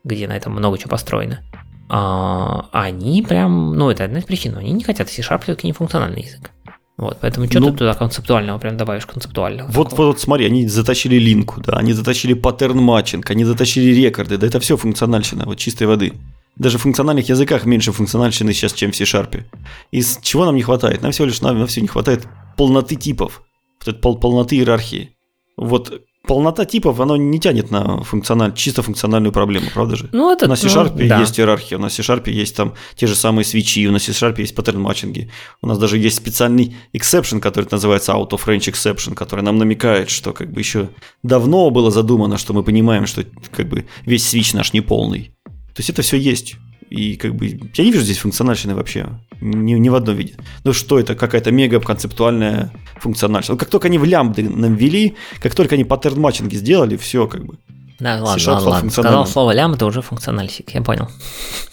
где 0.05 0.27
на 0.27 0.37
этом 0.37 0.53
много 0.53 0.77
чего 0.77 0.91
построено. 0.91 1.41
Э, 1.89 2.63
они 2.73 3.23
прям, 3.23 3.77
ну 3.77 3.91
это 3.91 4.05
одна 4.05 4.19
из 4.19 4.25
причин, 4.25 4.55
но 4.55 4.59
они 4.59 4.73
не 4.73 4.85
хотят 4.85 5.09
C-Sharp 5.09 5.45
все-таки 5.45 5.69
не 5.69 5.73
функциональный 5.73 6.23
язык. 6.23 6.51
Вот, 6.99 7.19
поэтому 7.21 7.47
что 7.47 7.61
ну, 7.61 7.71
ты 7.71 7.79
туда 7.79 7.95
концептуального 7.95 8.59
прям 8.59 8.77
добавишь 8.77 9.07
концептуального? 9.07 9.69
Вот, 9.71 9.93
вот, 9.93 9.99
вот 9.99 10.21
смотри, 10.21 10.47
они 10.47 10.69
затащили 10.69 11.17
линку, 11.17 11.61
да, 11.61 11.75
они 11.75 11.95
затащили 11.95 12.35
паттерн 12.35 12.79
матчинг, 12.79 13.31
они 13.31 13.45
затащили 13.45 13.95
рекорды, 13.95 14.37
да 14.37 14.47
это 14.47 14.61
все 14.61 14.77
функциональщина, 14.77 15.45
вот 15.47 15.59
чистой 15.59 15.87
воды. 15.87 16.13
Даже 16.57 16.77
в 16.77 16.83
функциональных 16.83 17.29
языках 17.31 17.65
меньше 17.65 17.93
функциональщины 17.93 18.53
сейчас, 18.53 18.75
чем 18.75 18.93
в 18.93 18.97
C-Sharp. 18.97 19.43
Из 19.91 20.19
чего 20.21 20.45
нам 20.45 20.55
не 20.55 20.63
хватает? 20.63 21.03
Нам 21.03 21.13
всего 21.13 21.27
лишь 21.27 21.41
нам 21.41 21.59
на 21.59 21.67
все 21.67 21.81
не 21.81 21.89
хватает 21.89 22.29
полноты 22.59 22.97
типов, 22.97 23.43
вот 23.81 23.89
этой 23.89 24.01
пол 24.01 24.19
полноты 24.19 24.57
иерархии. 24.57 25.17
Вот 25.57 26.03
полнота 26.27 26.65
типов, 26.65 27.01
оно 27.01 27.17
не 27.17 27.41
тянет 27.41 27.71
на 27.71 28.03
функциональ, 28.03 28.55
чисто 28.55 28.83
функциональную 28.83 29.33
проблему, 29.33 29.67
правда 29.75 29.97
же? 29.97 30.09
Ну, 30.13 30.33
это, 30.33 30.49
на 30.49 30.57
C-Sharp 30.57 30.93
ну, 30.97 31.09
да. 31.09 31.21
есть 31.21 31.39
иерархия, 31.39 31.79
у 31.79 31.81
нас 31.81 31.93
в 31.93 31.97
C-Sharp 31.97 32.31
есть 32.31 32.57
там 32.57 32.75
те 32.95 33.07
же 33.07 33.15
самые 33.15 33.45
свечи, 33.45 33.87
у 33.89 33.93
нас 33.93 34.03
в 34.03 34.05
C-Sharp 34.07 34.41
есть 34.41 34.55
паттерн 34.55 34.81
матчинги, 34.81 35.31
у 35.61 35.67
нас 35.67 35.79
даже 35.79 35.99
есть 35.99 36.17
специальный 36.17 36.77
exception, 36.95 37.41
который 37.41 37.67
называется 37.71 38.13
out 38.13 38.31
of 38.31 38.45
range 38.47 38.73
exception, 38.73 39.15
который 39.15 39.43
нам 39.43 39.59
намекает, 39.59 40.11
что 40.11 40.33
как 40.33 40.53
бы 40.53 40.61
еще 40.61 40.91
давно 41.23 41.71
было 41.71 41.91
задумано, 41.91 42.39
что 42.39 42.53
мы 42.53 42.63
понимаем, 42.63 43.07
что 43.07 43.25
как 43.51 43.69
бы 43.69 43.87
весь 44.07 44.29
свич 44.29 44.53
наш 44.53 44.73
неполный. 44.73 45.35
То 45.45 45.79
есть 45.79 45.91
это 45.91 46.03
все 46.03 46.19
есть. 46.19 46.57
И 46.93 47.17
как 47.17 47.35
бы 47.35 47.47
я 47.47 47.85
не 47.85 47.91
вижу 47.91 48.05
здесь 48.05 48.19
функциональщины 48.19 48.75
вообще. 48.75 49.07
Ни, 49.41 49.75
ни 49.75 49.89
в 49.89 49.95
одном 49.95 50.17
виде. 50.17 50.35
Ну 50.65 50.73
что 50.73 50.99
это, 50.99 51.15
какая-то 51.15 51.51
мега 51.51 51.81
концептуальная 51.81 52.73
функциональщина. 52.97 53.57
как 53.57 53.71
только 53.71 53.89
они 53.89 53.99
в 53.99 54.05
лямбды 54.05 54.49
нам 54.49 54.75
ввели, 54.75 55.17
как 55.41 55.55
только 55.55 55.75
они 55.75 55.85
паттерн 55.85 56.21
матчинги 56.21 56.57
сделали, 56.57 56.97
все 56.97 57.27
как 57.27 57.45
бы. 57.45 57.59
Да, 57.99 58.23
ладно, 58.23 58.53
ладно, 58.53 58.69
ладно. 58.69 58.91
Сказал 58.91 59.27
слово 59.27 59.53
лям, 59.53 59.75
это 59.75 59.87
уже 59.87 60.03
функциональщик, 60.03 60.75
я 60.75 60.83
понял. 60.83 61.09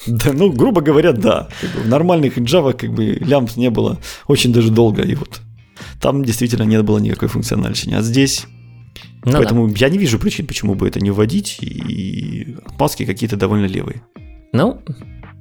Да, 0.05 0.31
ну, 0.31 0.51
грубо 0.51 0.81
говоря, 0.81 1.11
да. 1.11 1.49
Как 1.59 1.71
бы 1.71 1.81
в 1.81 1.87
нормальных 1.87 2.37
Java 2.37 2.73
как 2.73 2.93
бы 2.93 3.17
лямбд 3.19 3.57
не 3.57 3.69
было 3.69 3.99
очень 4.27 4.53
даже 4.53 4.69
долго, 4.69 5.01
и 5.01 5.15
вот 5.15 5.41
там 5.99 6.23
действительно 6.23 6.63
не 6.63 6.81
было 6.81 6.99
никакой 6.99 7.27
функциональщины. 7.27 7.95
А 7.95 8.01
здесь 8.01 8.45
ну, 9.23 9.33
Поэтому 9.33 9.67
да. 9.67 9.73
я 9.77 9.89
не 9.89 9.97
вижу 9.97 10.17
причин, 10.17 10.47
почему 10.47 10.75
бы 10.75 10.87
это 10.87 10.99
не 10.99 11.11
вводить, 11.11 11.57
и 11.61 12.55
отмазки 12.65 13.05
какие-то 13.05 13.35
довольно 13.35 13.65
левые. 13.65 14.01
Ну, 14.51 14.81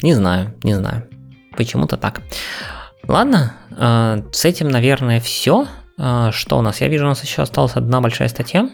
не 0.03 0.15
знаю, 0.15 0.55
не 0.63 0.75
знаю. 0.75 1.09
Почему-то 1.57 1.97
так. 1.97 2.23
Ладно, 3.07 3.55
э, 3.71 4.23
с 4.33 4.45
этим, 4.45 4.69
наверное, 4.69 5.21
все. 5.21 5.67
Э, 5.99 6.31
что 6.33 6.59
у 6.59 6.63
нас? 6.63 6.81
Я 6.81 6.89
вижу, 6.89 7.05
у 7.05 7.09
нас 7.09 7.23
еще 7.23 7.43
осталась 7.43 7.77
одна 7.77 8.01
большая 8.01 8.29
статья. 8.29 8.71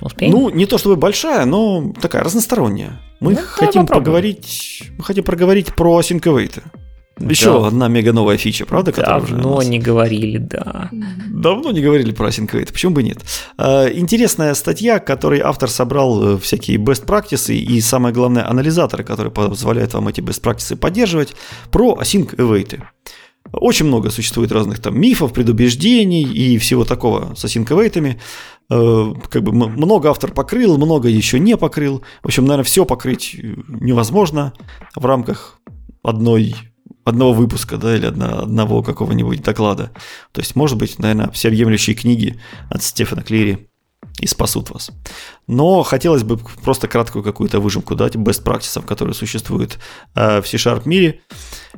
Успеем? 0.00 0.32
Ну, 0.32 0.50
не 0.50 0.66
то 0.66 0.78
чтобы 0.78 0.96
большая, 0.96 1.44
но 1.44 1.92
такая 2.00 2.22
разносторонняя. 2.22 3.00
Мы 3.20 3.32
ну, 3.32 3.40
хотим 3.46 3.86
поговорить, 3.86 4.90
мы 4.96 5.04
хотим 5.04 5.24
проговорить 5.24 5.74
про 5.74 6.00
async 6.00 6.20
await. 6.22 6.62
Еще 7.20 7.52
да. 7.52 7.66
одна 7.66 7.88
мега 7.88 8.12
новая 8.12 8.38
фича, 8.38 8.64
правда? 8.64 8.92
Давно 8.92 9.56
уже 9.56 9.68
не 9.68 9.78
говорили, 9.78 10.38
да. 10.38 10.90
Давно 11.28 11.70
не 11.70 11.82
говорили 11.82 12.12
про 12.12 12.28
Async 12.28 12.72
почему 12.72 12.94
бы 12.94 13.02
нет? 13.02 13.18
А, 13.58 13.88
интересная 13.88 14.54
статья, 14.54 14.98
которой 14.98 15.40
автор 15.40 15.68
собрал 15.68 16.36
э, 16.36 16.38
всякие 16.38 16.78
best 16.78 17.04
practices 17.04 17.54
и, 17.54 17.80
самое 17.80 18.14
главное, 18.14 18.48
анализаторы, 18.48 19.04
которые 19.04 19.30
позволяют 19.30 19.92
вам 19.94 20.08
эти 20.08 20.20
best 20.20 20.42
practices 20.42 20.76
поддерживать, 20.76 21.34
про 21.70 21.98
Async 22.00 22.34
Await. 22.36 22.80
Очень 23.52 23.86
много 23.86 24.10
существует 24.10 24.52
разных 24.52 24.80
там 24.80 24.98
мифов, 24.98 25.32
предубеждений 25.32 26.22
и 26.22 26.58
всего 26.58 26.84
такого 26.84 27.34
с 27.34 27.44
Async 27.44 27.66
Await. 27.66 28.16
Э, 28.70 29.14
как 29.28 29.42
бы 29.42 29.52
много 29.52 30.08
автор 30.08 30.32
покрыл, 30.32 30.78
много 30.78 31.08
еще 31.08 31.38
не 31.38 31.56
покрыл. 31.56 32.02
В 32.22 32.26
общем, 32.26 32.44
наверное, 32.44 32.64
все 32.64 32.86
покрыть 32.86 33.36
невозможно 33.68 34.52
в 34.94 35.04
рамках 35.04 35.60
одной 36.02 36.54
одного 37.04 37.32
выпуска, 37.32 37.76
да, 37.76 37.96
или 37.96 38.06
одно, 38.06 38.42
одного 38.42 38.82
какого-нибудь 38.82 39.42
доклада. 39.42 39.90
То 40.32 40.40
есть, 40.40 40.56
может 40.56 40.78
быть, 40.78 40.98
наверное, 40.98 41.30
всеобъемлющие 41.30 41.96
книги 41.96 42.40
от 42.68 42.82
Стефана 42.82 43.22
Клири 43.22 43.70
и 44.18 44.26
спасут 44.26 44.70
вас. 44.70 44.90
Но 45.46 45.82
хотелось 45.82 46.22
бы 46.22 46.36
просто 46.36 46.88
краткую 46.88 47.22
какую-то 47.24 47.60
выжимку 47.60 47.94
дать 47.94 48.16
best 48.16 48.44
practices, 48.44 48.84
которые 48.84 49.14
существуют 49.14 49.78
э, 50.14 50.42
в 50.42 50.46
C-Sharp 50.46 50.82
мире. 50.84 51.20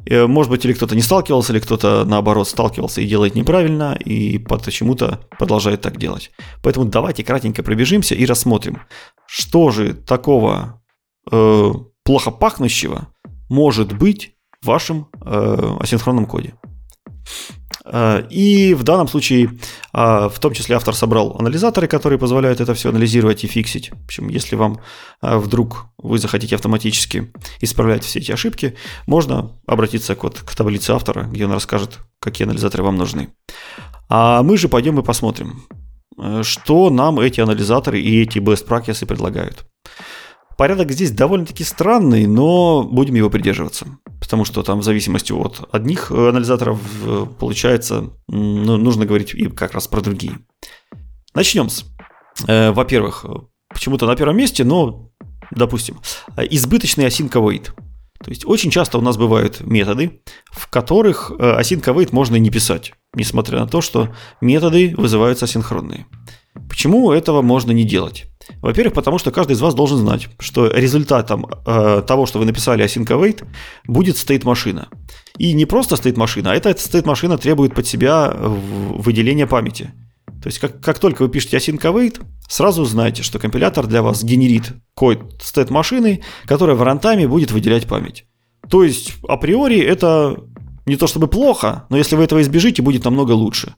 Э, 0.07 0.27
может 0.27 0.51
быть, 0.51 0.65
или 0.65 0.73
кто-то 0.73 0.97
не 0.97 1.03
сталкивался, 1.03 1.53
или 1.53 1.61
кто-то, 1.61 2.05
наоборот, 2.05 2.49
сталкивался 2.49 3.01
и 3.01 3.07
делает 3.07 3.35
неправильно, 3.35 3.94
и 3.94 4.39
почему-то 4.39 5.20
продолжает 5.39 5.82
так 5.82 5.99
делать. 5.99 6.32
Поэтому 6.62 6.86
давайте 6.86 7.23
кратенько 7.23 7.62
пробежимся 7.62 8.15
и 8.15 8.27
рассмотрим, 8.27 8.81
что 9.27 9.70
же 9.70 9.94
такого 9.94 10.82
э, 11.31 11.73
плохо 12.05 12.31
пахнущего 12.31 13.09
может 13.49 13.93
быть 13.93 14.35
в 14.62 14.66
вашем 14.66 15.09
э, 15.24 15.76
асинхронном 15.80 16.26
коде. 16.26 16.55
Э, 17.84 18.22
и 18.30 18.74
в 18.74 18.82
данном 18.82 19.09
случае, 19.09 19.51
э, 19.93 20.28
в 20.28 20.39
том 20.39 20.52
числе 20.52 20.76
автор 20.76 20.94
собрал 20.94 21.36
анализаторы, 21.39 21.89
которые 21.89 22.18
позволяют 22.18 22.60
это 22.60 22.74
все 22.74 22.90
анализировать 22.90 23.44
и 23.44 23.47
фиксить. 23.47 23.90
В 23.90 24.05
общем, 24.05 24.28
если 24.28 24.56
вам 24.56 24.80
э, 25.22 25.36
вдруг 25.36 25.86
вы 25.98 26.18
захотите 26.18 26.55
автоматически 26.55 27.32
исправлять 27.60 28.05
все 28.05 28.20
эти 28.20 28.32
ошибки, 28.32 28.76
можно 29.06 29.52
обратиться 29.66 30.16
вот, 30.20 30.40
к 30.40 30.55
таблице 30.55 30.90
автора, 30.90 31.24
где 31.24 31.44
он 31.44 31.52
расскажет, 31.52 31.98
какие 32.20 32.47
анализаторы 32.47 32.84
вам 32.84 32.97
нужны. 32.97 33.28
А 34.09 34.43
мы 34.43 34.56
же 34.56 34.68
пойдем 34.68 34.98
и 34.98 35.02
посмотрим, 35.02 35.62
что 36.43 36.90
нам 36.90 37.18
эти 37.18 37.40
анализаторы 37.40 38.01
и 38.01 38.22
эти 38.22 38.39
best 38.39 38.66
practices 38.66 39.06
предлагают. 39.06 39.64
Порядок 40.62 40.93
здесь 40.93 41.10
довольно-таки 41.10 41.64
странный, 41.64 42.28
но 42.28 42.84
будем 42.84 43.16
его 43.16 43.28
придерживаться. 43.28 43.98
Потому 44.20 44.44
что 44.44 44.62
там 44.62 44.78
в 44.78 44.84
зависимости 44.84 45.32
от 45.32 45.68
одних 45.72 46.12
э, 46.12 46.28
анализаторов 46.28 46.78
э, 47.05 47.26
получается, 47.40 48.10
ну, 48.28 48.76
нужно 48.76 49.05
говорить 49.05 49.34
и 49.34 49.48
как 49.48 49.72
раз 49.72 49.89
про 49.89 50.01
другие. 50.01 50.39
Начнем 51.34 51.68
с. 51.68 51.84
Э, 52.47 52.70
во-первых, 52.70 53.26
почему-то 53.70 54.06
на 54.06 54.14
первом 54.14 54.36
месте, 54.36 54.62
но, 54.62 55.10
допустим, 55.51 55.98
избыточный 56.36 57.06
await. 57.06 57.70
То 58.22 58.30
есть 58.30 58.47
очень 58.47 58.70
часто 58.70 58.98
у 58.98 59.01
нас 59.01 59.16
бывают 59.16 59.62
методы, 59.62 60.22
в 60.52 60.68
которых 60.68 61.32
async 61.32 61.82
await 61.82 62.10
можно 62.12 62.36
не 62.36 62.51
писать, 62.51 62.93
несмотря 63.16 63.59
на 63.59 63.66
то, 63.66 63.80
что 63.80 64.14
методы 64.40 64.94
вызываются 64.97 65.47
асинхронные. 65.47 66.06
Почему 66.68 67.12
этого 67.12 67.42
можно 67.42 67.72
не 67.72 67.84
делать? 67.84 68.26
Во-первых, 68.60 68.94
потому 68.94 69.18
что 69.18 69.30
каждый 69.30 69.52
из 69.52 69.60
вас 69.60 69.74
должен 69.74 69.98
знать, 69.98 70.28
что 70.38 70.66
результатом 70.66 71.46
э, 71.66 72.02
того, 72.06 72.26
что 72.26 72.38
вы 72.38 72.44
написали 72.44 72.84
async 72.84 73.06
await, 73.06 73.44
будет 73.86 74.16
state 74.16 74.44
машина. 74.44 74.88
И 75.38 75.52
не 75.52 75.64
просто 75.64 75.94
state 75.94 76.18
машина, 76.18 76.52
а 76.52 76.54
эта 76.54 76.70
state 76.70 77.06
машина 77.06 77.38
требует 77.38 77.74
под 77.74 77.86
себя 77.86 78.34
выделения 78.36 79.46
памяти. 79.46 79.92
То 80.42 80.48
есть, 80.48 80.58
как, 80.58 80.80
как 80.80 80.98
только 80.98 81.22
вы 81.22 81.28
пишете 81.28 81.56
async 81.56 81.80
await, 81.80 82.20
сразу 82.48 82.84
знайте, 82.84 83.22
что 83.22 83.38
компилятор 83.38 83.86
для 83.86 84.02
вас 84.02 84.24
генерит 84.24 84.72
код 84.94 85.40
state 85.40 85.72
машины, 85.72 86.22
которая 86.46 86.76
в 86.76 86.82
рантайме 86.82 87.28
будет 87.28 87.52
выделять 87.52 87.86
память. 87.86 88.26
То 88.68 88.82
есть, 88.84 89.14
априори 89.28 89.78
это 89.80 90.36
не 90.84 90.96
то 90.96 91.06
чтобы 91.06 91.28
плохо, 91.28 91.86
но 91.90 91.96
если 91.96 92.16
вы 92.16 92.24
этого 92.24 92.42
избежите, 92.42 92.82
будет 92.82 93.04
намного 93.04 93.32
лучше. 93.32 93.74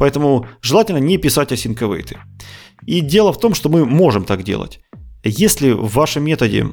Поэтому 0.00 0.46
желательно 0.62 0.96
не 0.96 1.18
писать 1.18 1.52
await. 1.52 2.16
И 2.86 3.02
дело 3.02 3.34
в 3.34 3.38
том, 3.38 3.52
что 3.52 3.68
мы 3.68 3.84
можем 3.84 4.24
так 4.24 4.42
делать. 4.42 4.80
Если 5.22 5.72
в 5.72 5.92
вашем 5.92 6.24
методе 6.24 6.68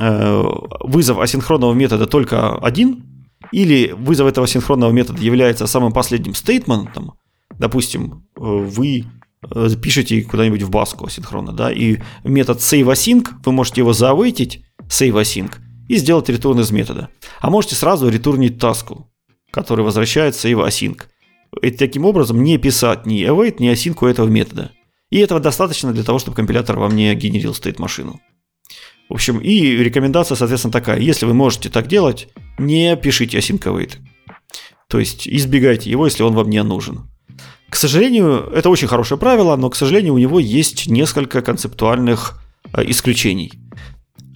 э, 0.00 0.44
вызов 0.80 1.18
асинхронного 1.18 1.74
метода 1.74 2.06
только 2.06 2.56
один, 2.56 3.04
или 3.52 3.92
вызов 3.92 4.26
этого 4.26 4.46
синхронного 4.46 4.90
метода 4.90 5.20
является 5.20 5.66
самым 5.66 5.92
последним 5.92 6.34
стейтментом, 6.34 7.12
допустим, 7.58 8.24
э, 8.36 8.40
вы 8.40 9.04
э, 9.50 9.68
пишете 9.82 10.22
куда-нибудь 10.22 10.62
в 10.62 10.70
баску 10.70 11.04
асинхронно, 11.04 11.52
да, 11.52 11.70
и 11.70 11.98
метод 12.24 12.60
saveasync, 12.60 13.28
вы 13.44 13.52
можете 13.52 13.82
его 13.82 13.92
заавейтить, 13.92 14.64
saveasync, 14.88 15.52
и 15.88 15.96
сделать 15.96 16.30
ретурн 16.30 16.60
из 16.60 16.70
метода. 16.70 17.10
А 17.42 17.50
можете 17.50 17.74
сразу 17.74 18.08
ретурнить 18.08 18.58
таску, 18.58 19.10
который 19.50 19.84
возвращает 19.84 20.32
saveasync. 20.32 21.02
И 21.60 21.70
таким 21.70 22.04
образом 22.04 22.42
не 22.42 22.56
писать 22.58 23.06
ни 23.06 23.22
await, 23.24 23.56
ни 23.58 23.70
async 23.70 23.98
у 24.00 24.06
этого 24.06 24.28
метода. 24.28 24.70
И 25.10 25.18
этого 25.18 25.40
достаточно 25.40 25.92
для 25.92 26.02
того, 26.04 26.18
чтобы 26.18 26.36
компилятор 26.36 26.78
вам 26.78 26.96
не 26.96 27.14
генерил 27.14 27.54
стейт-машину. 27.54 28.20
В 29.08 29.14
общем, 29.14 29.38
и 29.40 29.60
рекомендация, 29.76 30.36
соответственно, 30.36 30.72
такая. 30.72 30.98
Если 30.98 31.26
вы 31.26 31.34
можете 31.34 31.68
так 31.68 31.86
делать, 31.86 32.28
не 32.58 32.96
пишите 32.96 33.38
async 33.38 33.60
await. 33.64 33.98
То 34.88 34.98
есть 34.98 35.28
избегайте 35.28 35.90
его, 35.90 36.06
если 36.06 36.22
он 36.22 36.34
вам 36.34 36.48
не 36.48 36.62
нужен. 36.62 37.10
К 37.68 37.76
сожалению, 37.76 38.50
это 38.54 38.70
очень 38.70 38.88
хорошее 38.88 39.18
правило, 39.18 39.56
но, 39.56 39.70
к 39.70 39.76
сожалению, 39.76 40.14
у 40.14 40.18
него 40.18 40.38
есть 40.38 40.88
несколько 40.88 41.42
концептуальных 41.42 42.40
э, 42.74 42.84
исключений. 42.90 43.52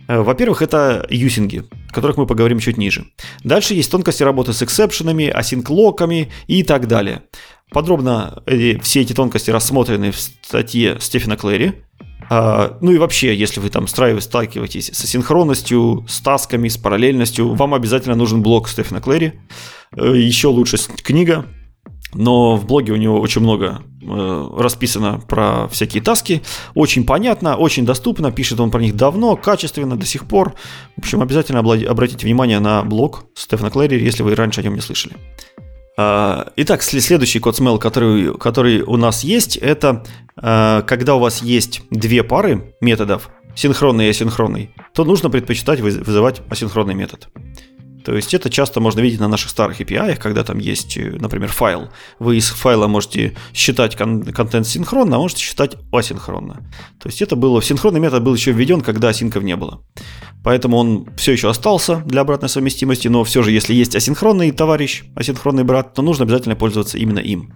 Э, 0.08 0.20
во-первых, 0.20 0.62
это 0.62 1.06
юсинги, 1.10 1.64
которых 1.96 2.18
мы 2.18 2.26
поговорим 2.26 2.60
чуть 2.60 2.76
ниже. 2.76 3.06
Дальше 3.42 3.74
есть 3.74 3.90
тонкости 3.90 4.22
работы 4.22 4.52
с 4.52 4.62
эксепшенами, 4.62 5.28
асинк-локами 5.28 6.30
и 6.46 6.62
так 6.62 6.86
далее. 6.86 7.22
Подробно 7.70 8.42
все 8.82 9.00
эти 9.00 9.14
тонкости 9.14 9.50
рассмотрены 9.50 10.12
в 10.12 10.20
статье 10.20 10.98
Стефена 11.00 11.36
Клэри. 11.36 11.82
А, 12.28 12.76
ну 12.80 12.92
и 12.92 12.98
вообще, 12.98 13.34
если 13.34 13.60
вы 13.60 13.70
там 13.70 13.86
сталкиваетесь 13.88 14.90
с 14.92 15.04
асинхронностью, 15.04 16.04
с 16.06 16.20
тасками, 16.20 16.68
с 16.68 16.76
параллельностью, 16.76 17.54
вам 17.54 17.72
обязательно 17.72 18.14
нужен 18.14 18.42
блог 18.42 18.68
Стефена 18.68 19.00
Клэри. 19.00 19.40
Э, 19.96 20.16
Еще 20.16 20.48
лучше 20.48 20.76
книга 21.02 21.46
но 22.14 22.56
в 22.56 22.66
блоге 22.66 22.92
у 22.92 22.96
него 22.96 23.20
очень 23.20 23.42
много 23.42 23.82
э, 24.02 24.48
расписано 24.56 25.20
про 25.28 25.68
всякие 25.68 26.02
таски. 26.02 26.42
Очень 26.74 27.04
понятно, 27.04 27.56
очень 27.56 27.84
доступно, 27.84 28.32
пишет 28.32 28.60
он 28.60 28.70
про 28.70 28.80
них 28.80 28.96
давно, 28.96 29.36
качественно, 29.36 29.96
до 29.96 30.06
сих 30.06 30.26
пор. 30.26 30.54
В 30.96 31.00
общем, 31.00 31.20
обязательно 31.20 31.60
обратите 31.60 32.26
внимание 32.26 32.58
на 32.58 32.82
блог 32.82 33.24
Стефана 33.34 33.70
Клэри, 33.70 34.02
если 34.02 34.22
вы 34.22 34.34
раньше 34.34 34.60
о 34.60 34.64
нем 34.64 34.74
не 34.74 34.80
слышали. 34.80 35.16
Э, 35.98 36.44
итак, 36.56 36.82
следующий 36.82 37.38
код 37.38 37.56
смел, 37.56 37.78
который, 37.78 38.36
который 38.38 38.80
у 38.82 38.96
нас 38.96 39.24
есть, 39.24 39.56
это 39.56 40.04
э, 40.40 40.82
когда 40.86 41.16
у 41.16 41.18
вас 41.18 41.42
есть 41.42 41.82
две 41.90 42.22
пары 42.22 42.74
методов, 42.80 43.30
синхронный 43.54 44.06
и 44.06 44.10
асинхронный, 44.10 44.70
то 44.94 45.04
нужно 45.04 45.30
предпочитать 45.30 45.80
вызывать 45.80 46.42
асинхронный 46.48 46.94
метод. 46.94 47.28
То 48.06 48.14
есть 48.14 48.32
это 48.34 48.50
часто 48.50 48.78
можно 48.78 49.00
видеть 49.00 49.18
на 49.18 49.26
наших 49.26 49.50
старых 49.50 49.80
API, 49.80 50.14
когда 50.16 50.44
там 50.44 50.58
есть, 50.58 50.96
э, 50.96 51.16
например, 51.18 51.48
файл. 51.48 51.88
Вы 52.20 52.36
из 52.36 52.50
файла 52.50 52.86
можете 52.86 53.34
считать 53.52 53.96
кон- 53.96 54.22
контент 54.22 54.68
синхронно, 54.68 55.16
а 55.16 55.18
можете 55.18 55.42
считать 55.42 55.76
асинхронно. 55.90 56.70
То 57.00 57.08
есть 57.08 57.20
это 57.20 57.34
было, 57.34 57.60
синхронный 57.60 57.98
метод 57.98 58.22
был 58.22 58.32
еще 58.32 58.52
введен, 58.52 58.82
когда 58.82 59.08
асинков 59.08 59.42
не 59.42 59.56
было. 59.56 59.82
Поэтому 60.44 60.76
он 60.76 61.08
все 61.16 61.32
еще 61.32 61.50
остался 61.50 61.96
для 62.06 62.20
обратной 62.20 62.48
совместимости, 62.48 63.08
но 63.08 63.24
все 63.24 63.42
же, 63.42 63.50
если 63.50 63.74
есть 63.74 63.96
асинхронный 63.96 64.52
товарищ, 64.52 65.02
асинхронный 65.16 65.64
брат, 65.64 65.92
то 65.94 66.02
нужно 66.02 66.26
обязательно 66.26 66.54
пользоваться 66.54 66.98
именно 66.98 67.18
им. 67.18 67.52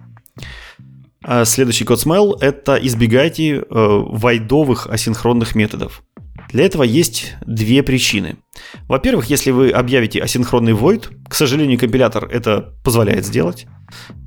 А 1.23 1.45
следующий 1.45 1.85
код 1.85 2.05
smell– 2.05 2.33
это 2.41 2.75
избегайте 2.75 3.59
э, 3.59 3.63
вайдовых 3.69 4.87
асинхронных 4.87 5.55
методов. 5.55 6.03
Для 6.51 6.65
этого 6.65 6.83
есть 6.83 7.35
две 7.45 7.81
причины. 7.83 8.37
Во-первых, 8.87 9.25
если 9.29 9.51
вы 9.51 9.71
объявите 9.71 10.21
асинхронный 10.21 10.73
void, 10.73 11.09
к 11.27 11.33
сожалению, 11.33 11.79
компилятор 11.79 12.25
это 12.25 12.73
позволяет 12.83 13.25
сделать. 13.25 13.67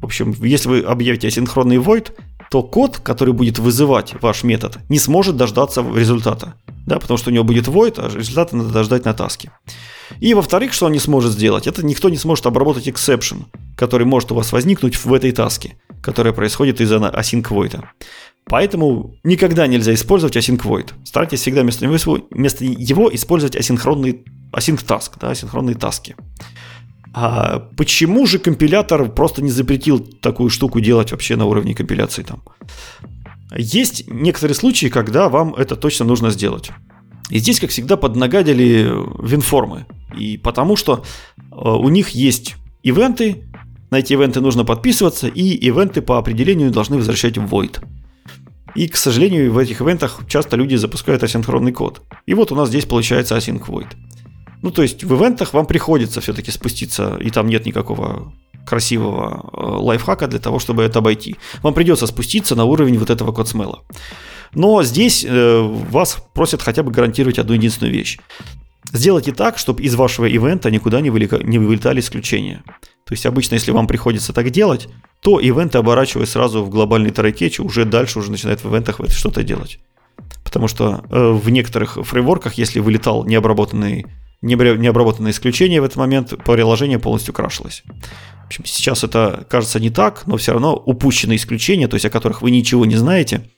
В 0.01 0.05
общем, 0.05 0.35
если 0.43 0.69
вы 0.69 0.81
объявите 0.81 1.29
асинхронный 1.29 1.77
void, 1.77 2.13
то 2.51 2.63
код, 2.63 2.99
который 2.99 3.35
будет 3.35 3.59
вызывать 3.59 4.15
ваш 4.23 4.45
метод, 4.45 4.79
не 4.89 4.99
сможет 4.99 5.37
дождаться 5.37 5.85
результата. 5.95 6.55
Да, 6.87 6.99
потому 6.99 7.17
что 7.19 7.31
у 7.31 7.33
него 7.33 7.45
будет 7.45 7.67
void, 7.67 7.95
а 7.99 8.15
результата 8.15 8.55
надо 8.55 8.71
дождать 8.71 9.05
на 9.05 9.15
таске. 9.15 9.51
И 10.21 10.35
во-вторых, 10.35 10.73
что 10.73 10.87
он 10.87 10.93
не 10.93 10.99
сможет 10.99 11.33
сделать, 11.33 11.67
это 11.67 11.85
никто 11.85 12.11
не 12.11 12.17
сможет 12.17 12.47
обработать 12.47 12.89
exception, 12.89 13.45
который 13.77 14.07
может 14.07 14.33
у 14.33 14.35
вас 14.35 14.53
возникнуть 14.53 14.97
в 14.97 15.13
этой 15.13 15.33
таске, 15.33 15.79
которая 16.03 16.35
происходит 16.35 16.81
из-за 16.81 16.97
async 16.97 17.43
void. 17.49 17.83
Поэтому 18.47 19.17
никогда 19.25 19.67
нельзя 19.67 19.95
использовать 19.95 20.37
async 20.37 20.63
void. 20.63 20.93
Старайтесь 21.05 21.41
всегда 21.41 21.63
вместо 21.63 21.87
него, 21.87 23.15
использовать 23.15 23.57
асинхронный 23.57 24.25
async 24.53 24.85
task, 24.85 25.13
да, 25.21 25.31
асинхронные 25.31 25.75
таски. 25.75 26.15
А 27.15 27.61
почему 27.77 28.27
же 28.27 28.39
компилятор 28.39 29.09
просто 29.11 29.41
не 29.41 29.51
запретил 29.51 30.01
такую 30.01 30.51
штуку 30.51 30.81
делать 30.81 31.13
вообще 31.13 31.37
на 31.37 31.47
уровне 31.47 31.75
компиляции 31.75 32.23
там? 32.23 32.43
Есть 33.57 34.11
некоторые 34.11 34.57
случаи, 34.57 34.89
когда 34.89 35.29
вам 35.29 35.55
это 35.55 35.77
точно 35.77 36.05
нужно 36.05 36.31
сделать. 36.31 36.71
И 37.31 37.39
здесь, 37.39 37.61
как 37.61 37.71
всегда, 37.71 37.97
поднагадили 37.97 38.91
винформы. 39.23 39.87
И 40.19 40.37
потому 40.37 40.77
что 40.77 41.05
э, 41.39 41.55
у 41.55 41.89
них 41.89 42.11
есть 42.11 42.57
ивенты, 42.83 43.45
на 43.91 44.01
эти 44.01 44.13
ивенты 44.13 44.41
нужно 44.41 44.65
подписываться, 44.65 45.29
и 45.29 45.55
ивенты 45.69 46.03
по 46.03 46.19
определению 46.19 46.71
должны 46.71 46.97
возвращать 46.97 47.39
в 47.39 47.45
void. 47.45 47.81
И, 48.75 48.89
к 48.89 48.97
сожалению, 48.97 49.53
в 49.53 49.59
этих 49.59 49.81
ивентах 49.81 50.21
часто 50.29 50.57
люди 50.57 50.75
запускают 50.75 51.23
асинхронный 51.23 51.73
код. 51.73 52.03
И 52.27 52.35
вот 52.35 52.53
у 52.53 52.55
нас 52.55 52.69
здесь 52.69 52.87
получается 52.87 53.37
async 53.37 53.65
void. 53.67 53.89
Ну, 54.63 54.71
то 54.71 54.83
есть 54.83 55.05
в 55.05 55.15
ивентах 55.15 55.53
вам 55.53 55.67
приходится 55.67 56.21
все-таки 56.21 56.51
спуститься, 56.51 57.17
и 57.21 57.31
там 57.31 57.49
нет 57.49 57.67
никакого 57.67 58.33
красивого 58.67 59.51
э, 59.53 59.61
лайфхака 59.61 60.27
для 60.27 60.39
того, 60.39 60.59
чтобы 60.59 60.83
это 60.83 61.01
обойти. 61.01 61.37
Вам 61.63 61.75
придется 61.75 62.07
спуститься 62.07 62.57
на 62.57 62.65
уровень 62.65 62.99
вот 62.99 63.11
этого 63.11 63.33
код 63.33 63.49
смела. 63.49 63.83
Но 64.55 64.83
здесь 64.83 65.25
э, 65.25 65.61
вас 65.91 66.19
просят 66.33 66.63
хотя 66.63 66.83
бы 66.83 66.91
гарантировать 66.91 67.39
одну 67.39 67.55
единственную 67.55 67.93
вещь. 67.93 68.19
Сделайте 68.93 69.33
так, 69.33 69.59
чтобы 69.59 69.83
из 69.83 69.95
вашего 69.95 70.27
ивента 70.27 70.71
никуда 70.71 71.01
не, 71.01 71.11
вылека, 71.11 71.39
не 71.39 71.59
вылетали 71.59 72.01
исключения. 72.01 72.63
То 73.07 73.13
есть 73.13 73.27
обычно, 73.27 73.55
если 73.55 73.71
вам 73.71 73.87
приходится 73.87 74.33
так 74.33 74.51
делать, 74.51 74.89
то 75.21 75.39
ивенты, 75.39 75.79
оборачивая 75.79 76.27
сразу 76.27 76.65
в 76.65 76.71
глобальный 76.71 77.11
трекетч, 77.11 77.61
уже 77.61 77.85
дальше 77.85 78.19
уже 78.19 78.31
начинают 78.31 78.65
в 78.65 78.71
ивентах 78.71 79.01
что-то 79.11 79.43
делать. 79.43 79.79
Потому 80.43 80.69
что 80.69 81.05
э, 81.11 81.31
в 81.33 81.51
некоторых 81.51 81.99
фреймворках, 82.03 82.55
если 82.55 82.81
вылетал 82.81 83.25
необработанный, 83.25 84.07
необработанное 84.41 85.33
исключение 85.33 85.83
в 85.83 85.85
этот 85.85 85.97
момент, 85.97 86.33
приложение 86.45 86.99
полностью 86.99 87.35
крашилось. 87.35 87.83
В 88.43 88.47
общем, 88.47 88.65
сейчас 88.65 89.05
это 89.05 89.47
кажется 89.51 89.81
не 89.81 89.91
так, 89.91 90.27
но 90.27 90.37
все 90.37 90.53
равно 90.53 90.75
упущенные 90.75 91.37
исключения, 91.37 91.89
то 91.89 91.95
есть 91.95 92.07
о 92.07 92.11
которых 92.11 92.41
вы 92.41 92.51
ничего 92.51 92.87
не 92.87 92.97
знаете, 92.97 93.51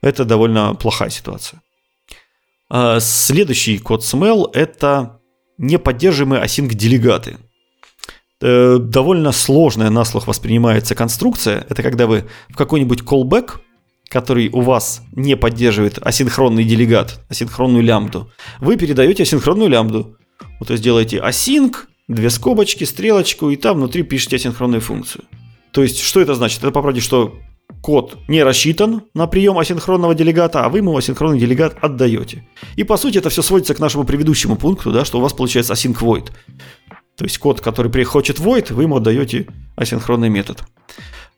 это 0.00 0.24
довольно 0.24 0.74
плохая 0.74 1.10
ситуация. 1.10 1.60
А 2.70 2.98
следующий 3.00 3.78
код 3.78 4.02
smell– 4.02 4.50
это 4.52 5.20
неподдерживаемые 5.56 6.44
async-делегаты– 6.44 7.36
Э, 8.40 8.78
довольно 8.80 9.32
сложная 9.32 9.90
на 9.90 10.04
слух 10.04 10.28
воспринимается 10.28 10.94
конструкция. 10.94 11.66
Это 11.68 11.82
когда 11.82 12.06
вы 12.06 12.26
в 12.48 12.56
какой-нибудь 12.56 13.00
callback, 13.00 13.54
который 14.08 14.48
у 14.50 14.60
вас 14.60 15.02
не 15.12 15.36
поддерживает 15.36 15.98
асинхронный 16.00 16.64
делегат, 16.64 17.20
асинхронную 17.28 17.82
лямбду, 17.82 18.30
вы 18.60 18.76
передаете 18.76 19.24
асинхронную 19.24 19.68
лямбду. 19.68 20.16
Вот, 20.60 20.68
то 20.68 20.72
есть 20.72 20.84
делаете 20.84 21.18
async, 21.18 21.74
две 22.06 22.30
скобочки, 22.30 22.84
стрелочку, 22.84 23.50
и 23.50 23.56
там 23.56 23.78
внутри 23.78 24.04
пишете 24.04 24.36
асинхронную 24.36 24.80
функцию. 24.80 25.24
То 25.72 25.82
есть, 25.82 26.00
что 26.00 26.20
это 26.20 26.34
значит? 26.34 26.58
Это 26.58 26.70
по 26.70 26.80
правде, 26.80 27.00
что 27.00 27.34
код 27.82 28.18
не 28.28 28.42
рассчитан 28.42 29.02
на 29.14 29.26
прием 29.26 29.58
асинхронного 29.58 30.14
делегата, 30.14 30.64
а 30.64 30.68
вы 30.68 30.78
ему 30.78 30.96
асинхронный 30.96 31.38
делегат 31.38 31.76
отдаете. 31.80 32.46
И 32.76 32.84
по 32.84 32.96
сути 32.96 33.18
это 33.18 33.30
все 33.30 33.42
сводится 33.42 33.74
к 33.74 33.78
нашему 33.78 34.04
предыдущему 34.04 34.56
пункту, 34.56 34.92
да, 34.92 35.04
что 35.04 35.18
у 35.18 35.20
вас 35.20 35.32
получается 35.32 35.74
async 35.74 35.98
void. 35.98 36.30
То 37.18 37.24
есть 37.24 37.38
код, 37.38 37.60
который 37.60 37.90
приходит 37.90 38.38
void, 38.38 38.72
вы 38.72 38.84
ему 38.84 38.96
отдаете 38.96 39.48
асинхронный 39.74 40.28
метод. 40.28 40.62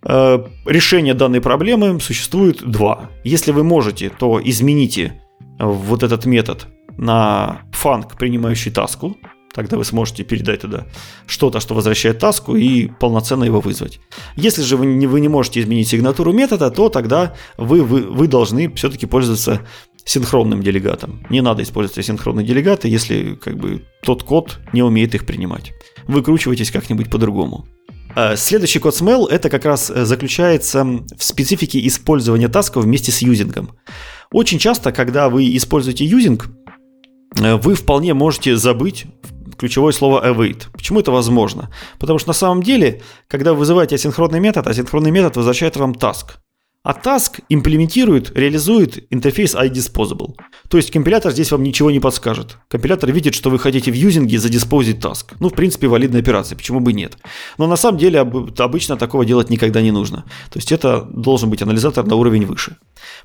Э, 0.03 0.45
решение 0.67 1.15
данной 1.15 1.41
проблемы 1.41 1.99
существует 2.01 2.63
два. 2.63 3.09
Если 3.25 3.51
вы 3.51 3.65
можете, 3.65 4.11
то 4.11 4.39
измените 4.45 5.23
вот 5.59 6.03
этот 6.03 6.27
метод 6.27 6.67
на 6.99 7.63
фанк, 7.73 8.19
принимающий 8.19 8.71
таску. 8.71 9.17
Тогда 9.55 9.79
вы 9.79 9.85
сможете 9.85 10.23
передать 10.23 10.61
туда 10.61 10.87
что-то, 11.27 11.61
что 11.61 11.75
возвращает 11.75 12.19
таску, 12.19 12.55
и 12.55 12.87
полноценно 12.87 13.43
его 13.43 13.61
вызвать. 13.61 14.01
Если 14.37 14.63
же 14.63 14.77
вы 14.77 14.87
не, 14.87 15.07
вы 15.07 15.21
не 15.21 15.29
можете 15.29 15.61
изменить 15.61 15.89
сигнатуру 15.89 16.33
метода, 16.33 16.71
то 16.71 16.89
тогда 16.89 17.35
вы, 17.57 17.83
вы, 17.83 18.03
вы 18.03 18.29
должны 18.29 18.73
все-таки 18.75 19.07
пользоваться 19.07 19.63
синхронным 20.05 20.63
делегатом. 20.63 21.27
Не 21.31 21.41
надо 21.41 21.63
использовать 21.63 22.05
синхронные 22.05 22.47
делегаты, 22.47 22.89
если 22.89 23.35
как 23.35 23.57
бы 23.57 23.85
тот 24.03 24.23
код 24.23 24.59
не 24.73 24.83
умеет 24.83 25.15
их 25.15 25.27
принимать. 25.27 25.73
Выкручивайтесь 26.07 26.71
как-нибудь 26.71 27.11
по-другому. 27.11 27.67
А, 28.15 28.37
следующий 28.37 28.79
код 28.81 28.95
smell 28.95 29.29
это 29.29 29.49
как 29.49 29.65
раз 29.65 29.91
э, 29.91 30.05
заключается 30.05 30.85
в 30.85 31.23
специфике 31.23 31.87
использования 31.87 32.49
тасков 32.49 32.85
вместе 32.85 33.13
с 33.13 33.23
юзингом. 33.23 33.71
Очень 34.33 34.59
часто, 34.59 34.93
когда 34.93 35.29
вы 35.29 35.57
используете 35.57 36.05
юзинг, 36.05 36.49
э, 37.41 37.57
вы 37.57 37.75
вполне 37.75 38.15
можете 38.15 38.57
забыть 38.57 39.07
ключевое 39.59 39.93
слово 39.93 40.27
await. 40.27 40.69
Почему 40.73 41.01
это 41.01 41.13
возможно? 41.13 41.71
Потому 41.99 42.19
что 42.19 42.31
на 42.31 42.35
самом 42.35 42.63
деле, 42.63 43.03
когда 43.29 43.53
вы 43.53 43.61
вызываете 43.61 43.95
асинхронный 43.95 44.41
метод, 44.41 44.67
асинхронный 44.67 45.11
метод 45.11 45.37
возвращает 45.37 45.77
вам 45.77 45.93
task. 45.93 46.39
А 46.83 46.93
task 46.93 47.43
имплементирует, 47.51 48.35
реализует 48.35 49.07
интерфейс 49.11 49.55
iDisposable. 49.55 50.35
То 50.71 50.79
есть 50.79 50.91
компилятор 50.91 51.31
здесь 51.31 51.53
вам 51.53 51.63
ничего 51.63 51.91
не 51.91 52.01
подскажет. 52.01 52.57
Компилятор 52.69 53.13
видит, 53.13 53.35
что 53.35 53.51
вы 53.51 53.59
хотите 53.59 53.93
в 53.93 53.95
юзинге 53.95 54.39
задиспозить 54.39 54.97
task. 54.97 55.35
Ну, 55.41 55.51
в 55.51 55.53
принципе, 55.53 55.89
валидная 55.89 56.23
операция, 56.23 56.57
почему 56.57 56.81
бы 56.81 56.95
нет. 56.95 57.19
Но 57.59 57.67
на 57.67 57.77
самом 57.77 57.99
деле 57.99 58.21
обычно 58.21 58.97
такого 58.97 59.27
делать 59.27 59.51
никогда 59.51 59.83
не 59.83 59.91
нужно. 59.91 60.25
То 60.51 60.59
есть 60.59 60.73
это 60.73 61.03
должен 61.03 61.51
быть 61.51 61.61
анализатор 61.61 62.07
на 62.07 62.17
уровень 62.17 62.47
выше. 62.47 62.79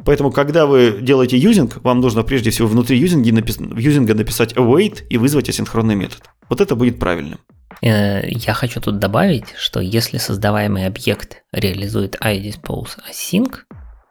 Поэтому, 0.03 0.32
когда 0.32 0.65
вы 0.65 0.98
делаете 1.02 1.38
юзинг, 1.38 1.77
вам 1.82 2.02
нужно 2.02 2.23
прежде 2.23 2.49
всего 2.49 2.68
внутри 2.68 2.98
юзинга, 2.98 3.32
напис... 3.32 3.57
юзинга 3.57 4.15
написать 4.15 4.52
await 4.53 5.03
и 5.10 5.18
вызвать 5.18 5.48
асинхронный 5.48 5.95
метод. 5.95 6.23
Вот 6.49 6.60
это 6.60 6.76
будет 6.76 6.99
правильным. 6.99 7.40
Э, 7.81 8.27
я 8.27 8.53
хочу 8.53 8.81
тут 8.81 8.99
добавить, 8.99 9.53
что 9.57 9.80
если 9.80 10.18
создаваемый 10.18 10.85
объект 10.85 11.43
реализует 11.52 12.15
iDispose 12.15 12.99
async, 13.10 13.60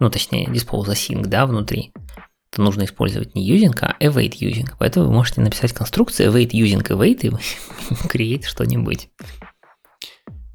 ну 0.00 0.10
точнее 0.10 0.46
dispose 0.46 0.88
async, 0.88 1.26
да, 1.26 1.46
внутри, 1.46 1.92
то 2.50 2.62
нужно 2.62 2.84
использовать 2.84 3.34
не 3.34 3.48
using, 3.48 3.76
а 3.80 3.96
await 4.00 4.34
using. 4.40 4.70
Поэтому 4.78 5.06
вы 5.06 5.12
можете 5.12 5.40
написать 5.40 5.72
конструкцию 5.72 6.30
await 6.30 6.50
using 6.50 6.86
await 6.88 7.20
и 7.22 7.30
create 8.08 8.44
что-нибудь. 8.44 9.08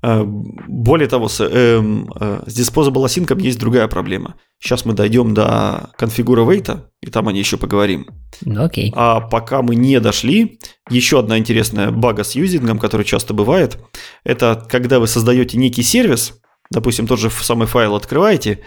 Э, 0.01 0.23
более 0.23 1.07
того, 1.07 1.27
с, 1.27 1.41
э, 1.41 1.47
э, 1.49 2.43
с 2.45 2.59
Disposable 2.59 3.05
Async 3.05 3.41
есть 3.41 3.59
другая 3.59 3.87
проблема. 3.87 4.35
Сейчас 4.59 4.85
мы 4.85 4.93
дойдем 4.93 5.33
до 5.33 5.89
конфигура 5.97 6.43
wait, 6.43 6.83
и 7.01 7.07
там 7.07 7.27
о 7.27 7.33
ней 7.33 7.39
еще 7.39 7.57
поговорим. 7.57 8.07
Ну 8.45 8.63
окей. 8.63 8.91
А 8.95 9.21
пока 9.21 9.61
мы 9.61 9.75
не 9.75 9.99
дошли, 9.99 10.59
еще 10.89 11.19
одна 11.19 11.37
интересная 11.37 11.91
бага 11.91 12.23
с 12.23 12.35
юзингом, 12.35 12.79
которая 12.79 13.05
часто 13.05 13.33
бывает, 13.33 13.77
это 14.23 14.65
когда 14.69 14.99
вы 14.99 15.07
создаете 15.07 15.57
некий 15.57 15.83
сервис, 15.83 16.39
допустим, 16.71 17.07
тот 17.07 17.19
же 17.19 17.29
самый 17.29 17.67
файл 17.67 17.95
открываете, 17.95 18.59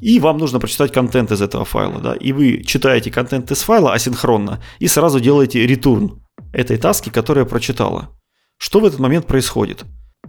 и 0.00 0.20
вам 0.20 0.38
нужно 0.38 0.58
прочитать 0.58 0.92
контент 0.92 1.32
из 1.32 1.42
этого 1.42 1.64
файла, 1.66 2.00
да, 2.00 2.14
и 2.14 2.32
вы 2.32 2.62
читаете 2.64 3.10
контент 3.10 3.50
из 3.50 3.60
файла 3.62 3.92
асинхронно 3.92 4.62
и 4.78 4.88
сразу 4.88 5.20
делаете 5.20 5.66
return 5.66 6.18
этой 6.52 6.78
таски, 6.78 7.10
которая 7.10 7.44
прочитала. 7.44 8.08
Что 8.56 8.80
в 8.80 8.86
этот 8.86 9.00
момент 9.00 9.26
происходит? 9.26 9.84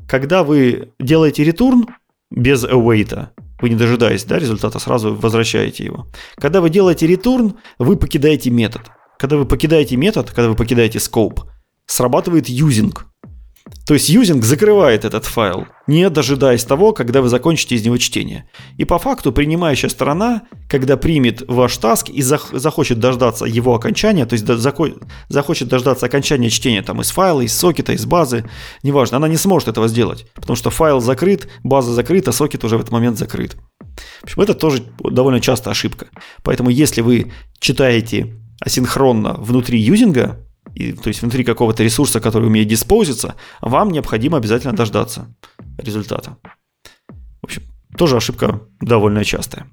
Когда 0.07 0.43
вы 0.43 0.93
делаете 0.99 1.43
return 1.43 1.87
без 2.31 2.63
await, 2.63 3.29
вы 3.61 3.69
не 3.69 3.75
дожидаясь 3.75 4.23
да, 4.25 4.39
результата, 4.39 4.79
сразу 4.79 5.15
возвращаете 5.15 5.85
его. 5.85 6.07
Когда 6.35 6.61
вы 6.61 6.69
делаете 6.69 7.07
return, 7.07 7.55
вы 7.79 7.95
покидаете 7.95 8.49
метод. 8.49 8.81
Когда 9.17 9.37
вы 9.37 9.45
покидаете 9.45 9.95
метод, 9.95 10.29
когда 10.31 10.49
вы 10.49 10.55
покидаете 10.55 10.99
scope, 10.99 11.43
срабатывает 11.85 12.49
using– 12.49 12.93
то 13.85 13.93
есть 13.93 14.09
юзинг 14.09 14.43
закрывает 14.43 15.05
этот 15.05 15.25
файл, 15.25 15.67
не 15.87 16.09
дожидаясь 16.09 16.63
того, 16.65 16.91
когда 16.93 17.21
вы 17.21 17.29
закончите 17.29 17.75
из 17.75 17.85
него 17.85 17.97
чтение. 17.97 18.49
И 18.77 18.85
по 18.85 18.99
факту 18.99 19.31
принимающая 19.31 19.89
сторона, 19.89 20.43
когда 20.69 20.97
примет 20.97 21.43
ваш 21.47 21.77
таск 21.77 22.09
и 22.09 22.21
захочет 22.21 22.99
дождаться 22.99 23.45
его 23.45 23.73
окончания, 23.73 24.25
то 24.25 24.33
есть 24.33 24.45
захочет 25.29 25.67
дождаться 25.67 26.05
окончания 26.05 26.49
чтения 26.49 26.81
там 26.81 27.01
из 27.01 27.11
файла, 27.11 27.41
из 27.41 27.53
сокета, 27.53 27.93
из 27.93 28.05
базы, 28.05 28.45
неважно, 28.83 29.17
она 29.17 29.27
не 29.27 29.37
сможет 29.37 29.69
этого 29.69 29.87
сделать, 29.87 30.27
потому 30.35 30.55
что 30.55 30.69
файл 30.69 30.99
закрыт, 30.99 31.47
база 31.63 31.93
закрыта, 31.93 32.31
сокет 32.31 32.63
уже 32.63 32.77
в 32.77 32.81
этот 32.81 32.91
момент 32.91 33.17
закрыт. 33.17 33.55
В 34.21 34.23
общем, 34.23 34.41
это 34.41 34.53
тоже 34.53 34.83
довольно 34.99 35.39
часто 35.39 35.71
ошибка. 35.71 36.07
Поэтому 36.43 36.69
если 36.69 37.01
вы 37.01 37.31
читаете 37.59 38.33
асинхронно 38.59 39.35
внутри 39.35 39.79
юзинга, 39.79 40.39
и, 40.73 40.93
то 40.93 41.07
есть 41.07 41.21
внутри 41.21 41.43
какого-то 41.43 41.83
ресурса, 41.83 42.19
который 42.19 42.47
умеет 42.47 42.67
диспозиться, 42.67 43.35
вам 43.61 43.91
необходимо 43.91 44.37
обязательно 44.37 44.73
дождаться 44.73 45.35
результата. 45.77 46.37
В 47.41 47.45
общем, 47.45 47.63
тоже 47.97 48.17
ошибка 48.17 48.61
довольно 48.81 49.23
частая. 49.23 49.67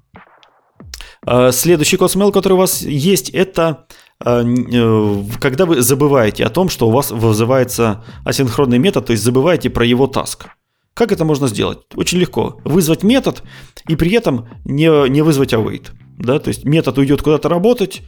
А, 1.25 1.51
следующий 1.51 1.97
CodeSmell, 1.97 2.31
который 2.31 2.53
у 2.53 2.57
вас 2.57 2.81
есть, 2.81 3.29
это 3.29 3.87
а, 4.23 4.43
э, 4.43 5.23
когда 5.39 5.65
вы 5.65 5.81
забываете 5.81 6.45
о 6.45 6.49
том, 6.49 6.69
что 6.69 6.87
у 6.87 6.91
вас 6.91 7.11
вызывается 7.11 8.03
асинхронный 8.25 8.79
метод, 8.79 9.05
то 9.07 9.11
есть 9.11 9.23
забываете 9.23 9.69
про 9.69 9.85
его 9.85 10.07
таск. 10.07 10.47
Как 10.93 11.11
это 11.11 11.23
можно 11.23 11.47
сделать? 11.47 11.79
Очень 11.95 12.19
легко. 12.19 12.59
Вызвать 12.65 13.03
метод 13.03 13.43
и 13.87 13.95
при 13.95 14.11
этом 14.11 14.49
не, 14.65 15.09
не 15.09 15.21
вызвать 15.21 15.53
await. 15.53 15.91
Да? 16.17 16.37
То 16.39 16.49
есть 16.49 16.65
метод 16.65 16.97
уйдет 16.97 17.21
куда-то 17.21 17.49
работать, 17.49 18.01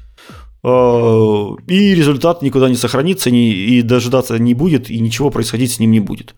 и 0.64 1.96
результат 1.96 2.42
никуда 2.42 2.70
не 2.70 2.76
сохранится, 2.76 3.30
и 3.30 3.82
дожидаться 3.82 4.40
не 4.40 4.54
будет, 4.54 4.90
и 4.90 5.00
ничего 5.00 5.30
происходить 5.30 5.74
с 5.74 5.80
ним 5.80 5.92
не 5.92 6.00
будет. 6.00 6.36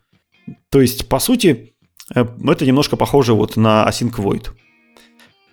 То 0.72 0.82
есть, 0.82 1.08
по 1.08 1.20
сути, 1.20 1.76
э, 2.14 2.26
это 2.48 2.66
немножко 2.66 2.98
похоже 2.98 3.34
вот 3.34 3.56
на 3.56 3.88
async 3.88 4.16
void. 4.16 4.48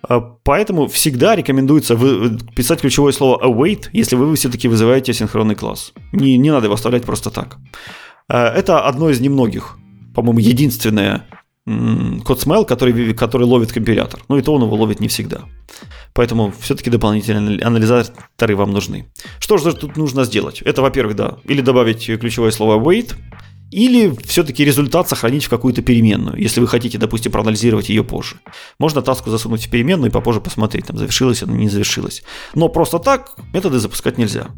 Э, 0.09 0.21
поэтому 0.43 0.87
всегда 0.87 1.35
рекомендуется 1.35 1.95
писать 2.55 2.81
ключевое 2.81 3.11
слово 3.11 3.45
await, 3.45 3.89
если 3.93 4.15
вы 4.15 4.35
все-таки 4.35 4.67
вызываете 4.67 5.11
асинхронный 5.11 5.55
класс. 5.55 5.93
Не, 6.11 6.37
не 6.37 6.51
надо 6.51 6.65
его 6.65 6.73
оставлять 6.73 7.03
просто 7.03 7.29
так. 7.29 7.57
Это 8.27 8.87
одно 8.87 9.09
из 9.09 9.19
немногих, 9.19 9.77
по-моему, 10.15 10.39
единственное 10.39 11.27
код 11.65 12.43
smell, 12.43 12.65
который, 12.65 13.13
который 13.13 13.43
ловит 13.43 13.71
компилятор. 13.71 14.21
Ну 14.27 14.37
и 14.37 14.41
то 14.41 14.53
он 14.53 14.63
его 14.63 14.75
ловит 14.75 14.99
не 14.99 15.07
всегда. 15.07 15.43
Поэтому 16.13 16.53
все-таки 16.59 16.89
дополнительные 16.89 17.59
анализаторы 17.61 18.55
вам 18.55 18.71
нужны. 18.71 19.07
Что 19.39 19.57
же 19.57 19.73
тут 19.73 19.97
нужно 19.97 20.25
сделать? 20.25 20.61
Это, 20.61 20.81
во-первых, 20.81 21.15
да, 21.15 21.37
или 21.45 21.61
добавить 21.61 22.05
ключевое 22.05 22.51
слово 22.51 22.81
wait, 22.83 23.15
или 23.71 24.13
все-таки 24.25 24.63
результат 24.63 25.09
сохранить 25.09 25.45
в 25.45 25.49
какую-то 25.49 25.81
переменную, 25.81 26.37
если 26.37 26.59
вы 26.59 26.67
хотите, 26.67 26.99
допустим, 26.99 27.31
проанализировать 27.31 27.89
ее 27.89 28.03
позже. 28.03 28.35
Можно 28.77 29.01
таску 29.01 29.31
засунуть 29.31 29.65
в 29.65 29.71
переменную 29.71 30.11
и 30.11 30.13
попозже 30.13 30.41
посмотреть, 30.41 30.85
там 30.87 30.97
завершилась 30.97 31.41
она, 31.41 31.53
не 31.53 31.69
завершилась. 31.69 32.23
Но 32.53 32.69
просто 32.69 32.99
так 32.99 33.33
методы 33.51 33.79
запускать 33.79 34.19
нельзя. 34.19 34.49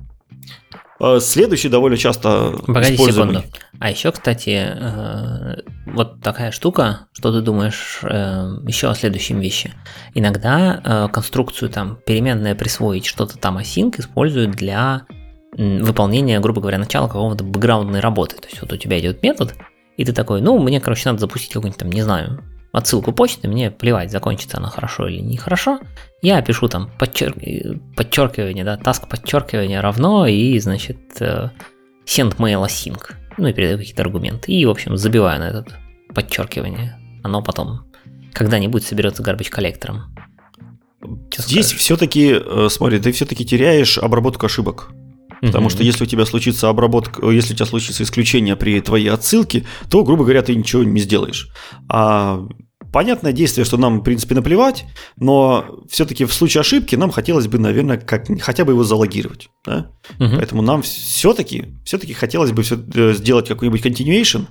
А 0.99 1.19
следующий 1.19 1.69
довольно 1.69 1.97
часто 1.97 2.53
Погоди 2.65 2.97
секунду. 2.97 3.43
А 3.80 3.89
еще, 3.89 4.11
кстати, 4.11 4.73
э, 4.73 5.61
вот 5.88 6.22
такая 6.22 6.51
штука, 6.51 7.07
что 7.11 7.34
ты 7.34 7.41
думаешь 7.41 7.99
э, 8.03 8.57
еще 8.65 8.89
о 8.89 8.95
следующем 8.95 9.39
вещи. 9.39 9.73
Иногда 10.13 10.81
э, 10.84 11.13
конструкцию 11.13 11.69
там 11.69 11.99
переменное 12.05 12.55
присвоить 12.55 13.05
что-то 13.05 13.38
там 13.38 13.57
async 13.57 13.99
используют 13.99 14.51
для 14.51 15.05
выполнения, 15.57 16.39
грубо 16.39 16.61
говоря, 16.61 16.77
начала 16.77 17.07
какого-то 17.07 17.43
бэкграундной 17.43 17.99
работы. 17.99 18.38
То 18.38 18.47
есть 18.47 18.61
вот 18.61 18.72
у 18.73 18.77
тебя 18.77 18.99
идет 18.99 19.23
метод, 19.23 19.53
и 19.97 20.03
ты 20.03 20.11
такой, 20.13 20.41
ну, 20.41 20.59
мне, 20.59 20.81
короче, 20.81 21.09
надо 21.09 21.19
запустить 21.19 21.53
какой-нибудь 21.53 21.80
там, 21.80 21.91
не 21.91 22.01
знаю, 22.01 22.43
отсылку 22.76 23.11
почты, 23.11 23.47
мне 23.47 23.72
плевать, 23.72 24.11
закончится 24.11 24.57
она 24.57 24.69
хорошо 24.69 25.07
или 25.07 25.19
нехорошо. 25.19 25.80
Я 26.22 26.41
пишу 26.41 26.68
там 26.68 26.91
подчерк... 26.99 27.38
подчеркивание, 27.95 28.64
да, 28.64 28.77
task 28.77 29.07
подчеркивание 29.10 29.80
равно 29.80 30.27
и, 30.27 30.60
значит, 30.60 30.97
э, 31.19 31.49
send 32.06 32.38
mail 32.38 32.65
async. 32.65 33.14
Ну 33.38 33.47
и 33.47 33.53
передаю 33.53 33.77
какие-то 33.77 34.02
аргументы. 34.02 34.52
И, 34.52 34.65
в 34.65 34.69
общем, 34.69 34.97
забиваю 34.97 35.39
на 35.39 35.49
это 35.49 35.65
подчеркивание. 36.14 36.97
Оно 37.23 37.41
потом 37.41 37.85
когда-нибудь 38.34 38.84
соберется 38.84 39.23
гарбич 39.23 39.49
коллектором. 39.49 40.15
Здесь 41.38 41.72
все-таки, 41.72 42.35
э, 42.35 42.68
смотри, 42.69 42.99
ты 42.99 43.11
все-таки 43.11 43.45
теряешь 43.45 43.97
обработку 43.97 44.45
ошибок. 44.45 44.91
Потому 45.41 45.69
что 45.69 45.84
если 45.84 46.03
у 46.03 46.07
тебя 46.07 46.26
случится 46.26 46.69
обработка, 46.69 47.30
если 47.30 47.53
у 47.53 47.56
тебя 47.56 47.65
случится 47.65 48.03
исключение 48.03 48.56
при 48.56 48.81
твоей 48.81 49.10
отсылке, 49.10 49.65
то, 49.89 50.03
грубо 50.03 50.23
говоря, 50.23 50.41
ты 50.41 50.56
ничего 50.56 50.84
не 50.84 50.99
сделаешь. 50.99 51.49
А 51.88 52.47
понятное 52.95 53.34
действие, 53.34 53.65
что 53.65 53.76
нам, 53.76 53.99
в 53.99 54.03
принципе, 54.03 54.35
наплевать, 54.35 54.85
но 55.17 55.81
все-таки 55.89 56.23
в 56.23 56.31
случае 56.31 56.61
ошибки 56.61 56.95
нам 56.95 57.11
хотелось 57.11 57.45
бы, 57.45 57.59
наверное, 57.59 57.97
как, 57.97 58.27
хотя 58.39 58.63
бы 58.63 58.72
его 58.72 58.85
залогировать. 58.85 59.49
Да? 59.65 59.91
Угу. 60.17 60.38
Поэтому 60.38 60.61
нам 60.61 60.81
все-таки 60.81 61.65
все 61.84 61.99
хотелось 62.13 62.53
бы 62.53 62.63
все, 62.63 62.77
э, 62.95 63.11
сделать 63.11 63.49
какой-нибудь 63.49 63.85
continuation, 63.85 64.45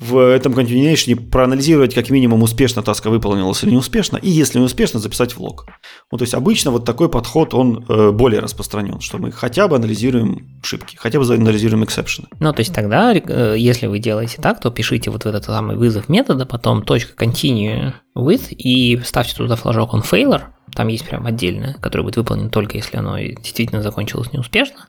в 0.00 0.16
этом 0.16 0.54
continuation 0.54 1.14
проанализировать 1.28 1.94
как 1.94 2.08
минимум 2.08 2.42
успешно 2.42 2.82
таска 2.82 3.10
выполнилась 3.10 3.62
или 3.62 3.72
неуспешно, 3.72 4.16
и 4.16 4.30
если 4.30 4.58
не 4.58 4.64
успешно, 4.64 4.98
записать 4.98 5.32
в 5.32 5.40
лог. 5.40 5.66
Ну, 6.10 6.16
то 6.16 6.22
есть 6.22 6.32
обычно 6.32 6.70
вот 6.70 6.86
такой 6.86 7.10
подход, 7.10 7.52
он 7.52 7.84
э, 7.86 8.10
более 8.10 8.40
распространен, 8.40 9.00
что 9.00 9.18
мы 9.18 9.30
хотя 9.30 9.68
бы 9.68 9.76
анализируем 9.76 10.58
ошибки, 10.62 10.96
хотя 10.96 11.20
бы 11.20 11.26
анализируем 11.26 11.84
эксепшены. 11.84 12.28
Ну, 12.40 12.52
то 12.54 12.60
есть 12.60 12.74
тогда, 12.74 13.12
э, 13.12 13.56
если 13.58 13.88
вы 13.88 13.98
делаете 13.98 14.40
так, 14.40 14.60
то 14.60 14.70
пишите 14.70 15.10
вот 15.10 15.24
в 15.24 15.26
этот 15.26 15.44
самый 15.44 15.76
вызов 15.76 16.08
метода, 16.08 16.46
потом 16.46 16.82
точка 16.82 17.22
.continue 17.22 17.92
with 18.16 18.50
и 18.50 18.98
ставьте 19.04 19.36
туда 19.36 19.56
флажок 19.56 19.92
on 19.92 20.02
failure, 20.02 20.44
там 20.74 20.88
есть 20.88 21.06
прям 21.06 21.26
отдельное, 21.26 21.74
которое 21.74 22.04
будет 22.04 22.16
выполнено 22.16 22.48
только 22.48 22.78
если 22.78 22.96
оно 22.96 23.18
действительно 23.18 23.82
закончилось 23.82 24.32
неуспешно. 24.32 24.86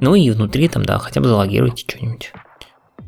Ну 0.00 0.14
и 0.14 0.30
внутри 0.30 0.68
там, 0.68 0.84
да, 0.84 0.98
хотя 0.98 1.20
бы 1.20 1.26
залогируйте 1.26 1.84
что-нибудь. 1.88 2.32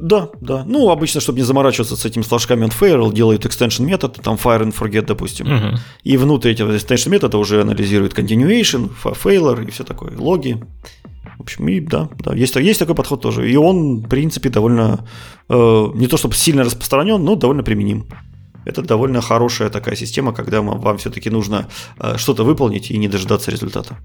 Да, 0.00 0.30
да. 0.40 0.64
Ну, 0.66 0.88
обычно, 0.88 1.20
чтобы 1.20 1.38
не 1.38 1.44
заморачиваться 1.44 1.96
с 1.96 2.04
этими 2.04 2.22
флажками 2.22 2.66
unfair, 2.66 3.12
делают 3.12 3.44
extension 3.44 3.84
метод, 3.84 4.18
там 4.22 4.36
fire 4.36 4.62
and 4.62 4.74
forget, 4.74 5.02
допустим. 5.02 5.46
Uh-huh. 5.46 5.78
И 6.04 6.16
внутрь 6.16 6.52
этого 6.52 6.74
extension 6.74 7.10
метода 7.10 7.36
уже 7.38 7.60
анализирует 7.60 8.18
continuation, 8.18 8.90
failure 9.02 9.66
и 9.66 9.70
все 9.70 9.84
такое, 9.84 10.16
логи. 10.16 10.62
В 11.38 11.42
общем, 11.42 11.68
и 11.68 11.80
да, 11.80 12.08
да, 12.18 12.34
есть, 12.34 12.56
есть 12.56 12.78
такой 12.78 12.94
подход 12.94 13.20
тоже. 13.20 13.50
И 13.50 13.56
он, 13.56 14.00
в 14.00 14.08
принципе, 14.08 14.48
довольно, 14.48 15.06
э, 15.48 15.86
не 15.94 16.06
то 16.06 16.16
чтобы 16.16 16.34
сильно 16.34 16.64
распространен, 16.64 17.22
но 17.22 17.34
довольно 17.34 17.62
применим. 17.62 18.06
Это 18.64 18.82
довольно 18.82 19.20
хорошая 19.20 19.70
такая 19.70 19.96
система, 19.96 20.32
когда 20.32 20.62
вам 20.62 20.96
все-таки 20.96 21.30
нужно 21.30 21.68
э, 21.98 22.16
что-то 22.16 22.44
выполнить 22.44 22.90
и 22.90 22.98
не 22.98 23.08
дожидаться 23.08 23.50
результата. 23.50 23.98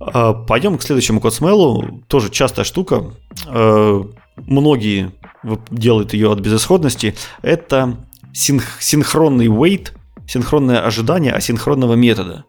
Э, 0.00 0.32
пойдем 0.48 0.78
к 0.78 0.82
следующему 0.82 1.20
кодсмелу. 1.20 2.02
Тоже 2.08 2.30
частая 2.30 2.64
штука. 2.64 3.12
Э, 3.46 4.02
многие 4.36 5.12
делают 5.70 6.12
ее 6.12 6.30
от 6.32 6.40
безысходности, 6.40 7.14
это 7.42 7.96
синх- 8.32 8.80
синхронный 8.80 9.46
wait, 9.46 9.92
синхронное 10.26 10.80
ожидание 10.80 11.32
асинхронного 11.32 11.94
метода. 11.94 12.44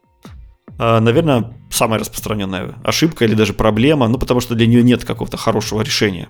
А, 0.77 0.99
наверное, 0.99 1.53
самая 1.69 1.99
распространенная 1.99 2.75
ошибка 2.83 3.25
или 3.25 3.35
даже 3.35 3.53
проблема, 3.53 4.07
ну 4.07 4.17
потому 4.17 4.39
что 4.39 4.55
для 4.55 4.67
нее 4.67 4.83
нет 4.83 5.05
какого-то 5.05 5.37
хорошего 5.37 5.81
решения. 5.81 6.29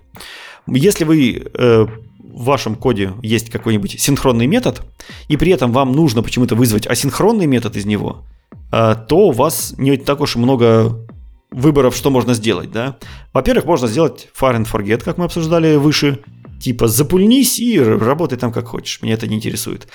Если 0.67 1.03
вы 1.03 1.43
э, 1.53 1.85
в 2.19 2.43
вашем 2.43 2.75
коде 2.75 3.13
есть 3.21 3.49
какой-нибудь 3.49 3.99
синхронный 3.99 4.47
метод, 4.47 4.81
и 5.27 5.37
при 5.37 5.51
этом 5.51 5.71
вам 5.71 5.91
нужно 5.91 6.23
почему-то 6.23 6.55
вызвать 6.55 6.87
асинхронный 6.87 7.45
метод 7.45 7.75
из 7.75 7.85
него, 7.85 8.23
э, 8.71 8.95
то 9.07 9.27
у 9.27 9.31
вас 9.31 9.75
не 9.77 9.97
так 9.97 10.21
уж 10.21 10.35
и 10.35 10.39
много 10.39 11.05
выборов, 11.51 11.95
что 11.95 12.09
можно 12.09 12.33
сделать, 12.33 12.71
да. 12.71 12.97
Во-первых, 13.33 13.65
можно 13.65 13.87
сделать 13.87 14.29
fire 14.39 14.55
and 14.55 14.71
forget, 14.71 15.03
как 15.03 15.17
мы 15.17 15.25
обсуждали 15.25 15.75
выше, 15.75 16.23
типа 16.61 16.87
запульнись 16.87 17.59
и 17.59 17.79
работай 17.81 18.37
там 18.37 18.51
как 18.51 18.67
хочешь, 18.67 19.01
меня 19.01 19.15
это 19.15 19.27
не 19.27 19.35
интересует. 19.35 19.87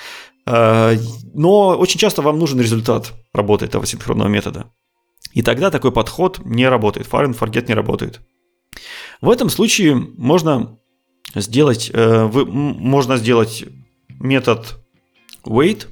Э, 0.45 0.97
но 1.33 1.77
очень 1.77 1.99
часто 1.99 2.21
вам 2.21 2.37
нужен 2.37 2.59
результат 2.59 3.13
работы 3.33 3.65
этого 3.65 3.85
синхронного 3.85 4.27
метода. 4.27 4.71
И 5.33 5.41
тогда 5.41 5.71
такой 5.71 5.91
подход 5.91 6.39
не 6.45 6.67
работает, 6.67 7.07
fire 7.07 7.27
and 7.27 7.37
forget 7.37 7.67
не 7.67 7.73
работает. 7.73 8.21
В 9.21 9.29
этом 9.29 9.49
случае 9.49 9.95
можно 9.95 10.77
сделать, 11.35 11.91
э, 11.93 12.25
вы, 12.25 12.45
можно 12.45 13.17
сделать 13.17 13.65
метод 14.19 14.79
wait, 15.45 15.87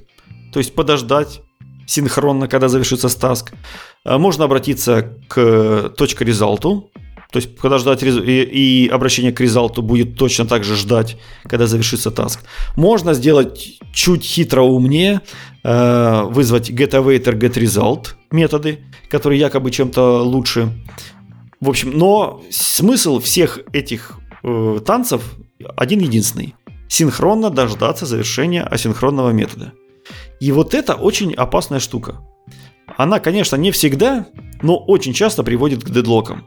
то 0.52 0.60
есть 0.60 0.74
подождать 0.74 1.40
синхронно, 1.86 2.48
когда 2.48 2.68
завершится 2.68 3.08
стаск. 3.08 3.52
Э, 4.04 4.18
можно 4.18 4.44
обратиться 4.44 5.18
к 5.28 5.94
точке 5.96 6.24
результату, 6.24 6.90
то 7.30 7.36
есть 7.38 7.56
подождать 7.58 8.02
и, 8.02 8.86
и 8.86 8.88
обращение 8.88 9.32
к 9.32 9.40
результату 9.40 9.82
будет 9.82 10.16
точно 10.16 10.46
так 10.46 10.64
же 10.64 10.76
ждать, 10.76 11.18
когда 11.42 11.66
завершится 11.66 12.10
таск. 12.10 12.40
Можно 12.74 13.12
сделать 13.12 13.78
чуть 13.92 14.24
хитро 14.24 14.62
умнее, 14.62 15.20
э, 15.62 16.22
вызвать 16.22 16.70
getAwaiter, 16.70 17.38
getResult 17.38 18.14
методы, 18.30 18.78
которые 19.10 19.38
якобы 19.38 19.70
чем-то 19.70 20.22
лучше. 20.22 20.72
В 21.60 21.68
общем, 21.68 21.90
но 21.94 22.42
смысл 22.50 23.20
всех 23.20 23.60
этих 23.74 24.18
э, 24.42 24.80
танцев 24.86 25.22
один 25.76 26.00
единственный. 26.00 26.54
Синхронно 26.88 27.50
дождаться 27.50 28.06
завершения 28.06 28.62
асинхронного 28.62 29.30
метода. 29.30 29.74
И 30.40 30.50
вот 30.52 30.72
это 30.72 30.94
очень 30.94 31.34
опасная 31.34 31.80
штука. 31.80 32.20
Она, 32.96 33.20
конечно, 33.20 33.56
не 33.56 33.70
всегда, 33.70 34.26
но 34.62 34.78
очень 34.78 35.12
часто 35.12 35.42
приводит 35.42 35.84
к 35.84 35.90
дедлокам. 35.90 36.46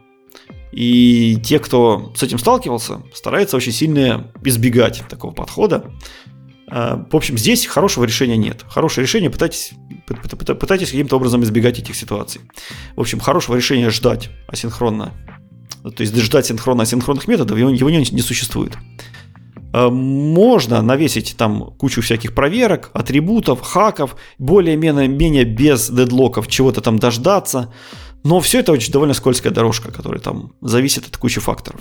И 0.72 1.38
те, 1.44 1.58
кто 1.58 2.12
с 2.16 2.22
этим 2.22 2.38
сталкивался, 2.38 3.02
стараются 3.14 3.56
очень 3.56 3.72
сильно 3.72 4.32
избегать 4.42 5.02
такого 5.08 5.32
подхода. 5.32 5.92
А, 6.68 7.06
в 7.10 7.14
общем, 7.14 7.36
здесь 7.36 7.66
хорошего 7.66 8.04
решения 8.04 8.38
нет. 8.38 8.64
Хорошее 8.66 9.04
решение 9.04 9.28
пытайтесь, 9.28 9.72
пытайтесь 10.06 10.90
каким-то 10.90 11.16
образом 11.16 11.42
избегать 11.44 11.78
этих 11.78 11.94
ситуаций. 11.94 12.40
В 12.96 13.00
общем, 13.00 13.20
хорошего 13.20 13.56
решения 13.56 13.90
ждать 13.90 14.30
асинхронно, 14.48 15.12
то 15.82 16.00
есть 16.00 16.16
ждать 16.16 16.46
синхронно 16.46 16.84
асинхронных 16.84 17.28
методов, 17.28 17.58
его 17.58 17.90
не, 17.90 18.10
не 18.10 18.22
существует. 18.22 18.72
А, 19.72 19.90
можно 19.90 20.80
навесить 20.82 21.34
там 21.36 21.74
кучу 21.78 22.00
всяких 22.02 22.34
проверок, 22.34 22.90
атрибутов, 22.94 23.60
хаков, 23.60 24.16
более-менее 24.38 25.44
без 25.44 25.90
дедлоков 25.90 26.48
чего-то 26.48 26.80
там 26.80 26.98
дождаться. 26.98 27.72
Но 28.24 28.40
все 28.40 28.60
это 28.60 28.72
очень 28.72 28.92
довольно 28.92 29.14
скользкая 29.14 29.52
дорожка, 29.52 29.90
которая 29.90 30.20
там 30.20 30.52
зависит 30.60 31.06
от 31.06 31.16
кучи 31.16 31.40
факторов. 31.40 31.80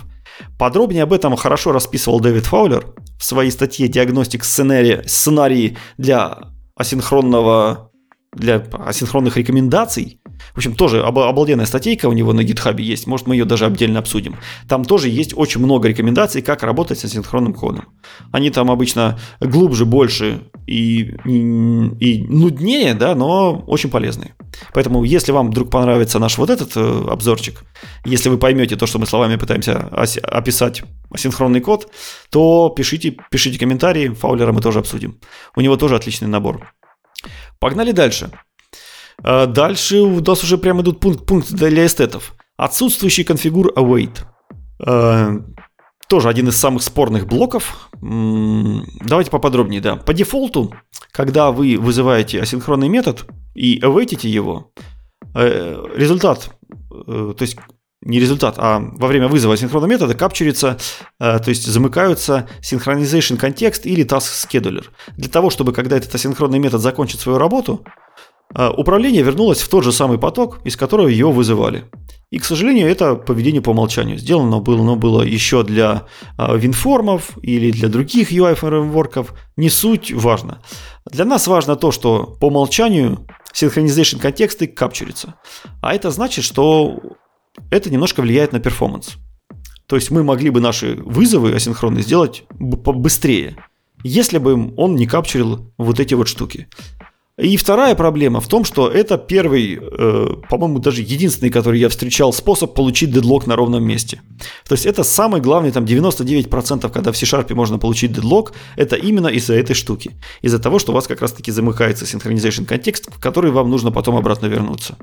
Подробнее 0.57 1.03
об 1.03 1.13
этом 1.13 1.35
хорошо 1.35 1.72
расписывал 1.72 2.19
Дэвид 2.19 2.45
Фаулер 2.45 2.93
в 3.19 3.23
своей 3.23 3.51
статье 3.51 3.88
«Диагностик 3.88 4.43
сценарии, 4.43 5.03
сценарии 5.05 5.77
для 5.97 6.53
асинхронного 6.76 7.90
для 8.34 8.64
асинхронных 8.72 9.38
рекомендаций. 9.38 10.20
В 10.53 10.58
общем, 10.58 10.76
тоже 10.76 11.03
обалденная 11.03 11.66
статейка 11.66 12.08
у 12.08 12.14
него 12.14 12.34
на 12.34 12.44
гитхабе 12.44 12.84
есть, 12.84 13.06
может 13.08 13.28
мы 13.28 13.36
ее 13.36 13.45
даже 13.45 13.66
отдельно 13.66 13.99
обсудим. 13.99 14.38
Там 14.68 14.86
тоже 14.86 15.10
есть 15.10 15.34
очень 15.36 15.62
много 15.62 15.90
рекомендаций, 15.90 16.41
как 16.41 16.64
работать 16.64 16.99
с 16.99 17.06
асинхронным 17.06 17.53
кодом. 17.53 17.86
Они 18.32 18.49
там 18.49 18.72
обычно 18.72 19.20
глубже, 19.40 19.86
больше 19.86 20.41
и, 20.66 21.14
и, 21.26 21.88
и 21.99 22.24
нуднее, 22.24 22.94
да, 22.94 23.16
но 23.16 23.64
очень 23.68 23.90
полезные. 23.90 24.34
Поэтому, 24.74 25.03
если 25.03 25.32
вам 25.32 25.52
вдруг 25.52 25.70
понравится 25.70 26.20
наш 26.20 26.38
вот 26.38 26.49
этот 26.49 26.72
э, 26.76 27.06
обзорчик, 27.10 27.64
если 28.06 28.30
вы 28.30 28.38
поймете 28.38 28.76
то, 28.76 28.86
что 28.86 28.99
мы 28.99 29.06
словами 29.06 29.36
пытаемся 29.36 29.78
описать 30.24 30.84
асинхронный 31.10 31.62
код, 31.62 31.91
то 32.30 32.74
пишите, 32.76 33.18
пишите 33.30 33.60
комментарии, 33.60 34.10
Фаулера 34.10 34.52
мы 34.52 34.62
тоже 34.62 34.80
обсудим. 34.80 35.20
У 35.56 35.62
него 35.62 35.78
тоже 35.78 35.95
отличный 35.95 36.28
набор. 36.28 36.74
Погнали 37.60 37.91
дальше. 37.91 38.31
А, 39.23 39.45
дальше 39.45 39.99
у 39.99 40.19
нас 40.22 40.43
уже 40.43 40.57
прямо 40.57 40.81
идут 40.81 40.99
пункт, 40.99 41.26
пункт 41.26 41.52
для 41.52 41.85
эстетов. 41.85 42.34
Отсутствующий 42.57 43.23
конфигур 43.23 43.72
await. 43.76 44.26
А, 44.85 45.38
тоже 46.11 46.27
один 46.27 46.49
из 46.49 46.57
самых 46.57 46.84
спорных 46.84 47.26
блоков. 47.26 47.89
Давайте 48.02 49.31
поподробнее, 49.31 49.80
да. 49.80 49.95
По 49.95 50.14
дефолту, 50.14 50.73
когда 51.11 51.52
вы 51.52 51.77
вызываете 51.77 52.41
асинхронный 52.41 52.89
метод 52.89 53.26
и 53.56 53.80
await 53.80 54.27
его, 54.27 54.73
э, 55.34 55.85
результат, 55.95 56.49
э, 57.07 57.34
то 57.38 57.41
есть 57.41 57.56
не 58.03 58.19
результат, 58.19 58.56
а 58.57 58.80
во 58.80 59.07
время 59.07 59.28
вызова 59.28 59.56
синхронного 59.56 59.91
метода 59.91 60.15
капчурится, 60.15 60.78
э, 61.19 61.40
то 61.40 61.49
есть 61.49 61.65
замыкаются 61.68 62.48
synchronization 62.61 63.38
контекст 63.38 63.86
или 63.86 64.03
task 64.03 64.48
scheduler. 64.48 64.86
Для 65.18 65.30
того, 65.30 65.49
чтобы 65.49 65.72
когда 65.72 65.98
этот 65.98 66.14
асинхронный 66.15 66.60
метод 66.60 66.82
закончит 66.82 67.19
свою 67.19 67.38
работу, 67.38 67.86
э, 68.56 68.69
управление 68.69 69.22
вернулось 69.22 69.61
в 69.61 69.69
тот 69.69 69.84
же 69.84 69.91
самый 69.91 70.18
поток, 70.18 70.60
из 70.65 70.76
которого 70.76 71.07
ее 71.07 71.32
вызывали. 71.32 71.86
И, 72.32 72.40
к 72.40 72.45
сожалению, 72.45 72.88
это 72.88 73.15
поведение 73.15 73.61
по 73.61 73.72
умолчанию. 73.72 74.18
Сделано 74.18 74.60
было, 74.60 74.82
но 74.84 74.95
было 74.95 75.22
еще 75.22 75.64
для 75.64 76.06
э, 76.38 76.57
винформов 76.57 77.38
или 77.44 77.72
для 77.72 77.88
других 77.88 78.32
UI-фреймворков. 78.32 79.34
Не 79.57 79.69
суть 79.69 80.11
важно. 80.11 80.61
Для 81.06 81.26
нас 81.26 81.45
важно 81.48 81.76
то, 81.76 81.91
что 81.91 82.38
по 82.40 82.48
умолчанию 82.48 83.28
synchronization 83.53 84.19
контексты 84.19 84.65
капчурятся. 84.68 85.36
А 85.82 85.94
это 85.94 86.10
значит, 86.10 86.45
что 86.45 86.99
это 87.69 87.90
немножко 87.90 88.22
влияет 88.22 88.52
на 88.52 88.60
перформанс. 88.60 89.18
То 89.88 89.95
есть 89.95 90.11
мы 90.11 90.23
могли 90.23 90.49
бы 90.49 90.61
наши 90.61 90.95
вызовы 90.95 91.53
асинхронные 91.53 92.03
сделать 92.03 92.44
быстрее, 92.52 93.57
если 94.03 94.38
бы 94.38 94.73
он 94.78 94.95
не 94.95 95.06
капчурил 95.06 95.72
вот 95.78 95.99
эти 95.99 96.14
вот 96.14 96.28
штуки. 96.28 96.68
И 97.38 97.57
вторая 97.57 97.95
проблема 97.95 98.40
в 98.40 98.48
том, 98.48 98.64
что 98.65 98.88
это 98.88 99.18
первый, 99.18 99.80
э, 99.82 100.28
по-моему, 100.49 100.80
даже 100.80 101.02
единственный, 101.02 101.49
который 101.49 101.80
я 101.80 101.90
встречал, 101.90 102.34
способ 102.34 102.76
получить 102.76 103.11
дедлок 103.11 103.48
на 103.48 103.56
ровном 103.56 103.84
месте. 103.84 104.22
То 104.68 104.76
есть 104.76 104.86
это 104.86 105.03
самый 105.03 105.41
главный, 105.41 105.72
там 105.72 105.86
99%, 105.86 106.91
когда 106.91 107.11
в 107.11 107.18
C-Sharp 107.18 107.53
можно 107.56 107.80
получить 107.80 108.11
дедлок, 108.14 108.53
это 108.76 108.95
именно 108.95 109.28
из-за 109.28 109.56
этой 109.56 109.73
штуки. 109.73 110.11
Из-за 110.44 110.60
того, 110.60 110.78
что 110.78 110.91
у 110.91 110.95
вас 110.95 111.07
как 111.07 111.22
раз-таки 111.22 111.52
замыкается 111.52 112.06
синхронизation 112.06 112.65
контекст, 112.65 113.10
в 113.11 113.19
который 113.19 113.52
вам 113.52 113.69
нужно 113.72 113.91
потом 113.91 114.18
обратно 114.18 114.45
вернуться. 114.45 114.98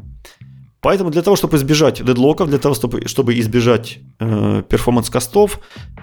Поэтому 0.80 1.10
для 1.10 1.22
того, 1.22 1.36
чтобы 1.36 1.56
избежать 1.56 2.04
дедлоков, 2.04 2.48
для 2.48 2.58
того, 2.58 2.74
чтобы, 2.74 3.08
чтобы 3.08 3.38
избежать 3.40 3.98
э, 4.20 4.62
перформанс-костов, 4.68 5.60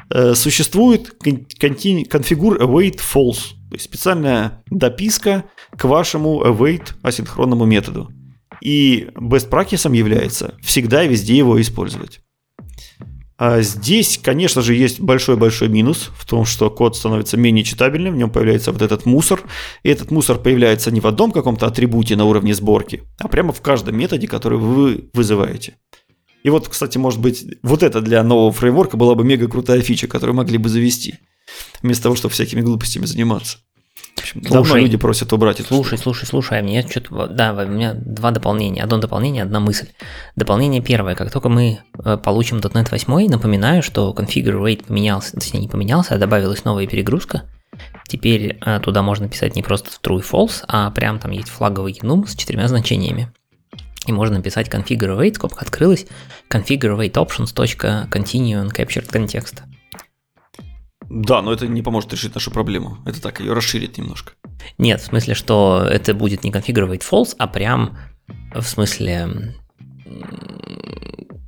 э, 0.09 0.35
существует 0.35 1.13
конфигур 1.59 2.61
await 2.61 2.97
false, 2.99 3.53
то 3.69 3.75
есть 3.75 3.85
специальная 3.85 4.63
дописка 4.69 5.45
к 5.77 5.85
вашему 5.85 6.43
await 6.43 6.93
асинхронному 7.03 7.65
методу. 7.65 8.11
И 8.61 9.09
best 9.15 9.49
practice 9.49 9.93
является 9.95 10.55
всегда 10.61 11.03
и 11.03 11.07
везде 11.07 11.37
его 11.37 11.59
использовать. 11.61 12.19
А 13.37 13.61
здесь, 13.61 14.17
конечно 14.21 14.61
же, 14.61 14.75
есть 14.75 15.01
большой-большой 15.01 15.67
минус 15.67 16.09
в 16.17 16.25
том, 16.25 16.45
что 16.45 16.69
код 16.69 16.95
становится 16.95 17.35
менее 17.35 17.65
читабельным, 17.65 18.13
в 18.13 18.17
нем 18.17 18.29
появляется 18.29 18.71
вот 18.71 18.81
этот 18.81 19.05
мусор, 19.05 19.41
и 19.83 19.89
этот 19.89 20.09
мусор 20.09 20.37
появляется 20.37 20.89
не 20.89 21.01
в 21.01 21.07
одном 21.07 21.33
каком-то 21.33 21.67
атрибуте 21.67 22.15
на 22.15 22.23
уровне 22.23 22.55
сборки, 22.55 23.03
а 23.19 23.27
прямо 23.27 23.51
в 23.51 23.61
каждом 23.61 23.97
методе, 23.97 24.27
который 24.27 24.57
вы 24.57 25.09
вызываете. 25.13 25.75
И 26.43 26.49
вот, 26.49 26.69
кстати, 26.69 26.97
может 26.97 27.19
быть, 27.19 27.45
вот 27.61 27.83
это 27.83 27.99
для 27.99 28.23
нового 28.23 28.53
фреймворка 28.53 28.95
была 28.95 29.15
бы 29.15 29.25
мега 29.25 29.49
крутая 29.49 29.81
фича, 29.81 30.07
которую 30.07 30.37
могли 30.37 30.57
бы 30.57 30.69
завести, 30.69 31.15
вместо 31.81 32.03
того, 32.03 32.15
чтобы 32.15 32.33
всякими 32.33 32.61
глупостями 32.61 33.05
заниматься 33.05 33.57
общем, 34.21 34.41
слушай, 34.43 34.53
давно 34.53 34.77
люди 34.77 34.97
просят 34.97 35.33
убрать 35.33 35.59
это. 35.59 35.67
Слушай, 35.69 35.97
слушай, 35.97 36.25
слушай, 36.25 36.59
а 36.59 36.63
мне 36.63 36.85
что-то... 36.87 37.27
Да, 37.27 37.53
у 37.53 37.67
меня 37.67 37.93
два 37.93 38.31
дополнения. 38.31 38.83
Одно 38.83 38.97
дополнение, 38.97 39.43
одна 39.43 39.59
мысль. 39.59 39.87
Дополнение 40.35 40.81
первое. 40.81 41.15
Как 41.15 41.31
только 41.31 41.49
мы 41.49 41.79
э, 42.03 42.17
получим 42.17 42.57
.NET 42.57 42.89
8, 42.91 43.29
напоминаю, 43.29 43.83
что 43.83 44.13
configure 44.17 44.61
rate 44.61 44.85
поменялся, 44.85 45.33
точнее 45.33 45.61
не 45.61 45.67
поменялся, 45.67 46.15
а 46.15 46.17
добавилась 46.17 46.65
новая 46.65 46.87
перегрузка. 46.87 47.43
Теперь 48.07 48.57
э, 48.65 48.79
туда 48.79 49.01
можно 49.01 49.27
писать 49.27 49.55
не 49.55 49.63
просто 49.63 49.89
true 50.01 50.19
и 50.19 50.23
false, 50.23 50.63
а 50.67 50.91
прям 50.91 51.19
там 51.19 51.31
есть 51.31 51.49
флаговый 51.49 51.93
enum 51.93 52.27
с 52.27 52.35
четырьмя 52.35 52.67
значениями. 52.67 53.31
И 54.05 54.11
можно 54.11 54.37
написать 54.37 54.67
configure 54.67 55.17
rate, 55.19 55.35
скобка 55.35 55.61
открылась, 55.61 56.05
configure 56.49 56.97
rate 56.97 57.13
options. 57.13 57.53
continue 58.09 58.61
and 58.61 58.71
captured 58.71 59.09
context. 59.09 59.63
Да, 61.09 61.41
но 61.41 61.53
это 61.53 61.67
не 61.67 61.81
поможет 61.81 62.11
решить 62.13 62.33
нашу 62.33 62.51
проблему. 62.51 62.97
Это 63.05 63.21
так, 63.21 63.39
ее 63.39 63.53
расширит 63.53 63.97
немножко. 63.97 64.33
Нет, 64.77 65.01
в 65.01 65.05
смысле, 65.05 65.33
что 65.35 65.85
это 65.89 66.13
будет 66.13 66.43
не 66.43 66.51
конфигурировать 66.51 67.01
false, 67.01 67.35
а 67.37 67.47
прям 67.47 67.97
в 68.53 68.63
смысле... 68.63 69.55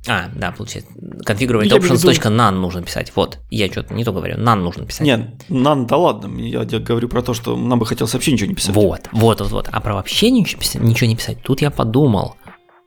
А, 0.06 0.30
да, 0.34 0.52
получается. 0.52 0.90
configurate 1.26 1.68
options.none 1.68 2.52
нужно 2.52 2.82
писать. 2.82 3.12
Вот, 3.14 3.40
я 3.50 3.70
что-то 3.70 3.92
не 3.92 4.04
то 4.04 4.12
говорю, 4.12 4.38
none 4.38 4.62
нужно 4.62 4.86
писать. 4.86 5.06
Нет, 5.06 5.44
нам, 5.50 5.86
да 5.86 5.96
ладно, 5.96 6.40
я, 6.40 6.62
я 6.62 6.78
говорю 6.78 7.08
про 7.08 7.20
то, 7.20 7.34
что 7.34 7.56
нам 7.56 7.78
бы 7.78 7.84
хотелось 7.84 8.14
вообще 8.14 8.32
ничего 8.32 8.48
не 8.48 8.54
писать. 8.54 8.74
Вот, 8.74 9.08
вот, 9.12 9.40
вот, 9.40 9.50
вот. 9.50 9.68
А 9.70 9.80
про 9.80 9.94
вообще 9.94 10.30
ничего, 10.30 10.60
писать- 10.60 10.82
ничего 10.82 11.08
не 11.08 11.16
писать. 11.16 11.42
Тут 11.42 11.60
я 11.60 11.70
подумал, 11.70 12.36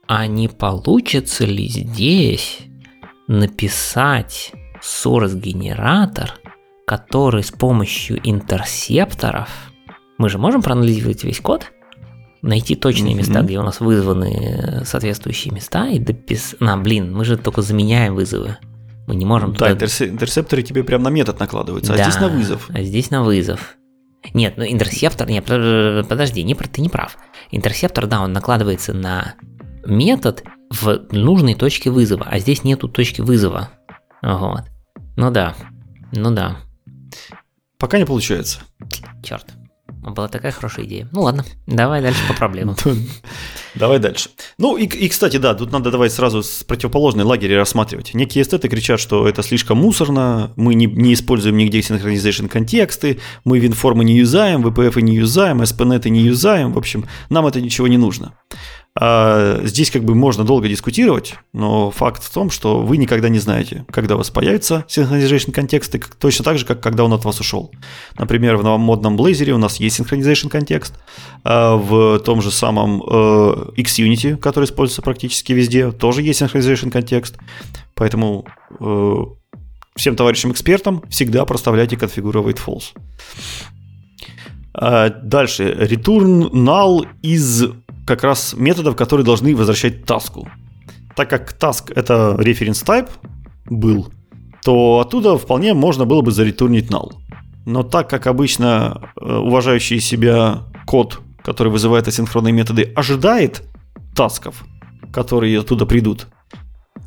а 0.07 0.25
не 0.25 0.47
получится 0.47 1.45
ли 1.45 1.67
здесь 1.67 2.59
написать 3.27 4.51
source-генератор, 4.81 6.39
который 6.91 7.41
с 7.41 7.51
помощью 7.51 8.19
интерсепторов... 8.21 9.47
Мы 10.17 10.27
же 10.27 10.37
можем 10.37 10.61
проанализировать 10.61 11.23
весь 11.23 11.39
код, 11.39 11.71
найти 12.41 12.75
точные 12.75 13.11
Мгм. 13.15 13.19
места, 13.19 13.41
где 13.43 13.57
у 13.59 13.63
нас 13.63 13.79
вызваны 13.79 14.81
соответствующие 14.83 15.53
места, 15.53 15.87
и 15.87 15.99
дописать... 15.99 16.59
На, 16.59 16.75
блин, 16.75 17.15
мы 17.15 17.23
же 17.23 17.37
только 17.37 17.61
заменяем 17.61 18.13
вызовы. 18.15 18.57
Мы 19.07 19.15
не 19.15 19.23
можем 19.25 19.53
Да, 19.53 19.69
туда- 19.69 19.71
интерсе- 19.71 20.09
интерсепторы 20.09 20.63
тебе 20.63 20.83
прям 20.83 21.01
на 21.01 21.07
метод 21.07 21.39
накладываются, 21.39 21.93
а 21.93 21.97
Да, 21.97 22.03
здесь 22.03 22.19
на 22.19 22.27
вызов. 22.27 22.69
А 22.73 22.81
здесь 22.83 23.09
на 23.09 23.23
вызов. 23.23 23.77
Нет, 24.33 24.55
ну 24.57 24.65
интерсептор, 24.65 25.29
нет, 25.29 25.45
под- 25.45 26.09
подожди, 26.09 26.43
не, 26.43 26.55
ты 26.55 26.81
не 26.81 26.89
прав. 26.89 27.17
Интерсептор, 27.51 28.05
да, 28.05 28.19
он 28.21 28.33
накладывается 28.33 28.93
на 28.93 29.35
метод 29.85 30.43
в 30.69 31.03
нужной 31.13 31.55
точке 31.55 31.89
вызова, 31.89 32.27
а 32.29 32.37
здесь 32.39 32.65
нету 32.65 32.89
точки 32.89 33.21
вызова. 33.21 33.69
Вот. 34.21 34.63
Ну 35.15 35.31
да, 35.31 35.55
ну 36.11 36.31
да, 36.31 36.57
Пока 37.81 37.97
не 37.97 38.05
получается. 38.05 38.59
черт. 39.23 39.47
Была 40.03 40.27
такая 40.27 40.51
хорошая 40.51 40.85
идея. 40.85 41.09
Ну 41.11 41.21
ладно, 41.21 41.43
давай 41.65 41.99
дальше 42.01 42.19
по 42.27 42.33
проблемам. 42.35 42.75
Давай 43.75 43.99
дальше. 43.99 44.29
Ну 44.57 44.75
и, 44.75 44.85
и, 44.85 45.07
кстати, 45.07 45.37
да, 45.37 45.53
тут 45.53 45.71
надо 45.71 45.91
давай 45.91 46.09
сразу 46.09 46.43
с 46.43 46.63
противоположной 46.65 47.23
лагеря 47.23 47.57
рассматривать. 47.57 48.13
Некие 48.13 48.41
эстеты 48.41 48.67
кричат, 48.67 48.99
что 48.99 49.27
это 49.29 49.43
слишком 49.43 49.77
мусорно, 49.77 50.51
мы 50.57 50.73
не, 50.73 50.87
не 50.87 51.13
используем 51.13 51.55
нигде 51.55 51.79
синхронизation 51.79 52.49
контексты, 52.49 53.19
мы 53.45 53.59
винформы 53.59 54.03
не 54.03 54.17
юзаем, 54.17 54.65
VPF 54.67 55.01
не 55.01 55.15
юзаем, 55.15 55.61
SPNet 55.61 56.09
не 56.09 56.19
юзаем, 56.19 56.73
в 56.73 56.77
общем, 56.77 57.05
нам 57.29 57.47
это 57.47 57.61
ничего 57.61 57.87
не 57.87 57.97
нужно. 57.97 58.33
А, 58.99 59.61
здесь 59.63 59.89
как 59.89 60.03
бы 60.03 60.15
можно 60.15 60.43
долго 60.43 60.67
дискутировать, 60.67 61.35
но 61.53 61.91
факт 61.91 62.23
в 62.23 62.33
том, 62.33 62.49
что 62.49 62.81
вы 62.81 62.97
никогда 62.97 63.29
не 63.29 63.39
знаете, 63.39 63.85
когда 63.89 64.15
у 64.15 64.17
вас 64.17 64.29
synchronization 64.89 65.51
контексты, 65.53 65.97
как- 65.97 66.15
точно 66.15 66.43
так 66.43 66.57
же, 66.57 66.65
как 66.65 66.81
когда 66.81 67.05
он 67.05 67.13
от 67.13 67.23
вас 67.23 67.39
ушел. 67.39 67.71
Например, 68.19 68.57
в 68.57 68.63
новомодном 68.63 69.15
Blazor 69.15 69.51
у 69.51 69.57
нас 69.57 69.79
есть 69.79 69.97
synchronization 69.99 70.49
контекст, 70.49 70.95
а 71.45 71.77
в 71.77 72.19
том 72.19 72.41
же 72.41 72.51
самом 72.51 73.01
э, 73.01 73.71
XUnity, 73.77 74.35
который 74.35 74.65
используется 74.65 75.01
практически 75.01 75.53
везде, 75.53 75.91
тоже 75.91 76.21
есть 76.21 76.41
synchronization 76.41 76.91
контекст. 76.91 77.37
Поэтому 77.95 78.45
э, 78.81 79.15
всем 79.95 80.17
товарищам 80.17 80.51
экспертам 80.51 81.03
всегда 81.09 81.45
проставляйте 81.45 81.95
configure 81.95 82.43
false. 82.57 82.93
А, 84.73 85.09
Дальше. 85.09 85.63
Return 85.63 86.51
null 86.51 87.07
из 87.21 87.65
как 88.05 88.23
раз 88.23 88.53
методов, 88.57 88.95
которые 88.95 89.25
должны 89.25 89.55
возвращать 89.55 90.05
таску. 90.05 90.47
Так 91.15 91.29
как 91.29 91.57
task 91.57 91.91
это 91.95 92.35
reference 92.37 92.85
type 92.85 93.09
был, 93.65 94.11
то 94.63 94.99
оттуда 94.99 95.37
вполне 95.37 95.73
можно 95.73 96.05
было 96.05 96.21
бы 96.21 96.31
заретурнить 96.31 96.89
null. 96.89 97.11
Но 97.65 97.83
так 97.83 98.09
как 98.09 98.27
обычно 98.27 99.11
э, 99.19 99.35
уважающий 99.35 99.99
себя 99.99 100.63
код, 100.85 101.19
который 101.43 101.71
вызывает 101.71 102.07
асинхронные 102.07 102.53
методы, 102.53 102.91
ожидает 102.95 103.63
тасков, 104.15 104.63
которые 105.11 105.59
оттуда 105.59 105.85
придут, 105.85 106.27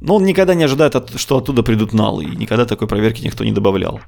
но 0.00 0.16
он 0.16 0.24
никогда 0.24 0.54
не 0.54 0.64
ожидает, 0.64 0.94
что 1.16 1.38
оттуда 1.38 1.62
придут 1.62 1.92
налы, 1.92 2.24
и 2.24 2.36
никогда 2.36 2.64
такой 2.66 2.88
проверки 2.88 3.22
никто 3.22 3.44
не 3.44 3.52
добавлял. 3.52 4.00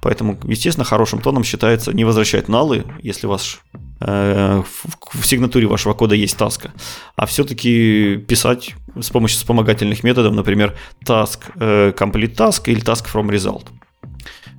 Поэтому, 0.00 0.38
естественно, 0.44 0.84
хорошим 0.84 1.20
тоном 1.20 1.44
считается 1.44 1.92
не 1.92 2.04
возвращать 2.04 2.48
налы, 2.48 2.84
если 3.02 3.26
у 3.26 3.30
вас 3.30 3.58
э, 4.00 4.62
в, 4.62 5.20
в 5.20 5.26
сигнатуре 5.26 5.66
вашего 5.66 5.94
кода 5.94 6.14
есть 6.14 6.36
таска, 6.36 6.72
а 7.16 7.26
все-таки 7.26 8.16
писать 8.16 8.74
с 9.00 9.10
помощью 9.10 9.38
вспомогательных 9.38 10.02
методов, 10.02 10.34
например, 10.34 10.76
task 11.06 11.40
э, 11.56 11.92
complete 11.92 12.34
task 12.34 12.62
или 12.66 12.82
task 12.82 13.06
from 13.12 13.28
result. 13.28 13.66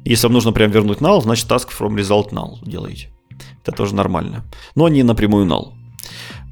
Если 0.05 0.27
вам 0.27 0.33
нужно 0.33 0.51
прям 0.51 0.71
вернуть 0.71 0.99
null, 0.99 1.21
значит 1.21 1.49
task 1.49 1.69
from 1.77 1.95
result 1.95 2.29
null 2.31 2.57
делаете. 2.63 3.09
Это 3.63 3.75
тоже 3.75 3.95
нормально. 3.95 4.45
Но 4.75 4.87
не 4.87 5.03
напрямую 5.03 5.45
null. 5.45 5.73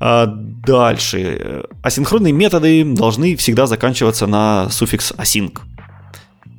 А 0.06 0.26
дальше. 0.28 1.64
Асинхронные 1.82 2.34
методы 2.34 2.84
должны 2.84 3.38
всегда 3.38 3.68
заканчиваться 3.68 4.28
на 4.28 4.70
суффикс 4.70 5.14
async. 5.14 5.60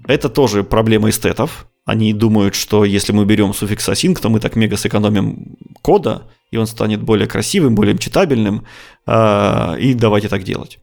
Это 0.08 0.30
тоже 0.30 0.64
проблема 0.64 1.10
эстетов. 1.10 1.66
Они 1.84 2.14
думают, 2.14 2.54
что 2.54 2.86
если 2.86 3.12
мы 3.12 3.26
берем 3.26 3.52
суффикс 3.52 3.86
async, 3.86 4.18
то 4.18 4.30
мы 4.30 4.40
так 4.40 4.56
мега 4.56 4.78
сэкономим 4.78 5.58
кода, 5.82 6.22
и 6.50 6.56
он 6.56 6.66
станет 6.66 7.02
более 7.02 7.26
красивым, 7.26 7.74
более 7.74 7.98
читабельным, 7.98 8.64
а, 9.04 9.76
и 9.78 9.92
давайте 9.92 10.30
так 10.30 10.42
делать. 10.42 10.78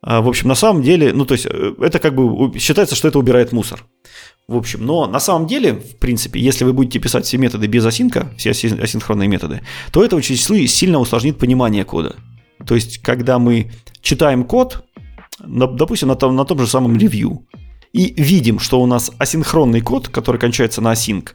А, 0.00 0.22
В 0.22 0.28
общем, 0.28 0.48
на 0.48 0.54
самом 0.54 0.82
деле, 0.82 1.12
ну 1.12 1.26
то 1.26 1.34
есть 1.34 1.44
э, 1.44 1.74
это 1.80 1.98
как 1.98 2.14
бы 2.14 2.58
считается, 2.58 2.94
что 2.94 3.08
это 3.08 3.18
убирает 3.18 3.52
мусор. 3.52 3.84
В 4.50 4.56
общем, 4.56 4.84
но 4.84 5.06
на 5.06 5.20
самом 5.20 5.46
деле, 5.46 5.74
в 5.74 5.96
принципе, 5.98 6.40
если 6.40 6.64
вы 6.64 6.72
будете 6.72 6.98
писать 6.98 7.24
все 7.24 7.38
методы 7.38 7.68
без 7.68 7.86
асинка, 7.86 8.32
все 8.36 8.50
аси- 8.50 8.82
асинхронные 8.82 9.28
методы, 9.28 9.60
то 9.92 10.02
это 10.04 10.16
очень 10.16 10.36
сильно 10.66 10.98
усложнит 10.98 11.38
понимание 11.38 11.84
кода. 11.84 12.16
То 12.66 12.74
есть, 12.74 12.98
когда 12.98 13.38
мы 13.38 13.70
читаем 14.02 14.42
код, 14.42 14.84
допустим, 15.38 16.08
на 16.08 16.16
том, 16.16 16.34
на 16.34 16.44
том 16.44 16.58
же 16.58 16.66
самом 16.66 16.96
ревью, 16.96 17.46
и 17.92 18.12
видим, 18.20 18.58
что 18.58 18.80
у 18.80 18.86
нас 18.86 19.12
асинхронный 19.18 19.82
код, 19.82 20.08
который 20.08 20.40
кончается 20.40 20.80
на 20.80 20.94
async, 20.94 21.28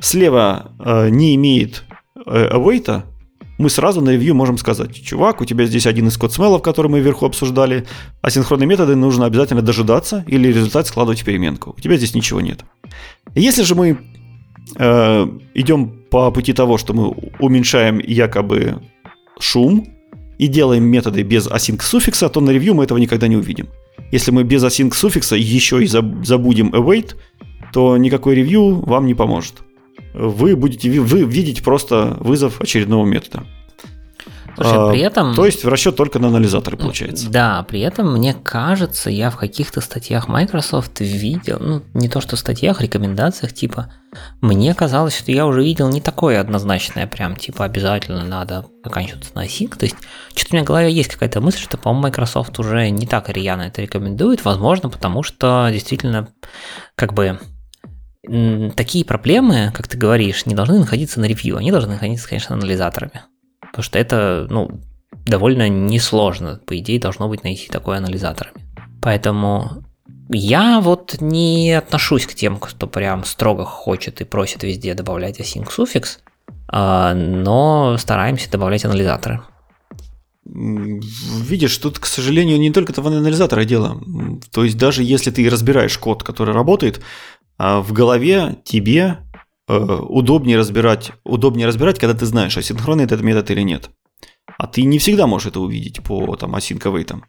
слева 0.00 0.72
э, 0.84 1.08
не 1.10 1.36
имеет 1.36 1.84
э, 2.16 2.48
await, 2.52 3.04
мы 3.58 3.70
сразу 3.70 4.00
на 4.00 4.10
ревью 4.10 4.34
можем 4.34 4.58
сказать, 4.58 4.94
чувак, 5.02 5.40
у 5.40 5.44
тебя 5.44 5.66
здесь 5.66 5.86
один 5.86 6.08
из 6.08 6.16
код 6.16 6.32
смелов, 6.32 6.62
который 6.62 6.88
мы 6.90 7.00
вверху 7.00 7.26
обсуждали, 7.26 7.86
асинхронные 8.22 8.66
методы 8.66 8.96
нужно 8.96 9.26
обязательно 9.26 9.62
дожидаться 9.62 10.24
или 10.26 10.48
результат 10.48 10.86
складывать 10.86 11.22
в 11.22 11.24
переменку. 11.24 11.74
У 11.76 11.80
тебя 11.80 11.96
здесь 11.96 12.14
ничего 12.14 12.40
нет. 12.40 12.64
Если 13.34 13.62
же 13.62 13.74
мы 13.74 13.98
э, 14.76 15.28
идем 15.54 16.04
по 16.10 16.30
пути 16.30 16.52
того, 16.52 16.78
что 16.78 16.92
мы 16.92 17.08
уменьшаем 17.38 17.98
якобы 17.98 18.82
шум 19.38 19.86
и 20.38 20.46
делаем 20.48 20.84
методы 20.84 21.22
без 21.22 21.46
async 21.46 21.82
суффикса, 21.82 22.28
то 22.28 22.40
на 22.40 22.50
ревью 22.50 22.74
мы 22.74 22.84
этого 22.84 22.98
никогда 22.98 23.26
не 23.26 23.36
увидим. 23.36 23.68
Если 24.12 24.30
мы 24.30 24.44
без 24.44 24.62
async 24.62 24.94
суффикса 24.94 25.36
еще 25.36 25.82
и 25.82 25.86
заб- 25.86 26.24
забудем 26.24 26.74
await, 26.74 27.16
то 27.72 27.96
никакой 27.96 28.34
ревью 28.34 28.84
вам 28.84 29.06
не 29.06 29.14
поможет. 29.14 29.62
Вы 30.16 30.56
будете 30.56 31.00
вы 31.00 31.24
видеть 31.24 31.62
просто 31.62 32.16
вызов 32.20 32.60
очередного 32.60 33.04
метода. 33.04 33.44
Слушай, 34.56 34.78
А, 34.78 34.90
при 34.90 35.00
этом... 35.00 35.34
То 35.34 35.44
есть 35.44 35.64
в 35.64 35.68
расчет 35.68 35.96
только 35.96 36.18
на 36.18 36.28
анализаторы 36.28 36.78
получается. 36.78 37.28
Да, 37.28 37.62
при 37.64 37.80
этом, 37.80 38.14
мне 38.14 38.32
кажется, 38.32 39.10
я 39.10 39.28
в 39.28 39.36
каких-то 39.36 39.82
статьях 39.82 40.28
Microsoft 40.28 41.00
видел, 41.00 41.58
ну, 41.60 41.82
не 41.92 42.08
то 42.08 42.22
что 42.22 42.36
статьях, 42.36 42.80
рекомендациях, 42.80 43.52
типа, 43.52 43.92
мне 44.40 44.74
казалось, 44.74 45.16
что 45.16 45.30
я 45.30 45.46
уже 45.46 45.62
видел 45.62 45.90
не 45.90 46.00
такое 46.00 46.40
однозначное, 46.40 47.06
прям, 47.06 47.36
типа, 47.36 47.66
обязательно 47.66 48.24
надо 48.24 48.64
заканчиваться 48.82 49.32
на 49.34 49.44
async. 49.44 49.76
То 49.76 49.84
есть, 49.84 49.96
что-то 50.34 50.48
у 50.52 50.56
меня 50.56 50.64
в 50.64 50.68
голове 50.68 50.90
есть 50.90 51.12
какая-то 51.12 51.42
мысль, 51.42 51.60
что, 51.60 51.76
по-моему, 51.76 52.04
Microsoft 52.04 52.58
уже 52.58 52.88
не 52.88 53.06
так 53.06 53.28
рьяно 53.28 53.62
это 53.62 53.82
рекомендует, 53.82 54.42
возможно, 54.42 54.88
потому 54.88 55.22
что 55.22 55.68
действительно, 55.70 56.28
как 56.94 57.12
бы, 57.12 57.38
такие 58.76 59.04
проблемы, 59.04 59.72
как 59.74 59.88
ты 59.88 59.96
говоришь, 59.96 60.46
не 60.46 60.54
должны 60.54 60.78
находиться 60.78 61.20
на 61.20 61.26
ревью, 61.26 61.56
они 61.56 61.70
должны 61.70 61.92
находиться, 61.92 62.28
конечно, 62.28 62.54
анализаторами. 62.54 63.22
Потому 63.60 63.82
что 63.82 63.98
это, 63.98 64.46
ну, 64.50 64.80
довольно 65.26 65.68
несложно, 65.68 66.60
по 66.66 66.78
идее, 66.78 67.00
должно 67.00 67.28
быть 67.28 67.44
найти 67.44 67.68
такое 67.68 67.98
анализаторами. 67.98 68.66
Поэтому 69.02 69.84
я 70.28 70.80
вот 70.80 71.20
не 71.20 71.72
отношусь 71.72 72.26
к 72.26 72.34
тем, 72.34 72.58
кто 72.58 72.86
прям 72.86 73.24
строго 73.24 73.64
хочет 73.64 74.20
и 74.20 74.24
просит 74.24 74.62
везде 74.62 74.94
добавлять 74.94 75.40
async 75.40 75.70
суффикс, 75.70 76.20
а, 76.68 77.14
но 77.14 77.96
стараемся 77.98 78.50
добавлять 78.50 78.84
анализаторы. 78.84 79.42
Видишь, 80.48 81.76
тут, 81.78 81.98
к 81.98 82.06
сожалению, 82.06 82.58
не 82.58 82.70
только 82.70 82.92
в 83.00 83.06
анализаторах 83.06 83.66
дело. 83.66 84.00
То 84.52 84.64
есть 84.64 84.78
даже 84.78 85.02
если 85.02 85.30
ты 85.32 85.48
разбираешь 85.50 85.98
код, 85.98 86.22
который 86.22 86.54
работает, 86.54 87.00
а 87.58 87.80
в 87.80 87.92
голове 87.92 88.56
тебе 88.64 89.18
э, 89.68 89.76
удобнее 89.76 90.58
разбирать, 90.58 91.12
удобнее 91.24 91.66
разбирать, 91.66 91.98
когда 91.98 92.14
ты 92.14 92.26
знаешь, 92.26 92.56
асинхронный 92.56 93.04
этот 93.04 93.22
метод 93.22 93.50
или 93.50 93.62
нет. 93.62 93.90
А 94.58 94.66
ты 94.66 94.82
не 94.82 94.98
всегда 94.98 95.26
можешь 95.26 95.48
это 95.48 95.60
увидеть 95.60 96.02
по 96.02 96.36
там 96.36 96.54
асинковейтам. 96.54 97.24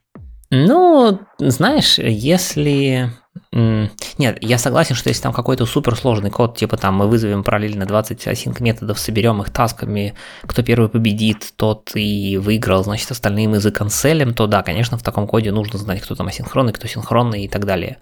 Ну, 0.49 1.20
знаешь, 1.40 1.98
если... 1.99 3.12
Нет, 3.52 4.38
я 4.41 4.58
согласен, 4.58 4.95
что 4.95 5.10
если 5.10 5.22
там 5.22 5.34
какой-то 5.34 5.66
суперсложный 5.66 6.32
код, 6.32 6.58
типа 6.58 6.78
там 6.78 6.95
мы 6.95 7.08
вызовем 7.08 7.44
параллельно 7.44 7.86
20 7.86 8.28
async 8.28 8.62
методов, 8.62 8.98
соберем 8.98 9.41
их 9.41 9.52
тасками, 9.52 10.16
кто 10.44 10.64
первый 10.64 10.90
победит, 10.90 11.54
тот 11.56 11.91
и 11.95 12.38
выиграл, 12.38 12.84
значит, 12.84 13.12
остальные 13.12 13.48
мы 13.48 13.60
заканцелим, 13.60 14.34
то 14.34 14.48
да, 14.48 14.64
конечно, 14.64 14.98
в 14.98 15.04
таком 15.04 15.28
коде 15.28 15.52
нужно 15.52 15.78
знать, 15.78 16.02
кто 16.02 16.16
там 16.16 16.28
асинхронный, 16.28 16.74
кто 16.74 16.88
синхронный 16.88 17.45
и 17.45 17.48
так 17.48 17.66
далее. 17.66 17.99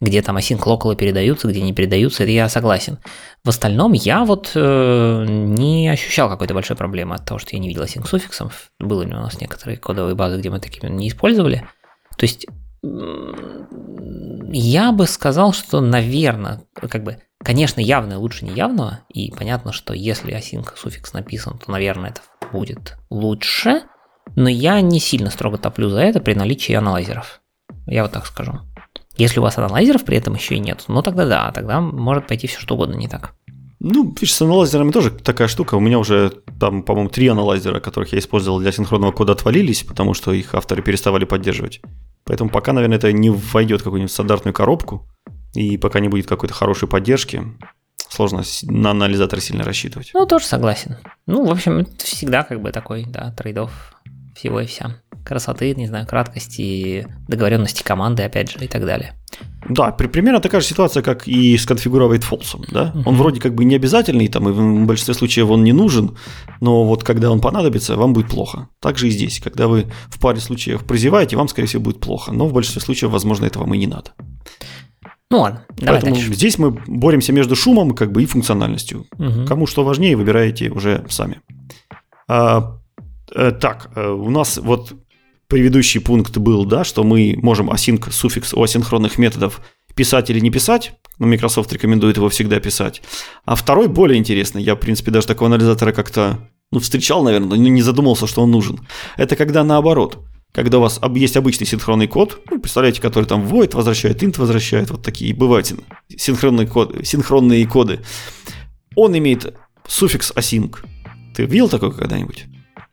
Где 0.00 0.22
там 0.22 0.36
async 0.36 0.60
локалы 0.66 0.96
передаются, 0.96 1.48
где 1.48 1.62
не 1.62 1.72
передаются, 1.72 2.24
это 2.24 2.32
я 2.32 2.48
согласен. 2.48 2.98
В 3.44 3.48
остальном 3.48 3.92
я 3.92 4.24
вот 4.24 4.52
э, 4.54 5.24
не 5.28 5.88
ощущал 5.88 6.28
какой-то 6.28 6.54
большой 6.54 6.76
проблемы 6.76 7.14
от 7.14 7.24
того, 7.24 7.38
что 7.38 7.50
я 7.52 7.58
не 7.58 7.68
видел 7.68 7.84
async 7.84 8.06
суффиксов. 8.06 8.70
Были 8.78 9.12
у 9.12 9.20
нас 9.20 9.40
некоторые 9.40 9.78
кодовые 9.78 10.14
базы, 10.14 10.38
где 10.38 10.50
мы 10.50 10.60
такими 10.60 10.90
не 10.90 11.08
использовали. 11.08 11.66
То 12.16 12.24
есть 12.24 12.46
я 14.52 14.92
бы 14.92 15.06
сказал, 15.06 15.52
что, 15.52 15.80
наверное, 15.80 16.62
как 16.74 17.02
бы, 17.02 17.18
конечно, 17.42 17.80
явное 17.80 18.18
лучше 18.18 18.44
неявного, 18.44 19.00
и 19.08 19.30
понятно, 19.30 19.72
что 19.72 19.94
если 19.94 20.36
async 20.36 20.68
суффикс 20.76 21.12
написан, 21.12 21.58
то, 21.58 21.70
наверное, 21.70 22.10
это 22.10 22.20
будет 22.52 22.96
лучше, 23.10 23.82
но 24.36 24.48
я 24.48 24.80
не 24.80 25.00
сильно 25.00 25.30
строго 25.30 25.58
топлю 25.58 25.88
за 25.88 26.00
это 26.00 26.20
при 26.20 26.34
наличии 26.34 26.74
аналайзеров. 26.74 27.40
Я 27.86 28.02
вот 28.02 28.12
так 28.12 28.26
скажу. 28.26 28.60
Если 29.16 29.38
у 29.38 29.42
вас 29.42 29.58
аналайзеров 29.58 30.04
при 30.04 30.16
этом 30.16 30.34
еще 30.34 30.56
и 30.56 30.58
нет, 30.58 30.84
ну 30.88 31.02
тогда 31.02 31.26
да, 31.26 31.52
тогда 31.52 31.80
может 31.80 32.26
пойти 32.26 32.46
все 32.46 32.58
что 32.58 32.74
угодно 32.74 32.94
не 32.94 33.08
так. 33.08 33.34
Ну, 33.86 34.08
видишь, 34.08 34.32
с 34.32 34.40
аналайзерами 34.40 34.92
тоже 34.92 35.10
такая 35.10 35.46
штука. 35.46 35.74
У 35.74 35.80
меня 35.80 35.98
уже 35.98 36.32
там, 36.58 36.82
по-моему, 36.82 37.10
три 37.10 37.28
аналайзера, 37.28 37.80
которых 37.80 38.12
я 38.14 38.18
использовал 38.18 38.58
для 38.58 38.72
синхронного 38.72 39.12
кода, 39.12 39.32
отвалились, 39.32 39.82
потому 39.82 40.14
что 40.14 40.32
их 40.32 40.54
авторы 40.54 40.82
переставали 40.82 41.26
поддерживать. 41.26 41.82
Поэтому 42.24 42.48
пока, 42.48 42.72
наверное, 42.72 42.96
это 42.96 43.12
не 43.12 43.28
войдет 43.28 43.82
в 43.82 43.84
какую-нибудь 43.84 44.10
стандартную 44.10 44.54
коробку, 44.54 45.06
и 45.54 45.76
пока 45.76 46.00
не 46.00 46.08
будет 46.08 46.26
какой-то 46.26 46.54
хорошей 46.54 46.88
поддержки, 46.88 47.42
сложно 48.08 48.42
на 48.62 48.92
анализатор 48.92 49.40
сильно 49.40 49.64
рассчитывать. 49.64 50.12
Ну, 50.14 50.24
тоже 50.26 50.46
согласен. 50.46 50.96
Ну, 51.26 51.44
в 51.44 51.50
общем, 51.50 51.78
это 51.78 52.06
всегда 52.06 52.42
как 52.42 52.62
бы 52.62 52.72
такой, 52.72 53.04
да, 53.04 53.32
трейдов 53.32 53.94
всего 54.34 54.60
и 54.60 54.66
вся. 54.66 55.02
Красоты, 55.24 55.74
не 55.74 55.86
знаю, 55.86 56.06
краткости, 56.06 57.06
договоренности 57.28 57.82
команды, 57.82 58.22
опять 58.22 58.50
же, 58.50 58.64
и 58.64 58.68
так 58.68 58.84
далее. 58.84 59.14
Да, 59.68 59.90
при, 59.90 60.06
примерно 60.06 60.40
такая 60.40 60.60
же 60.60 60.66
ситуация, 60.66 61.02
как 61.02 61.26
и 61.26 61.56
с 61.56 61.64
конфигуровать 61.64 62.22
фолсом. 62.22 62.64
Да? 62.70 62.92
Uh-huh. 62.94 63.02
Он 63.06 63.16
вроде 63.16 63.40
как 63.40 63.54
бы 63.54 63.64
не 63.64 63.74
обязательный, 63.74 64.28
там, 64.28 64.48
и 64.48 64.52
в 64.52 64.86
большинстве 64.86 65.14
случаев 65.14 65.48
он 65.48 65.64
не 65.64 65.72
нужен, 65.72 66.16
но 66.60 66.84
вот 66.84 67.02
когда 67.04 67.30
он 67.30 67.40
понадобится, 67.40 67.96
вам 67.96 68.12
будет 68.12 68.28
плохо. 68.28 68.68
Так 68.80 68.98
же 68.98 69.08
и 69.08 69.10
здесь. 69.10 69.40
Когда 69.40 69.66
вы 69.66 69.86
в 70.08 70.20
паре 70.20 70.40
случаев 70.40 70.84
прозеваете, 70.84 71.36
вам, 71.36 71.48
скорее 71.48 71.68
всего, 71.68 71.82
будет 71.82 72.00
плохо. 72.00 72.32
Но 72.32 72.46
в 72.46 72.52
большинстве 72.52 72.82
случаев, 72.82 73.10
возможно, 73.10 73.46
это 73.46 73.58
вам 73.58 73.72
и 73.74 73.78
не 73.78 73.86
надо. 73.86 74.12
Ну 75.30 75.40
ладно, 75.40 75.64
давай 75.70 75.94
Поэтому 75.94 76.14
дальше. 76.14 76.34
здесь 76.34 76.58
мы 76.58 76.70
боремся 76.86 77.32
между 77.32 77.56
шумом 77.56 77.92
как 77.92 78.12
бы 78.12 78.22
и 78.22 78.26
функциональностью. 78.26 79.06
Угу. 79.18 79.46
Кому 79.48 79.66
что 79.66 79.82
важнее, 79.82 80.16
выбираете 80.16 80.70
уже 80.70 81.04
сами. 81.08 81.40
А, 82.28 82.78
э, 83.34 83.50
так, 83.50 83.90
э, 83.96 84.06
у 84.06 84.30
нас 84.30 84.58
вот 84.58 84.94
предыдущий 85.48 86.00
пункт 86.00 86.36
был, 86.36 86.64
да, 86.64 86.84
что 86.84 87.04
мы 87.04 87.38
можем 87.40 87.70
async 87.70 88.10
суффикс 88.10 88.54
у 88.54 88.62
асинхронных 88.62 89.18
методов 89.18 89.60
писать 89.94 90.30
или 90.30 90.40
не 90.40 90.50
писать. 90.50 90.92
Но 91.18 91.26
Microsoft 91.26 91.72
рекомендует 91.72 92.16
его 92.16 92.28
всегда 92.28 92.58
писать. 92.60 93.02
А 93.44 93.54
второй 93.54 93.88
более 93.88 94.18
интересный. 94.18 94.62
Я, 94.62 94.74
в 94.74 94.80
принципе, 94.80 95.10
даже 95.10 95.26
такого 95.26 95.48
анализатора 95.48 95.92
как-то 95.92 96.50
ну, 96.72 96.80
встречал, 96.80 97.22
наверное, 97.22 97.50
но 97.50 97.56
не 97.56 97.82
задумался, 97.82 98.26
что 98.26 98.42
он 98.42 98.50
нужен. 98.50 98.80
Это 99.16 99.36
когда 99.36 99.62
наоборот. 99.62 100.18
Когда 100.52 100.78
у 100.78 100.82
вас 100.82 101.00
есть 101.16 101.36
обычный 101.36 101.66
синхронный 101.66 102.06
код, 102.06 102.40
ну, 102.48 102.60
представляете, 102.60 103.00
который 103.00 103.24
там 103.24 103.44
void 103.44 103.74
возвращает, 103.74 104.22
int 104.22 104.38
возвращает, 104.38 104.90
вот 104.90 105.02
такие 105.02 105.34
бывают 105.34 105.72
синхронные 106.16 106.68
коды, 106.68 107.04
синхронные 107.04 107.66
коды. 107.66 108.00
Он 108.94 109.18
имеет 109.18 109.52
суффикс 109.86 110.32
async. 110.32 110.76
Ты 111.34 111.44
видел 111.46 111.68
такое 111.68 111.90
когда-нибудь? 111.90 112.46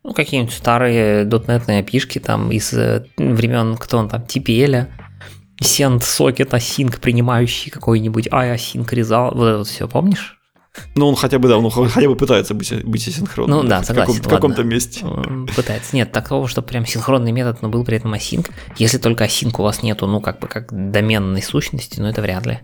Ну, 0.04 0.14
какие-нибудь 0.14 0.52
старые 0.52 1.24
дотнетные 1.24 1.80
опишки 1.80 2.18
там 2.18 2.50
из 2.50 2.72
э, 2.72 3.06
времен, 3.16 3.76
кто 3.76 3.98
он 3.98 4.08
там, 4.08 4.22
TPL, 4.22 4.88
send 5.60 6.00
socket 6.00 6.50
async, 6.50 6.98
принимающий 7.00 7.70
какой-нибудь 7.70 8.26
async 8.28 8.88
result, 8.88 9.36
вот 9.36 9.46
это 9.46 9.64
все, 9.64 9.86
помнишь? 9.86 10.38
Ну, 10.94 11.08
он 11.08 11.16
хотя 11.16 11.38
бы, 11.38 11.48
да, 11.48 11.58
он 11.58 11.70
хотя 11.70 12.08
бы 12.08 12.16
пытается 12.16 12.54
быть, 12.54 12.84
быть 12.84 13.06
асинхронным. 13.06 13.58
Ну, 13.58 13.68
да, 13.68 13.82
согласен. 13.82 14.22
В, 14.22 14.28
каком- 14.28 14.54
то 14.54 14.64
месте. 14.64 15.04
Пытается. 15.54 15.94
Нет, 15.94 16.12
такого, 16.12 16.48
что 16.48 16.62
прям 16.62 16.86
синхронный 16.86 17.30
метод, 17.30 17.60
но 17.60 17.68
был 17.68 17.84
при 17.84 17.98
этом 17.98 18.14
async. 18.14 18.50
Если 18.76 18.98
только 18.98 19.24
async 19.24 19.54
у 19.58 19.62
вас 19.62 19.82
нету, 19.82 20.06
ну, 20.06 20.20
как 20.20 20.40
бы, 20.40 20.48
как 20.48 20.72
доменной 20.72 21.42
сущности, 21.42 22.00
ну, 22.00 22.06
это 22.06 22.22
вряд 22.22 22.46
ли. 22.46 22.60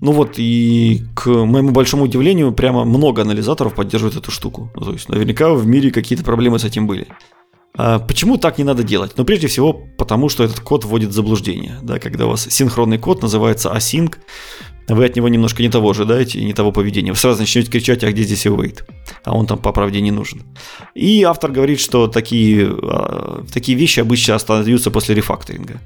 Ну 0.00 0.12
вот, 0.12 0.34
и 0.36 1.02
к 1.14 1.28
моему 1.28 1.70
большому 1.70 2.04
удивлению, 2.04 2.52
прямо 2.52 2.84
много 2.84 3.22
анализаторов 3.22 3.74
поддерживают 3.74 4.16
эту 4.16 4.30
штуку. 4.30 4.70
Ну, 4.74 4.84
то 4.84 4.92
есть, 4.92 5.08
наверняка 5.08 5.52
в 5.52 5.66
мире 5.66 5.90
какие-то 5.90 6.24
проблемы 6.24 6.58
с 6.58 6.64
этим 6.64 6.86
были. 6.86 7.06
А 7.74 7.98
почему 7.98 8.36
так 8.36 8.58
не 8.58 8.64
надо 8.64 8.82
делать? 8.82 9.12
Ну, 9.16 9.24
прежде 9.24 9.46
всего, 9.46 9.72
потому 9.96 10.28
что 10.28 10.44
этот 10.44 10.60
код 10.60 10.84
вводит 10.84 11.10
в 11.10 11.12
заблуждение. 11.12 11.78
Да, 11.82 11.98
когда 11.98 12.26
у 12.26 12.30
вас 12.30 12.46
синхронный 12.50 12.98
код 12.98 13.22
называется 13.22 13.72
async, 13.74 14.16
вы 14.88 15.06
от 15.06 15.16
него 15.16 15.28
немножко 15.28 15.62
не 15.62 15.70
того 15.70 15.90
ожидаете 15.90 16.38
и 16.38 16.44
не 16.44 16.52
того 16.52 16.72
поведения. 16.72 17.12
Вы 17.12 17.16
сразу 17.16 17.40
начнете 17.40 17.70
кричать, 17.70 18.04
а 18.04 18.10
где 18.10 18.24
здесь 18.24 18.46
await? 18.46 18.82
А 19.24 19.34
он 19.34 19.46
там 19.46 19.58
по 19.58 19.72
правде 19.72 20.00
не 20.00 20.10
нужен. 20.10 20.42
И 20.94 21.22
автор 21.22 21.50
говорит, 21.50 21.80
что 21.80 22.08
такие, 22.08 22.68
а, 22.68 23.44
такие 23.52 23.78
вещи 23.78 24.00
обычно 24.00 24.34
остаются 24.34 24.90
после 24.90 25.14
рефакторинга 25.14 25.80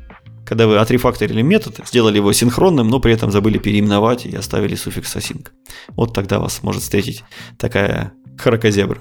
когда 0.46 0.66
вы 0.66 0.78
отрефакторили 0.78 1.42
метод, 1.42 1.80
сделали 1.86 2.16
его 2.16 2.32
синхронным, 2.32 2.88
но 2.88 3.00
при 3.00 3.12
этом 3.12 3.32
забыли 3.32 3.58
переименовать 3.58 4.26
и 4.26 4.34
оставили 4.34 4.76
суффикс 4.76 5.16
async. 5.16 5.48
Вот 5.90 6.14
тогда 6.14 6.38
вас 6.38 6.62
может 6.62 6.82
встретить 6.82 7.24
такая 7.58 8.12
кракозебра. 8.38 9.00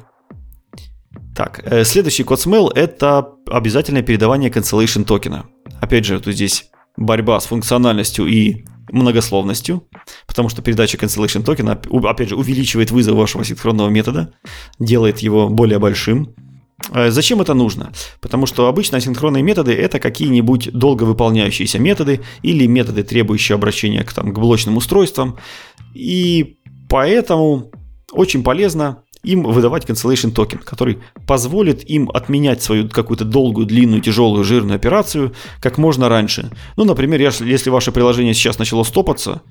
Так, 1.35 1.61
э, 1.63 1.83
следующий 1.83 2.23
код 2.23 2.39
smell– 2.39 2.71
это 2.75 3.29
обязательное 3.47 4.01
передавание 4.01 4.49
cancellation 4.49 5.03
токена. 5.03 5.45
Опять 5.81 6.05
же, 6.05 6.19
тут 6.19 6.33
здесь 6.33 6.71
борьба 6.97 7.39
с 7.39 7.45
функциональностью 7.45 8.25
и 8.25 8.65
многословностью, 8.89 9.87
потому 10.27 10.49
что 10.49 10.61
передача 10.61 10.97
cancellation 10.97 11.43
токена, 11.43 11.79
опять 12.03 12.29
же, 12.29 12.35
увеличивает 12.35 12.89
вызов 12.91 13.15
вашего 13.15 13.43
синхронного 13.43 13.89
метода, 13.89 14.33
делает 14.79 15.19
его 15.19 15.49
более 15.49 15.77
большим, 15.77 16.33
зачем 16.93 17.41
это 17.41 17.53
нужно? 17.53 17.91
Потому 18.21 18.45
что 18.45 18.67
обычно 18.67 18.97
асинхронные 18.97 19.43
методы 19.43 19.73
это 19.73 19.99
какие-нибудь 19.99 20.71
долго 20.71 21.03
выполняющиеся 21.03 21.79
методы 21.79 22.21
или 22.41 22.67
методы, 22.67 23.03
требующие 23.03 23.55
обращения 23.55 24.03
к, 24.03 24.13
там, 24.13 24.33
к 24.33 24.39
блочным 24.39 24.77
устройствам. 24.77 25.37
И 25.93 26.57
поэтому 26.89 27.71
очень 28.11 28.43
полезно 28.43 29.03
им 29.23 29.43
выдавать 29.43 29.85
cancellation 29.85 30.31
токен, 30.31 30.59
который 30.59 30.99
позволит 31.25 31.89
им 31.89 32.09
отменять 32.13 32.61
свою 32.61 32.87
какую-то 32.87 33.25
долгую, 33.25 33.65
длинную, 33.65 34.01
тяжелую, 34.01 34.43
жирную 34.43 34.75
операцию 34.75 35.33
как 35.59 35.77
можно 35.77 36.09
раньше. 36.09 36.51
Ну, 36.77 36.85
например, 36.85 37.19
если 37.19 37.69
ваше 37.69 37.91
приложение 37.91 38.33
сейчас 38.33 38.59
начало 38.59 38.83
стопаться, 38.83 39.41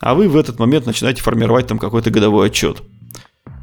а 0.00 0.14
вы 0.14 0.28
в 0.28 0.36
этот 0.36 0.58
момент 0.58 0.86
начинаете 0.86 1.22
формировать 1.22 1.66
там 1.66 1.78
какой-то 1.78 2.10
годовой 2.10 2.46
отчет. 2.46 2.82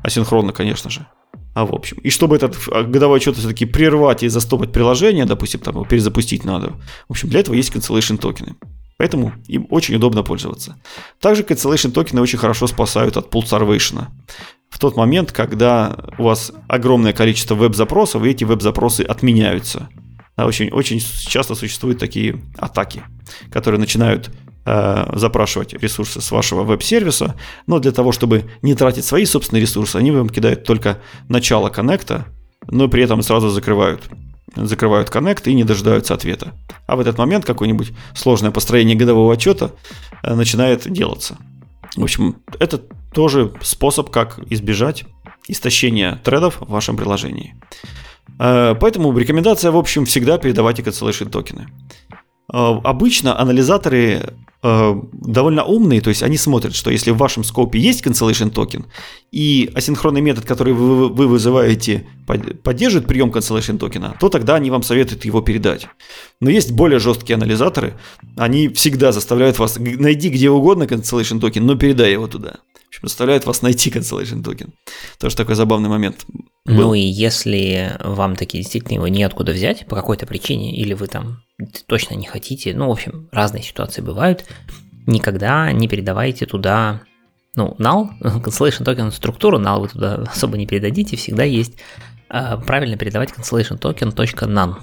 Асинхронно, 0.03 0.51
конечно 0.51 0.89
же. 0.89 1.07
А 1.53 1.65
в 1.65 1.73
общем. 1.73 1.97
И 1.97 2.09
чтобы 2.09 2.35
этот 2.37 2.57
а, 2.71 2.83
годовой 2.83 3.17
отчет 3.17 3.35
все-таки 3.35 3.65
прервать 3.65 4.23
и 4.23 4.29
застопать 4.29 4.71
приложение, 4.71 5.25
допустим, 5.25 5.59
там 5.59 5.75
его 5.75 5.85
перезапустить 5.85 6.45
надо. 6.45 6.73
В 7.07 7.11
общем, 7.11 7.29
для 7.29 7.41
этого 7.41 7.55
есть 7.55 7.75
cancellation 7.75 8.17
токены. 8.17 8.55
Поэтому 8.97 9.33
им 9.47 9.67
очень 9.69 9.95
удобно 9.95 10.23
пользоваться. 10.23 10.77
Также 11.19 11.43
cancellation 11.43 11.91
токены 11.91 12.21
очень 12.21 12.37
хорошо 12.37 12.67
спасают 12.67 13.17
от 13.17 13.33
starvation. 13.33 14.05
В 14.69 14.79
тот 14.79 14.95
момент, 14.95 15.31
когда 15.31 15.97
у 16.17 16.23
вас 16.23 16.53
огромное 16.67 17.11
количество 17.11 17.55
веб-запросов, 17.55 18.23
и 18.23 18.29
эти 18.29 18.43
веб-запросы 18.43 19.01
отменяются. 19.01 19.89
Очень, 20.37 20.69
очень 20.69 20.99
часто 20.99 21.55
существуют 21.55 21.99
такие 21.99 22.41
атаки, 22.57 23.03
которые 23.51 23.79
начинают 23.79 24.31
запрашивать 24.65 25.73
ресурсы 25.73 26.21
с 26.21 26.31
вашего 26.31 26.63
веб-сервиса, 26.63 27.35
но 27.65 27.79
для 27.79 27.91
того, 27.91 28.11
чтобы 28.11 28.45
не 28.61 28.75
тратить 28.75 29.05
свои 29.05 29.25
собственные 29.25 29.61
ресурсы, 29.61 29.95
они 29.95 30.11
вам 30.11 30.29
кидают 30.29 30.63
только 30.63 30.99
начало 31.29 31.69
коннекта, 31.69 32.25
но 32.67 32.87
при 32.87 33.03
этом 33.03 33.21
сразу 33.23 33.49
закрывают 33.49 34.03
закрывают 34.55 35.09
коннект 35.09 35.47
и 35.47 35.53
не 35.53 35.63
дожидаются 35.63 36.13
ответа. 36.13 36.53
А 36.87 36.95
в 36.95 36.99
этот 36.99 37.17
момент 37.17 37.45
какое-нибудь 37.45 37.93
сложное 38.13 38.51
построение 38.51 38.95
годового 38.95 39.33
отчета 39.33 39.71
э, 40.23 40.33
начинает 40.33 40.91
делаться. 40.91 41.37
В 41.95 42.03
общем, 42.03 42.37
это 42.59 42.77
тоже 43.13 43.53
способ, 43.61 44.09
как 44.09 44.39
избежать 44.49 45.05
истощения 45.47 46.19
тредов 46.23 46.59
в 46.59 46.69
вашем 46.69 46.97
приложении. 46.97 47.55
Э, 48.39 48.75
поэтому 48.79 49.17
рекомендация, 49.17 49.71
в 49.71 49.77
общем, 49.77 50.05
всегда 50.05 50.37
передавайте 50.37 50.81
cancellation 50.81 51.29
токены. 51.29 51.67
Обычно 52.49 53.39
анализаторы 53.39 54.33
Э, 54.63 54.93
довольно 55.11 55.63
умные, 55.63 56.01
то 56.01 56.09
есть 56.09 56.21
они 56.21 56.37
смотрят, 56.37 56.75
что 56.75 56.91
если 56.91 57.09
в 57.09 57.17
вашем 57.17 57.43
scope 57.43 57.73
е 57.73 57.79
есть 57.79 58.05
cancellation 58.05 58.51
токен, 58.51 58.85
и 59.31 59.71
асинхронный 59.73 60.21
метод, 60.21 60.45
который 60.45 60.73
вы, 60.73 61.09
вы 61.09 61.27
вызываете, 61.27 62.05
поддерживает 62.63 63.07
прием 63.07 63.31
cancellation 63.31 63.79
токена, 63.79 64.15
то 64.19 64.29
тогда 64.29 64.55
они 64.55 64.69
вам 64.69 64.83
советуют 64.83 65.25
его 65.25 65.41
передать. 65.41 65.87
Но 66.41 66.51
есть 66.51 66.73
более 66.73 66.99
жесткие 66.99 67.37
анализаторы, 67.37 67.95
они 68.37 68.67
всегда 68.69 69.11
заставляют 69.11 69.57
вас 69.57 69.79
найди 69.79 70.29
где 70.29 70.51
угодно 70.51 70.83
cancellation 70.83 71.39
токен, 71.39 71.65
но 71.65 71.75
передай 71.75 72.11
его 72.11 72.27
туда. 72.27 72.57
Общем, 72.91 73.07
заставляют 73.07 73.45
вас 73.45 73.61
найти 73.61 73.89
cancellation 73.89 74.43
токен. 74.43 74.73
Тоже 75.17 75.37
такой 75.37 75.55
забавный 75.55 75.87
момент. 75.87 76.25
Был. 76.65 76.75
Ну 76.75 76.93
и 76.93 76.99
если 76.99 77.95
вам 78.03 78.35
таки 78.35 78.57
действительно 78.57 78.95
его 78.95 79.07
неоткуда 79.07 79.53
взять 79.53 79.85
по 79.87 79.95
какой-то 79.95 80.27
причине, 80.27 80.75
или 80.75 80.93
вы 80.93 81.07
там 81.07 81.41
точно 81.87 82.15
не 82.15 82.25
хотите, 82.25 82.75
ну, 82.75 82.89
в 82.89 82.91
общем, 82.91 83.29
разные 83.31 83.63
ситуации 83.63 84.01
бывают, 84.01 84.43
никогда 85.07 85.71
не 85.71 85.87
передавайте 85.87 86.45
туда 86.45 87.01
ну, 87.55 87.77
null, 87.79 88.09
cancellation 88.21 88.83
токен 88.83 89.09
структуру 89.13 89.57
null 89.57 89.79
вы 89.79 89.87
туда 89.87 90.15
особо 90.29 90.57
не 90.57 90.67
передадите, 90.67 91.15
всегда 91.15 91.45
есть 91.45 91.77
э, 92.29 92.57
правильно 92.65 92.97
передавать 92.97 93.31
cancellation 93.31 93.77
токен 93.77 94.09
.none. 94.09 94.75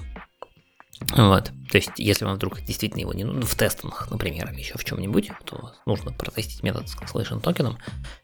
Вот. 1.15 1.51
То 1.71 1.77
есть, 1.77 1.91
если 1.97 2.25
вам 2.25 2.35
вдруг 2.35 2.61
действительно 2.61 3.01
его 3.01 3.13
не 3.13 3.23
ну, 3.23 3.41
в 3.41 3.55
тестах, 3.55 4.09
например, 4.11 4.51
или 4.51 4.59
еще 4.59 4.77
в 4.77 4.83
чем-нибудь, 4.83 5.31
то 5.45 5.71
нужно 5.85 6.11
протестить 6.11 6.63
метод 6.63 6.89
с 6.89 6.97
cancellation 6.97 7.41
токеном, 7.41 7.77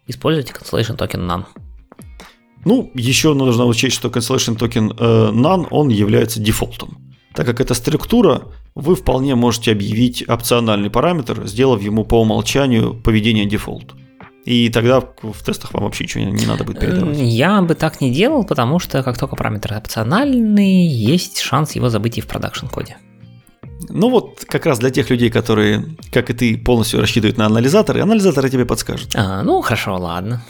используйте 0.08 0.54
cancellation 0.54 0.96
токен 0.96 1.22
none. 1.22 1.46
Ну, 2.66 2.92
еще 2.96 3.34
нужно 3.34 3.66
учесть, 3.66 3.96
что 3.96 4.10
cancellation 4.10 4.58
токен 4.58 4.92
э, 4.92 4.96
none, 5.32 5.68
он 5.70 5.90
является 5.90 6.40
дефолтом. 6.40 6.98
Так 7.34 7.46
как 7.46 7.60
это 7.60 7.74
структура, 7.74 8.44
вы 8.76 8.96
вполне 8.96 9.36
можете 9.36 9.72
объявить 9.72 10.28
опциональный 10.28 10.90
параметр, 10.90 11.46
сделав 11.48 11.82
ему 11.82 12.06
по 12.06 12.22
умолчанию 12.22 12.94
поведение 12.94 13.46
дефолт. 13.46 13.94
И 14.46 14.70
тогда 14.70 15.02
в 15.02 15.44
тестах 15.44 15.74
вам 15.74 15.86
вообще 15.86 16.04
ничего 16.04 16.24
не 16.24 16.46
надо 16.46 16.64
будет 16.64 16.80
передавать. 16.80 17.18
Я 17.18 17.62
бы 17.64 17.74
так 17.74 18.00
не 18.00 18.12
делал, 18.12 18.44
потому 18.44 18.78
что 18.78 19.02
как 19.02 19.18
только 19.18 19.36
параметр 19.36 19.74
опциональный, 19.74 20.86
есть 20.86 21.40
шанс 21.40 21.72
его 21.76 21.90
забыть 21.90 22.20
и 22.20 22.22
в 22.22 22.28
production 22.28 22.68
коде. 22.68 22.98
Ну 23.90 24.10
вот 24.10 24.46
как 24.48 24.68
раз 24.68 24.78
для 24.80 24.92
тех 24.92 25.10
людей, 25.10 25.32
которые, 25.32 25.84
как 26.12 26.30
и 26.30 26.34
ты, 26.34 26.58
полностью 26.58 27.02
рассчитывают 27.02 27.38
на 27.38 27.48
анализаторы, 27.48 28.02
анализаторы 28.02 28.50
тебе 28.50 28.66
подскажут. 28.66 29.16
А, 29.16 29.42
ну 29.42 29.62
хорошо, 29.62 29.98
ладно. 29.98 30.44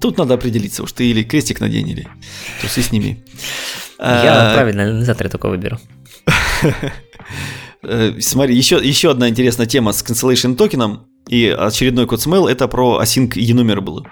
Тут 0.00 0.16
надо 0.16 0.34
определиться, 0.34 0.82
уж 0.82 0.92
ты 0.92 1.06
или 1.06 1.22
крестик 1.22 1.60
надень, 1.60 1.88
или 1.88 2.08
трусы 2.60 2.82
сними. 2.82 3.22
Я 3.98 4.52
а, 4.52 4.54
правильно 4.54 4.84
анализаторы 4.84 5.28
только 5.28 5.48
выберу. 5.48 5.78
Э, 7.86 8.18
смотри, 8.18 8.56
еще, 8.56 8.80
еще 8.82 9.10
одна 9.10 9.28
интересная 9.28 9.66
тема 9.66 9.92
с 9.92 10.02
cancellation 10.02 10.56
токеном 10.56 11.06
и 11.28 11.46
очередной 11.48 12.06
код 12.06 12.20
смейл 12.20 12.46
это 12.46 12.68
про 12.68 13.00
async 13.02 13.30
enumerable. 13.34 14.04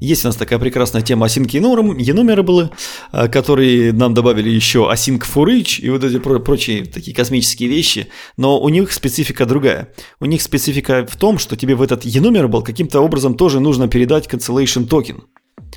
Есть 0.00 0.24
у 0.24 0.28
нас 0.28 0.36
такая 0.36 0.58
прекрасная 0.58 1.02
тема 1.02 1.26
async 1.26 1.46
enumerable, 1.46 2.70
э, 3.12 3.28
которые 3.28 3.92
нам 3.92 4.14
добавили 4.14 4.48
еще 4.48 4.90
async 4.92 5.20
for 5.20 5.46
each 5.46 5.80
и 5.80 5.90
вот 5.90 6.04
эти 6.04 6.18
прочие 6.18 6.84
такие 6.84 7.16
космические 7.16 7.68
вещи, 7.68 8.08
но 8.36 8.60
у 8.60 8.68
них 8.68 8.92
специфика 8.92 9.46
другая. 9.46 9.92
У 10.20 10.26
них 10.26 10.42
специфика 10.42 11.06
в 11.08 11.16
том, 11.16 11.38
что 11.38 11.56
тебе 11.56 11.74
в 11.74 11.82
этот 11.82 12.04
enumerable 12.04 12.62
каким-то 12.62 13.00
образом 13.00 13.34
тоже 13.34 13.60
нужно 13.60 13.88
передать 13.88 14.26
cancellation 14.26 14.86
токен. 14.86 15.24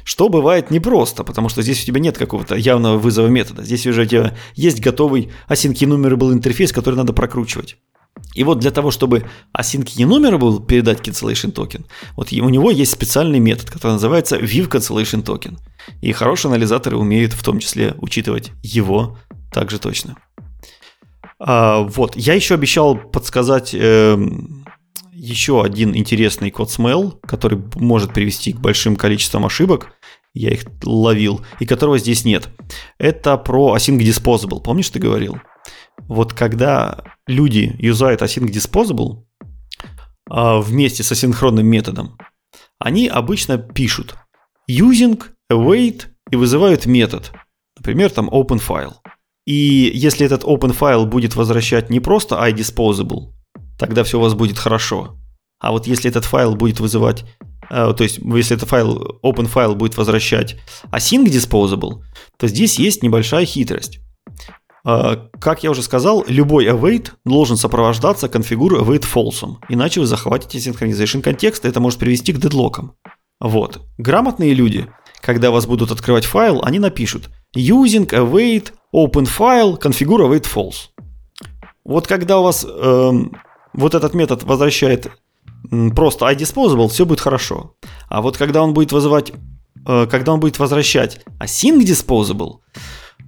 Что 0.04 0.30
бывает 0.30 0.72
непросто, 0.72 1.24
потому 1.24 1.50
что 1.50 1.62
здесь 1.62 1.84
у 1.84 1.86
тебя 1.86 2.00
нет 2.00 2.18
какого-то 2.18 2.56
явного 2.56 2.98
вызова 2.98 3.28
метода. 3.28 3.64
Здесь 3.64 3.86
уже 3.88 4.04
у 4.04 4.06
тебя 4.06 4.36
есть 4.56 4.80
готовый 4.82 5.32
async 5.50 5.74
enumerable 5.74 6.32
интерфейс, 6.32 6.72
который 6.72 6.96
надо 6.96 7.14
прокручивать. 7.14 7.78
И 8.34 8.44
вот 8.44 8.60
для 8.60 8.72
того, 8.72 8.92
чтобы 8.92 9.26
async 9.58 9.86
enumerable 9.98 10.66
передать 10.66 11.00
cancellation 11.06 11.52
токен, 11.52 11.86
вот 12.16 12.32
у 12.32 12.50
него 12.50 12.72
есть 12.72 12.92
специальный 12.92 13.40
метод, 13.40 13.70
который 13.70 13.94
называется 13.94 14.38
with 14.38 14.70
cancellation 14.70 15.22
токен. 15.22 15.58
И 16.02 16.12
хорошие 16.12 16.50
анализаторы 16.50 16.98
умеют 16.98 17.34
в 17.34 17.44
том 17.44 17.60
числе 17.60 17.96
учитывать 17.98 18.52
его 18.64 19.18
также 19.52 19.80
точно. 19.80 20.18
А, 21.40 21.80
вот, 21.82 22.16
я 22.16 22.34
еще 22.34 22.54
обещал 22.54 22.96
подсказать 22.96 23.74
э, 23.74 24.18
еще 25.12 25.64
один 25.64 25.96
интересный 25.96 26.52
код 26.52 26.70
smell, 26.70 27.20
который 27.22 27.62
может 27.76 28.14
привести 28.14 28.54
к 28.54 28.60
большим 28.60 28.96
количествам 28.96 29.46
ошибок. 29.46 29.94
Я 30.34 30.52
их 30.52 30.64
ловил, 30.84 31.42
и 31.60 31.66
которого 31.66 31.98
здесь 31.98 32.24
нет. 32.24 32.50
Это 32.98 33.38
про 33.38 33.76
async 33.76 34.00
disposable. 34.00 34.64
Помнишь, 34.64 34.90
ты 34.90 35.00
говорил? 35.00 35.40
Вот 36.12 36.34
когда 36.34 37.06
люди 37.26 37.74
юзают 37.80 38.22
async 38.22 38.52
disposable 38.52 39.24
а, 40.30 40.60
вместе 40.60 41.04
с 41.04 41.12
асинхронным 41.14 41.66
методом, 41.66 42.18
они 42.80 43.08
обычно 43.08 43.58
пишут 43.58 44.16
using 44.70 45.24
await 45.50 46.08
и 46.30 46.36
вызывают 46.36 46.86
метод, 46.86 47.32
например, 47.78 48.10
там 48.10 48.28
openFile. 48.28 48.96
И 49.46 49.90
если 49.94 50.26
этот 50.26 50.44
openFile 50.44 51.06
будет 51.06 51.38
возвращать 51.38 51.90
не 51.90 52.02
просто 52.02 52.36
iDisposable, 52.36 53.32
тогда 53.80 54.04
все 54.04 54.20
у 54.20 54.22
вас 54.22 54.34
будет 54.34 54.58
хорошо. 54.58 55.18
А 55.62 55.72
вот 55.72 55.88
если 55.88 56.10
этот 56.10 56.26
файл 56.26 56.58
будет 56.58 56.82
вызывать, 56.82 57.24
э, 57.70 57.94
то 57.96 58.04
есть 58.04 58.18
если 58.18 58.58
этот 58.58 58.68
файл, 58.68 59.22
open 59.24 59.48
файл 59.48 59.76
будет 59.76 59.96
возвращать 59.96 60.58
async 60.92 61.24
disposable, 61.28 62.04
то 62.38 62.50
здесь 62.50 62.78
есть 62.80 63.02
небольшая 63.02 63.46
хитрость. 63.46 64.02
Э, 64.86 65.16
как 65.40 65.64
я 65.64 65.72
уже 65.72 65.84
сказал, 65.84 66.24
любой 66.28 66.68
await 66.68 67.12
должен 67.26 67.58
сопровождаться 67.58 68.30
конфигур 68.30 68.82
await 68.82 69.06
false, 69.12 69.56
иначе 69.70 70.00
вы 70.00 70.06
захватите 70.06 70.58
synchronization 70.58 71.22
контекст, 71.22 71.66
и 71.66 71.68
это 71.68 71.80
может 71.80 72.00
привести 72.00 72.34
к 72.34 72.40
дедлокам. 72.40 72.96
Вот. 73.40 73.82
Грамотные 73.98 74.54
люди, 74.54 74.88
когда 75.22 75.52
вас 75.52 75.66
будут 75.66 75.92
открывать 75.92 76.26
файл, 76.26 76.62
они 76.64 76.80
напишут 76.80 77.30
using 77.56 78.08
await 78.10 78.72
open 78.94 79.28
file 79.28 79.80
configure 79.80 80.28
await 80.28 80.46
false. 80.46 80.90
Вот 81.84 82.08
когда 82.08 82.40
у 82.40 82.44
вас 82.44 82.66
эм, 82.66 83.36
вот 83.74 83.96
этот 83.96 84.14
метод 84.14 84.44
возвращает 84.44 85.12
просто 85.96 86.26
iDisposable, 86.32 86.88
все 86.90 87.06
будет 87.06 87.20
хорошо. 87.20 87.76
А 88.10 88.22
вот 88.22 88.38
когда 88.38 88.62
он 88.62 88.74
будет 88.74 88.92
вызывать, 88.92 89.32
э, 89.88 90.08
когда 90.08 90.34
он 90.34 90.40
будет 90.40 90.60
возвращать 90.60 91.22
async 91.40 91.82
disposable, 91.82 92.60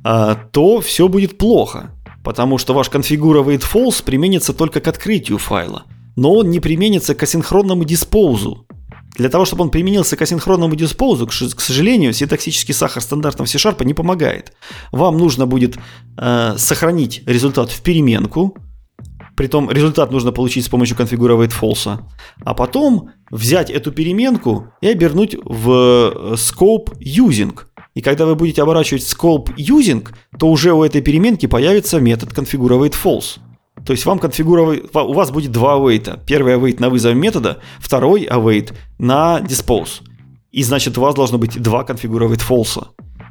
то 0.03 0.81
все 0.81 1.07
будет 1.07 1.37
плохо, 1.37 1.91
потому 2.23 2.57
что 2.57 2.73
ваш 2.73 2.89
configure 2.89 3.43
false 3.59 4.03
применится 4.03 4.53
только 4.53 4.81
к 4.81 4.87
открытию 4.87 5.37
файла, 5.37 5.83
но 6.15 6.33
он 6.33 6.49
не 6.49 6.59
применится 6.59 7.15
к 7.15 7.23
асинхронному 7.23 7.83
диспоузу. 7.83 8.65
Для 9.15 9.29
того, 9.29 9.45
чтобы 9.45 9.63
он 9.63 9.69
применился 9.69 10.17
к 10.17 10.21
асинхронному 10.21 10.75
диспоузу, 10.75 11.27
к 11.27 11.61
сожалению, 11.61 12.13
синтаксический 12.13 12.73
сахар 12.73 13.01
стандартного 13.01 13.47
C-Sharp 13.47 13.85
не 13.85 13.93
помогает. 13.93 14.53
Вам 14.91 15.19
нужно 15.19 15.45
будет 15.45 15.77
э, 16.17 16.55
сохранить 16.57 17.21
результат 17.27 17.69
в 17.69 17.81
переменку, 17.81 18.57
Притом 19.35 19.71
результат 19.71 20.11
нужно 20.11 20.31
получить 20.31 20.65
с 20.65 20.69
помощью 20.69 20.95
конфигуровать 20.95 21.51
false. 21.51 21.99
А 22.45 22.53
потом 22.53 23.09
взять 23.31 23.71
эту 23.71 23.91
переменку 23.91 24.71
и 24.81 24.87
обернуть 24.87 25.35
в 25.43 25.71
э, 25.71 26.33
scope 26.35 26.95
using. 26.99 27.57
И 27.93 28.01
когда 28.01 28.25
вы 28.25 28.35
будете 28.35 28.61
оборачивать 28.61 29.03
scope 29.03 29.55
using, 29.55 30.07
то 30.39 30.47
уже 30.49 30.73
у 30.73 30.83
этой 30.83 31.01
переменки 31.01 31.45
появится 31.45 31.99
метод 31.99 32.29
configure 32.29 32.91
false. 32.91 33.39
То 33.85 33.91
есть 33.91 34.05
вам 34.05 34.19
конфигуровать, 34.19 34.83
у 34.93 35.13
вас 35.13 35.31
будет 35.31 35.51
два 35.51 35.77
await. 35.77 36.19
Первый 36.25 36.55
await 36.55 36.79
на 36.79 36.89
вызов 36.89 37.15
метода, 37.15 37.59
второй 37.79 38.25
await 38.25 38.73
на 38.97 39.39
dispose. 39.41 40.01
И 40.51 40.63
значит 40.63 40.97
у 40.97 41.01
вас 41.01 41.15
должно 41.15 41.37
быть 41.37 41.61
два 41.61 41.83
конфигуровать 41.83 42.39
false. 42.39 42.87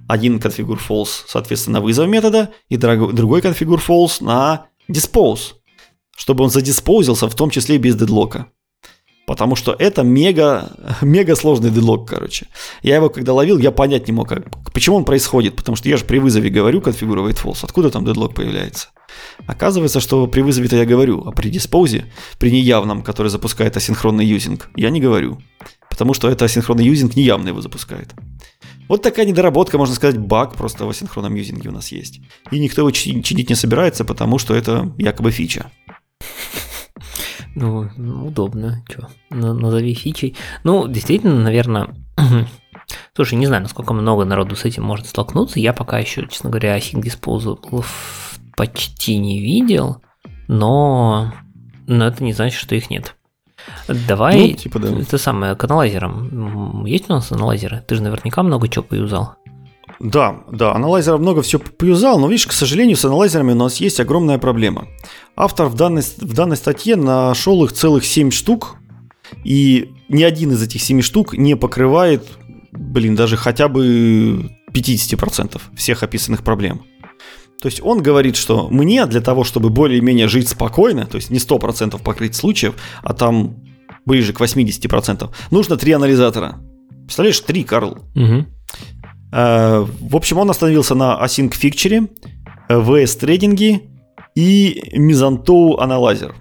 Один 0.09 0.39
configure 0.39 0.79
false, 0.79 1.25
соответственно, 1.27 1.79
на 1.79 1.85
вызов 1.85 2.09
метода, 2.09 2.51
и 2.69 2.77
другой 2.77 3.41
configure 3.41 3.81
false 3.85 4.23
на 4.23 4.67
dispose 4.91 5.55
чтобы 6.17 6.45
он 6.45 6.51
задиспоузился, 6.51 7.29
в 7.29 7.35
том 7.35 7.51
числе 7.51 7.79
без 7.79 7.97
дедлока. 7.97 8.47
Потому 9.27 9.55
что 9.57 9.75
это 9.79 10.03
мега, 10.03 10.73
мега 11.01 11.37
сложный 11.37 11.71
дедлок, 11.71 12.09
короче. 12.09 12.49
Я 12.83 12.97
его 12.97 13.09
когда 13.09 13.33
ловил, 13.33 13.59
я 13.59 13.71
понять 13.71 14.07
не 14.09 14.13
мог, 14.13 14.29
как, 14.29 14.45
почему 14.73 14.97
он 14.97 15.05
происходит. 15.05 15.57
Потому 15.57 15.77
что 15.77 15.89
я 15.89 15.97
же 15.97 16.05
при 16.05 16.19
вызове 16.19 16.51
говорю 16.51 16.81
конфигуровать 16.81 17.37
false. 17.37 17.61
Откуда 17.63 17.91
там 17.91 18.05
дедлок 18.05 18.35
появляется? 18.35 18.89
Оказывается, 19.47 20.01
что 20.01 20.27
при 20.27 20.41
вызове-то 20.41 20.77
я 20.77 20.87
говорю, 20.87 21.23
а 21.27 21.33
при 21.33 21.51
диспозе, 21.51 22.07
при 22.39 22.51
неявном, 22.51 23.03
который 23.03 23.29
запускает 23.29 23.77
асинхронный 23.77 24.27
юзинг, 24.27 24.71
я 24.77 24.91
не 24.91 25.01
говорю. 25.01 25.41
Потому 25.89 26.15
что 26.15 26.29
это 26.29 26.45
асинхронный 26.47 26.85
юзинг 26.85 27.17
неявно 27.17 27.49
его 27.49 27.61
запускает. 27.61 28.15
Вот 28.89 29.03
такая 29.03 29.25
недоработка, 29.25 29.79
можно 29.79 29.95
сказать, 29.95 30.19
баг 30.19 30.55
просто 30.55 30.85
в 30.85 30.91
асинхронном 30.91 31.35
юзинге 31.35 31.69
у 31.69 31.73
нас 31.73 31.93
есть. 31.93 32.21
И 32.51 32.59
никто 32.59 32.83
его 32.83 32.91
чинить 32.91 33.49
не 33.49 33.55
собирается, 33.55 34.05
потому 34.05 34.39
что 34.39 34.55
это 34.55 34.93
якобы 34.99 35.31
фича. 35.31 35.71
Ну, 37.55 37.89
удобно. 38.27 38.83
Че, 38.89 39.09
назови 39.31 39.95
фичей. 39.95 40.37
Ну, 40.65 40.89
действительно, 40.89 41.39
наверное... 41.41 41.89
Слушай, 43.15 43.35
не 43.35 43.47
знаю, 43.47 43.63
насколько 43.63 43.95
много 43.95 44.25
народу 44.25 44.57
с 44.57 44.65
этим 44.65 44.85
может 44.85 45.07
столкнуться. 45.07 45.61
Я 45.61 45.73
пока 45.73 45.99
еще, 45.99 46.27
честно 46.29 46.51
говоря, 46.51 46.77
async 46.77 47.03
disposable 47.03 47.85
почти 48.57 49.19
не 49.19 49.41
видел, 49.41 50.03
но, 50.49 51.33
но 51.87 52.07
это 52.07 52.23
не 52.23 52.33
значит, 52.33 52.61
что 52.61 52.75
их 52.75 52.91
нет. 52.91 53.17
Давай, 54.09 54.51
ну, 54.51 54.55
типа, 54.55 54.79
да. 54.79 54.89
это 54.89 55.19
самое, 55.19 55.55
к 55.55 55.65
аналайзерам. 55.65 56.85
Есть 56.85 57.09
у 57.09 57.15
нас 57.15 57.31
аналайзеры? 57.31 57.83
Ты 57.87 57.95
же 57.95 58.03
наверняка 58.03 58.43
много 58.43 58.69
чего 58.69 58.85
поюзал. 58.85 59.37
Да, 60.03 60.41
да, 60.51 60.75
аналайзеров 60.75 61.21
много 61.21 61.43
все 61.43 61.61
поюзал, 61.61 62.19
но 62.19 62.27
видишь, 62.27 62.49
к 62.49 62.53
сожалению, 62.53 62.97
с 62.97 63.05
аналайзерами 63.05 63.53
у 63.53 63.55
нас 63.55 63.77
есть 63.77 64.01
огромная 64.01 64.37
проблема. 64.37 64.89
Автор 65.37 65.69
в 65.69 65.77
данной, 65.77 66.03
в 66.03 66.35
данной 66.35 66.57
статье 66.57 66.97
нашел 66.97 67.65
их 67.65 67.73
целых 67.73 68.05
7 68.05 68.33
штук, 68.33 68.79
и 69.45 69.93
ни 70.09 70.25
один 70.25 70.51
из 70.51 70.61
этих 70.61 70.83
7 70.83 71.03
штук 71.03 71.35
не 71.35 71.55
покрывает, 71.55 72.27
блин, 72.73 73.15
даже 73.15 73.37
хотя 73.37 73.69
бы 73.69 74.51
50% 74.75 75.61
всех 75.77 76.03
описанных 76.03 76.43
проблем. 76.43 76.83
То 77.61 77.67
есть 77.67 77.81
он 77.81 78.03
говорит, 78.03 78.35
что 78.35 78.69
мне 78.71 79.07
для 79.07 79.21
того, 79.21 79.45
чтобы 79.45 79.71
более-менее 79.71 80.27
жить 80.27 80.49
спокойно, 80.49 81.07
то 81.07 81.15
есть 81.15 81.31
не 81.31 81.39
100% 81.39 82.03
покрыть 82.03 82.35
случаев, 82.35 82.75
а 83.05 83.15
там 83.15 83.55
ближе 84.05 84.33
к 84.33 84.41
80%, 84.41 85.31
нужно 85.53 85.77
три 85.77 85.93
анализатора. 85.93 86.59
Представляешь, 87.05 87.39
три, 87.39 87.63
Карл. 87.63 87.99
Угу. 88.17 88.47
В 89.33 90.15
общем, 90.17 90.39
он 90.39 90.51
остановился 90.51 90.95
на 90.95 91.19
Async 91.25 91.53
Fixture, 91.53 92.09
VS 92.69 93.19
трейдинге 93.19 93.81
и 94.35 94.83
Mizantou 94.95 95.79
Analyzer. 95.79 96.35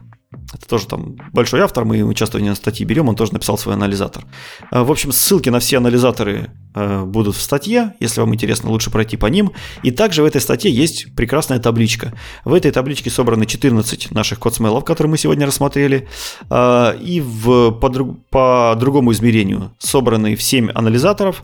Это 0.53 0.67
тоже 0.67 0.87
там 0.87 1.15
большой 1.31 1.61
автор, 1.61 1.85
мы 1.85 1.97
его 1.97 2.11
часто 2.13 2.39
на 2.39 2.55
статьи 2.55 2.85
берем, 2.85 3.07
он 3.07 3.15
тоже 3.15 3.33
написал 3.33 3.57
свой 3.57 3.75
анализатор. 3.75 4.25
Э, 4.71 4.81
в 4.81 4.91
общем, 4.91 5.11
ссылки 5.13 5.49
на 5.49 5.59
все 5.59 5.77
анализаторы 5.77 6.51
э, 6.75 7.03
будут 7.05 7.35
в 7.37 7.41
статье, 7.41 7.93
если 8.01 8.19
вам 8.19 8.33
интересно, 8.33 8.69
лучше 8.69 8.91
пройти 8.91 9.15
по 9.15 9.27
ним. 9.27 9.51
И 9.83 9.91
также 9.91 10.23
в 10.23 10.25
этой 10.25 10.41
статье 10.41 10.69
есть 10.69 11.15
прекрасная 11.15 11.59
табличка. 11.59 12.13
В 12.43 12.53
этой 12.53 12.71
табличке 12.71 13.09
собраны 13.09 13.45
14 13.45 14.11
наших 14.11 14.39
code 14.39 14.54
smell 14.54 14.72
ов, 14.72 14.83
которые 14.83 15.11
мы 15.11 15.17
сегодня 15.17 15.45
рассмотрели, 15.45 16.09
э, 16.49 16.97
и 17.01 17.21
в, 17.21 17.71
по, 17.71 17.89
по 18.29 18.75
другому 18.77 19.13
измерению 19.13 19.73
собраны 19.79 20.35
в 20.35 20.41
7 20.41 20.69
анализаторов. 20.73 21.43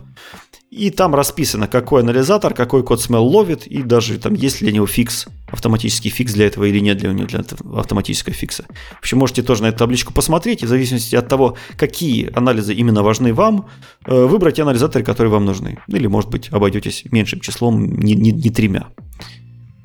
И 0.70 0.90
там 0.90 1.14
расписано, 1.14 1.66
какой 1.66 2.02
анализатор, 2.02 2.52
какой 2.52 2.82
code 2.82 3.00
smell 3.00 3.24
ловит, 3.24 3.66
и 3.66 3.82
даже 3.82 4.18
там 4.18 4.34
есть 4.34 4.60
ли 4.60 4.66
для 4.66 4.74
него 4.74 4.86
фикс, 4.86 5.26
автоматический 5.50 6.10
фикс 6.10 6.34
для 6.34 6.46
этого 6.46 6.64
или 6.64 6.78
нет 6.78 6.98
для 6.98 7.10
него 7.10 7.26
для 7.26 7.40
автоматического 7.74 8.34
фикса. 8.34 8.66
В 8.96 8.98
общем, 8.98 9.16
можете 9.16 9.42
тоже 9.42 9.62
на 9.62 9.68
эту 9.68 9.78
табличку 9.78 10.12
посмотреть, 10.12 10.62
и 10.62 10.66
в 10.66 10.68
зависимости 10.68 11.16
от 11.16 11.26
того, 11.26 11.56
какие 11.78 12.30
анализы 12.36 12.74
именно 12.74 13.02
важны 13.02 13.32
вам, 13.32 13.66
э, 14.04 14.24
выбрать 14.26 14.60
анализаторы, 14.60 15.04
которые 15.04 15.32
вам 15.32 15.46
нужны. 15.46 15.78
Или, 15.88 16.06
может 16.06 16.28
быть, 16.28 16.50
обойдетесь 16.52 17.04
меньшим 17.10 17.40
числом, 17.40 17.86
не, 17.98 18.14
не, 18.14 18.30
не 18.30 18.50
тремя. 18.50 18.88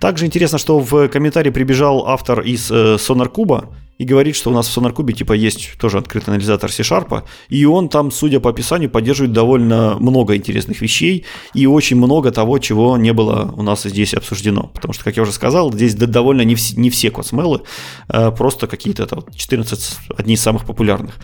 Также 0.01 0.25
интересно, 0.25 0.57
что 0.57 0.79
в 0.79 1.07
комментарии 1.07 1.49
прибежал 1.49 2.05
автор 2.07 2.41
из 2.41 2.69
э, 2.69 2.95
SonarCube, 2.95 3.69
и 3.97 4.05
говорит, 4.05 4.35
что 4.35 4.49
у 4.49 4.53
нас 4.53 4.67
в 4.67 4.77
SonarCube 4.77 5.13
типа 5.13 5.33
есть 5.33 5.77
тоже 5.77 5.97
открытый 5.97 6.33
анализатор 6.33 6.71
C-Sharp, 6.71 7.23
и 7.49 7.65
он 7.65 7.89
там, 7.89 8.11
судя 8.11 8.39
по 8.39 8.49
описанию, 8.49 8.89
поддерживает 8.89 9.33
довольно 9.33 9.97
много 9.99 10.35
интересных 10.35 10.81
вещей 10.81 11.25
и 11.53 11.65
очень 11.65 11.97
много 11.97 12.31
того, 12.31 12.59
чего 12.59 12.97
не 12.97 13.13
было 13.13 13.53
у 13.55 13.61
нас 13.61 13.83
здесь 13.83 14.13
обсуждено. 14.13 14.71
Потому 14.73 14.93
что, 14.93 15.03
как 15.03 15.17
я 15.17 15.23
уже 15.23 15.31
сказал, 15.31 15.71
здесь 15.71 15.95
довольно 15.95 16.41
не, 16.41 16.55
все, 16.55 16.75
не 16.75 16.89
все 16.89 17.11
космелы, 17.11 17.61
а 18.07 18.31
просто 18.31 18.67
какие-то 18.67 19.05
там 19.05 19.23
14, 19.33 19.97
одни 20.17 20.33
из 20.33 20.41
самых 20.41 20.65
популярных. 20.65 21.15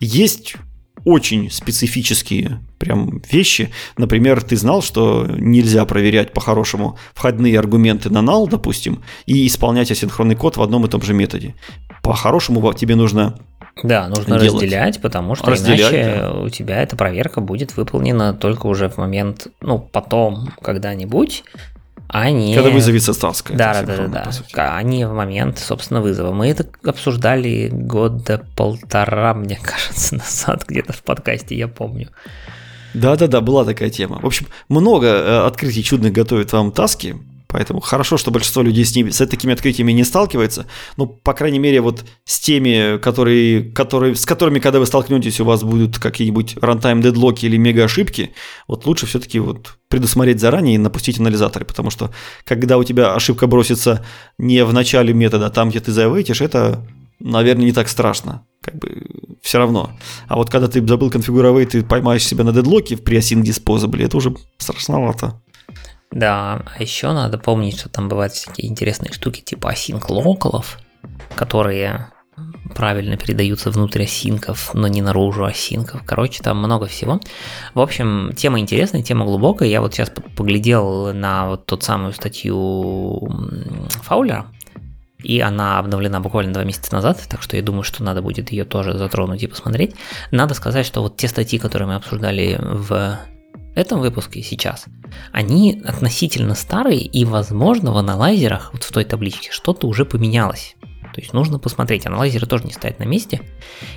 Есть 0.00 0.56
очень 1.04 1.50
специфические 1.50 2.60
прям 2.78 3.22
вещи. 3.30 3.70
Например, 3.96 4.42
ты 4.42 4.56
знал, 4.56 4.82
что 4.82 5.26
нельзя 5.28 5.84
проверять 5.84 6.32
по-хорошему 6.32 6.98
входные 7.14 7.58
аргументы 7.58 8.10
на 8.10 8.18
null, 8.18 8.48
допустим, 8.48 9.02
и 9.26 9.46
исполнять 9.46 9.90
асинхронный 9.90 10.36
код 10.36 10.56
в 10.56 10.62
одном 10.62 10.86
и 10.86 10.88
том 10.88 11.02
же 11.02 11.14
методе. 11.14 11.54
По-хорошему 12.02 12.72
тебе 12.72 12.96
нужно 12.96 13.38
да, 13.82 14.08
нужно 14.08 14.38
делать. 14.38 14.62
разделять, 14.62 15.00
потому 15.00 15.34
что 15.34 15.50
разделять, 15.50 15.80
иначе 15.80 16.18
да. 16.20 16.32
у 16.32 16.48
тебя 16.48 16.82
эта 16.82 16.96
проверка 16.96 17.40
будет 17.40 17.76
выполнена 17.76 18.34
только 18.34 18.66
уже 18.66 18.88
в 18.88 18.98
момент, 18.98 19.46
ну, 19.60 19.78
потом 19.78 20.50
когда-нибудь, 20.60 21.44
они... 22.12 22.54
Когда 22.54 22.70
вызовется 22.70 23.18
таска. 23.18 23.54
Да, 23.54 23.82
да, 23.82 24.08
да, 24.08 24.30
да. 24.54 24.76
Они 24.76 25.04
в 25.04 25.12
момент, 25.12 25.58
собственно, 25.58 26.00
вызова. 26.00 26.32
Мы 26.32 26.48
это 26.48 26.66
обсуждали 26.84 27.68
года 27.72 28.44
полтора, 28.56 29.34
мне 29.34 29.56
кажется, 29.62 30.16
назад 30.16 30.64
где-то 30.66 30.92
в 30.92 31.02
подкасте, 31.02 31.56
я 31.56 31.68
помню. 31.68 32.08
Да-да-да, 32.94 33.40
была 33.40 33.64
такая 33.64 33.90
тема. 33.90 34.18
В 34.20 34.26
общем, 34.26 34.46
много 34.68 35.06
э, 35.06 35.46
открытий 35.46 35.84
чудных 35.84 36.12
готовят 36.12 36.52
вам 36.52 36.72
таски, 36.72 37.16
Поэтому 37.50 37.80
хорошо, 37.80 38.16
что 38.16 38.30
большинство 38.30 38.62
людей 38.62 38.84
с, 38.84 38.94
ними, 38.94 39.10
с 39.10 39.26
такими 39.26 39.52
открытиями 39.52 39.92
не 39.92 40.04
сталкивается. 40.04 40.66
Ну, 40.96 41.06
по 41.06 41.34
крайней 41.34 41.58
мере, 41.58 41.80
вот 41.80 42.04
с 42.24 42.38
теми, 42.38 42.98
которые, 42.98 43.62
которые, 43.72 44.14
с 44.14 44.24
которыми, 44.24 44.60
когда 44.60 44.78
вы 44.78 44.86
столкнетесь, 44.86 45.40
у 45.40 45.44
вас 45.44 45.64
будут 45.64 45.98
какие-нибудь 45.98 46.56
рантайм 46.60 47.02
дедлоки 47.02 47.46
или 47.46 47.56
мега 47.56 47.84
ошибки, 47.84 48.32
вот 48.68 48.86
лучше 48.86 49.06
все-таки 49.06 49.40
вот 49.40 49.78
предусмотреть 49.88 50.40
заранее 50.40 50.76
и 50.76 50.78
напустить 50.78 51.18
анализаторы, 51.18 51.64
потому 51.64 51.90
что 51.90 52.12
когда 52.44 52.78
у 52.78 52.84
тебя 52.84 53.14
ошибка 53.14 53.48
бросится 53.48 54.04
не 54.38 54.64
в 54.64 54.72
начале 54.72 55.12
метода, 55.12 55.46
а 55.46 55.50
там, 55.50 55.70
где 55.70 55.80
ты 55.80 55.90
завейтишь, 55.90 56.40
это, 56.40 56.86
наверное, 57.18 57.64
не 57.64 57.72
так 57.72 57.88
страшно. 57.88 58.46
Как 58.62 58.76
бы 58.76 59.02
все 59.42 59.58
равно. 59.58 59.90
А 60.28 60.36
вот 60.36 60.50
когда 60.50 60.68
ты 60.68 60.86
забыл 60.86 61.10
конфигуровать, 61.10 61.70
ты 61.70 61.82
поймаешь 61.82 62.24
себя 62.24 62.44
на 62.44 62.52
дедлоке 62.52 62.96
при 62.96 63.18
async 63.18 63.42
disposable, 63.42 64.04
это 64.04 64.16
уже 64.16 64.36
страшновато. 64.58 65.42
Да, 66.10 66.62
а 66.76 66.82
еще 66.82 67.12
надо 67.12 67.38
помнить, 67.38 67.78
что 67.78 67.88
там 67.88 68.08
бывают 68.08 68.32
всякие 68.32 68.68
интересные 68.68 69.12
штуки 69.12 69.40
типа 69.40 69.72
async 69.72 70.04
локалов, 70.08 70.78
которые 71.36 72.08
правильно 72.74 73.16
передаются 73.16 73.70
внутрь 73.70 74.02
осинков, 74.04 74.74
но 74.74 74.88
не 74.88 75.02
наружу 75.02 75.44
осинков. 75.44 76.02
Короче, 76.04 76.42
там 76.42 76.58
много 76.58 76.86
всего. 76.86 77.20
В 77.74 77.80
общем, 77.80 78.32
тема 78.36 78.58
интересная, 78.58 79.02
тема 79.02 79.24
глубокая. 79.24 79.68
Я 79.68 79.80
вот 79.80 79.94
сейчас 79.94 80.10
поглядел 80.36 81.12
на 81.12 81.48
вот 81.48 81.66
ту 81.66 81.80
самую 81.80 82.12
статью 82.12 83.28
Фаулера, 84.02 84.46
и 85.22 85.40
она 85.40 85.78
обновлена 85.78 86.20
буквально 86.20 86.52
два 86.52 86.64
месяца 86.64 86.94
назад, 86.94 87.20
так 87.28 87.42
что 87.42 87.56
я 87.56 87.62
думаю, 87.62 87.82
что 87.82 88.02
надо 88.02 88.22
будет 88.22 88.50
ее 88.50 88.64
тоже 88.64 88.96
затронуть 88.96 89.42
и 89.42 89.46
посмотреть. 89.46 89.94
Надо 90.30 90.54
сказать, 90.54 90.86
что 90.86 91.02
вот 91.02 91.16
те 91.16 91.28
статьи, 91.28 91.58
которые 91.58 91.88
мы 91.88 91.94
обсуждали 91.96 92.58
в 92.60 93.18
этом 93.80 94.00
выпуске 94.00 94.42
сейчас, 94.42 94.84
они 95.32 95.82
относительно 95.84 96.54
старые, 96.54 97.00
и, 97.00 97.24
возможно, 97.24 97.92
в 97.92 97.96
аналайзерах, 97.96 98.72
вот 98.72 98.84
в 98.84 98.92
той 98.92 99.04
табличке, 99.04 99.50
что-то 99.50 99.86
уже 99.86 100.04
поменялось. 100.04 100.76
То 101.14 101.20
есть 101.20 101.32
нужно 101.32 101.58
посмотреть, 101.58 102.06
аналайзеры 102.06 102.46
тоже 102.46 102.64
не 102.64 102.72
стоят 102.72 102.98
на 103.00 103.04
месте, 103.04 103.40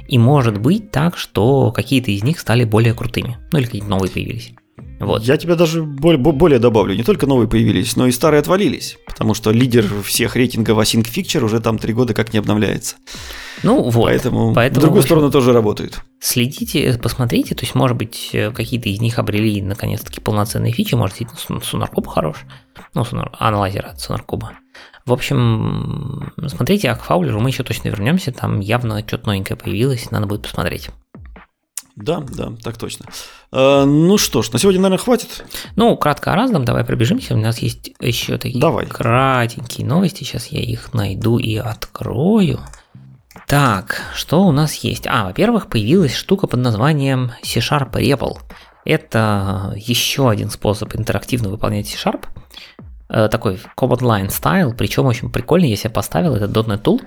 и 0.07 0.17
может 0.17 0.57
быть 0.57 0.89
так, 0.89 1.17
что 1.17 1.71
какие-то 1.71 2.11
из 2.11 2.23
них 2.23 2.39
стали 2.39 2.63
более 2.63 2.93
крутыми, 2.93 3.37
ну 3.51 3.59
или 3.59 3.65
какие-то 3.65 3.87
новые 3.87 4.11
появились. 4.11 4.53
Вот. 4.99 5.23
Я 5.23 5.37
тебе 5.37 5.55
даже 5.55 5.83
более, 5.83 6.17
более 6.17 6.59
добавлю, 6.59 6.95
не 6.95 7.03
только 7.03 7.27
новые 7.27 7.47
появились, 7.47 7.95
но 7.95 8.07
и 8.07 8.11
старые 8.11 8.39
отвалились, 8.39 8.97
потому 9.05 9.33
что 9.33 9.51
лидер 9.51 9.85
всех 10.03 10.35
рейтингов 10.35 10.77
Async 10.77 11.03
Fixture 11.03 11.43
уже 11.43 11.59
там 11.59 11.77
три 11.77 11.93
года 11.93 12.13
как 12.13 12.33
не 12.33 12.39
обновляется. 12.39 12.95
Ну 13.61 13.89
вот. 13.89 14.05
Поэтому, 14.05 14.53
Поэтому 14.53 14.79
в 14.79 14.81
другую 14.81 14.99
общем, 14.99 15.07
сторону 15.07 15.31
тоже 15.31 15.53
работает. 15.53 16.01
Следите, 16.19 16.99
посмотрите, 17.01 17.55
то 17.55 17.63
есть, 17.63 17.75
может 17.75 17.97
быть, 17.97 18.29
э, 18.33 18.51
какие-то 18.51 18.89
из 18.89 18.99
них 18.99 19.19
обрели 19.19 19.61
наконец-таки 19.61 20.19
полноценные 20.19 20.73
фичи, 20.73 20.95
может, 20.95 21.17
действительно 21.17 21.61
Сонаркуб 21.61 22.07
хорош, 22.07 22.37
ну, 22.93 23.05
сонар, 23.05 23.31
аналайзер 23.39 23.85
от 23.85 23.99
Сонаркуба. 23.99 24.53
В 25.05 25.11
общем, 25.11 26.31
смотрите, 26.47 26.89
а 26.89 26.95
к 26.95 27.03
Фаулеру 27.03 27.41
мы 27.41 27.49
еще 27.49 27.63
точно 27.63 27.89
вернемся, 27.89 28.31
там 28.31 28.61
явно 28.61 29.05
что-то 29.05 29.27
новенькое 29.27 29.57
появилось, 29.57 30.09
надо 30.11 30.27
будет 30.27 30.43
посмотреть. 30.43 30.89
Да, 31.95 32.21
да, 32.21 32.53
так 32.63 32.77
точно. 32.77 33.05
Э, 33.51 33.85
ну 33.85 34.17
что 34.17 34.41
ж, 34.41 34.51
на 34.51 34.59
сегодня, 34.59 34.81
наверное, 34.81 35.03
хватит. 35.03 35.45
Ну, 35.75 35.95
кратко 35.95 36.33
о 36.33 36.35
разном, 36.35 36.65
давай 36.65 36.83
пробежимся. 36.83 37.35
У 37.35 37.37
нас 37.37 37.59
есть 37.59 37.91
еще 37.99 38.37
такие 38.37 38.59
давай. 38.59 38.87
кратенькие 38.87 39.85
новости. 39.85 40.23
Сейчас 40.23 40.47
я 40.47 40.59
их 40.59 40.93
найду 40.93 41.37
и 41.37 41.55
открою. 41.55 42.59
Так, 43.47 44.01
что 44.15 44.43
у 44.43 44.51
нас 44.51 44.73
есть? 44.75 45.05
А, 45.07 45.25
во-первых, 45.25 45.67
появилась 45.67 46.15
штука 46.15 46.47
под 46.47 46.61
названием 46.61 47.31
C-Sharp 47.43 47.91
REPL. 47.91 48.37
Это 48.85 49.73
еще 49.77 50.29
один 50.29 50.49
способ 50.49 50.95
интерактивно 50.95 51.49
выполнять 51.49 51.87
C-Sharp. 51.87 52.25
Э, 53.09 53.27
такой 53.29 53.59
command 53.77 53.99
line 53.99 54.29
style, 54.29 54.73
причем 54.75 55.05
очень 55.05 55.29
прикольный, 55.29 55.69
я 55.69 55.75
себе 55.75 55.91
поставил, 55.91 56.35
это 56.35 56.45
.NET 56.45 56.81
Tool, 56.81 57.01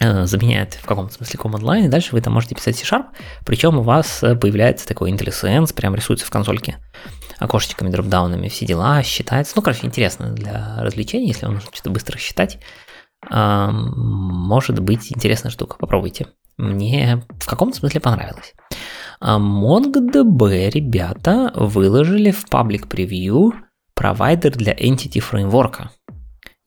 заменяет 0.00 0.74
в 0.74 0.86
каком-то 0.86 1.14
смысле 1.14 1.40
command 1.42 1.62
line, 1.62 1.84
и 1.86 1.88
дальше 1.88 2.10
вы 2.12 2.20
там 2.20 2.32
можете 2.32 2.54
писать 2.54 2.76
C-Sharp, 2.76 3.06
причем 3.44 3.78
у 3.78 3.82
вас 3.82 4.22
э, 4.22 4.36
появляется 4.36 4.86
такой 4.86 5.10
IntelliSense, 5.10 5.74
прям 5.74 5.94
рисуется 5.94 6.24
в 6.24 6.30
консольке 6.30 6.76
окошечками, 7.38 7.90
дропдаунами, 7.90 8.48
все 8.48 8.66
дела, 8.66 9.02
считается. 9.02 9.54
Ну, 9.56 9.62
короче, 9.62 9.86
интересно 9.86 10.32
для 10.32 10.76
развлечения, 10.78 11.28
если 11.28 11.46
вам 11.46 11.54
нужно 11.54 11.70
что-то 11.72 11.90
быстро 11.90 12.18
считать. 12.18 12.58
Может 13.30 14.78
быть, 14.80 15.10
интересная 15.10 15.50
штука, 15.50 15.76
попробуйте. 15.78 16.28
Мне 16.56 17.24
в 17.40 17.46
каком-то 17.46 17.76
смысле 17.78 18.00
понравилось. 18.00 18.54
MongoDB 19.20 20.70
ребята 20.70 21.52
выложили 21.54 22.30
в 22.30 22.48
паблик 22.48 22.88
превью 22.88 23.52
провайдер 23.94 24.52
для 24.56 24.72
Entity 24.72 25.22
Framework. 25.22 25.88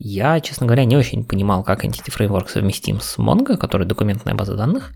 Я, 0.04 0.40
честно 0.40 0.66
говоря, 0.66 0.84
не 0.84 0.98
очень 0.98 1.24
понимал, 1.24 1.64
как 1.64 1.86
Entity 1.86 2.10
Framework 2.10 2.48
совместим 2.48 3.00
с 3.00 3.20
Mongo, 3.20 3.56
который 3.56 3.86
документная 3.86 4.34
база 4.34 4.56
данных. 4.56 4.92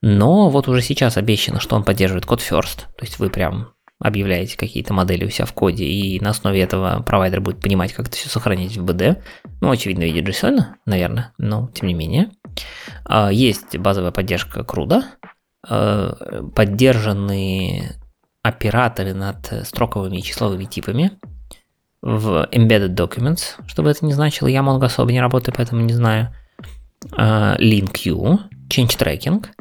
Но 0.00 0.48
вот 0.48 0.66
уже 0.66 0.80
сейчас 0.80 1.18
обещано, 1.18 1.60
что 1.60 1.76
он 1.76 1.84
поддерживает 1.84 2.24
код 2.24 2.40
first. 2.40 2.86
То 2.96 3.04
есть 3.04 3.18
вы 3.18 3.28
прям 3.28 3.74
объявляете 3.98 4.56
какие-то 4.56 4.94
модели 4.94 5.26
у 5.26 5.28
себя 5.28 5.44
в 5.44 5.52
коде, 5.52 5.84
и 5.84 6.18
на 6.20 6.30
основе 6.30 6.58
этого 6.58 7.02
провайдер 7.02 7.42
будет 7.42 7.60
понимать, 7.60 7.92
как 7.92 8.08
это 8.08 8.16
все 8.16 8.30
сохранить 8.30 8.78
в 8.78 8.84
BD. 8.84 9.22
Ну, 9.60 9.70
очевидно, 9.70 10.04
видит 10.04 10.26
JSON, 10.26 10.58
наверное, 10.86 11.34
но 11.36 11.68
тем 11.74 11.88
не 11.88 11.94
менее. 11.94 12.30
А, 13.04 13.30
есть 13.30 13.76
базовая 13.76 14.10
поддержка 14.10 14.60
CRUD, 14.60 15.02
а, 15.68 16.44
поддержаны 16.56 17.90
операторы 18.42 19.12
над 19.12 19.66
строковыми 19.66 20.16
и 20.16 20.22
числовыми 20.22 20.64
типами 20.64 21.12
в 22.02 22.48
Embedded 22.52 22.94
Documents, 22.94 23.56
чтобы 23.66 23.90
это 23.90 24.04
не 24.04 24.12
значило. 24.12 24.48
Я 24.48 24.60
Mongo 24.60 24.84
особо 24.84 25.12
не 25.12 25.20
работаю, 25.20 25.54
поэтому 25.56 25.82
не 25.82 25.92
знаю. 25.92 26.34
А, 27.12 27.56
LinkU, 27.58 28.38
Change 28.68 28.98
Tracking– 28.98 29.46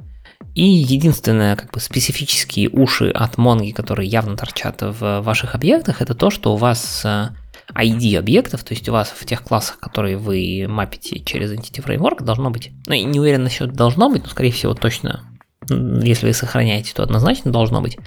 И 0.55 0.63
единственное, 0.63 1.55
как 1.55 1.71
бы 1.71 1.79
специфические 1.79 2.69
уши 2.69 3.09
от 3.09 3.37
Монги, 3.37 3.71
которые 3.71 4.09
явно 4.09 4.35
торчат 4.35 4.81
в 4.81 5.21
ваших 5.21 5.55
объектах, 5.55 6.01
это 6.01 6.15
то, 6.15 6.29
что 6.29 6.53
у 6.53 6.57
вас 6.57 7.03
э, 7.05 7.29
ID 7.75 8.17
объектов, 8.17 8.63
то 8.63 8.73
есть 8.73 8.89
у 8.89 8.91
вас 8.91 9.09
в 9.15 9.25
тех 9.25 9.43
классах, 9.43 9.79
которые 9.79 10.17
вы 10.17 10.65
мапите 10.67 11.19
через 11.19 11.53
Entity 11.53 11.85
Framework, 11.85 12.23
должно 12.23 12.49
быть, 12.49 12.71
ну, 12.87 12.93
не 12.93 13.19
уверен 13.19 13.43
насчет 13.43 13.73
должно 13.73 14.09
быть, 14.09 14.23
но 14.23 14.29
скорее 14.29 14.51
всего 14.51 14.73
точно, 14.73 15.21
если 15.69 16.27
вы 16.27 16.33
сохраняете, 16.33 16.93
то 16.93 17.03
однозначно 17.03 17.51
должно 17.51 17.81
быть 17.81 17.97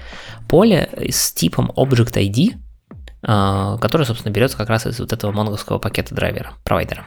поле 0.48 0.90
с 1.08 1.32
типом 1.32 1.72
Object 1.76 2.14
ID, 2.14 2.54
который, 3.22 4.04
собственно, 4.04 4.32
берется 4.32 4.56
как 4.56 4.68
раз 4.68 4.86
из 4.86 4.98
вот 4.98 5.12
этого 5.12 5.32
монговского 5.32 5.78
пакета 5.78 6.14
драйвера, 6.14 6.54
провайдера. 6.64 7.06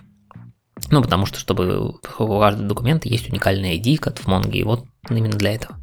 Ну, 0.90 1.02
потому 1.02 1.26
что, 1.26 1.40
чтобы, 1.40 1.96
у 2.20 2.40
каждого 2.40 2.68
документа 2.68 3.08
есть 3.08 3.30
уникальный 3.30 3.78
ID, 3.78 3.98
как 3.98 4.20
в 4.20 4.28
Mongo, 4.28 4.52
и 4.52 4.64
вот 4.64 4.86
именно 5.10 5.36
для 5.36 5.56
этого. 5.56 5.78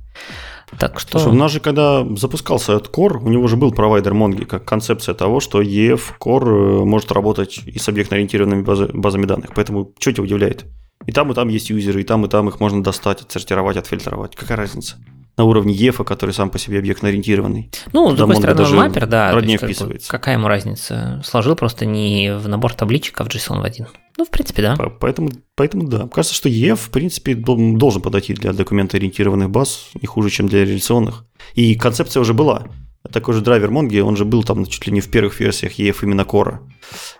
Так 0.79 1.01
что... 1.01 1.19
Слушай, 1.19 1.33
у 1.33 1.39
нас 1.39 1.53
же, 1.53 1.61
когда 1.61 2.05
запускался 2.17 2.75
этот 2.75 2.95
Core, 2.95 3.19
у 3.19 3.29
него 3.29 3.47
же 3.47 3.57
был 3.57 3.73
провайдер 3.73 4.13
Mongo, 4.15 4.45
как 4.47 4.65
концепция 4.65 5.15
того, 5.15 5.41
что 5.41 5.61
EF 5.61 6.19
Core 6.19 6.83
э, 6.83 6.85
может 6.85 7.13
работать 7.13 7.61
и 7.67 7.79
с 7.79 7.89
объектно-ориентированными 7.89 8.63
базами 8.63 9.27
данных. 9.27 9.51
Поэтому 9.55 9.93
что 9.99 10.13
тебя 10.13 10.25
удивляет? 10.25 10.65
И 11.07 11.13
там, 11.13 11.31
и 11.31 11.35
там 11.35 11.49
есть 11.49 11.71
юзеры, 11.71 12.01
и 12.01 12.05
там, 12.05 12.25
и 12.25 12.29
там 12.29 12.49
их 12.49 12.61
можно 12.61 12.83
достать, 12.83 13.21
отсортировать, 13.21 13.77
отфильтровать. 13.77 14.37
Какая 14.37 14.57
разница? 14.57 14.97
На 15.37 15.45
уровне 15.45 15.75
EF, 15.75 16.05
который 16.05 16.33
сам 16.33 16.51
по 16.51 16.59
себе 16.59 16.79
объектно-ориентированный. 16.79 17.71
Ну, 17.93 18.11
с 18.11 18.15
другой 18.15 18.37
стороны, 18.37 18.63
он 18.65 18.77
маппер, 18.77 19.07
да. 19.07 19.33
Роднее 19.33 19.59
вписывается. 19.59 20.11
Какая 20.11 20.37
ему 20.37 20.49
разница? 20.49 21.23
Сложил 21.25 21.57
просто 21.57 21.87
не 21.87 22.37
в 22.37 22.49
набор 22.49 22.75
табличек, 22.75 23.21
а 23.21 23.25
в 23.25 23.29
JSON 23.29 23.61
в 23.61 23.65
один. 23.65 23.87
Ну, 24.19 24.25
в 24.25 24.31
принципе, 24.31 24.63
да. 24.63 24.77
Поэтому, 25.01 25.31
поэтому 25.57 25.89
да. 25.89 26.07
Кажется, 26.09 26.35
что 26.35 26.49
EF, 26.49 26.77
в 26.77 26.91
принципе, 26.91 27.35
должен 27.35 28.03
подойти 28.03 28.35
для 28.35 28.53
документоориентированных 28.53 29.51
баз 29.51 29.91
не 30.01 30.07
хуже, 30.07 30.29
чем 30.31 30.49
для 30.49 30.65
реляционных. 30.65 31.25
И 31.55 31.75
концепция 31.75 32.21
уже 32.21 32.35
была. 32.35 32.67
Такой 33.11 33.35
же 33.35 33.41
драйвер 33.41 33.71
Монги, 33.71 33.99
он 33.99 34.17
же 34.17 34.25
был 34.25 34.45
там 34.45 34.65
чуть 34.67 34.87
ли 34.87 34.93
не 34.93 35.01
в 35.01 35.11
первых 35.11 35.41
версиях 35.41 35.79
EF 35.79 35.99
именно 36.03 36.23
Core. 36.23 36.59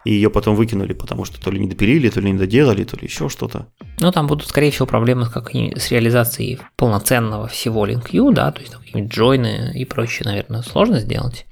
И 0.05 0.13
ее 0.13 0.31
потом 0.31 0.55
выкинули, 0.55 0.93
потому 0.93 1.25
что 1.25 1.41
то 1.41 1.51
ли 1.51 1.59
не 1.59 1.69
допилили, 1.69 2.09
то 2.09 2.21
ли 2.21 2.31
не 2.31 2.39
доделали, 2.39 2.85
то 2.85 2.97
ли 2.97 3.07
еще 3.07 3.29
что-то. 3.29 3.67
Ну, 4.01 4.13
там 4.13 4.27
будут, 4.27 4.47
скорее 4.47 4.71
всего, 4.71 4.87
проблемы 4.87 5.29
как 5.29 5.51
с 5.55 5.91
реализацией 5.91 6.61
полноценного 6.77 7.49
всего 7.49 7.87
LinkU, 7.87 8.33
да, 8.33 8.53
то 8.53 8.61
есть 8.61 8.75
какие-нибудь 8.75 9.13
джойны 9.13 9.73
и 9.75 9.85
прочее, 9.85 10.23
наверное, 10.27 10.63
сложно 10.63 11.01
сделать 11.01 11.47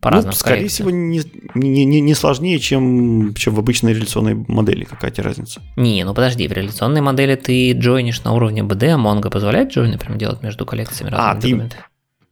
по 0.00 0.10
ну, 0.10 0.32
скорее 0.32 0.68
всего, 0.68 0.90
не, 0.90 1.22
не, 1.54 1.84
не, 1.84 2.00
не 2.00 2.14
сложнее, 2.14 2.60
чем, 2.60 3.34
чем 3.34 3.54
в 3.54 3.58
обычной 3.58 3.92
реляционной 3.92 4.34
модели. 4.34 4.84
Какая-то 4.84 5.22
разница? 5.22 5.60
Не, 5.76 6.04
ну 6.04 6.14
подожди, 6.14 6.46
в 6.46 6.52
реляционной 6.52 7.00
модели 7.00 7.34
ты 7.34 7.72
джойнишь 7.72 8.22
на 8.22 8.32
уровне 8.32 8.62
BD, 8.62 8.90
а 8.90 8.98
Mongo 8.98 9.30
позволяет 9.30 9.72
джойны 9.72 9.98
прям 9.98 10.16
делать 10.16 10.42
между 10.42 10.64
коллекциями 10.64 11.10
разных 11.10 11.36
а. 11.36 11.40
Ты, 11.40 11.76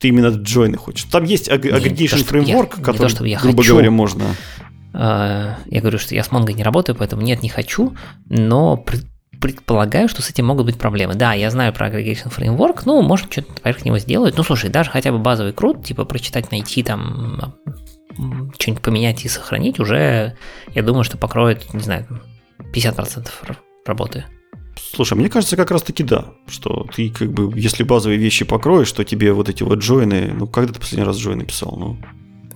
ты 0.04 0.08
именно 0.08 0.26
джойны 0.26 0.76
хочешь. 0.76 1.04
Там 1.04 1.24
есть 1.24 1.48
aggregation 1.48 2.24
фреймворк, 2.24 2.82
который, 2.82 3.10
то, 3.10 3.24
я 3.24 3.38
грубо 3.38 3.62
хочу. 3.62 3.72
говоря, 3.72 3.90
можно... 3.90 4.36
А, 4.92 5.56
я 5.64 5.80
говорю, 5.80 5.98
что 5.98 6.14
я 6.14 6.22
с 6.22 6.28
Mongo 6.28 6.52
не 6.52 6.62
работаю, 6.62 6.94
поэтому 6.94 7.22
нет, 7.22 7.42
не 7.42 7.48
хочу, 7.48 7.96
но 8.28 8.84
предполагаю, 9.40 10.10
что 10.10 10.20
с 10.20 10.28
этим 10.28 10.44
могут 10.44 10.66
быть 10.66 10.76
проблемы. 10.76 11.14
Да, 11.14 11.32
я 11.32 11.50
знаю 11.50 11.72
про 11.72 11.88
Aggregation 11.88 12.30
Framework, 12.30 12.82
ну, 12.84 13.00
может, 13.00 13.32
что-то 13.32 13.50
поверх 13.62 13.86
него 13.86 13.98
сделать. 13.98 14.36
Ну, 14.36 14.42
слушай, 14.42 14.68
даже 14.68 14.90
хотя 14.90 15.10
бы 15.10 15.18
базовый 15.18 15.54
крут, 15.54 15.86
типа 15.86 16.04
прочитать, 16.04 16.50
найти 16.50 16.82
там, 16.82 17.54
что-нибудь 18.58 18.82
поменять 18.82 19.24
и 19.24 19.28
сохранить, 19.28 19.80
уже, 19.80 20.36
я 20.74 20.82
думаю, 20.82 21.04
что 21.04 21.16
покроет, 21.16 21.72
не 21.72 21.80
знаю, 21.80 22.06
50% 22.74 23.26
работы. 23.86 24.26
Слушай, 24.92 25.14
мне 25.14 25.28
кажется, 25.28 25.56
как 25.56 25.70
раз 25.70 25.82
таки 25.82 26.02
да, 26.02 26.26
что 26.48 26.86
ты 26.94 27.10
как 27.10 27.32
бы, 27.32 27.52
если 27.58 27.82
базовые 27.82 28.18
вещи 28.18 28.44
покроешь, 28.44 28.92
то 28.92 29.04
тебе 29.04 29.32
вот 29.32 29.48
эти 29.48 29.62
вот 29.62 29.80
джойны, 29.80 30.32
ну, 30.36 30.46
когда 30.46 30.72
ты 30.72 30.80
последний 30.80 31.06
раз 31.06 31.16
джойны 31.18 31.44
писал, 31.44 31.76
ну, 31.78 31.96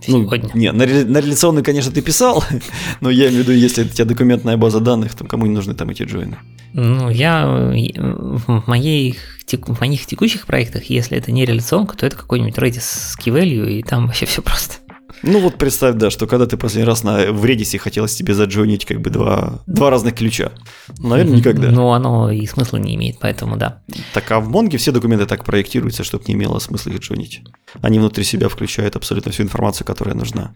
Сегодня. 0.00 0.50
Ну, 0.54 0.60
не, 0.60 0.70
на, 0.70 0.86
на 0.86 1.18
реляционный, 1.18 1.62
конечно, 1.62 1.90
ты 1.90 2.02
писал, 2.02 2.44
но 3.00 3.10
я 3.10 3.28
имею 3.28 3.44
в 3.44 3.48
виду, 3.48 3.52
если 3.52 3.82
у 3.82 3.88
тебя 3.88 4.04
документная 4.04 4.56
база 4.56 4.80
данных, 4.80 5.14
то 5.14 5.24
кому 5.24 5.46
не 5.46 5.54
нужны 5.54 5.74
там 5.74 5.90
эти 5.90 6.04
джойны? 6.04 6.38
Ну, 6.72 7.10
я 7.10 7.46
в, 7.46 8.68
моей, 8.68 9.18
в 9.50 9.80
моих 9.80 10.06
текущих 10.06 10.46
проектах, 10.46 10.84
если 10.84 11.16
это 11.16 11.32
не 11.32 11.44
реляционка, 11.44 11.96
то 11.96 12.06
это 12.06 12.16
какой-нибудь 12.16 12.56
Redis 12.58 12.80
с 12.80 13.18
key 13.18 13.32
value, 13.32 13.70
и 13.70 13.82
там 13.82 14.06
вообще 14.06 14.26
все 14.26 14.42
просто. 14.42 14.76
Ну 15.22 15.40
вот 15.40 15.56
представь, 15.56 15.96
да, 15.96 16.10
что 16.10 16.26
когда 16.26 16.46
ты 16.46 16.56
последний 16.56 16.86
раз 16.86 17.02
на, 17.02 17.32
в 17.32 17.44
Redis 17.44 17.78
хотелось 17.78 18.14
тебе 18.14 18.34
заджойнить 18.34 18.84
как 18.84 19.00
бы 19.00 19.10
два, 19.10 19.60
два 19.66 19.90
разных 19.90 20.14
ключа. 20.14 20.52
Наверное, 20.98 21.36
никогда. 21.36 21.70
Ну, 21.70 21.92
оно 21.92 22.30
и 22.30 22.46
смысла 22.46 22.76
не 22.76 22.94
имеет, 22.94 23.18
поэтому 23.18 23.56
да. 23.56 23.82
Так, 24.14 24.30
а 24.30 24.40
в 24.40 24.48
Монге 24.48 24.78
все 24.78 24.92
документы 24.92 25.26
так 25.26 25.44
проектируются, 25.44 26.04
чтобы 26.04 26.24
не 26.28 26.34
имело 26.34 26.58
смысла 26.58 26.90
их 26.90 27.00
джойнить. 27.00 27.42
Они 27.80 27.98
внутри 27.98 28.24
себя 28.24 28.48
включают 28.48 28.96
абсолютно 28.96 29.32
всю 29.32 29.42
информацию, 29.42 29.86
которая 29.86 30.14
нужна. 30.14 30.52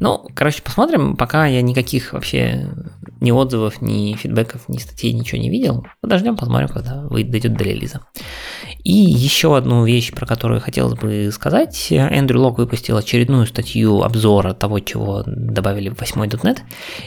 Ну, 0.00 0.26
короче, 0.34 0.62
посмотрим. 0.62 1.16
Пока 1.16 1.46
я 1.46 1.62
никаких 1.62 2.12
вообще 2.12 2.68
ни 3.20 3.30
отзывов, 3.30 3.80
ни 3.80 4.14
фидбэков, 4.14 4.68
ни 4.68 4.78
статей, 4.78 5.12
ничего 5.12 5.40
не 5.40 5.50
видел. 5.50 5.86
Подождем, 6.00 6.36
посмотрим, 6.36 6.68
когда 6.68 7.02
выйдет, 7.02 7.30
дойдет 7.30 7.56
до 7.56 7.64
релиза. 7.64 8.00
И 8.84 8.92
еще 8.92 9.56
одну 9.56 9.86
вещь, 9.86 10.12
про 10.12 10.26
которую 10.26 10.60
хотелось 10.60 10.98
бы 10.98 11.30
сказать. 11.32 11.88
Эндрю 11.90 12.40
Лок 12.40 12.58
выпустил 12.58 12.98
очередную 12.98 13.46
статью 13.46 14.02
обзора 14.02 14.52
того, 14.52 14.78
чего 14.80 15.22
добавили 15.26 15.88
в 15.88 15.94
8.NET. 15.94 16.58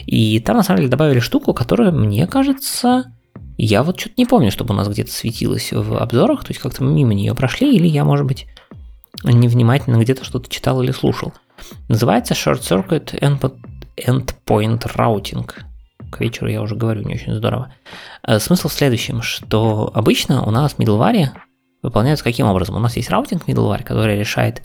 И 0.06 0.40
там, 0.40 0.56
на 0.56 0.64
самом 0.64 0.78
деле, 0.78 0.90
добавили 0.90 1.20
штуку, 1.20 1.54
которая, 1.54 1.92
мне 1.92 2.26
кажется, 2.26 3.12
я 3.56 3.84
вот 3.84 4.00
что-то 4.00 4.14
не 4.16 4.26
помню, 4.26 4.50
чтобы 4.50 4.74
у 4.74 4.76
нас 4.76 4.88
где-то 4.88 5.12
светилось 5.12 5.72
в 5.72 5.96
обзорах. 5.96 6.44
То 6.44 6.50
есть 6.50 6.60
как-то 6.60 6.82
мимо 6.82 7.14
нее 7.14 7.36
прошли, 7.36 7.72
или 7.72 7.86
я, 7.86 8.04
может 8.04 8.26
быть, 8.26 8.48
невнимательно 9.22 9.98
где-то 9.98 10.24
что-то 10.24 10.50
читал 10.50 10.82
или 10.82 10.90
слушал. 10.90 11.32
Называется 11.88 12.34
Short 12.34 12.60
Circuit 12.60 13.16
Endpoint 13.96 14.96
Routing. 14.96 15.48
К 16.10 16.20
вечеру 16.20 16.48
я 16.48 16.60
уже 16.60 16.74
говорю, 16.74 17.02
не 17.02 17.14
очень 17.14 17.34
здорово. 17.34 17.72
Э, 18.26 18.40
смысл 18.40 18.68
в 18.68 18.72
следующем, 18.72 19.22
что 19.22 19.92
обычно 19.94 20.42
у 20.42 20.50
нас 20.50 20.74
middleware 20.78 21.28
выполняются 21.82 22.24
каким 22.24 22.46
образом? 22.46 22.76
У 22.76 22.80
нас 22.80 22.96
есть 22.96 23.10
раутинг 23.10 23.48
middleware, 23.48 23.82
который 23.82 24.18
решает 24.18 24.62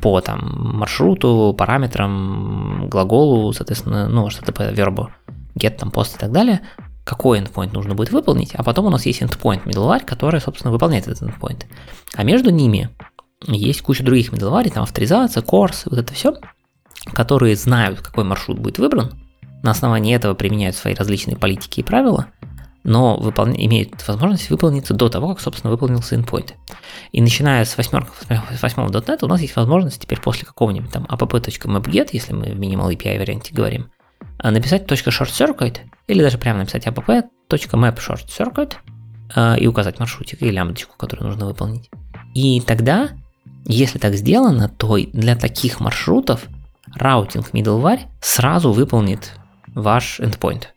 по 0.00 0.20
там, 0.20 0.76
маршруту, 0.78 1.54
параметрам, 1.56 2.88
глаголу, 2.88 3.52
соответственно, 3.52 4.08
ну, 4.08 4.30
что-то 4.30 4.52
по 4.52 4.62
вербу 4.62 5.10
get, 5.58 5.76
там, 5.76 5.90
post 5.90 6.16
и 6.16 6.18
так 6.18 6.32
далее, 6.32 6.60
какой 7.04 7.40
endpoint 7.40 7.72
нужно 7.72 7.94
будет 7.94 8.10
выполнить, 8.10 8.54
а 8.54 8.62
потом 8.62 8.86
у 8.86 8.90
нас 8.90 9.04
есть 9.06 9.22
endpoint 9.22 9.64
middleware, 9.64 10.04
который, 10.04 10.40
собственно, 10.40 10.72
выполняет 10.72 11.06
этот 11.06 11.22
endpoint. 11.22 11.64
А 12.14 12.22
между 12.22 12.50
ними 12.50 12.90
есть 13.46 13.82
куча 13.82 14.02
других 14.02 14.32
middleware, 14.32 14.70
там 14.70 14.82
авторизация, 14.84 15.42
курс, 15.42 15.84
вот 15.86 15.98
это 15.98 16.12
все, 16.14 16.34
которые 17.12 17.56
знают, 17.56 18.00
какой 18.00 18.24
маршрут 18.24 18.58
будет 18.58 18.78
выбран, 18.78 19.12
на 19.62 19.72
основании 19.72 20.14
этого 20.14 20.34
применяют 20.34 20.76
свои 20.76 20.94
различные 20.94 21.36
политики 21.36 21.80
и 21.80 21.82
правила, 21.82 22.26
но 22.88 23.16
выпол... 23.16 23.46
имеют 23.48 24.06
возможность 24.08 24.48
выполниться 24.48 24.94
до 24.94 25.08
того, 25.08 25.28
как, 25.28 25.40
собственно, 25.40 25.70
выполнился 25.70 26.16
endpoint. 26.16 26.54
И 27.12 27.20
начиная 27.20 27.64
с 27.64 27.76
8, 27.76 28.00
с 28.56 28.62
8 28.62 28.82
.NET 28.86 29.18
у 29.22 29.26
нас 29.28 29.40
есть 29.40 29.54
возможность 29.56 30.00
теперь 30.00 30.20
после 30.20 30.46
какого-нибудь 30.46 30.90
там 30.90 31.04
app.mapget, 31.04 32.08
если 32.12 32.32
мы 32.32 32.46
в 32.46 32.58
minimal 32.58 32.90
API 32.90 33.18
варианте 33.18 33.54
говорим, 33.54 33.90
а, 34.38 34.50
написать 34.50 34.90
.shortcircuit 34.90 35.80
или 36.06 36.22
даже 36.22 36.38
прямо 36.38 36.60
написать 36.60 36.86
app.mapShortCircuit 36.86 38.72
а, 39.34 39.56
и 39.56 39.66
указать 39.66 39.98
маршрутик 39.98 40.40
или 40.40 40.50
лямбдочку, 40.50 40.96
которую 40.96 41.28
нужно 41.28 41.46
выполнить. 41.46 41.90
И 42.34 42.62
тогда 42.62 43.10
если 43.66 43.98
так 43.98 44.14
сделано, 44.14 44.70
то 44.70 44.96
для 45.12 45.36
таких 45.36 45.80
маршрутов 45.80 46.46
routing 46.94 47.50
middleware 47.50 48.00
сразу 48.22 48.72
выполнит 48.72 49.34
ваш 49.74 50.20
endpoint. 50.20 50.68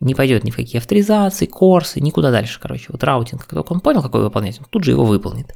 Не 0.00 0.14
пойдет 0.14 0.44
ни 0.44 0.50
в 0.50 0.56
какие 0.56 0.78
авторизации, 0.78 1.46
CORS 1.46 1.82
ы, 1.82 2.00
никуда 2.00 2.30
дальше, 2.30 2.60
короче. 2.60 2.86
Вот 2.88 3.02
routing, 3.02 3.42
как 3.42 3.50
только 3.50 3.72
он 3.72 3.80
понял, 3.80 4.02
какой 4.02 4.22
выполнять, 4.22 4.58
он 4.60 4.66
тут 4.70 4.84
же 4.84 4.92
его 4.92 5.04
выполнит. 5.04 5.52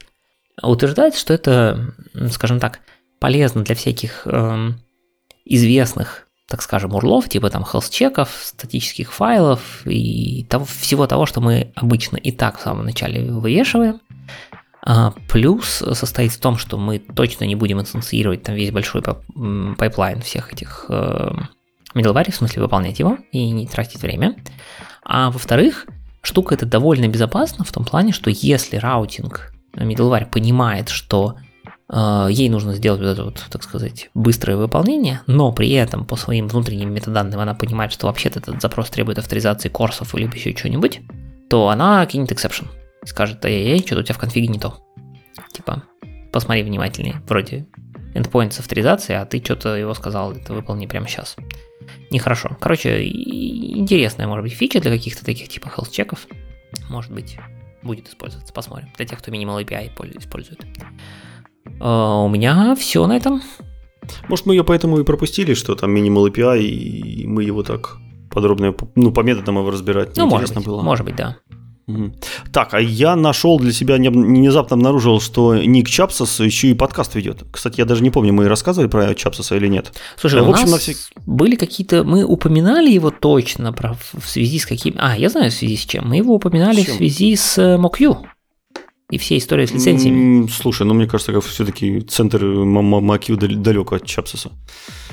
Утверждается, 0.60 1.20
что 1.20 1.32
это, 1.32 1.94
скажем 2.30 2.58
так, 2.58 2.80
полезно 3.20 3.62
для 3.62 3.74
всяких 3.74 4.26
эм, 4.26 4.80
известных, 5.44 6.26
так 6.48 6.60
скажем, 6.60 6.94
URL 6.94 7.11
ов, 7.11 7.28
типа 7.28 7.50
там 7.50 7.62
health-check 7.62 8.15
ов, 8.15 8.28
статических 8.42 9.12
файлов 9.12 9.86
и 9.86 10.44
того, 10.50 10.64
всего 10.64 11.06
того, 11.06 11.24
что 11.24 11.40
мы 11.40 11.72
обычно 11.76 12.16
и 12.16 12.32
так 12.32 12.58
в 12.58 12.62
самом 12.62 12.84
начале 12.84 13.32
вывешиваем. 13.32 14.00
А, 14.84 15.14
плюс 15.28 15.84
состоит 15.92 16.32
в 16.32 16.40
том, 16.40 16.58
что 16.58 16.76
мы 16.76 16.98
точно 16.98 17.44
не 17.44 17.54
будем 17.54 17.80
инстанцировать 17.80 18.42
там 18.42 18.56
весь 18.56 18.72
большой 18.72 19.02
пайплайн 19.02 20.20
всех 20.20 20.52
этих 20.52 20.86
э, 20.88 21.30
middleware, 21.94 22.30
в 22.30 22.34
смысле 22.34 22.62
выполнять 22.62 22.98
его 22.98 23.18
и 23.30 23.50
не 23.50 23.66
тратить 23.66 24.02
время. 24.02 24.36
А 25.04 25.30
во-вторых, 25.30 25.86
штука 26.22 26.54
это 26.54 26.66
довольно 26.66 27.08
безопасна 27.08 27.64
в 27.64 27.72
том 27.72 27.84
плане, 27.84 28.12
что 28.12 28.30
если 28.30 28.76
routing 28.76 29.52
middleware 29.74 30.26
понимает, 30.26 30.88
что 30.88 31.36
э, 31.88 32.28
ей 32.30 32.48
нужно 32.48 32.74
сделать 32.74 33.00
вот 33.00 33.08
это 33.08 33.24
вот, 33.24 33.44
так 33.50 33.62
сказать, 33.62 34.10
быстрое 34.14 34.56
выполнение, 34.56 35.20
но 35.26 35.52
при 35.52 35.70
этом 35.70 36.04
по 36.04 36.16
своим 36.16 36.48
внутренним 36.48 36.92
метаданным 36.92 37.40
она 37.40 37.54
понимает, 37.54 37.92
что 37.92 38.06
вообще-то 38.06 38.38
этот 38.38 38.60
запрос 38.60 38.90
требует 38.90 39.18
авторизации, 39.18 39.68
CORS 39.68 39.99
ов 39.99 40.14
или 40.14 40.30
еще 40.34 40.56
что-нибудь, 40.56 41.00
то 41.48 41.68
она 41.68 42.04
кинет 42.06 42.32
exception 42.32 42.66
скажет, 43.04 43.44
ай-яй-яй, 43.44 43.80
что-то 43.80 44.00
у 44.00 44.04
тебя 44.04 44.14
в 44.14 44.18
конфиге 44.18 44.48
не 44.48 44.58
то. 44.58 44.78
Типа, 45.52 45.82
посмотри 46.32 46.62
внимательнее. 46.62 47.22
Вроде 47.26 47.66
endpoint 48.14 48.52
с 48.52 48.60
авторизацией, 48.60 49.20
а 49.20 49.26
ты 49.26 49.38
что-то 49.38 49.76
его 49.76 49.94
сказал, 49.94 50.32
это 50.32 50.52
выполни 50.54 50.86
прямо 50.86 51.08
сейчас. 51.08 51.36
Нехорошо. 52.10 52.56
Короче, 52.60 53.06
интересная, 53.06 54.26
может 54.26 54.44
быть, 54.44 54.52
фича 54.52 54.80
для 54.80 54.90
каких-то 54.90 55.24
таких 55.24 55.48
типа 55.48 55.72
health 55.76 55.90
чеков. 55.90 56.26
Может 56.88 57.12
быть, 57.12 57.38
будет 57.82 58.08
использоваться. 58.08 58.52
Посмотрим. 58.52 58.88
Для 58.96 59.06
тех, 59.06 59.18
кто 59.18 59.30
Minimal 59.30 59.64
API 59.64 60.18
использует. 60.18 60.64
Uh, 61.80 62.24
у 62.24 62.28
меня 62.28 62.74
все 62.76 63.06
на 63.06 63.16
этом. 63.16 63.42
Может, 64.28 64.46
мы 64.46 64.54
ее 64.54 64.64
поэтому 64.64 64.98
и 64.98 65.04
пропустили, 65.04 65.54
что 65.54 65.74
там 65.74 65.94
Minimal 65.96 66.30
API, 66.30 66.60
и 66.60 67.26
мы 67.26 67.44
его 67.44 67.62
так 67.62 67.98
подробно, 68.30 68.74
ну, 68.94 69.12
по 69.12 69.20
методам 69.20 69.58
его 69.58 69.70
разбирать 69.70 70.16
ну, 70.16 70.26
может 70.26 70.54
быть, 70.54 70.64
было. 70.64 70.82
Может 70.82 71.04
быть, 71.04 71.16
да. 71.16 71.36
Так, 72.52 72.74
а 72.74 72.80
я 72.80 73.16
нашел 73.16 73.58
для 73.58 73.72
себя, 73.72 73.96
внезапно 73.96 74.76
обнаружил, 74.76 75.20
что 75.20 75.56
Ник 75.56 75.88
Чапсос 75.88 76.40
еще 76.40 76.68
и 76.68 76.74
подкаст 76.74 77.14
ведет. 77.14 77.44
Кстати, 77.50 77.80
я 77.80 77.84
даже 77.84 78.02
не 78.02 78.10
помню, 78.10 78.32
мы 78.32 78.48
рассказывали 78.48 78.88
про 78.88 79.14
Чапсоса 79.14 79.56
или 79.56 79.68
нет. 79.68 79.92
Слушай, 80.16 80.42
в 80.42 80.50
общем, 80.50 80.68
у 80.68 80.70
нас 80.70 80.80
всех... 80.80 80.96
были 81.26 81.56
какие-то... 81.56 82.04
Мы 82.04 82.24
упоминали 82.24 82.90
его 82.90 83.10
точно 83.10 83.72
про... 83.72 83.94
в 83.94 84.28
связи 84.28 84.58
с 84.58 84.66
каким... 84.66 84.94
А, 84.98 85.16
я 85.16 85.28
знаю 85.28 85.50
в 85.50 85.54
связи 85.54 85.76
с 85.76 85.84
чем. 85.84 86.08
Мы 86.08 86.16
его 86.16 86.34
упоминали 86.34 86.82
в 86.82 86.88
связи 86.88 87.36
с 87.36 87.58
э, 87.58 87.76
и 89.12 89.18
все 89.18 89.36
истории 89.36 89.66
с 89.66 89.72
лицензиями. 89.72 90.48
Слушай, 90.48 90.86
ну 90.86 90.94
мне 90.94 91.06
кажется, 91.06 91.32
как 91.32 91.44
все-таки 91.44 92.00
центр 92.00 92.42
MockU 92.42 93.36
далеко 93.36 93.96
от 93.96 94.06
Чапсоса. 94.06 94.50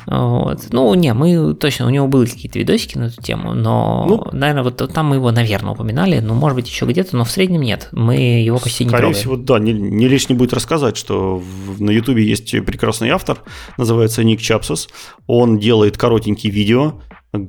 Вот. 0.06 0.68
Ну, 0.72 0.94
не, 0.96 1.14
мы 1.14 1.54
точно, 1.54 1.86
у 1.86 1.90
него 1.90 2.08
были 2.08 2.30
какие-то 2.30 2.58
видосики 2.60 2.98
на 2.98 3.06
эту 3.06 3.22
тему, 3.22 3.54
но, 3.54 4.06
ну, 4.08 4.26
наверное, 4.32 4.64
вот 4.64 4.94
там 4.94 5.08
мы 5.08 5.18
его, 5.18 5.32
наверное, 5.32 5.74
упоминали, 5.74 6.20
ну, 6.20 6.34
может 6.34 6.56
быть, 6.56 6.70
еще 6.70 6.86
где-то, 6.86 7.18
но 7.18 7.26
в 7.26 7.30
среднем 7.30 7.62
нет. 7.62 7.90
Мы 7.92 8.16
его 8.16 8.58
почти 8.58 8.86
не 8.86 8.90
трогаем. 8.90 9.14
Скорее 9.14 9.22
всего, 9.22 9.36
да, 9.36 9.60
не, 9.60 9.74
не 9.74 10.08
лишне 10.08 10.36
будет 10.36 10.54
рассказать, 10.54 10.96
что 10.96 11.38
в, 11.38 11.82
на 11.82 11.92
Ютубе 11.92 12.24
есть 12.24 12.52
прекрасный 12.66 13.10
автор, 13.10 13.40
называется 13.78 14.24
Ник 14.24 14.40
Чапсос. 14.40 14.88
Он 15.28 15.60
делает 15.60 15.98
коротенькие 15.98 16.54
видео, 16.54 17.02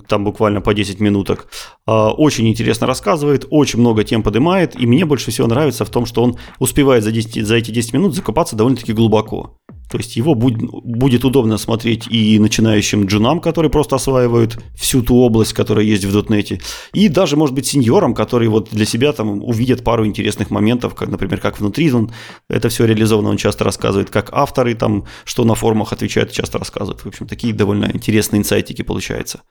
там 0.09 0.25
буквально 0.25 0.61
по 0.61 0.75
10 0.75 1.01
минуток. 1.01 1.49
А, 1.87 2.13
очень 2.13 2.49
интересно 2.49 2.87
рассказывает, 2.87 3.47
очень 3.51 3.81
много 3.81 4.05
тем 4.05 4.23
поднимает, 4.23 4.79
и 4.81 4.87
мне 4.87 5.05
больше 5.05 5.31
всего 5.31 5.47
нравится 5.47 5.85
в 5.85 5.91
том, 5.91 6.07
что 6.07 6.23
он 6.23 6.37
успевает 6.59 7.05
за, 7.05 7.13
10, 7.13 7.47
за 7.47 7.57
эти 7.57 7.71
10 7.71 7.95
минут 7.95 8.15
закопаться 8.15 8.57
довольно-таки 8.57 8.93
глубоко. 8.93 9.57
То 9.91 9.99
есть 9.99 10.17
его 10.17 10.35
будет, 10.35 10.61
будет 10.61 11.25
удобно 11.25 11.59
смотреть 11.59 12.07
и 12.09 12.39
начинающим 12.39 13.07
джунам, 13.07 13.41
которые 13.41 13.71
просто 13.71 13.97
осваивают 13.97 14.59
всю 14.77 15.03
ту 15.03 15.17
область, 15.17 15.53
которая 15.53 15.85
есть 15.85 16.05
в 16.05 16.13
дотнете, 16.13 16.61
и 16.93 17.09
даже, 17.09 17.37
может 17.37 17.55
быть, 17.55 17.67
сеньорам, 17.67 18.15
которые 18.15 18.49
вот 18.49 18.69
для 18.71 18.87
себя 18.87 19.13
там 19.13 19.43
увидят 19.43 19.83
пару 19.83 20.07
интересных 20.07 20.51
моментов, 20.51 20.95
как, 20.95 21.09
например, 21.09 21.41
как 21.41 21.59
внутри 21.59 21.91
он 21.93 22.13
это 22.49 22.69
все 22.69 22.85
реализовано, 22.85 23.31
он 23.31 23.37
часто 23.37 23.65
рассказывает, 23.65 24.11
как 24.11 24.31
авторы 24.33 24.75
там, 24.75 25.07
что 25.25 25.45
на 25.45 25.55
форумах 25.55 25.93
отвечают, 25.93 26.31
часто 26.31 26.59
рассказывают. 26.59 27.01
В 27.01 27.07
общем, 27.07 27.27
такие 27.27 27.53
довольно 27.53 27.91
интересные 27.93 28.41
инсайтики 28.41 28.83
получаются. 28.83 29.43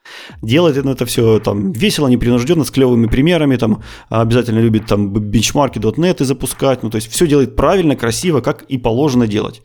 Делает 0.42 0.78
он 0.78 0.88
это 0.88 1.04
все 1.04 1.38
там 1.38 1.72
весело, 1.72 2.08
непринужденно, 2.08 2.64
с 2.64 2.70
клевыми 2.70 3.06
примерами, 3.06 3.56
там 3.56 3.82
обязательно 4.08 4.60
любит 4.60 4.86
там 4.86 5.12
бенчмарки 5.12 5.78
.NET 5.78 6.24
запускать, 6.24 6.82
ну 6.82 6.90
то 6.90 6.96
есть 6.96 7.10
все 7.10 7.26
делает 7.26 7.56
правильно, 7.56 7.94
красиво, 7.94 8.40
как 8.40 8.62
и 8.62 8.78
положено 8.78 9.26
делать. 9.26 9.62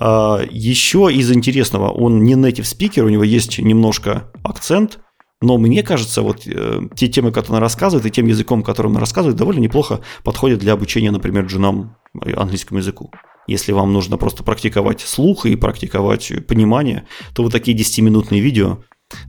А, 0.00 0.40
Еще 0.48 1.10
из 1.12 1.32
интересного, 1.32 1.90
он 1.90 2.22
не 2.22 2.34
native 2.34 2.62
speaker, 2.62 3.02
у 3.02 3.08
него 3.08 3.24
есть 3.24 3.58
немножко 3.58 4.30
акцент, 4.44 5.00
но 5.40 5.58
мне 5.58 5.82
кажется, 5.82 6.22
вот 6.22 6.46
э, 6.46 6.80
те 6.94 7.08
темы, 7.08 7.32
которые 7.32 7.56
он 7.56 7.62
рассказывает, 7.62 8.06
и 8.06 8.10
тем 8.10 8.26
языком, 8.26 8.62
которым 8.62 8.92
он 8.92 8.98
рассказывает, 8.98 9.36
довольно 9.36 9.60
неплохо 9.60 10.00
подходят 10.24 10.60
для 10.60 10.72
обучения, 10.72 11.10
например, 11.10 11.46
джунам 11.46 11.96
английскому 12.14 12.78
языку. 12.78 13.12
Если 13.46 13.72
вам 13.72 13.92
нужно 13.92 14.18
просто 14.18 14.44
практиковать 14.44 15.00
слух 15.00 15.46
и 15.46 15.56
практиковать 15.56 16.46
понимание, 16.46 17.06
то 17.34 17.42
вот 17.42 17.52
такие 17.52 17.76
10-минутные 17.76 18.40
видео 18.40 18.82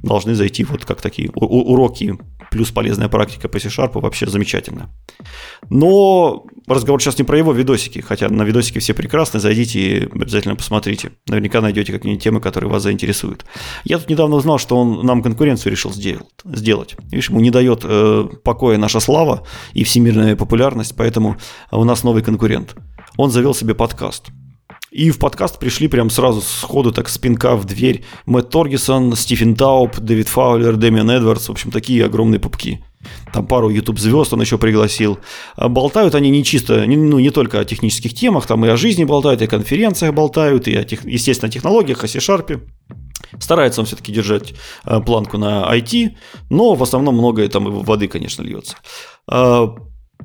должны 0.04 0.36
зайти 0.36 0.64
вот 0.64 0.86
как 0.86 1.02
такие 1.02 1.30
уроки 1.34 2.18
плюс 2.52 2.72
полезная 2.72 3.10
практика 3.10 3.48
по 3.48 3.60
C-Sharp 3.60 4.00
вообще 4.00 4.28
замечательно. 4.28 4.90
Но 5.70 6.46
разговор 6.68 7.02
сейчас 7.02 7.18
не 7.18 7.24
про 7.24 7.38
его 7.38 7.54
видосики, 7.54 8.00
хотя 8.00 8.30
на 8.30 8.44
видосики 8.44 8.80
все 8.80 8.94
прекрасны, 8.94 9.40
зайдите 9.40 9.80
и 9.80 10.04
обязательно 10.06 10.56
посмотрите. 10.56 11.12
Наверняка 11.28 11.62
найдете 11.62 11.92
какие-нибудь 11.92 12.24
темы, 12.24 12.42
которые 12.42 12.70
вас 12.70 12.84
заинтересуют. 12.84 13.46
Я 13.84 14.00
тут 14.00 14.10
недавно 14.10 14.36
узнал, 14.36 14.58
что 14.58 14.78
он 14.78 15.06
нам 15.06 15.22
конкуренцию 15.22 15.72
решил 15.72 15.92
сделать. 15.94 16.96
Видишь, 17.12 17.30
ему 17.30 17.40
не 17.40 17.52
дает 17.52 17.82
э, 17.84 18.28
покоя 18.44 18.78
наша 18.78 19.00
слава 19.00 19.46
и 19.74 19.84
всемирная 19.84 20.36
популярность, 20.36 20.96
поэтому 20.96 21.38
у 21.72 21.84
нас 21.84 22.04
новый 22.04 22.24
конкурент. 22.24 22.76
Он 23.18 23.32
завел 23.32 23.54
себе 23.54 23.76
подкаст– 23.76 24.30
и 24.92 25.12
в 25.12 25.20
подкаст 25.20 25.60
пришли 25.60 25.88
прям 25.88 26.10
сразу 26.10 26.42
сходу, 26.42 26.92
так 26.92 27.10
спинка 27.10 27.56
в 27.56 27.66
дверь. 27.66 28.04
Мэтт 28.26 28.50
Торгисон, 28.50 29.16
Стивен 29.16 29.56
Тауп, 29.56 30.00
Дэвид 30.00 30.28
Фаулер, 30.28 30.78
Дэмиан 30.78 31.10
Эдвардс. 31.12 31.48
В 31.48 31.52
общем, 31.52 31.72
такие 31.72 32.06
огромные 32.06 32.40
пупки. 32.40 32.84
Там 33.32 33.48
пару 33.48 33.70
YouTube 33.70 34.00
звезд 34.00 34.34
он 34.34 34.42
еще 34.42 34.58
пригласил. 34.58 35.20
А 35.56 35.70
болтают 35.70 36.16
они 36.16 36.30
не 36.30 36.44
чисто, 36.44 36.86
не, 36.86 36.98
ну, 36.98 37.20
не 37.20 37.30
только 37.30 37.60
о 37.60 37.66
технических 37.66 38.14
темах, 38.14 38.48
там 38.48 38.66
и 38.66 38.70
о 38.70 38.78
жизни 38.78 39.04
болтают, 39.04 39.42
и 39.42 39.46
о 39.46 39.48
конференциях 39.48 40.14
болтают, 40.14 40.68
и 40.68 40.76
о, 40.76 40.84
тех, 40.84 41.06
естественно, 41.06 41.52
технологиях, 41.52 42.04
о 42.04 42.08
C-Sharp. 42.08 42.62
Старается 43.40 43.82
он 43.82 43.86
все-таки 43.86 44.12
держать 44.12 44.54
э, 44.86 45.00
планку 45.02 45.38
на 45.38 45.72
IT, 45.72 46.16
но 46.50 46.74
в 46.74 46.82
основном 46.82 47.16
многое 47.16 47.48
там 47.48 47.66
воды, 47.84 48.08
конечно, 48.08 48.42
льется. 48.42 48.76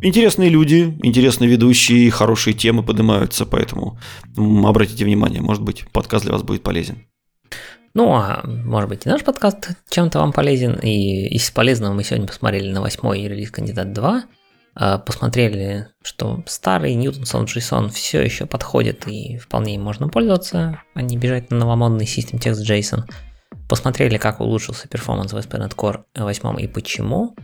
Интересные 0.00 0.50
люди, 0.50 0.96
интересные 1.02 1.48
ведущие, 1.48 2.10
хорошие 2.10 2.52
темы 2.54 2.82
поднимаются, 2.82 3.46
поэтому 3.46 3.98
обратите 4.36 5.04
внимание, 5.04 5.40
может 5.40 5.62
быть, 5.62 5.84
подкаст 5.92 6.24
для 6.24 6.32
вас 6.32 6.42
будет 6.42 6.62
полезен. 6.62 7.06
Ну, 7.94 8.12
а 8.12 8.42
может 8.44 8.88
быть 8.88 9.06
и 9.06 9.08
наш 9.08 9.22
подкаст 9.22 9.70
чем-то 9.88 10.18
вам 10.18 10.32
полезен. 10.32 10.74
И 10.82 11.28
из 11.28 11.48
полезного 11.52 11.94
мы 11.94 12.02
сегодня 12.02 12.26
посмотрели 12.26 12.70
на 12.72 12.80
восьмой 12.80 13.22
релиз 13.22 13.52
Кандидат 13.52 13.92
2. 13.92 14.24
А, 14.76 14.98
посмотрели, 14.98 15.86
что 16.02 16.42
старый 16.46 16.96
Newton 16.96 17.22
JSON 17.22 17.90
все 17.90 18.20
еще 18.20 18.46
подходит 18.46 19.06
и 19.06 19.38
вполне 19.38 19.76
им 19.76 19.82
можно 19.82 20.08
пользоваться, 20.08 20.80
а 20.94 21.02
не 21.02 21.16
бежать 21.16 21.52
на 21.52 21.58
новомодный 21.58 22.04
System 22.04 22.40
Text 22.40 22.64
JSON. 22.68 23.04
Посмотрели, 23.68 24.18
как 24.18 24.40
улучшился 24.40 24.88
перформанс 24.88 25.32
в 25.32 25.36
ASP.NET 25.36 25.76
Core 25.76 26.02
8 26.16 26.60
и 26.60 26.66
почему 26.66 27.36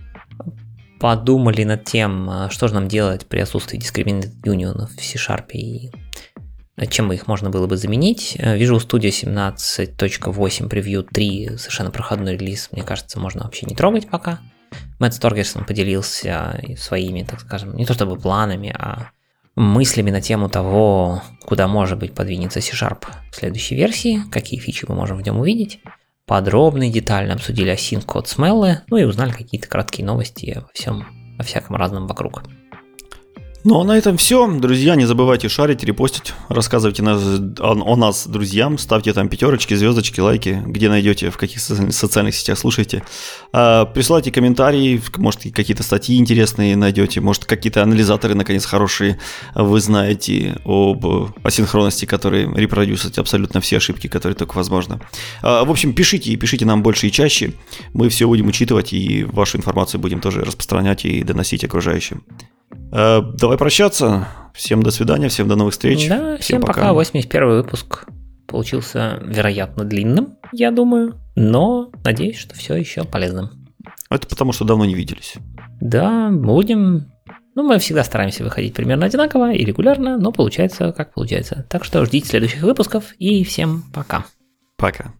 подумали 1.01 1.65
над 1.65 1.85
тем, 1.85 2.29
а, 2.31 2.51
что 2.51 2.69
же 2.69 2.75
нам 2.75 2.87
делать 2.87 3.27
при 3.27 3.41
отсутствии 3.41 3.79
дискриминат 3.79 4.29
юнионов 4.45 4.91
в 4.93 5.03
C-Sharp 5.03 5.51
и 5.53 5.91
чем 6.91 7.13
их 7.13 7.27
можно 7.27 7.51
было 7.51 7.67
бы 7.67 7.77
заменить. 7.77 8.37
Э, 8.39 8.59
Visual 8.59 8.79
Studio 8.79 9.09
17.8 9.11 10.69
Preview 10.69 11.03
3 11.03 11.59
совершенно 11.59 11.91
проходной 11.91 12.37
релиз, 12.37 12.69
мне 12.73 12.83
кажется, 12.83 13.19
можно 13.19 13.45
вообще 13.45 13.67
не 13.67 13.75
трогать 13.75 14.09
пока. 14.09 14.39
Мэтт 14.99 15.15
Сторгерсон 15.15 15.65
поделился 15.65 16.61
своими, 16.79 17.23
так 17.23 17.41
скажем, 17.41 17.77
не 17.77 17.85
то 17.85 17.95
чтобы 17.95 18.17
планами, 18.17 18.75
а 18.79 19.11
мыслями 19.57 20.11
на 20.11 20.21
тему 20.21 20.49
того, 20.49 21.23
куда 21.45 21.67
может 21.67 21.99
быть 21.99 22.15
подвинется 22.15 22.61
C-Sharp 22.61 23.05
в 23.31 23.37
следующей 23.37 23.75
версии, 23.75 24.23
какие 24.31 24.61
фичи 24.61 24.87
мы 24.89 24.95
можем 24.95 25.19
в 25.19 25.23
нем 25.23 25.39
увидеть 25.39 25.81
подробно 26.31 26.85
и 26.85 26.93
детально 26.93 27.35
обсудили 27.35 27.73
async 27.73 28.05
код 28.05 28.29
смеллы, 28.29 28.83
ну 28.87 28.97
и 28.97 29.03
узнали 29.03 29.33
какие-то 29.33 29.67
краткие 29.67 30.07
новости 30.07 30.59
во 30.63 30.69
всем, 30.73 31.05
о 31.41 31.43
всяком 31.43 31.75
разном 31.75 32.07
вокруг. 32.07 32.45
Ну 33.63 33.79
а 33.79 33.85
на 33.85 33.93
этом 33.93 34.17
все. 34.17 34.51
Друзья, 34.51 34.95
не 34.95 35.05
забывайте 35.05 35.51
шарить, 35.51 35.85
репостить, 35.85 36.33
рассказывайте 36.49 37.03
нас, 37.03 37.23
о, 37.59 37.73
о 37.73 37.97
нас 37.97 38.27
друзьям, 38.27 38.79
ставьте 38.79 39.13
там 39.13 39.29
пятерочки, 39.29 39.75
звездочки, 39.75 40.19
лайки, 40.19 40.63
где 40.67 40.89
найдете, 40.89 41.29
в 41.29 41.37
каких 41.37 41.61
социальных 41.61 42.35
сетях 42.35 42.59
слушаете. 42.59 43.03
А, 43.53 43.85
присылайте 43.85 44.33
комментарии, 44.33 45.03
может 45.19 45.43
какие-то 45.55 45.83
статьи 45.83 46.17
интересные 46.17 46.75
найдете, 46.75 47.21
может 47.21 47.45
какие-то 47.45 47.83
анализаторы 47.83 48.35
наконец 48.35 48.65
хорошие 48.65 49.19
вы 49.55 49.79
знаете 49.81 50.59
об 50.65 51.05
асинхронности, 51.43 52.07
которые 52.07 52.51
репродюсят 52.55 53.19
абсолютно 53.19 53.61
все 53.61 53.77
ошибки, 53.77 54.07
которые 54.07 54.37
только 54.37 54.57
возможно. 54.57 55.03
А, 55.43 55.65
в 55.65 55.71
общем, 55.71 55.93
пишите 55.93 56.31
и 56.31 56.37
пишите 56.37 56.65
нам 56.65 56.83
больше 56.83 57.09
и 57.09 57.13
чаще. 57.13 57.53
Мы 57.93 58.09
все 58.09 58.27
будем 58.27 58.47
учитывать 58.47 58.95
и 58.95 59.25
вашу 59.25 59.59
информацию 59.59 60.01
будем 60.01 60.23
тоже 60.23 60.41
распространять 60.41 61.05
и 61.05 61.23
доносить 61.23 61.63
окружающим. 61.63 62.23
Э, 62.93 63.21
давай 63.35 63.59
прощаться. 63.59 64.29
Всем 64.55 64.83
до 64.83 64.91
свидания, 64.91 65.29
всем 65.29 65.49
до 65.49 65.57
новых 65.57 65.73
встреч. 65.73 66.09
Да, 66.09 66.37
всем, 66.37 66.39
всем 66.39 66.61
пока. 66.61 66.75
пока. 66.75 66.93
81 66.93 67.49
выпуск 67.49 68.07
получился, 68.47 69.21
вероятно, 69.25 69.85
длинным, 69.85 70.37
я 70.53 70.71
думаю, 70.71 71.15
но 71.37 71.91
надеюсь, 72.05 72.37
что 72.37 72.55
все 72.55 72.75
еще 72.75 73.05
полезным. 73.05 73.51
Это 74.11 74.27
потому, 74.27 74.53
что 74.53 74.65
давно 74.65 74.85
не 74.85 74.95
виделись. 74.95 75.35
Да, 75.81 76.31
будем. 76.31 77.13
Ну, 77.55 77.63
мы 77.63 77.79
всегда 77.79 78.05
стараемся 78.05 78.43
выходить 78.43 78.75
примерно 78.75 79.07
одинаково 79.07 79.53
и 79.53 79.65
регулярно, 79.65 80.19
но 80.19 80.33
получается 80.33 80.93
как 80.93 81.15
получается. 81.15 81.67
Так 81.69 81.85
что 81.85 82.05
ждите 82.05 82.29
следующих 82.29 82.63
выпусков 82.63 83.13
и 83.19 83.45
всем 83.45 83.85
пока. 83.95 84.25
Пока. 84.77 85.15